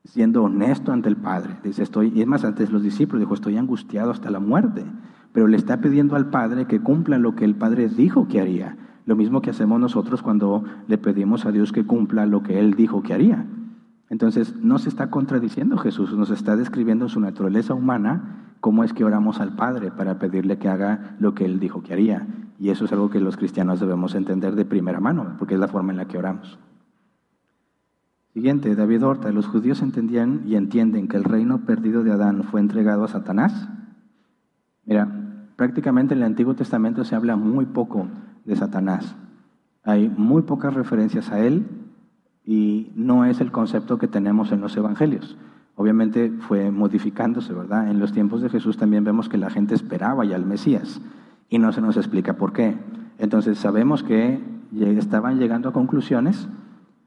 siendo 0.04 0.42
honesto 0.42 0.92
ante 0.92 1.08
el 1.08 1.16
Padre, 1.16 1.56
dice 1.62 1.82
estoy, 1.82 2.12
y 2.14 2.20
es 2.20 2.26
más 2.26 2.44
antes 2.44 2.70
los 2.70 2.82
discípulos 2.82 3.20
dijo 3.20 3.32
estoy 3.32 3.56
angustiado 3.56 4.10
hasta 4.10 4.30
la 4.30 4.40
muerte, 4.40 4.84
pero 5.34 5.48
le 5.48 5.56
está 5.56 5.80
pidiendo 5.80 6.14
al 6.14 6.30
Padre 6.30 6.66
que 6.66 6.80
cumpla 6.80 7.18
lo 7.18 7.34
que 7.34 7.44
el 7.44 7.56
Padre 7.56 7.88
dijo 7.88 8.28
que 8.28 8.40
haría, 8.40 8.76
lo 9.04 9.16
mismo 9.16 9.42
que 9.42 9.50
hacemos 9.50 9.80
nosotros 9.80 10.22
cuando 10.22 10.62
le 10.86 10.96
pedimos 10.96 11.44
a 11.44 11.50
Dios 11.50 11.72
que 11.72 11.84
cumpla 11.84 12.24
lo 12.24 12.44
que 12.44 12.60
él 12.60 12.74
dijo 12.74 13.02
que 13.02 13.14
haría. 13.14 13.44
Entonces, 14.10 14.54
no 14.62 14.78
se 14.78 14.88
está 14.88 15.10
contradiciendo 15.10 15.76
Jesús, 15.76 16.16
nos 16.16 16.30
está 16.30 16.54
describiendo 16.54 17.08
su 17.08 17.18
naturaleza 17.18 17.74
humana, 17.74 18.54
cómo 18.60 18.84
es 18.84 18.92
que 18.92 19.04
oramos 19.04 19.40
al 19.40 19.56
Padre 19.56 19.90
para 19.90 20.20
pedirle 20.20 20.56
que 20.58 20.68
haga 20.68 21.16
lo 21.18 21.34
que 21.34 21.44
Él 21.44 21.58
dijo 21.58 21.82
que 21.82 21.94
haría. 21.94 22.28
Y 22.60 22.70
eso 22.70 22.84
es 22.84 22.92
algo 22.92 23.10
que 23.10 23.18
los 23.18 23.36
cristianos 23.36 23.80
debemos 23.80 24.14
entender 24.14 24.54
de 24.54 24.64
primera 24.64 25.00
mano, 25.00 25.34
porque 25.36 25.54
es 25.54 25.60
la 25.60 25.66
forma 25.66 25.90
en 25.90 25.96
la 25.96 26.06
que 26.06 26.16
oramos. 26.16 26.60
Siguiente, 28.34 28.76
David 28.76 29.04
Horta, 29.04 29.32
los 29.32 29.48
judíos 29.48 29.82
entendían 29.82 30.42
y 30.46 30.54
entienden 30.54 31.08
que 31.08 31.16
el 31.16 31.24
reino 31.24 31.64
perdido 31.64 32.04
de 32.04 32.12
Adán 32.12 32.44
fue 32.44 32.60
entregado 32.60 33.02
a 33.02 33.08
Satanás. 33.08 33.68
Mira, 34.84 35.23
prácticamente 35.56 36.14
en 36.14 36.20
el 36.20 36.26
Antiguo 36.26 36.54
Testamento 36.54 37.04
se 37.04 37.14
habla 37.14 37.36
muy 37.36 37.66
poco 37.66 38.08
de 38.44 38.56
Satanás. 38.56 39.14
Hay 39.82 40.08
muy 40.08 40.42
pocas 40.42 40.74
referencias 40.74 41.30
a 41.30 41.40
él 41.40 41.66
y 42.44 42.92
no 42.94 43.24
es 43.24 43.40
el 43.40 43.52
concepto 43.52 43.98
que 43.98 44.08
tenemos 44.08 44.52
en 44.52 44.60
los 44.60 44.76
evangelios. 44.76 45.36
Obviamente 45.76 46.30
fue 46.40 46.70
modificándose, 46.70 47.52
¿verdad? 47.52 47.90
En 47.90 47.98
los 47.98 48.12
tiempos 48.12 48.40
de 48.42 48.48
Jesús 48.48 48.76
también 48.76 49.04
vemos 49.04 49.28
que 49.28 49.38
la 49.38 49.50
gente 49.50 49.74
esperaba 49.74 50.24
ya 50.24 50.36
al 50.36 50.46
Mesías 50.46 51.00
y 51.48 51.58
no 51.58 51.72
se 51.72 51.80
nos 51.80 51.96
explica 51.96 52.34
por 52.34 52.52
qué. 52.52 52.76
Entonces 53.18 53.58
sabemos 53.58 54.02
que 54.02 54.40
estaban 54.80 55.38
llegando 55.38 55.68
a 55.68 55.72
conclusiones 55.72 56.48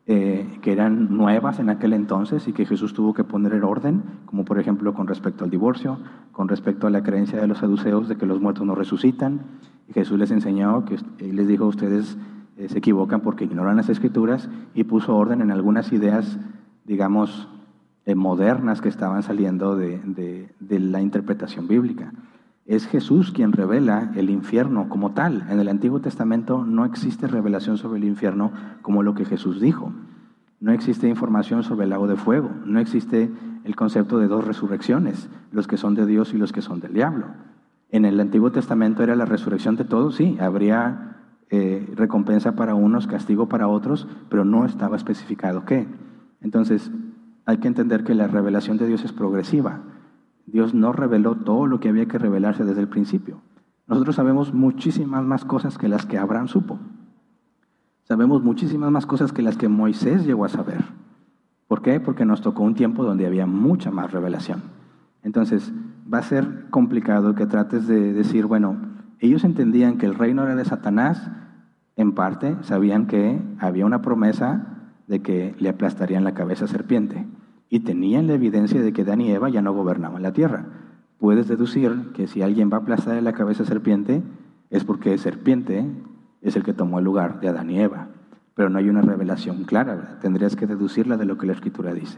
eh, 0.08 0.60
que 0.62 0.72
eran 0.72 1.16
nuevas 1.16 1.60
en 1.60 1.70
aquel 1.70 1.94
entonces 1.94 2.48
y 2.48 2.54
que 2.54 2.66
Jesús 2.66 2.94
tuvo 2.94 3.14
que 3.14 3.24
poner 3.24 3.54
en 3.54 3.64
orden, 3.64 4.04
como 4.26 4.46
por 4.46 4.60
ejemplo 4.60 4.94
con 4.94 5.08
respecto 5.08 5.44
al 5.44 5.50
divorcio, 5.50 6.00
con 6.32 6.48
respecto 6.48 6.88
a 6.88 6.90
la 6.90 7.04
creencia 7.04 7.40
de 7.40 7.48
los 7.48 7.60
saduceos 7.60 8.08
de 8.08 8.16
que 8.16 8.26
los 8.26 8.40
muertos 8.42 8.66
no 8.66 8.74
resucitan. 8.74 9.42
Y 9.90 9.94
Jesús 9.94 10.18
les 10.18 10.32
enseñó, 10.32 10.86
que 10.86 10.98
les 11.20 11.48
dijo 11.48 11.66
ustedes 11.66 12.18
eh, 12.58 12.70
se 12.70 12.80
equivocan 12.80 13.22
porque 13.22 13.46
ignoran 13.46 13.78
las 13.78 13.90
escrituras 13.90 14.50
y 14.74 14.84
puso 14.84 15.16
orden 15.16 15.42
en 15.42 15.52
algunas 15.52 15.92
ideas, 15.94 16.40
digamos, 16.86 17.48
eh, 18.06 18.16
modernas 18.16 18.82
que 18.82 18.90
estaban 18.90 19.22
saliendo 19.22 19.76
de, 19.76 20.50
la 20.60 21.02
interpretación 21.02 21.68
bíblica. 21.68 22.12
Es 22.68 22.86
Jesús 22.86 23.32
quien 23.32 23.54
revela 23.54 24.12
el 24.16 24.30
infierno 24.30 24.90
como 24.90 25.14
tal. 25.14 25.48
En 25.50 25.60
el 25.60 25.70
Antiguo 25.70 26.02
Testamento 26.02 26.66
no 26.66 26.84
existe 26.84 27.26
revelación 27.26 27.78
sobre 27.78 27.98
el 27.98 28.04
infierno 28.04 28.52
como 28.82 29.04
lo 29.04 29.16
que 29.16 29.24
Jesús 29.24 29.62
dijo. 29.62 29.94
No 30.60 30.74
existe 30.74 31.08
información 31.08 31.64
sobre 31.64 31.86
el 31.86 31.92
lago 31.92 32.08
de 32.08 32.18
fuego. 32.18 32.52
No 32.66 32.80
existe 32.80 33.32
el 33.64 33.76
concepto 33.78 34.20
de 34.20 34.28
dos 34.28 34.46
resurrecciones, 34.46 35.30
los 35.52 35.66
que 35.66 35.78
son 35.78 35.96
de 35.96 36.06
Dios 36.06 36.34
y 36.34 36.38
los 36.38 36.52
que 36.52 36.62
son 36.62 36.82
del 36.82 36.94
diablo. 36.94 37.28
En 37.90 38.04
el 38.04 38.20
Antiguo 38.20 38.52
Testamento 38.52 39.02
era 39.02 39.16
la 39.16 39.26
resurrección 39.26 39.78
de 39.78 39.86
todos, 39.86 40.16
sí, 40.16 40.38
habría 40.42 41.16
eh, 41.50 41.90
recompensa 41.96 42.58
para 42.58 42.76
unos, 42.76 43.08
castigo 43.08 43.48
para 43.48 43.70
otros, 43.70 44.10
pero 44.28 44.44
no 44.44 44.66
estaba 44.66 44.98
especificado 44.98 45.64
qué. 45.64 45.88
Entonces, 46.42 46.92
hay 47.46 47.60
que 47.60 47.70
entender 47.70 48.04
que 48.04 48.14
la 48.14 48.28
revelación 48.28 48.78
de 48.78 48.88
Dios 48.88 49.06
es 49.06 49.14
progresiva. 49.14 49.80
Dios 50.48 50.74
no 50.74 50.94
reveló 50.94 51.36
todo 51.36 51.68
lo 51.68 51.80
que 51.80 51.90
había 51.90 52.08
que 52.08 52.18
revelarse 52.18 52.64
desde 52.64 52.82
el 52.82 52.88
principio. 52.88 53.42
Nosotros 53.86 54.16
sabemos 54.16 54.54
muchísimas 54.54 55.24
más 55.24 55.46
cosas 55.46 55.78
que 55.78 55.90
las 55.90 56.06
que 56.06 56.18
Abraham 56.18 56.48
supo. 56.48 56.80
Sabemos 58.04 58.42
muchísimas 58.42 58.90
más 58.90 59.06
cosas 59.06 59.34
que 59.34 59.42
las 59.42 59.58
que 59.58 59.68
Moisés 59.68 60.26
llegó 60.26 60.46
a 60.46 60.50
saber. 60.50 60.86
¿Por 61.68 61.82
qué? 61.82 62.00
Porque 62.00 62.26
nos 62.26 62.42
tocó 62.42 62.64
un 62.64 62.76
tiempo 62.76 63.04
donde 63.04 63.28
había 63.28 63.46
mucha 63.46 63.92
más 63.92 64.14
revelación. 64.14 64.62
Entonces, 65.22 65.74
va 66.12 66.20
a 66.20 66.24
ser 66.24 66.70
complicado 66.70 67.36
que 67.36 67.46
trates 67.46 67.86
de 67.86 68.14
decir, 68.14 68.46
bueno, 68.46 68.78
ellos 69.20 69.44
entendían 69.44 69.98
que 69.98 70.06
el 70.06 70.16
reino 70.16 70.44
era 70.44 70.56
de 70.56 70.64
Satanás, 70.64 71.30
en 71.98 72.14
parte 72.14 72.56
sabían 72.62 73.08
que 73.08 73.42
había 73.60 73.86
una 73.86 74.02
promesa 74.02 74.94
de 75.08 75.22
que 75.22 75.56
le 75.60 75.68
aplastarían 75.68 76.24
la 76.24 76.34
cabeza 76.34 76.66
a 76.66 76.70
serpiente 76.70 77.26
y 77.70 77.82
tenían 77.82 78.28
la 78.28 78.34
evidencia 78.34 78.82
de 78.82 78.94
que 78.94 79.04
Dan 79.04 79.22
y 79.22 79.32
Eva 79.32 79.50
ya 79.50 79.62
no 79.62 79.74
gobernaban 79.74 80.22
la 80.22 80.34
tierra. 80.34 80.66
Puedes 81.20 81.48
deducir 81.48 82.12
que 82.14 82.28
si 82.28 82.42
alguien 82.42 82.70
va 82.72 82.78
a 82.78 82.80
aplastar 82.82 83.22
la 83.22 83.34
cabeza 83.34 83.64
a 83.64 83.66
serpiente 83.66 84.24
es 84.70 84.84
porque 84.84 85.18
serpiente 85.18 85.86
es 86.42 86.56
el 86.56 86.64
que 86.64 86.74
tomó 86.74 87.00
el 87.00 87.06
lugar 87.06 87.40
de 87.40 87.50
Adán 87.50 87.70
y 87.70 87.80
Eva. 87.80 88.10
pero 88.54 88.72
no 88.72 88.80
hay 88.80 88.90
una 88.90 89.04
revelación 89.04 89.66
clara. 89.66 90.18
Tendrías 90.20 90.56
que 90.56 90.66
deducirla 90.66 91.16
de 91.16 91.26
lo 91.26 91.38
que 91.38 91.46
la 91.46 91.54
Escritura 91.54 91.94
dice. 91.94 92.18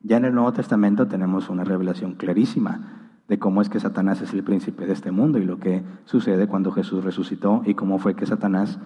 Ya 0.00 0.16
en 0.16 0.24
el 0.24 0.34
Nuevo 0.34 0.52
Testamento 0.52 1.08
tenemos 1.08 1.48
una 1.48 1.64
revelación 1.64 2.14
clarísima 2.14 3.10
de 3.26 3.38
cómo 3.40 3.62
es 3.62 3.68
que 3.68 3.80
Satanás 3.80 4.20
es 4.20 4.32
el 4.32 4.44
príncipe 4.44 4.86
de 4.86 4.92
este 4.92 5.10
mundo 5.10 5.38
y 5.38 5.44
lo 5.44 5.58
que 5.58 5.82
sucede 6.04 6.46
cuando 6.46 6.70
Jesús 6.70 7.02
resucitó 7.02 7.62
y 7.64 7.74
cómo 7.74 7.98
fue 7.98 8.14
que 8.14 8.26
Satanás 8.26 8.78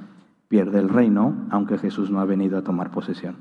pierde 0.48 0.78
el 0.78 0.88
reino, 0.88 1.46
aunque 1.50 1.76
Jesús 1.78 2.10
no 2.10 2.20
ha 2.20 2.24
venido 2.24 2.56
a 2.56 2.62
tomar 2.62 2.90
posesión. 2.90 3.36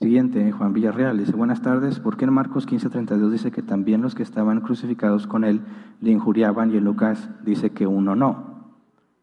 Siguiente, 0.00 0.50
Juan 0.50 0.72
Villarreal 0.72 1.18
dice, 1.18 1.32
buenas 1.32 1.62
tardes, 1.62 2.00
¿por 2.00 2.16
qué 2.16 2.24
en 2.24 2.32
Marcos 2.32 2.66
15:32 2.66 3.30
dice 3.30 3.50
que 3.52 3.62
también 3.62 4.02
los 4.02 4.14
que 4.14 4.24
estaban 4.24 4.60
crucificados 4.60 5.26
con 5.26 5.44
él 5.44 5.60
le 6.00 6.10
injuriaban 6.10 6.72
y 6.72 6.76
en 6.76 6.84
Lucas 6.84 7.30
dice 7.44 7.70
que 7.70 7.86
uno 7.86 8.16
no? 8.16 8.72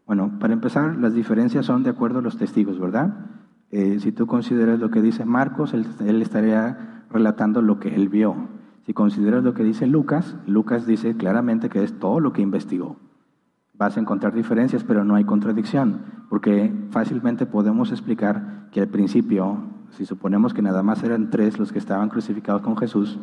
Bueno, 0.07 0.39
para 0.39 0.53
empezar, 0.53 0.97
las 0.97 1.13
diferencias 1.13 1.65
son 1.65 1.83
de 1.83 1.89
acuerdo 1.89 2.19
a 2.19 2.21
los 2.21 2.37
testigos, 2.37 2.79
¿verdad? 2.79 3.27
Eh, 3.69 3.99
si 3.99 4.11
tú 4.11 4.27
consideras 4.27 4.79
lo 4.79 4.89
que 4.91 5.01
dice 5.01 5.25
Marcos, 5.25 5.73
él, 5.73 5.85
él 6.05 6.21
estaría 6.21 7.05
relatando 7.09 7.61
lo 7.61 7.79
que 7.79 7.93
él 7.93 8.09
vio. 8.09 8.35
Si 8.85 8.93
consideras 8.93 9.43
lo 9.43 9.53
que 9.53 9.63
dice 9.63 9.87
Lucas, 9.87 10.35
Lucas 10.47 10.85
dice 10.85 11.15
claramente 11.15 11.69
que 11.69 11.83
es 11.83 11.99
todo 11.99 12.19
lo 12.19 12.33
que 12.33 12.41
investigó. 12.41 12.97
Vas 13.73 13.97
a 13.97 13.99
encontrar 13.99 14.33
diferencias, 14.33 14.83
pero 14.83 15.03
no 15.03 15.15
hay 15.15 15.25
contradicción, 15.25 16.01
porque 16.29 16.73
fácilmente 16.91 17.45
podemos 17.45 17.91
explicar 17.91 18.69
que 18.71 18.81
al 18.81 18.87
principio 18.87 19.70
si 19.91 20.05
suponemos 20.05 20.53
que 20.53 20.61
nada 20.61 20.83
más 20.83 21.03
eran 21.03 21.29
tres 21.29 21.59
los 21.59 21.71
que 21.71 21.79
estaban 21.79 22.09
crucificados 22.09 22.61
con 22.61 22.77
Jesús, 22.77 23.19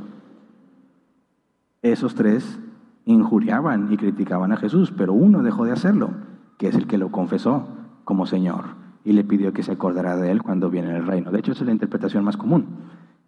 esos 1.82 2.14
tres 2.14 2.58
injuriaban 3.04 3.92
y 3.92 3.96
criticaban 3.96 4.52
a 4.52 4.56
Jesús, 4.56 4.92
pero 4.96 5.12
uno 5.12 5.42
dejó 5.42 5.64
de 5.64 5.72
hacerlo, 5.72 6.10
que 6.58 6.68
es 6.68 6.74
el 6.74 6.86
que 6.86 6.98
lo 6.98 7.10
confesó 7.10 7.68
como 8.04 8.26
Señor 8.26 8.64
y 9.04 9.12
le 9.12 9.24
pidió 9.24 9.52
que 9.52 9.62
se 9.62 9.72
acordara 9.72 10.16
de 10.16 10.30
él 10.30 10.42
cuando 10.42 10.70
viene 10.70 10.94
el 10.94 11.06
reino. 11.06 11.30
De 11.30 11.38
hecho, 11.38 11.52
esa 11.52 11.62
es 11.62 11.66
la 11.66 11.72
interpretación 11.72 12.24
más 12.24 12.36
común, 12.36 12.66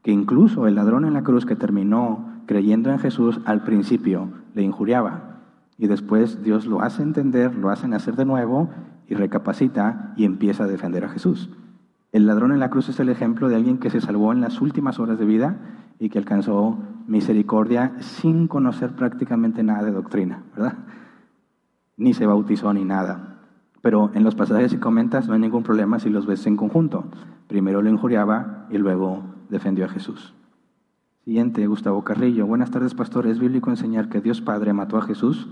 que 0.02 0.10
incluso 0.10 0.66
el 0.66 0.74
ladrón 0.74 1.04
en 1.04 1.14
la 1.14 1.22
cruz 1.22 1.46
que 1.46 1.56
terminó 1.56 2.30
creyendo 2.46 2.90
en 2.90 2.98
Jesús 2.98 3.40
al 3.44 3.62
principio 3.62 4.28
le 4.54 4.62
injuriaba 4.62 5.30
y 5.78 5.86
después 5.86 6.42
Dios 6.42 6.66
lo 6.66 6.82
hace 6.82 7.02
entender, 7.02 7.54
lo 7.54 7.70
hace 7.70 7.86
hacer 7.94 8.16
de 8.16 8.26
nuevo 8.26 8.68
y 9.08 9.14
recapacita 9.14 10.12
y 10.16 10.24
empieza 10.24 10.64
a 10.64 10.66
defender 10.66 11.04
a 11.04 11.08
Jesús. 11.08 11.48
El 12.12 12.26
ladrón 12.26 12.52
en 12.52 12.58
la 12.58 12.70
cruz 12.70 12.88
es 12.88 12.98
el 12.98 13.08
ejemplo 13.08 13.48
de 13.48 13.56
alguien 13.56 13.78
que 13.78 13.90
se 13.90 14.00
salvó 14.00 14.32
en 14.32 14.40
las 14.40 14.60
últimas 14.60 14.98
horas 14.98 15.18
de 15.18 15.24
vida 15.24 15.58
y 15.98 16.08
que 16.08 16.18
alcanzó 16.18 16.78
misericordia 17.06 17.92
sin 18.00 18.48
conocer 18.48 18.96
prácticamente 18.96 19.62
nada 19.62 19.84
de 19.84 19.92
doctrina, 19.92 20.42
¿verdad? 20.56 20.74
Ni 21.96 22.14
se 22.14 22.26
bautizó 22.26 22.72
ni 22.72 22.84
nada. 22.84 23.40
Pero 23.82 24.10
en 24.14 24.24
los 24.24 24.34
pasajes 24.34 24.72
que 24.72 24.80
comentas 24.80 25.28
no 25.28 25.34
hay 25.34 25.40
ningún 25.40 25.62
problema 25.62 25.98
si 25.98 26.10
los 26.10 26.26
ves 26.26 26.46
en 26.46 26.56
conjunto. 26.56 27.04
Primero 27.46 27.80
lo 27.80 27.90
injuriaba 27.90 28.66
y 28.70 28.78
luego 28.78 29.22
defendió 29.48 29.84
a 29.84 29.88
Jesús. 29.88 30.34
Siguiente, 31.24 31.66
Gustavo 31.66 32.02
Carrillo. 32.02 32.46
Buenas 32.46 32.70
tardes, 32.70 32.94
pastor. 32.94 33.26
¿Es 33.26 33.38
bíblico 33.38 33.70
enseñar 33.70 34.08
que 34.08 34.20
Dios 34.20 34.40
Padre 34.40 34.72
mató 34.72 34.96
a 34.96 35.02
Jesús? 35.02 35.48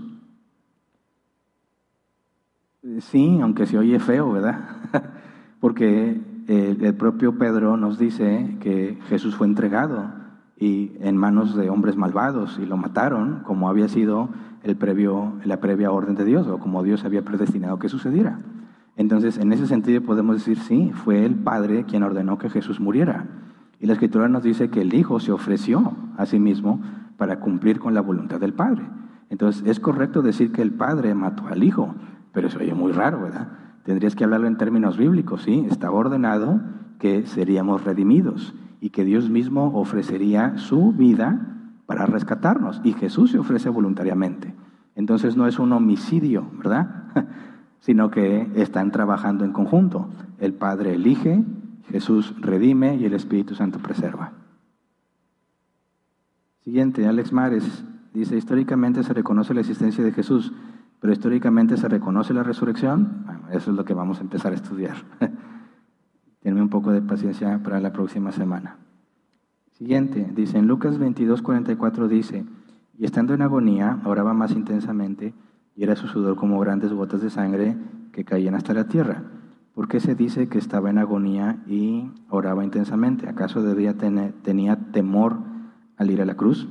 Sí, 2.99 3.39
aunque 3.41 3.65
se 3.65 3.77
oye 3.77 3.99
feo, 3.99 4.31
¿verdad? 4.31 4.77
Porque 5.59 6.21
el 6.49 6.95
propio 6.95 7.37
Pedro 7.37 7.77
nos 7.77 7.99
dice 7.99 8.57
que 8.59 8.97
Jesús 9.07 9.35
fue 9.35 9.45
entregado 9.45 10.11
y 10.57 10.93
en 10.99 11.15
manos 11.15 11.55
de 11.55 11.69
hombres 11.69 11.95
malvados 11.95 12.59
y 12.59 12.65
lo 12.65 12.75
mataron 12.75 13.41
como 13.43 13.69
había 13.69 13.87
sido 13.87 14.29
el 14.63 14.75
previo, 14.75 15.33
la 15.45 15.61
previa 15.61 15.91
orden 15.91 16.15
de 16.15 16.25
Dios 16.25 16.47
o 16.47 16.57
como 16.57 16.81
Dios 16.81 17.05
había 17.05 17.23
predestinado 17.23 17.77
que 17.77 17.87
sucediera. 17.87 18.39
Entonces, 18.97 19.37
en 19.37 19.53
ese 19.53 19.67
sentido 19.67 20.01
podemos 20.01 20.37
decir, 20.37 20.57
sí, 20.57 20.91
fue 20.93 21.23
el 21.23 21.35
Padre 21.35 21.85
quien 21.85 22.03
ordenó 22.03 22.37
que 22.37 22.49
Jesús 22.49 22.79
muriera. 22.79 23.27
Y 23.79 23.85
la 23.85 23.93
Escritura 23.93 24.27
nos 24.27 24.43
dice 24.43 24.69
que 24.69 24.81
el 24.81 24.93
Hijo 24.93 25.19
se 25.19 25.31
ofreció 25.31 25.93
a 26.17 26.25
sí 26.25 26.39
mismo 26.39 26.81
para 27.15 27.39
cumplir 27.39 27.79
con 27.79 27.93
la 27.93 28.01
voluntad 28.01 28.39
del 28.39 28.53
Padre. 28.53 28.81
Entonces, 29.29 29.63
es 29.67 29.79
correcto 29.79 30.21
decir 30.23 30.51
que 30.51 30.63
el 30.63 30.71
Padre 30.71 31.13
mató 31.13 31.47
al 31.47 31.63
Hijo, 31.63 31.93
pero 32.33 32.47
eso 32.47 32.59
oye 32.59 32.73
muy 32.73 32.91
raro, 32.91 33.21
¿verdad? 33.21 33.49
Tendrías 33.83 34.15
que 34.15 34.23
hablarlo 34.23 34.47
en 34.47 34.57
términos 34.57 34.97
bíblicos, 34.97 35.43
¿sí? 35.43 35.65
Está 35.69 35.91
ordenado 35.91 36.61
que 36.99 37.25
seríamos 37.25 37.83
redimidos 37.83 38.53
y 38.81 38.89
que 38.89 39.05
Dios 39.05 39.29
mismo 39.29 39.79
ofrecería 39.79 40.57
su 40.57 40.91
vida 40.91 41.57
para 41.85 42.05
rescatarnos 42.05 42.81
y 42.83 42.93
Jesús 42.93 43.31
se 43.31 43.39
ofrece 43.39 43.69
voluntariamente. 43.69 44.53
Entonces 44.95 45.37
no 45.37 45.47
es 45.47 45.59
un 45.59 45.71
homicidio, 45.71 46.49
¿verdad? 46.57 47.05
sino 47.79 48.11
que 48.11 48.51
están 48.55 48.91
trabajando 48.91 49.45
en 49.45 49.53
conjunto. 49.53 50.09
El 50.37 50.53
Padre 50.53 50.93
elige, 50.93 51.43
Jesús 51.89 52.35
redime 52.39 52.95
y 52.95 53.05
el 53.05 53.13
Espíritu 53.13 53.55
Santo 53.55 53.79
preserva. 53.79 54.33
Siguiente, 56.63 57.07
Alex 57.07 57.31
Mares 57.31 57.83
dice, 58.13 58.37
históricamente 58.37 59.03
se 59.03 59.13
reconoce 59.13 59.53
la 59.53 59.61
existencia 59.61 60.03
de 60.03 60.11
Jesús, 60.11 60.53
pero 60.99 61.13
históricamente 61.13 61.77
se 61.77 61.87
reconoce 61.87 62.33
la 62.33 62.43
resurrección. 62.43 63.25
eso 63.51 63.71
es 63.71 63.77
lo 63.77 63.85
que 63.85 63.93
vamos 63.93 64.19
a 64.19 64.21
empezar 64.21 64.51
a 64.51 64.55
estudiar. 64.55 64.95
Tiene 66.41 66.61
un 66.61 66.69
poco 66.69 66.91
de 66.91 67.01
paciencia 67.01 67.59
para 67.63 67.79
la 67.79 67.91
próxima 67.91 68.31
semana. 68.31 68.77
Siguiente, 69.73 70.29
dice 70.35 70.57
en 70.57 70.67
Lucas 70.67 70.97
22, 70.97 71.41
44 71.41 72.07
dice, 72.07 72.45
y 72.97 73.05
estando 73.05 73.33
en 73.33 73.41
agonía, 73.41 73.99
oraba 74.03 74.33
más 74.33 74.51
intensamente, 74.51 75.33
y 75.75 75.83
era 75.83 75.95
su 75.95 76.07
sudor 76.07 76.35
como 76.35 76.59
grandes 76.59 76.91
gotas 76.91 77.21
de 77.21 77.29
sangre 77.29 77.77
que 78.11 78.25
caían 78.25 78.55
hasta 78.55 78.73
la 78.73 78.89
tierra. 78.89 79.23
¿Por 79.73 79.87
qué 79.87 80.01
se 80.01 80.15
dice 80.15 80.49
que 80.49 80.57
estaba 80.57 80.89
en 80.89 80.97
agonía 80.97 81.63
y 81.65 82.11
oraba 82.29 82.65
intensamente? 82.65 83.29
¿Acaso 83.29 83.63
debía 83.63 83.97
tener, 83.97 84.33
tenía 84.43 84.75
temor 84.91 85.37
al 85.95 86.11
ir 86.11 86.21
a 86.21 86.25
la 86.25 86.35
cruz? 86.35 86.67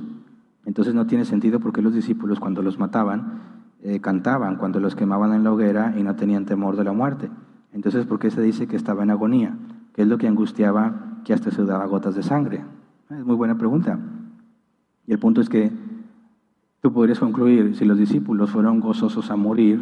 Entonces 0.65 0.93
no 0.93 1.07
tiene 1.07 1.25
sentido 1.25 1.59
porque 1.59 1.81
los 1.81 1.95
discípulos 1.95 2.39
cuando 2.39 2.61
los 2.61 2.77
mataban 2.77 3.58
eh, 3.81 4.01
cantaban 4.01 4.57
cuando 4.57 4.79
los 4.79 4.95
quemaban 4.95 5.33
en 5.33 5.43
la 5.43 5.53
hoguera 5.53 5.93
y 5.97 6.03
no 6.03 6.15
tenían 6.15 6.45
temor 6.45 6.75
de 6.75 6.83
la 6.83 6.91
muerte. 6.91 7.29
Entonces, 7.71 8.05
¿por 8.05 8.19
qué 8.19 8.29
se 8.31 8.41
dice 8.41 8.67
que 8.67 8.75
estaba 8.75 9.03
en 9.03 9.11
agonía? 9.11 9.57
¿Qué 9.93 10.01
es 10.01 10.07
lo 10.07 10.17
que 10.17 10.27
angustiaba 10.27 11.21
que 11.23 11.33
hasta 11.33 11.51
se 11.51 11.63
daba 11.63 11.85
gotas 11.85 12.15
de 12.15 12.23
sangre? 12.23 12.63
Es 13.09 13.25
muy 13.25 13.35
buena 13.35 13.57
pregunta. 13.57 13.99
Y 15.07 15.11
el 15.13 15.19
punto 15.19 15.41
es 15.41 15.49
que 15.49 15.71
tú 16.81 16.93
podrías 16.93 17.19
concluir 17.19 17.75
si 17.75 17.85
los 17.85 17.97
discípulos 17.97 18.51
fueron 18.51 18.79
gozosos 18.79 19.31
a 19.31 19.35
morir, 19.35 19.79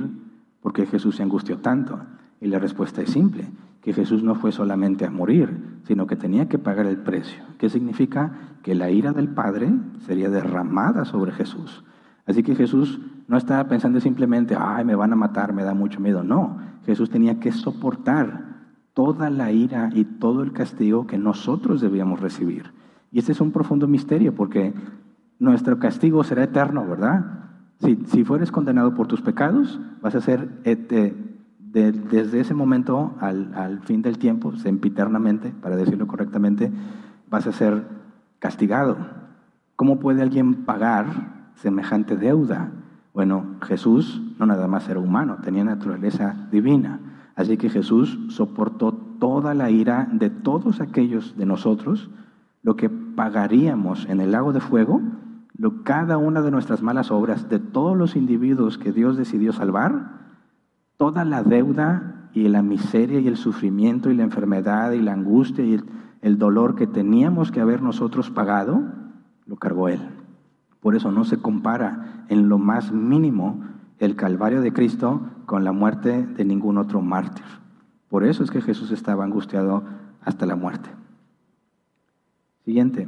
porque 0.61 0.85
Jesús 0.85 1.15
se 1.15 1.23
angustió 1.23 1.57
tanto? 1.57 1.99
Y 2.39 2.47
la 2.47 2.59
respuesta 2.59 3.01
es 3.01 3.09
simple, 3.09 3.49
que 3.81 3.93
Jesús 3.93 4.21
no 4.21 4.35
fue 4.35 4.51
solamente 4.51 5.05
a 5.05 5.09
morir, 5.09 5.79
sino 5.83 6.07
que 6.07 6.15
tenía 6.15 6.47
que 6.47 6.59
pagar 6.59 6.85
el 6.85 6.97
precio. 6.97 7.43
¿Qué 7.57 7.69
significa? 7.69 8.31
Que 8.61 8.75
la 8.75 8.91
ira 8.91 9.11
del 9.11 9.29
Padre 9.29 9.71
sería 10.05 10.29
derramada 10.29 11.05
sobre 11.05 11.31
Jesús. 11.31 11.83
Así 12.27 12.43
que 12.43 12.55
Jesús 12.55 12.99
no 13.27 13.37
estaba 13.37 13.67
pensando 13.67 13.99
simplemente, 14.01 14.55
ay, 14.59 14.83
me 14.83 14.95
van 14.95 15.13
a 15.13 15.15
matar, 15.15 15.53
me 15.53 15.63
da 15.63 15.73
mucho 15.73 15.99
miedo. 16.01 16.23
No, 16.23 16.57
Jesús 16.85 17.09
tenía 17.09 17.39
que 17.39 17.53
soportar 17.53 18.47
toda 18.93 19.29
la 19.29 19.51
ira 19.51 19.89
y 19.93 20.03
todo 20.03 20.43
el 20.43 20.51
castigo 20.51 21.07
que 21.07 21.17
nosotros 21.17 21.81
debíamos 21.81 22.19
recibir. 22.19 22.71
Y 23.11 23.19
este 23.19 23.31
es 23.31 23.39
un 23.39 23.51
profundo 23.51 23.87
misterio 23.87 24.35
porque 24.35 24.73
nuestro 25.39 25.79
castigo 25.79 26.23
será 26.23 26.43
eterno, 26.43 26.85
¿verdad? 26.85 27.25
Si, 27.79 27.95
si 28.07 28.25
fueres 28.25 28.51
condenado 28.51 28.93
por 28.93 29.07
tus 29.07 29.21
pecados, 29.21 29.79
vas 30.01 30.15
a 30.15 30.21
ser 30.21 30.49
desde 30.63 32.39
ese 32.39 32.53
momento 32.53 33.15
al, 33.19 33.53
al 33.53 33.79
fin 33.81 34.01
del 34.01 34.17
tiempo, 34.17 34.55
sempiternamente, 34.55 35.53
para 35.61 35.75
decirlo 35.75 36.07
correctamente, 36.07 36.71
vas 37.29 37.47
a 37.47 37.51
ser 37.51 37.83
castigado. 38.39 38.97
¿Cómo 39.75 39.99
puede 39.99 40.23
alguien 40.23 40.65
pagar 40.65 41.36
semejante 41.57 42.15
deuda? 42.15 42.71
Bueno, 43.13 43.57
Jesús 43.61 44.21
no 44.39 44.45
nada 44.45 44.67
más 44.67 44.88
era 44.89 44.99
humano, 44.99 45.38
tenía 45.43 45.63
naturaleza 45.63 46.47
divina. 46.51 46.99
Así 47.35 47.57
que 47.57 47.69
Jesús 47.69 48.17
soportó 48.29 48.93
toda 48.93 49.53
la 49.53 49.69
ira 49.69 50.07
de 50.11 50.29
todos 50.29 50.81
aquellos 50.81 51.35
de 51.38 51.45
nosotros, 51.45 52.09
lo 52.63 52.75
que 52.75 52.89
pagaríamos 52.89 54.05
en 54.07 54.21
el 54.21 54.31
lago 54.31 54.53
de 54.53 54.59
fuego, 54.59 55.01
lo, 55.57 55.84
cada 55.84 56.17
una 56.17 56.41
de 56.41 56.51
nuestras 56.51 56.81
malas 56.81 57.11
obras, 57.11 57.49
de 57.49 57.59
todos 57.59 57.97
los 57.97 58.15
individuos 58.15 58.77
que 58.77 58.91
Dios 58.91 59.17
decidió 59.17 59.53
salvar, 59.53 60.11
toda 60.97 61.25
la 61.25 61.43
deuda 61.43 62.29
y 62.34 62.47
la 62.47 62.61
miseria 62.61 63.19
y 63.19 63.27
el 63.27 63.38
sufrimiento 63.38 64.11
y 64.11 64.15
la 64.15 64.23
enfermedad 64.23 64.91
y 64.91 65.01
la 65.01 65.13
angustia 65.13 65.65
y 65.65 65.81
el 66.21 66.38
dolor 66.38 66.75
que 66.75 66.85
teníamos 66.85 67.51
que 67.51 67.61
haber 67.61 67.81
nosotros 67.81 68.29
pagado, 68.29 68.84
lo 69.45 69.55
cargó 69.55 69.89
Él. 69.89 70.01
Por 70.81 70.95
eso 70.95 71.11
no 71.11 71.25
se 71.25 71.37
compara 71.37 72.25
en 72.29 72.49
lo 72.49 72.57
más 72.57 72.91
mínimo 72.91 73.63
el 73.99 74.15
Calvario 74.15 74.61
de 74.61 74.73
Cristo 74.73 75.21
con 75.45 75.63
la 75.63 75.71
muerte 75.71 76.25
de 76.25 76.45
ningún 76.45 76.77
otro 76.77 77.01
mártir. 77.01 77.45
Por 78.09 78.23
eso 78.23 78.43
es 78.43 78.51
que 78.51 78.61
Jesús 78.61 78.91
estaba 78.91 79.23
angustiado 79.23 79.83
hasta 80.21 80.45
la 80.45 80.55
muerte. 80.55 80.89
Siguiente. 82.63 83.07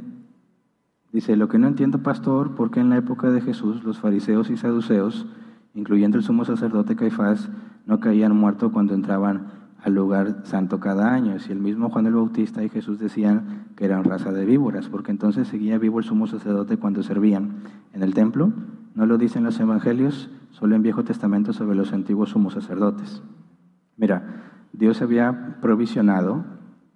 Dice, 1.12 1.36
lo 1.36 1.48
que 1.48 1.58
no 1.58 1.66
entiendo, 1.66 2.02
pastor, 2.02 2.54
porque 2.54 2.80
en 2.80 2.90
la 2.90 2.96
época 2.96 3.30
de 3.30 3.40
Jesús 3.40 3.82
los 3.82 3.98
fariseos 3.98 4.48
y 4.50 4.56
saduceos, 4.56 5.26
incluyendo 5.74 6.18
el 6.18 6.24
sumo 6.24 6.44
sacerdote 6.44 6.96
Caifás, 6.96 7.50
no 7.86 7.98
caían 8.00 8.36
muertos 8.36 8.72
cuando 8.72 8.94
entraban 8.94 9.59
al 9.82 9.94
lugar 9.94 10.42
santo 10.44 10.80
cada 10.80 11.12
año. 11.12 11.38
Si 11.38 11.52
el 11.52 11.60
mismo 11.60 11.90
Juan 11.90 12.06
el 12.06 12.14
Bautista 12.14 12.62
y 12.62 12.68
Jesús 12.68 12.98
decían 12.98 13.66
que 13.76 13.84
eran 13.84 14.04
raza 14.04 14.32
de 14.32 14.44
víboras, 14.44 14.88
porque 14.88 15.10
entonces 15.10 15.48
seguía 15.48 15.78
vivo 15.78 15.98
el 15.98 16.04
sumo 16.04 16.26
sacerdote 16.26 16.76
cuando 16.76 17.02
servían 17.02 17.62
en 17.92 18.02
el 18.02 18.14
templo. 18.14 18.52
No 18.94 19.06
lo 19.06 19.18
dicen 19.18 19.44
los 19.44 19.58
evangelios, 19.60 20.30
solo 20.50 20.74
en 20.74 20.82
Viejo 20.82 21.04
Testamento 21.04 21.52
sobre 21.52 21.76
los 21.76 21.92
antiguos 21.92 22.30
sumos 22.30 22.54
sacerdotes. 22.54 23.22
Mira, 23.96 24.22
Dios 24.72 25.00
había 25.02 25.58
provisionado 25.60 26.44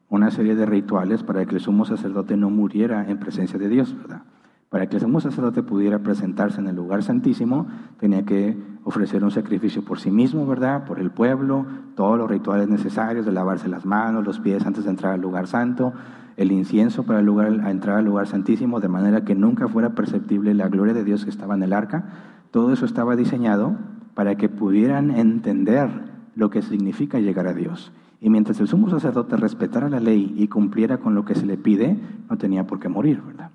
una 0.09 0.31
serie 0.31 0.55
de 0.55 0.67
rituales 0.67 1.23
para 1.23 1.45
que 1.47 1.57
el 1.57 1.61
sumo 1.61 1.85
sacerdote 1.85 2.37
no 2.37 2.51
muriera 2.51 3.09
en 3.09 3.19
presencia 3.19 3.59
de 3.59 3.69
Dios, 3.69 3.97
¿verdad? 3.97 4.23
Para 4.69 4.89
que 4.89 4.97
el 4.97 5.03
sumo 5.03 5.21
sacerdote 5.21 5.63
pudiera 5.63 6.01
presentarse 6.01 6.61
en 6.61 6.67
el 6.67 6.77
lugar 6.77 7.03
santísimo, 7.03 7.67
tenía 7.99 8.25
que 8.25 8.57
ofrecer 8.85 9.25
un 9.25 9.31
sacrificio 9.31 9.83
por 9.83 9.99
sí 9.99 10.11
mismo, 10.11 10.47
¿verdad? 10.47 10.85
Por 10.85 11.01
el 11.01 11.11
pueblo, 11.11 11.67
todos 11.97 12.19
los 12.19 12.31
rituales 12.31 12.69
necesarios 12.69 13.25
de 13.25 13.33
lavarse 13.33 13.69
las 13.69 13.87
manos, 13.87 14.25
los 14.25 14.41
pies 14.41 14.65
antes 14.67 14.85
de 14.85 14.91
entrar 14.91 15.15
al 15.15 15.21
lugar 15.21 15.47
santo, 15.47 15.95
el 16.37 16.53
incienso 16.53 17.05
para 17.05 17.21
entrar 17.21 17.99
al 17.99 18.05
lugar 18.05 18.27
santísimo, 18.27 18.81
de 18.81 18.89
manera 18.89 19.25
que 19.25 19.35
nunca 19.35 19.69
fuera 19.69 19.95
perceptible 19.95 20.53
la 20.53 20.69
gloria 20.69 20.93
de 20.93 21.05
Dios 21.05 21.25
que 21.25 21.31
estaba 21.31 21.55
en 21.55 21.63
el 21.63 21.73
arca. 21.73 22.05
Todo 22.51 22.73
eso 22.73 22.85
estaba 22.85 23.17
diseñado 23.17 23.77
para 24.15 24.37
que 24.37 24.49
pudieran 24.49 25.11
entender 25.11 25.89
lo 26.35 26.51
que 26.51 26.63
significa 26.63 27.21
llegar 27.21 27.47
a 27.47 27.55
Dios. 27.55 27.93
Y 28.21 28.31
mientras 28.31 28.61
el 28.61 28.69
sumo 28.69 28.91
sacerdote 28.91 29.37
respetara 29.37 29.89
la 29.89 30.01
ley 30.01 30.35
y 30.37 30.49
cumpliera 30.49 30.99
con 30.99 31.15
lo 31.15 31.25
que 31.25 31.35
se 31.35 31.47
le 31.47 31.57
pide, 31.57 31.99
no 32.29 32.37
tenía 32.37 32.67
por 32.67 32.81
qué 32.81 32.89
morir, 32.89 33.23
¿verdad? 33.23 33.51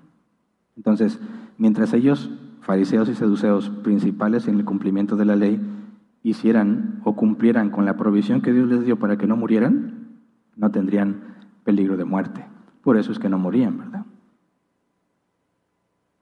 Entonces, 0.76 1.20
mientras 1.58 1.92
ellos 1.92 2.30
fariseos 2.70 3.08
y 3.08 3.16
seduceos 3.16 3.68
principales 3.68 4.46
en 4.46 4.54
el 4.54 4.64
cumplimiento 4.64 5.16
de 5.16 5.24
la 5.24 5.34
ley 5.34 5.60
hicieran 6.22 7.00
o 7.02 7.16
cumplieran 7.16 7.70
con 7.70 7.84
la 7.84 7.96
provisión 7.96 8.42
que 8.42 8.52
Dios 8.52 8.68
les 8.68 8.84
dio 8.84 8.96
para 8.96 9.18
que 9.18 9.26
no 9.26 9.36
murieran, 9.36 10.20
no 10.54 10.70
tendrían 10.70 11.16
peligro 11.64 11.96
de 11.96 12.04
muerte. 12.04 12.46
Por 12.84 12.96
eso 12.96 13.10
es 13.10 13.18
que 13.18 13.28
no 13.28 13.40
morían, 13.40 13.76
¿verdad? 13.76 14.06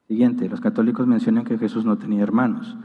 Siguiente, 0.07 0.49
los 0.49 0.59
católicos 0.59 1.05
mencionan 1.05 1.43
que 1.43 1.59
Jesús 1.59 1.85
no 1.85 1.99
tenía 1.99 2.23
hermanos, 2.23 2.75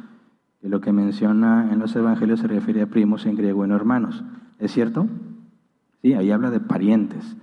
que 0.60 0.68
lo 0.68 0.82
que 0.82 0.92
menciona 0.92 1.72
en 1.72 1.78
los 1.78 1.96
evangelios 1.96 2.40
se 2.40 2.48
refiere 2.48 2.82
a 2.82 2.90
primos 2.90 3.24
en 3.24 3.34
griego 3.34 3.64
y 3.64 3.68
no 3.68 3.76
hermanos. 3.76 4.24
¿Es 4.58 4.72
cierto? 4.72 5.08
Sí, 6.02 6.12
ahí 6.12 6.30
habla 6.30 6.50
de 6.50 6.60
parientes. 6.60 7.34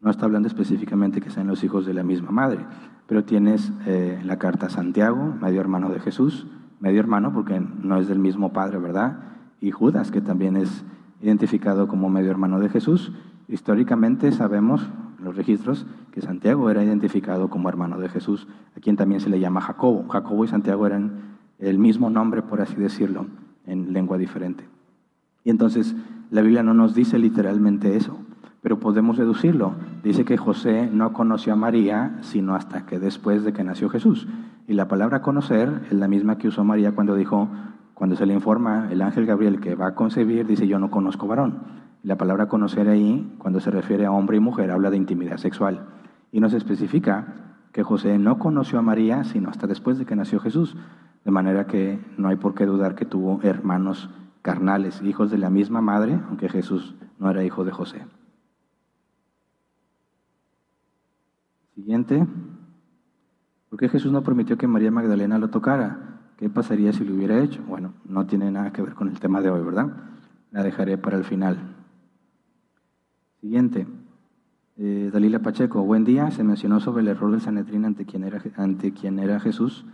No 0.00 0.10
está 0.10 0.26
hablando 0.26 0.46
específicamente 0.46 1.20
que 1.20 1.30
sean 1.30 1.48
los 1.48 1.64
hijos 1.64 1.84
de 1.84 1.94
la 1.94 2.04
misma 2.04 2.30
madre, 2.30 2.64
pero 3.06 3.24
tienes 3.24 3.72
eh, 3.86 4.20
la 4.24 4.38
carta 4.38 4.66
a 4.66 4.70
Santiago, 4.70 5.34
medio 5.40 5.60
hermano 5.60 5.90
de 5.90 5.98
Jesús, 5.98 6.46
medio 6.78 7.00
hermano 7.00 7.32
porque 7.32 7.60
no 7.60 7.98
es 7.98 8.06
del 8.06 8.18
mismo 8.18 8.52
padre, 8.52 8.78
¿verdad? 8.78 9.18
Y 9.60 9.72
Judas, 9.72 10.10
que 10.10 10.20
también 10.20 10.56
es 10.56 10.84
identificado 11.20 11.88
como 11.88 12.08
medio 12.08 12.30
hermano 12.30 12.60
de 12.60 12.68
Jesús. 12.68 13.12
Históricamente 13.48 14.30
sabemos, 14.30 14.88
en 15.18 15.24
los 15.24 15.36
registros, 15.36 15.86
que 16.12 16.20
Santiago 16.20 16.70
era 16.70 16.84
identificado 16.84 17.50
como 17.50 17.68
hermano 17.68 17.98
de 17.98 18.08
Jesús, 18.08 18.46
a 18.76 18.80
quien 18.80 18.96
también 18.96 19.20
se 19.20 19.30
le 19.30 19.40
llama 19.40 19.60
Jacobo. 19.60 20.06
Jacobo 20.08 20.44
y 20.44 20.48
Santiago 20.48 20.86
eran 20.86 21.38
el 21.58 21.78
mismo 21.78 22.08
nombre, 22.08 22.42
por 22.42 22.60
así 22.60 22.76
decirlo, 22.76 23.26
en 23.66 23.92
lengua 23.92 24.16
diferente. 24.16 24.64
Y 25.42 25.50
entonces 25.50 25.96
la 26.30 26.42
Biblia 26.42 26.62
no 26.62 26.74
nos 26.74 26.94
dice 26.94 27.18
literalmente 27.18 27.96
eso, 27.96 28.18
pero 28.68 28.80
podemos 28.80 29.16
deducirlo. 29.16 29.72
Dice 30.04 30.26
que 30.26 30.36
José 30.36 30.90
no 30.92 31.14
conoció 31.14 31.54
a 31.54 31.56
María 31.56 32.18
sino 32.20 32.54
hasta 32.54 32.84
que 32.84 32.98
después 32.98 33.42
de 33.42 33.54
que 33.54 33.64
nació 33.64 33.88
Jesús. 33.88 34.28
Y 34.66 34.74
la 34.74 34.88
palabra 34.88 35.22
conocer 35.22 35.86
es 35.86 35.94
la 35.94 36.06
misma 36.06 36.36
que 36.36 36.48
usó 36.48 36.64
María 36.64 36.92
cuando 36.92 37.14
dijo, 37.14 37.48
cuando 37.94 38.14
se 38.14 38.26
le 38.26 38.34
informa 38.34 38.88
el 38.90 39.00
ángel 39.00 39.24
Gabriel 39.24 39.58
que 39.58 39.74
va 39.74 39.86
a 39.86 39.94
concebir, 39.94 40.46
dice 40.46 40.66
yo 40.66 40.78
no 40.78 40.90
conozco 40.90 41.26
varón. 41.26 41.60
la 42.02 42.18
palabra 42.18 42.48
conocer 42.48 42.90
ahí, 42.90 43.34
cuando 43.38 43.58
se 43.58 43.70
refiere 43.70 44.04
a 44.04 44.12
hombre 44.12 44.36
y 44.36 44.40
mujer, 44.40 44.70
habla 44.70 44.90
de 44.90 44.98
intimidad 44.98 45.38
sexual. 45.38 45.86
Y 46.30 46.40
nos 46.40 46.52
especifica 46.52 47.36
que 47.72 47.82
José 47.82 48.18
no 48.18 48.38
conoció 48.38 48.80
a 48.80 48.82
María 48.82 49.24
sino 49.24 49.48
hasta 49.48 49.66
después 49.66 49.96
de 49.98 50.04
que 50.04 50.14
nació 50.14 50.40
Jesús. 50.40 50.76
De 51.24 51.30
manera 51.30 51.66
que 51.66 51.98
no 52.18 52.28
hay 52.28 52.36
por 52.36 52.54
qué 52.54 52.66
dudar 52.66 52.96
que 52.96 53.06
tuvo 53.06 53.40
hermanos 53.42 54.10
carnales, 54.42 55.00
hijos 55.00 55.30
de 55.30 55.38
la 55.38 55.48
misma 55.48 55.80
madre, 55.80 56.20
aunque 56.28 56.50
Jesús 56.50 56.94
no 57.18 57.30
era 57.30 57.42
hijo 57.44 57.64
de 57.64 57.72
José. 57.72 58.04
Siguiente. 61.78 62.26
¿Por 63.70 63.78
qué 63.78 63.88
Jesús 63.88 64.10
no 64.10 64.24
permitió 64.24 64.58
que 64.58 64.66
María 64.66 64.90
Magdalena 64.90 65.38
lo 65.38 65.48
tocara? 65.50 66.32
¿Qué 66.36 66.50
pasaría 66.50 66.92
si 66.92 67.04
lo 67.04 67.14
hubiera 67.14 67.40
hecho? 67.40 67.62
Bueno, 67.68 67.92
no 68.04 68.26
tiene 68.26 68.50
nada 68.50 68.72
que 68.72 68.82
ver 68.82 68.94
con 68.94 69.06
el 69.06 69.20
tema 69.20 69.40
de 69.40 69.50
hoy, 69.50 69.64
¿verdad? 69.64 69.86
La 70.50 70.64
dejaré 70.64 70.98
para 70.98 71.16
el 71.16 71.22
final. 71.22 71.76
Siguiente. 73.40 73.86
Eh, 74.76 75.10
Dalila 75.12 75.38
Pacheco, 75.38 75.84
buen 75.84 76.02
día. 76.02 76.32
Se 76.32 76.42
mencionó 76.42 76.80
sobre 76.80 77.02
el 77.02 77.08
error 77.08 77.30
del 77.30 77.42
Sanedrín 77.42 77.84
ante 77.84 78.04
quien 78.06 78.24
era, 78.24 78.42
ante 78.56 78.92
quien 78.92 79.20
era 79.20 79.38
Jesús. 79.38 79.84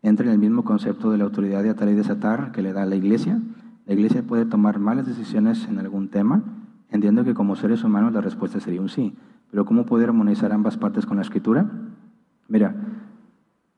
Entra 0.00 0.24
en 0.24 0.32
el 0.32 0.38
mismo 0.38 0.64
concepto 0.64 1.10
de 1.10 1.18
la 1.18 1.24
autoridad 1.24 1.62
de 1.62 1.68
atar 1.68 1.90
y 1.90 1.94
desatar 1.94 2.50
que 2.50 2.62
le 2.62 2.72
da 2.72 2.86
la 2.86 2.96
iglesia. 2.96 3.42
La 3.84 3.92
iglesia 3.92 4.22
puede 4.22 4.46
tomar 4.46 4.78
malas 4.78 5.06
decisiones 5.06 5.68
en 5.68 5.80
algún 5.80 6.08
tema. 6.08 6.42
Entiendo 6.88 7.24
que 7.24 7.34
como 7.34 7.56
seres 7.56 7.84
humanos 7.84 8.14
la 8.14 8.22
respuesta 8.22 8.58
sería 8.58 8.80
un 8.80 8.88
sí. 8.88 9.14
Pero 9.50 9.64
¿cómo 9.64 9.86
poder 9.86 10.08
armonizar 10.08 10.52
ambas 10.52 10.76
partes 10.76 11.06
con 11.06 11.16
la 11.16 11.22
escritura? 11.22 11.70
Mira, 12.48 12.74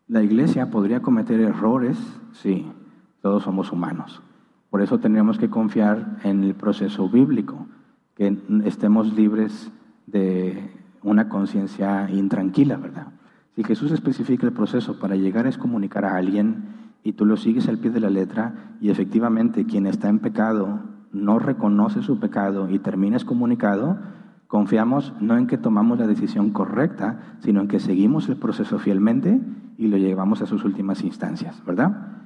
la 0.07 0.23
iglesia 0.23 0.71
podría 0.71 1.01
cometer 1.01 1.41
errores, 1.41 1.99
sí, 2.33 2.67
todos 3.21 3.43
somos 3.43 3.73
humanos. 3.73 4.23
Por 4.71 4.83
eso 4.83 4.99
tendríamos 4.99 5.39
que 5.39 5.51
confiar 5.51 6.19
en 6.25 6.45
el 6.45 6.55
proceso 6.55 7.09
bíblico, 7.09 7.67
que 8.15 8.37
estemos 8.65 9.15
libres 9.15 9.71
de 10.07 10.71
una 11.03 11.29
conciencia 11.29 12.11
intranquila, 12.11 12.77
¿verdad? 12.77 13.09
Si 13.55 13.65
Jesús 13.65 13.93
especifica 13.93 14.47
el 14.47 14.53
proceso 14.53 14.99
para 14.99 15.17
llegar 15.17 15.47
a 15.47 15.53
comunicar 15.53 16.05
a 16.05 16.17
alguien 16.17 16.65
y 17.03 17.13
tú 17.13 17.25
lo 17.25 17.37
sigues 17.37 17.69
al 17.69 17.79
pie 17.79 17.91
de 17.91 18.01
la 18.01 18.11
letra 18.11 18.77
y 18.81 18.91
efectivamente 18.91 19.67
quien 19.67 19.87
está 19.87 20.09
en 20.09 20.19
pecado 20.19 20.81
no 21.13 21.39
reconoce 21.39 22.03
su 22.03 22.19
pecado 22.19 22.69
y 22.69 22.79
termina 22.79 23.19
comunicado, 23.21 23.99
Confiamos 24.49 25.13
no 25.21 25.37
en 25.37 25.47
que 25.47 25.59
tomamos 25.59 25.99
la 25.99 26.07
decisión 26.07 26.51
correcta, 26.51 27.37
sino 27.41 27.61
en 27.61 27.69
que 27.69 27.81
seguimos 27.81 28.31
el 28.31 28.37
proceso 28.37 28.79
fielmente 28.79 29.39
y 29.77 29.89
lo 29.89 29.99
llevamos 29.99 30.41
a 30.41 30.47
sus 30.47 30.65
últimas 30.65 31.05
instancias, 31.05 31.63
¿verdad? 31.67 32.25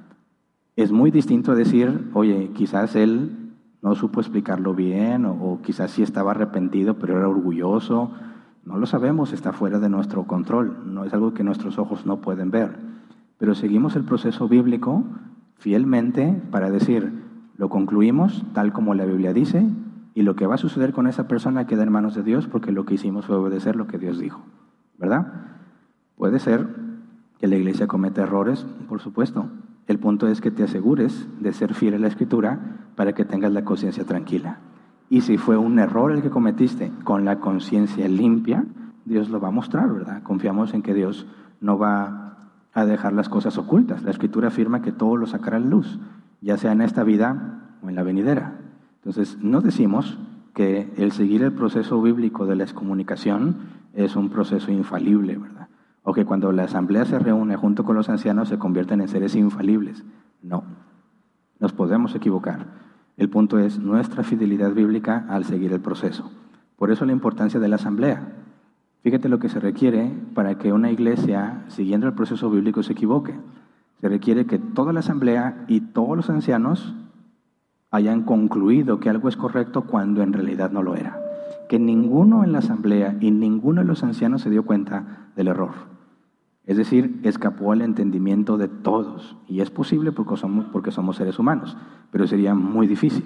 Es 0.77 0.93
muy 0.93 1.11
distinto 1.11 1.53
decir, 1.53 2.09
oye, 2.13 2.51
quizás 2.55 2.95
él 2.95 3.51
no 3.81 3.93
supo 3.95 4.21
explicarlo 4.21 4.73
bien 4.73 5.25
o, 5.25 5.33
o 5.33 5.61
quizás 5.61 5.91
sí 5.91 6.01
estaba 6.01 6.31
arrepentido, 6.31 6.95
pero 6.95 7.17
era 7.17 7.27
orgulloso. 7.27 8.11
No 8.63 8.77
lo 8.77 8.85
sabemos, 8.85 9.33
está 9.33 9.51
fuera 9.51 9.79
de 9.79 9.89
nuestro 9.89 10.23
control, 10.23 10.93
no 10.93 11.03
es 11.03 11.13
algo 11.13 11.33
que 11.33 11.43
nuestros 11.43 11.77
ojos 11.77 12.05
no 12.05 12.21
pueden 12.21 12.51
ver. 12.51 12.77
Pero 13.37 13.53
seguimos 13.53 13.97
el 13.97 14.05
proceso 14.05 14.47
bíblico 14.47 15.03
fielmente 15.57 16.41
para 16.51 16.71
decir, 16.71 17.11
lo 17.57 17.67
concluimos 17.67 18.45
tal 18.53 18.71
como 18.71 18.93
la 18.93 19.03
Biblia 19.03 19.33
dice 19.33 19.67
y 20.13 20.21
lo 20.21 20.35
que 20.35 20.47
va 20.47 20.55
a 20.55 20.59
suceder 20.59 20.93
con 20.93 21.07
esa 21.07 21.27
persona 21.27 21.65
queda 21.65 21.83
en 21.83 21.91
manos 21.91 22.15
de 22.15 22.23
Dios 22.23 22.47
porque 22.47 22.71
lo 22.71 22.85
que 22.85 22.95
hicimos 22.95 23.25
fue 23.25 23.35
obedecer 23.35 23.75
lo 23.75 23.87
que 23.87 23.97
Dios 23.97 24.19
dijo. 24.19 24.41
¿Verdad? 24.97 25.33
Puede 26.17 26.39
ser 26.39 26.67
que 27.39 27.47
la 27.47 27.55
iglesia 27.55 27.87
cometa 27.87 28.23
errores, 28.23 28.65
por 28.87 29.01
supuesto. 29.01 29.49
El 29.87 29.99
punto 29.99 30.27
es 30.27 30.39
que 30.39 30.51
te 30.51 30.63
asegures 30.63 31.27
de 31.41 31.51
ser 31.51 31.73
fiel 31.73 31.95
a 31.95 31.99
la 31.99 32.07
escritura 32.07 32.59
para 32.95 33.13
que 33.13 33.25
tengas 33.25 33.51
la 33.51 33.65
conciencia 33.65 34.05
tranquila. 34.05 34.59
Y 35.09 35.21
si 35.21 35.37
fue 35.37 35.57
un 35.57 35.79
error 35.79 36.11
el 36.11 36.21
que 36.21 36.29
cometiste 36.29 36.91
con 37.03 37.25
la 37.25 37.39
conciencia 37.39 38.07
limpia, 38.07 38.65
Dios 39.05 39.29
lo 39.29 39.41
va 39.41 39.49
a 39.49 39.51
mostrar, 39.51 39.91
¿verdad? 39.91 40.23
Confiamos 40.23 40.73
en 40.73 40.81
que 40.81 40.93
Dios 40.93 41.27
no 41.59 41.77
va 41.77 42.49
a 42.73 42.85
dejar 42.85 43.13
las 43.13 43.29
cosas 43.29 43.57
ocultas. 43.57 44.03
La 44.03 44.11
escritura 44.11 44.47
afirma 44.47 44.81
que 44.81 44.91
todo 44.91 45.17
lo 45.17 45.27
sacará 45.27 45.57
a 45.57 45.59
luz, 45.59 45.99
ya 46.41 46.57
sea 46.57 46.71
en 46.71 46.81
esta 46.81 47.03
vida 47.03 47.77
o 47.83 47.89
en 47.89 47.95
la 47.95 48.03
venidera. 48.03 48.52
Entonces, 49.05 49.37
no 49.41 49.59
decimos 49.59 50.17
que 50.53 50.93
el 50.95 51.11
seguir 51.11 51.43
el 51.43 51.51
proceso 51.51 52.01
bíblico 52.01 52.45
de 52.45 52.55
la 52.55 52.63
excomunicación 52.63 53.57
es 53.93 54.15
un 54.15 54.29
proceso 54.29 54.71
infalible, 54.71 55.37
¿verdad? 55.37 55.67
O 56.03 56.13
que 56.13 56.25
cuando 56.25 56.51
la 56.53 56.63
asamblea 56.63 57.03
se 57.03 57.19
reúne 57.19 57.57
junto 57.57 57.83
con 57.83 57.95
los 57.97 58.07
ancianos 58.07 58.47
se 58.47 58.57
convierten 58.57 59.01
en 59.01 59.09
seres 59.09 59.35
infalibles. 59.35 60.05
No, 60.41 60.63
nos 61.59 61.73
podemos 61.73 62.15
equivocar. 62.15 62.65
El 63.17 63.29
punto 63.29 63.59
es 63.59 63.77
nuestra 63.77 64.23
fidelidad 64.23 64.71
bíblica 64.73 65.25
al 65.29 65.43
seguir 65.43 65.73
el 65.73 65.81
proceso. 65.81 66.31
Por 66.77 66.89
eso 66.91 67.05
la 67.05 67.11
importancia 67.11 67.59
de 67.59 67.67
la 67.67 67.75
asamblea. 67.75 68.33
Fíjate 69.01 69.27
lo 69.27 69.39
que 69.39 69.49
se 69.49 69.59
requiere 69.59 70.11
para 70.33 70.57
que 70.57 70.71
una 70.71 70.91
iglesia, 70.91 71.65
siguiendo 71.67 72.07
el 72.07 72.13
proceso 72.13 72.49
bíblico, 72.49 72.83
se 72.83 72.93
equivoque. 72.93 73.35
Se 73.99 74.07
requiere 74.07 74.45
que 74.45 74.59
toda 74.59 74.93
la 74.93 75.01
asamblea 75.01 75.65
y 75.67 75.81
todos 75.81 76.15
los 76.15 76.29
ancianos 76.29 76.95
hayan 77.93 78.23
concluido 78.23 78.99
que 78.99 79.11
algo 79.11 79.29
es 79.29 79.37
correcto 79.37 79.83
cuando 79.83 80.23
en 80.23 80.33
realidad 80.33 80.71
no 80.71 80.81
lo 80.81 80.95
era. 80.95 81.21
Que 81.69 81.77
ninguno 81.77 82.43
en 82.43 82.51
la 82.51 82.57
asamblea 82.57 83.15
y 83.19 83.29
ninguno 83.29 83.81
de 83.81 83.87
los 83.87 84.03
ancianos 84.03 84.41
se 84.41 84.49
dio 84.49 84.65
cuenta 84.65 85.29
del 85.35 85.47
error. 85.47 85.73
Es 86.65 86.75
decir, 86.77 87.19
escapó 87.21 87.71
al 87.71 87.83
entendimiento 87.83 88.57
de 88.57 88.67
todos. 88.67 89.37
Y 89.47 89.61
es 89.61 89.69
posible 89.69 90.11
porque 90.11 90.37
somos, 90.37 90.65
porque 90.65 90.89
somos 90.89 91.17
seres 91.17 91.37
humanos, 91.37 91.77
pero 92.09 92.25
sería 92.25 92.55
muy 92.55 92.87
difícil. 92.87 93.25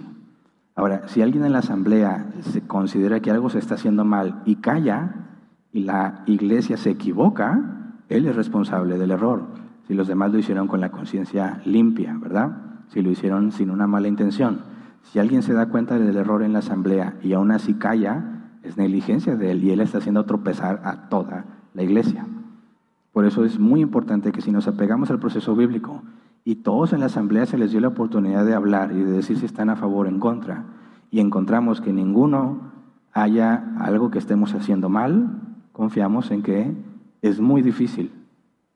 Ahora, 0.76 1.08
si 1.08 1.22
alguien 1.22 1.46
en 1.46 1.54
la 1.54 1.60
asamblea 1.60 2.30
se 2.42 2.68
considera 2.68 3.22
que 3.22 3.32
algo 3.32 3.50
se 3.50 3.60
está 3.60 3.76
haciendo 3.76 4.04
mal 4.04 4.42
y 4.44 4.58
calla, 4.58 5.30
y 5.72 5.84
la 5.84 6.24
iglesia 6.26 6.76
se 6.76 6.90
equivoca, 6.90 7.94
él 8.10 8.28
es 8.28 8.36
responsable 8.36 8.98
del 8.98 9.12
error. 9.12 9.44
Si 9.88 9.94
los 9.94 10.10
demás 10.10 10.34
lo 10.34 10.40
hicieron 10.40 10.68
con 10.68 10.82
la 10.82 10.92
conciencia 10.92 11.62
limpia, 11.64 12.18
¿verdad? 12.20 12.67
Si 12.88 13.02
lo 13.02 13.12
hicieron 13.12 13.52
sin 13.52 13.70
una 13.70 13.88
mala 13.88 14.08
intención. 14.08 14.62
Si 15.04 15.20
alguien 15.20 15.44
se 15.44 15.54
da 15.54 15.68
cuenta 15.68 15.98
del 15.98 16.16
error 16.16 16.44
en 16.44 16.54
la 16.54 16.60
asamblea 16.60 17.16
y 17.22 17.34
aún 17.34 17.52
así 17.52 17.76
calla, 17.76 18.38
es 18.64 18.78
negligencia 18.78 19.36
de 19.36 19.52
él 19.52 19.64
y 19.64 19.72
él 19.72 19.80
está 19.80 20.00
haciendo 20.00 20.26
tropezar 20.26 20.82
a 20.84 21.10
toda 21.10 21.46
la 21.74 21.84
iglesia. 21.84 22.26
Por 23.14 23.26
eso 23.26 23.46
es 23.46 23.60
muy 23.60 23.82
importante 23.82 24.32
que 24.32 24.42
si 24.42 24.52
nos 24.52 24.68
apegamos 24.68 25.10
al 25.10 25.20
proceso 25.20 25.56
bíblico 25.56 26.04
y 26.44 26.56
todos 26.58 26.94
en 26.94 27.00
la 27.00 27.08
asamblea 27.08 27.46
se 27.46 27.58
les 27.58 27.72
dio 27.72 27.80
la 27.80 27.88
oportunidad 27.90 28.46
de 28.46 28.54
hablar 28.54 28.92
y 28.92 29.04
de 29.04 29.12
decir 29.12 29.38
si 29.38 29.46
están 29.46 29.70
a 29.70 29.76
favor 29.76 30.06
o 30.06 30.10
en 30.10 30.20
contra, 30.20 30.66
y 31.10 31.20
encontramos 31.20 31.82
que 31.82 31.94
ninguno 31.94 32.72
haya 33.14 33.74
algo 33.80 34.12
que 34.12 34.20
estemos 34.20 34.54
haciendo 34.54 34.90
mal, 34.90 35.42
confiamos 35.72 36.32
en 36.32 36.44
que 36.44 36.76
es 37.22 37.40
muy 37.40 37.62
difícil 37.62 38.12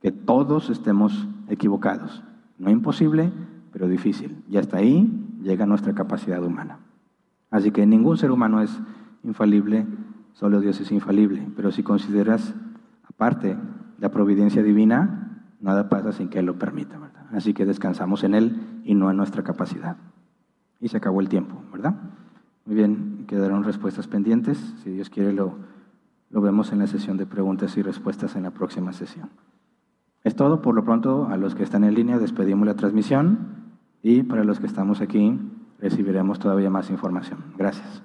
que 0.01 0.11
todos 0.11 0.69
estemos 0.69 1.27
equivocados. 1.47 2.23
No 2.57 2.71
imposible, 2.71 3.31
pero 3.71 3.87
difícil. 3.87 4.43
Y 4.49 4.57
hasta 4.57 4.77
ahí 4.77 5.09
llega 5.41 5.65
nuestra 5.65 5.93
capacidad 5.93 6.43
humana. 6.43 6.79
Así 7.49 7.71
que 7.71 7.85
ningún 7.85 8.17
ser 8.17 8.31
humano 8.31 8.61
es 8.61 8.79
infalible, 9.23 9.85
solo 10.33 10.61
Dios 10.61 10.79
es 10.79 10.91
infalible. 10.91 11.47
Pero 11.55 11.71
si 11.71 11.83
consideras 11.83 12.53
aparte 13.03 13.57
la 13.99 14.09
providencia 14.09 14.63
divina, 14.63 15.43
nada 15.59 15.89
pasa 15.89 16.11
sin 16.11 16.29
que 16.29 16.39
Él 16.39 16.45
lo 16.45 16.57
permita. 16.57 16.97
Así 17.31 17.53
que 17.53 17.65
descansamos 17.65 18.23
en 18.23 18.35
Él 18.35 18.81
y 18.83 18.93
no 18.93 19.09
en 19.09 19.17
nuestra 19.17 19.43
capacidad. 19.43 19.97
Y 20.79 20.89
se 20.89 20.97
acabó 20.97 21.21
el 21.21 21.29
tiempo, 21.29 21.61
¿verdad? 21.71 21.95
Muy 22.65 22.75
bien, 22.75 23.25
quedaron 23.27 23.63
respuestas 23.63 24.07
pendientes. 24.07 24.57
Si 24.83 24.89
Dios 24.89 25.09
quiere, 25.09 25.31
lo, 25.31 25.55
lo 26.29 26.41
vemos 26.41 26.71
en 26.73 26.79
la 26.79 26.87
sesión 26.87 27.17
de 27.17 27.25
preguntas 27.25 27.77
y 27.77 27.81
respuestas 27.81 28.35
en 28.35 28.43
la 28.43 28.51
próxima 28.51 28.91
sesión. 28.91 29.29
Es 30.23 30.35
todo. 30.35 30.61
Por 30.61 30.75
lo 30.75 30.83
pronto, 30.83 31.27
a 31.27 31.37
los 31.37 31.55
que 31.55 31.63
están 31.63 31.83
en 31.83 31.93
línea, 31.93 32.19
despedimos 32.19 32.67
la 32.67 32.75
transmisión 32.75 33.60
y 34.03 34.23
para 34.23 34.43
los 34.43 34.59
que 34.59 34.67
estamos 34.67 35.01
aquí, 35.01 35.39
recibiremos 35.79 36.39
todavía 36.39 36.69
más 36.69 36.89
información. 36.89 37.39
Gracias. 37.57 38.03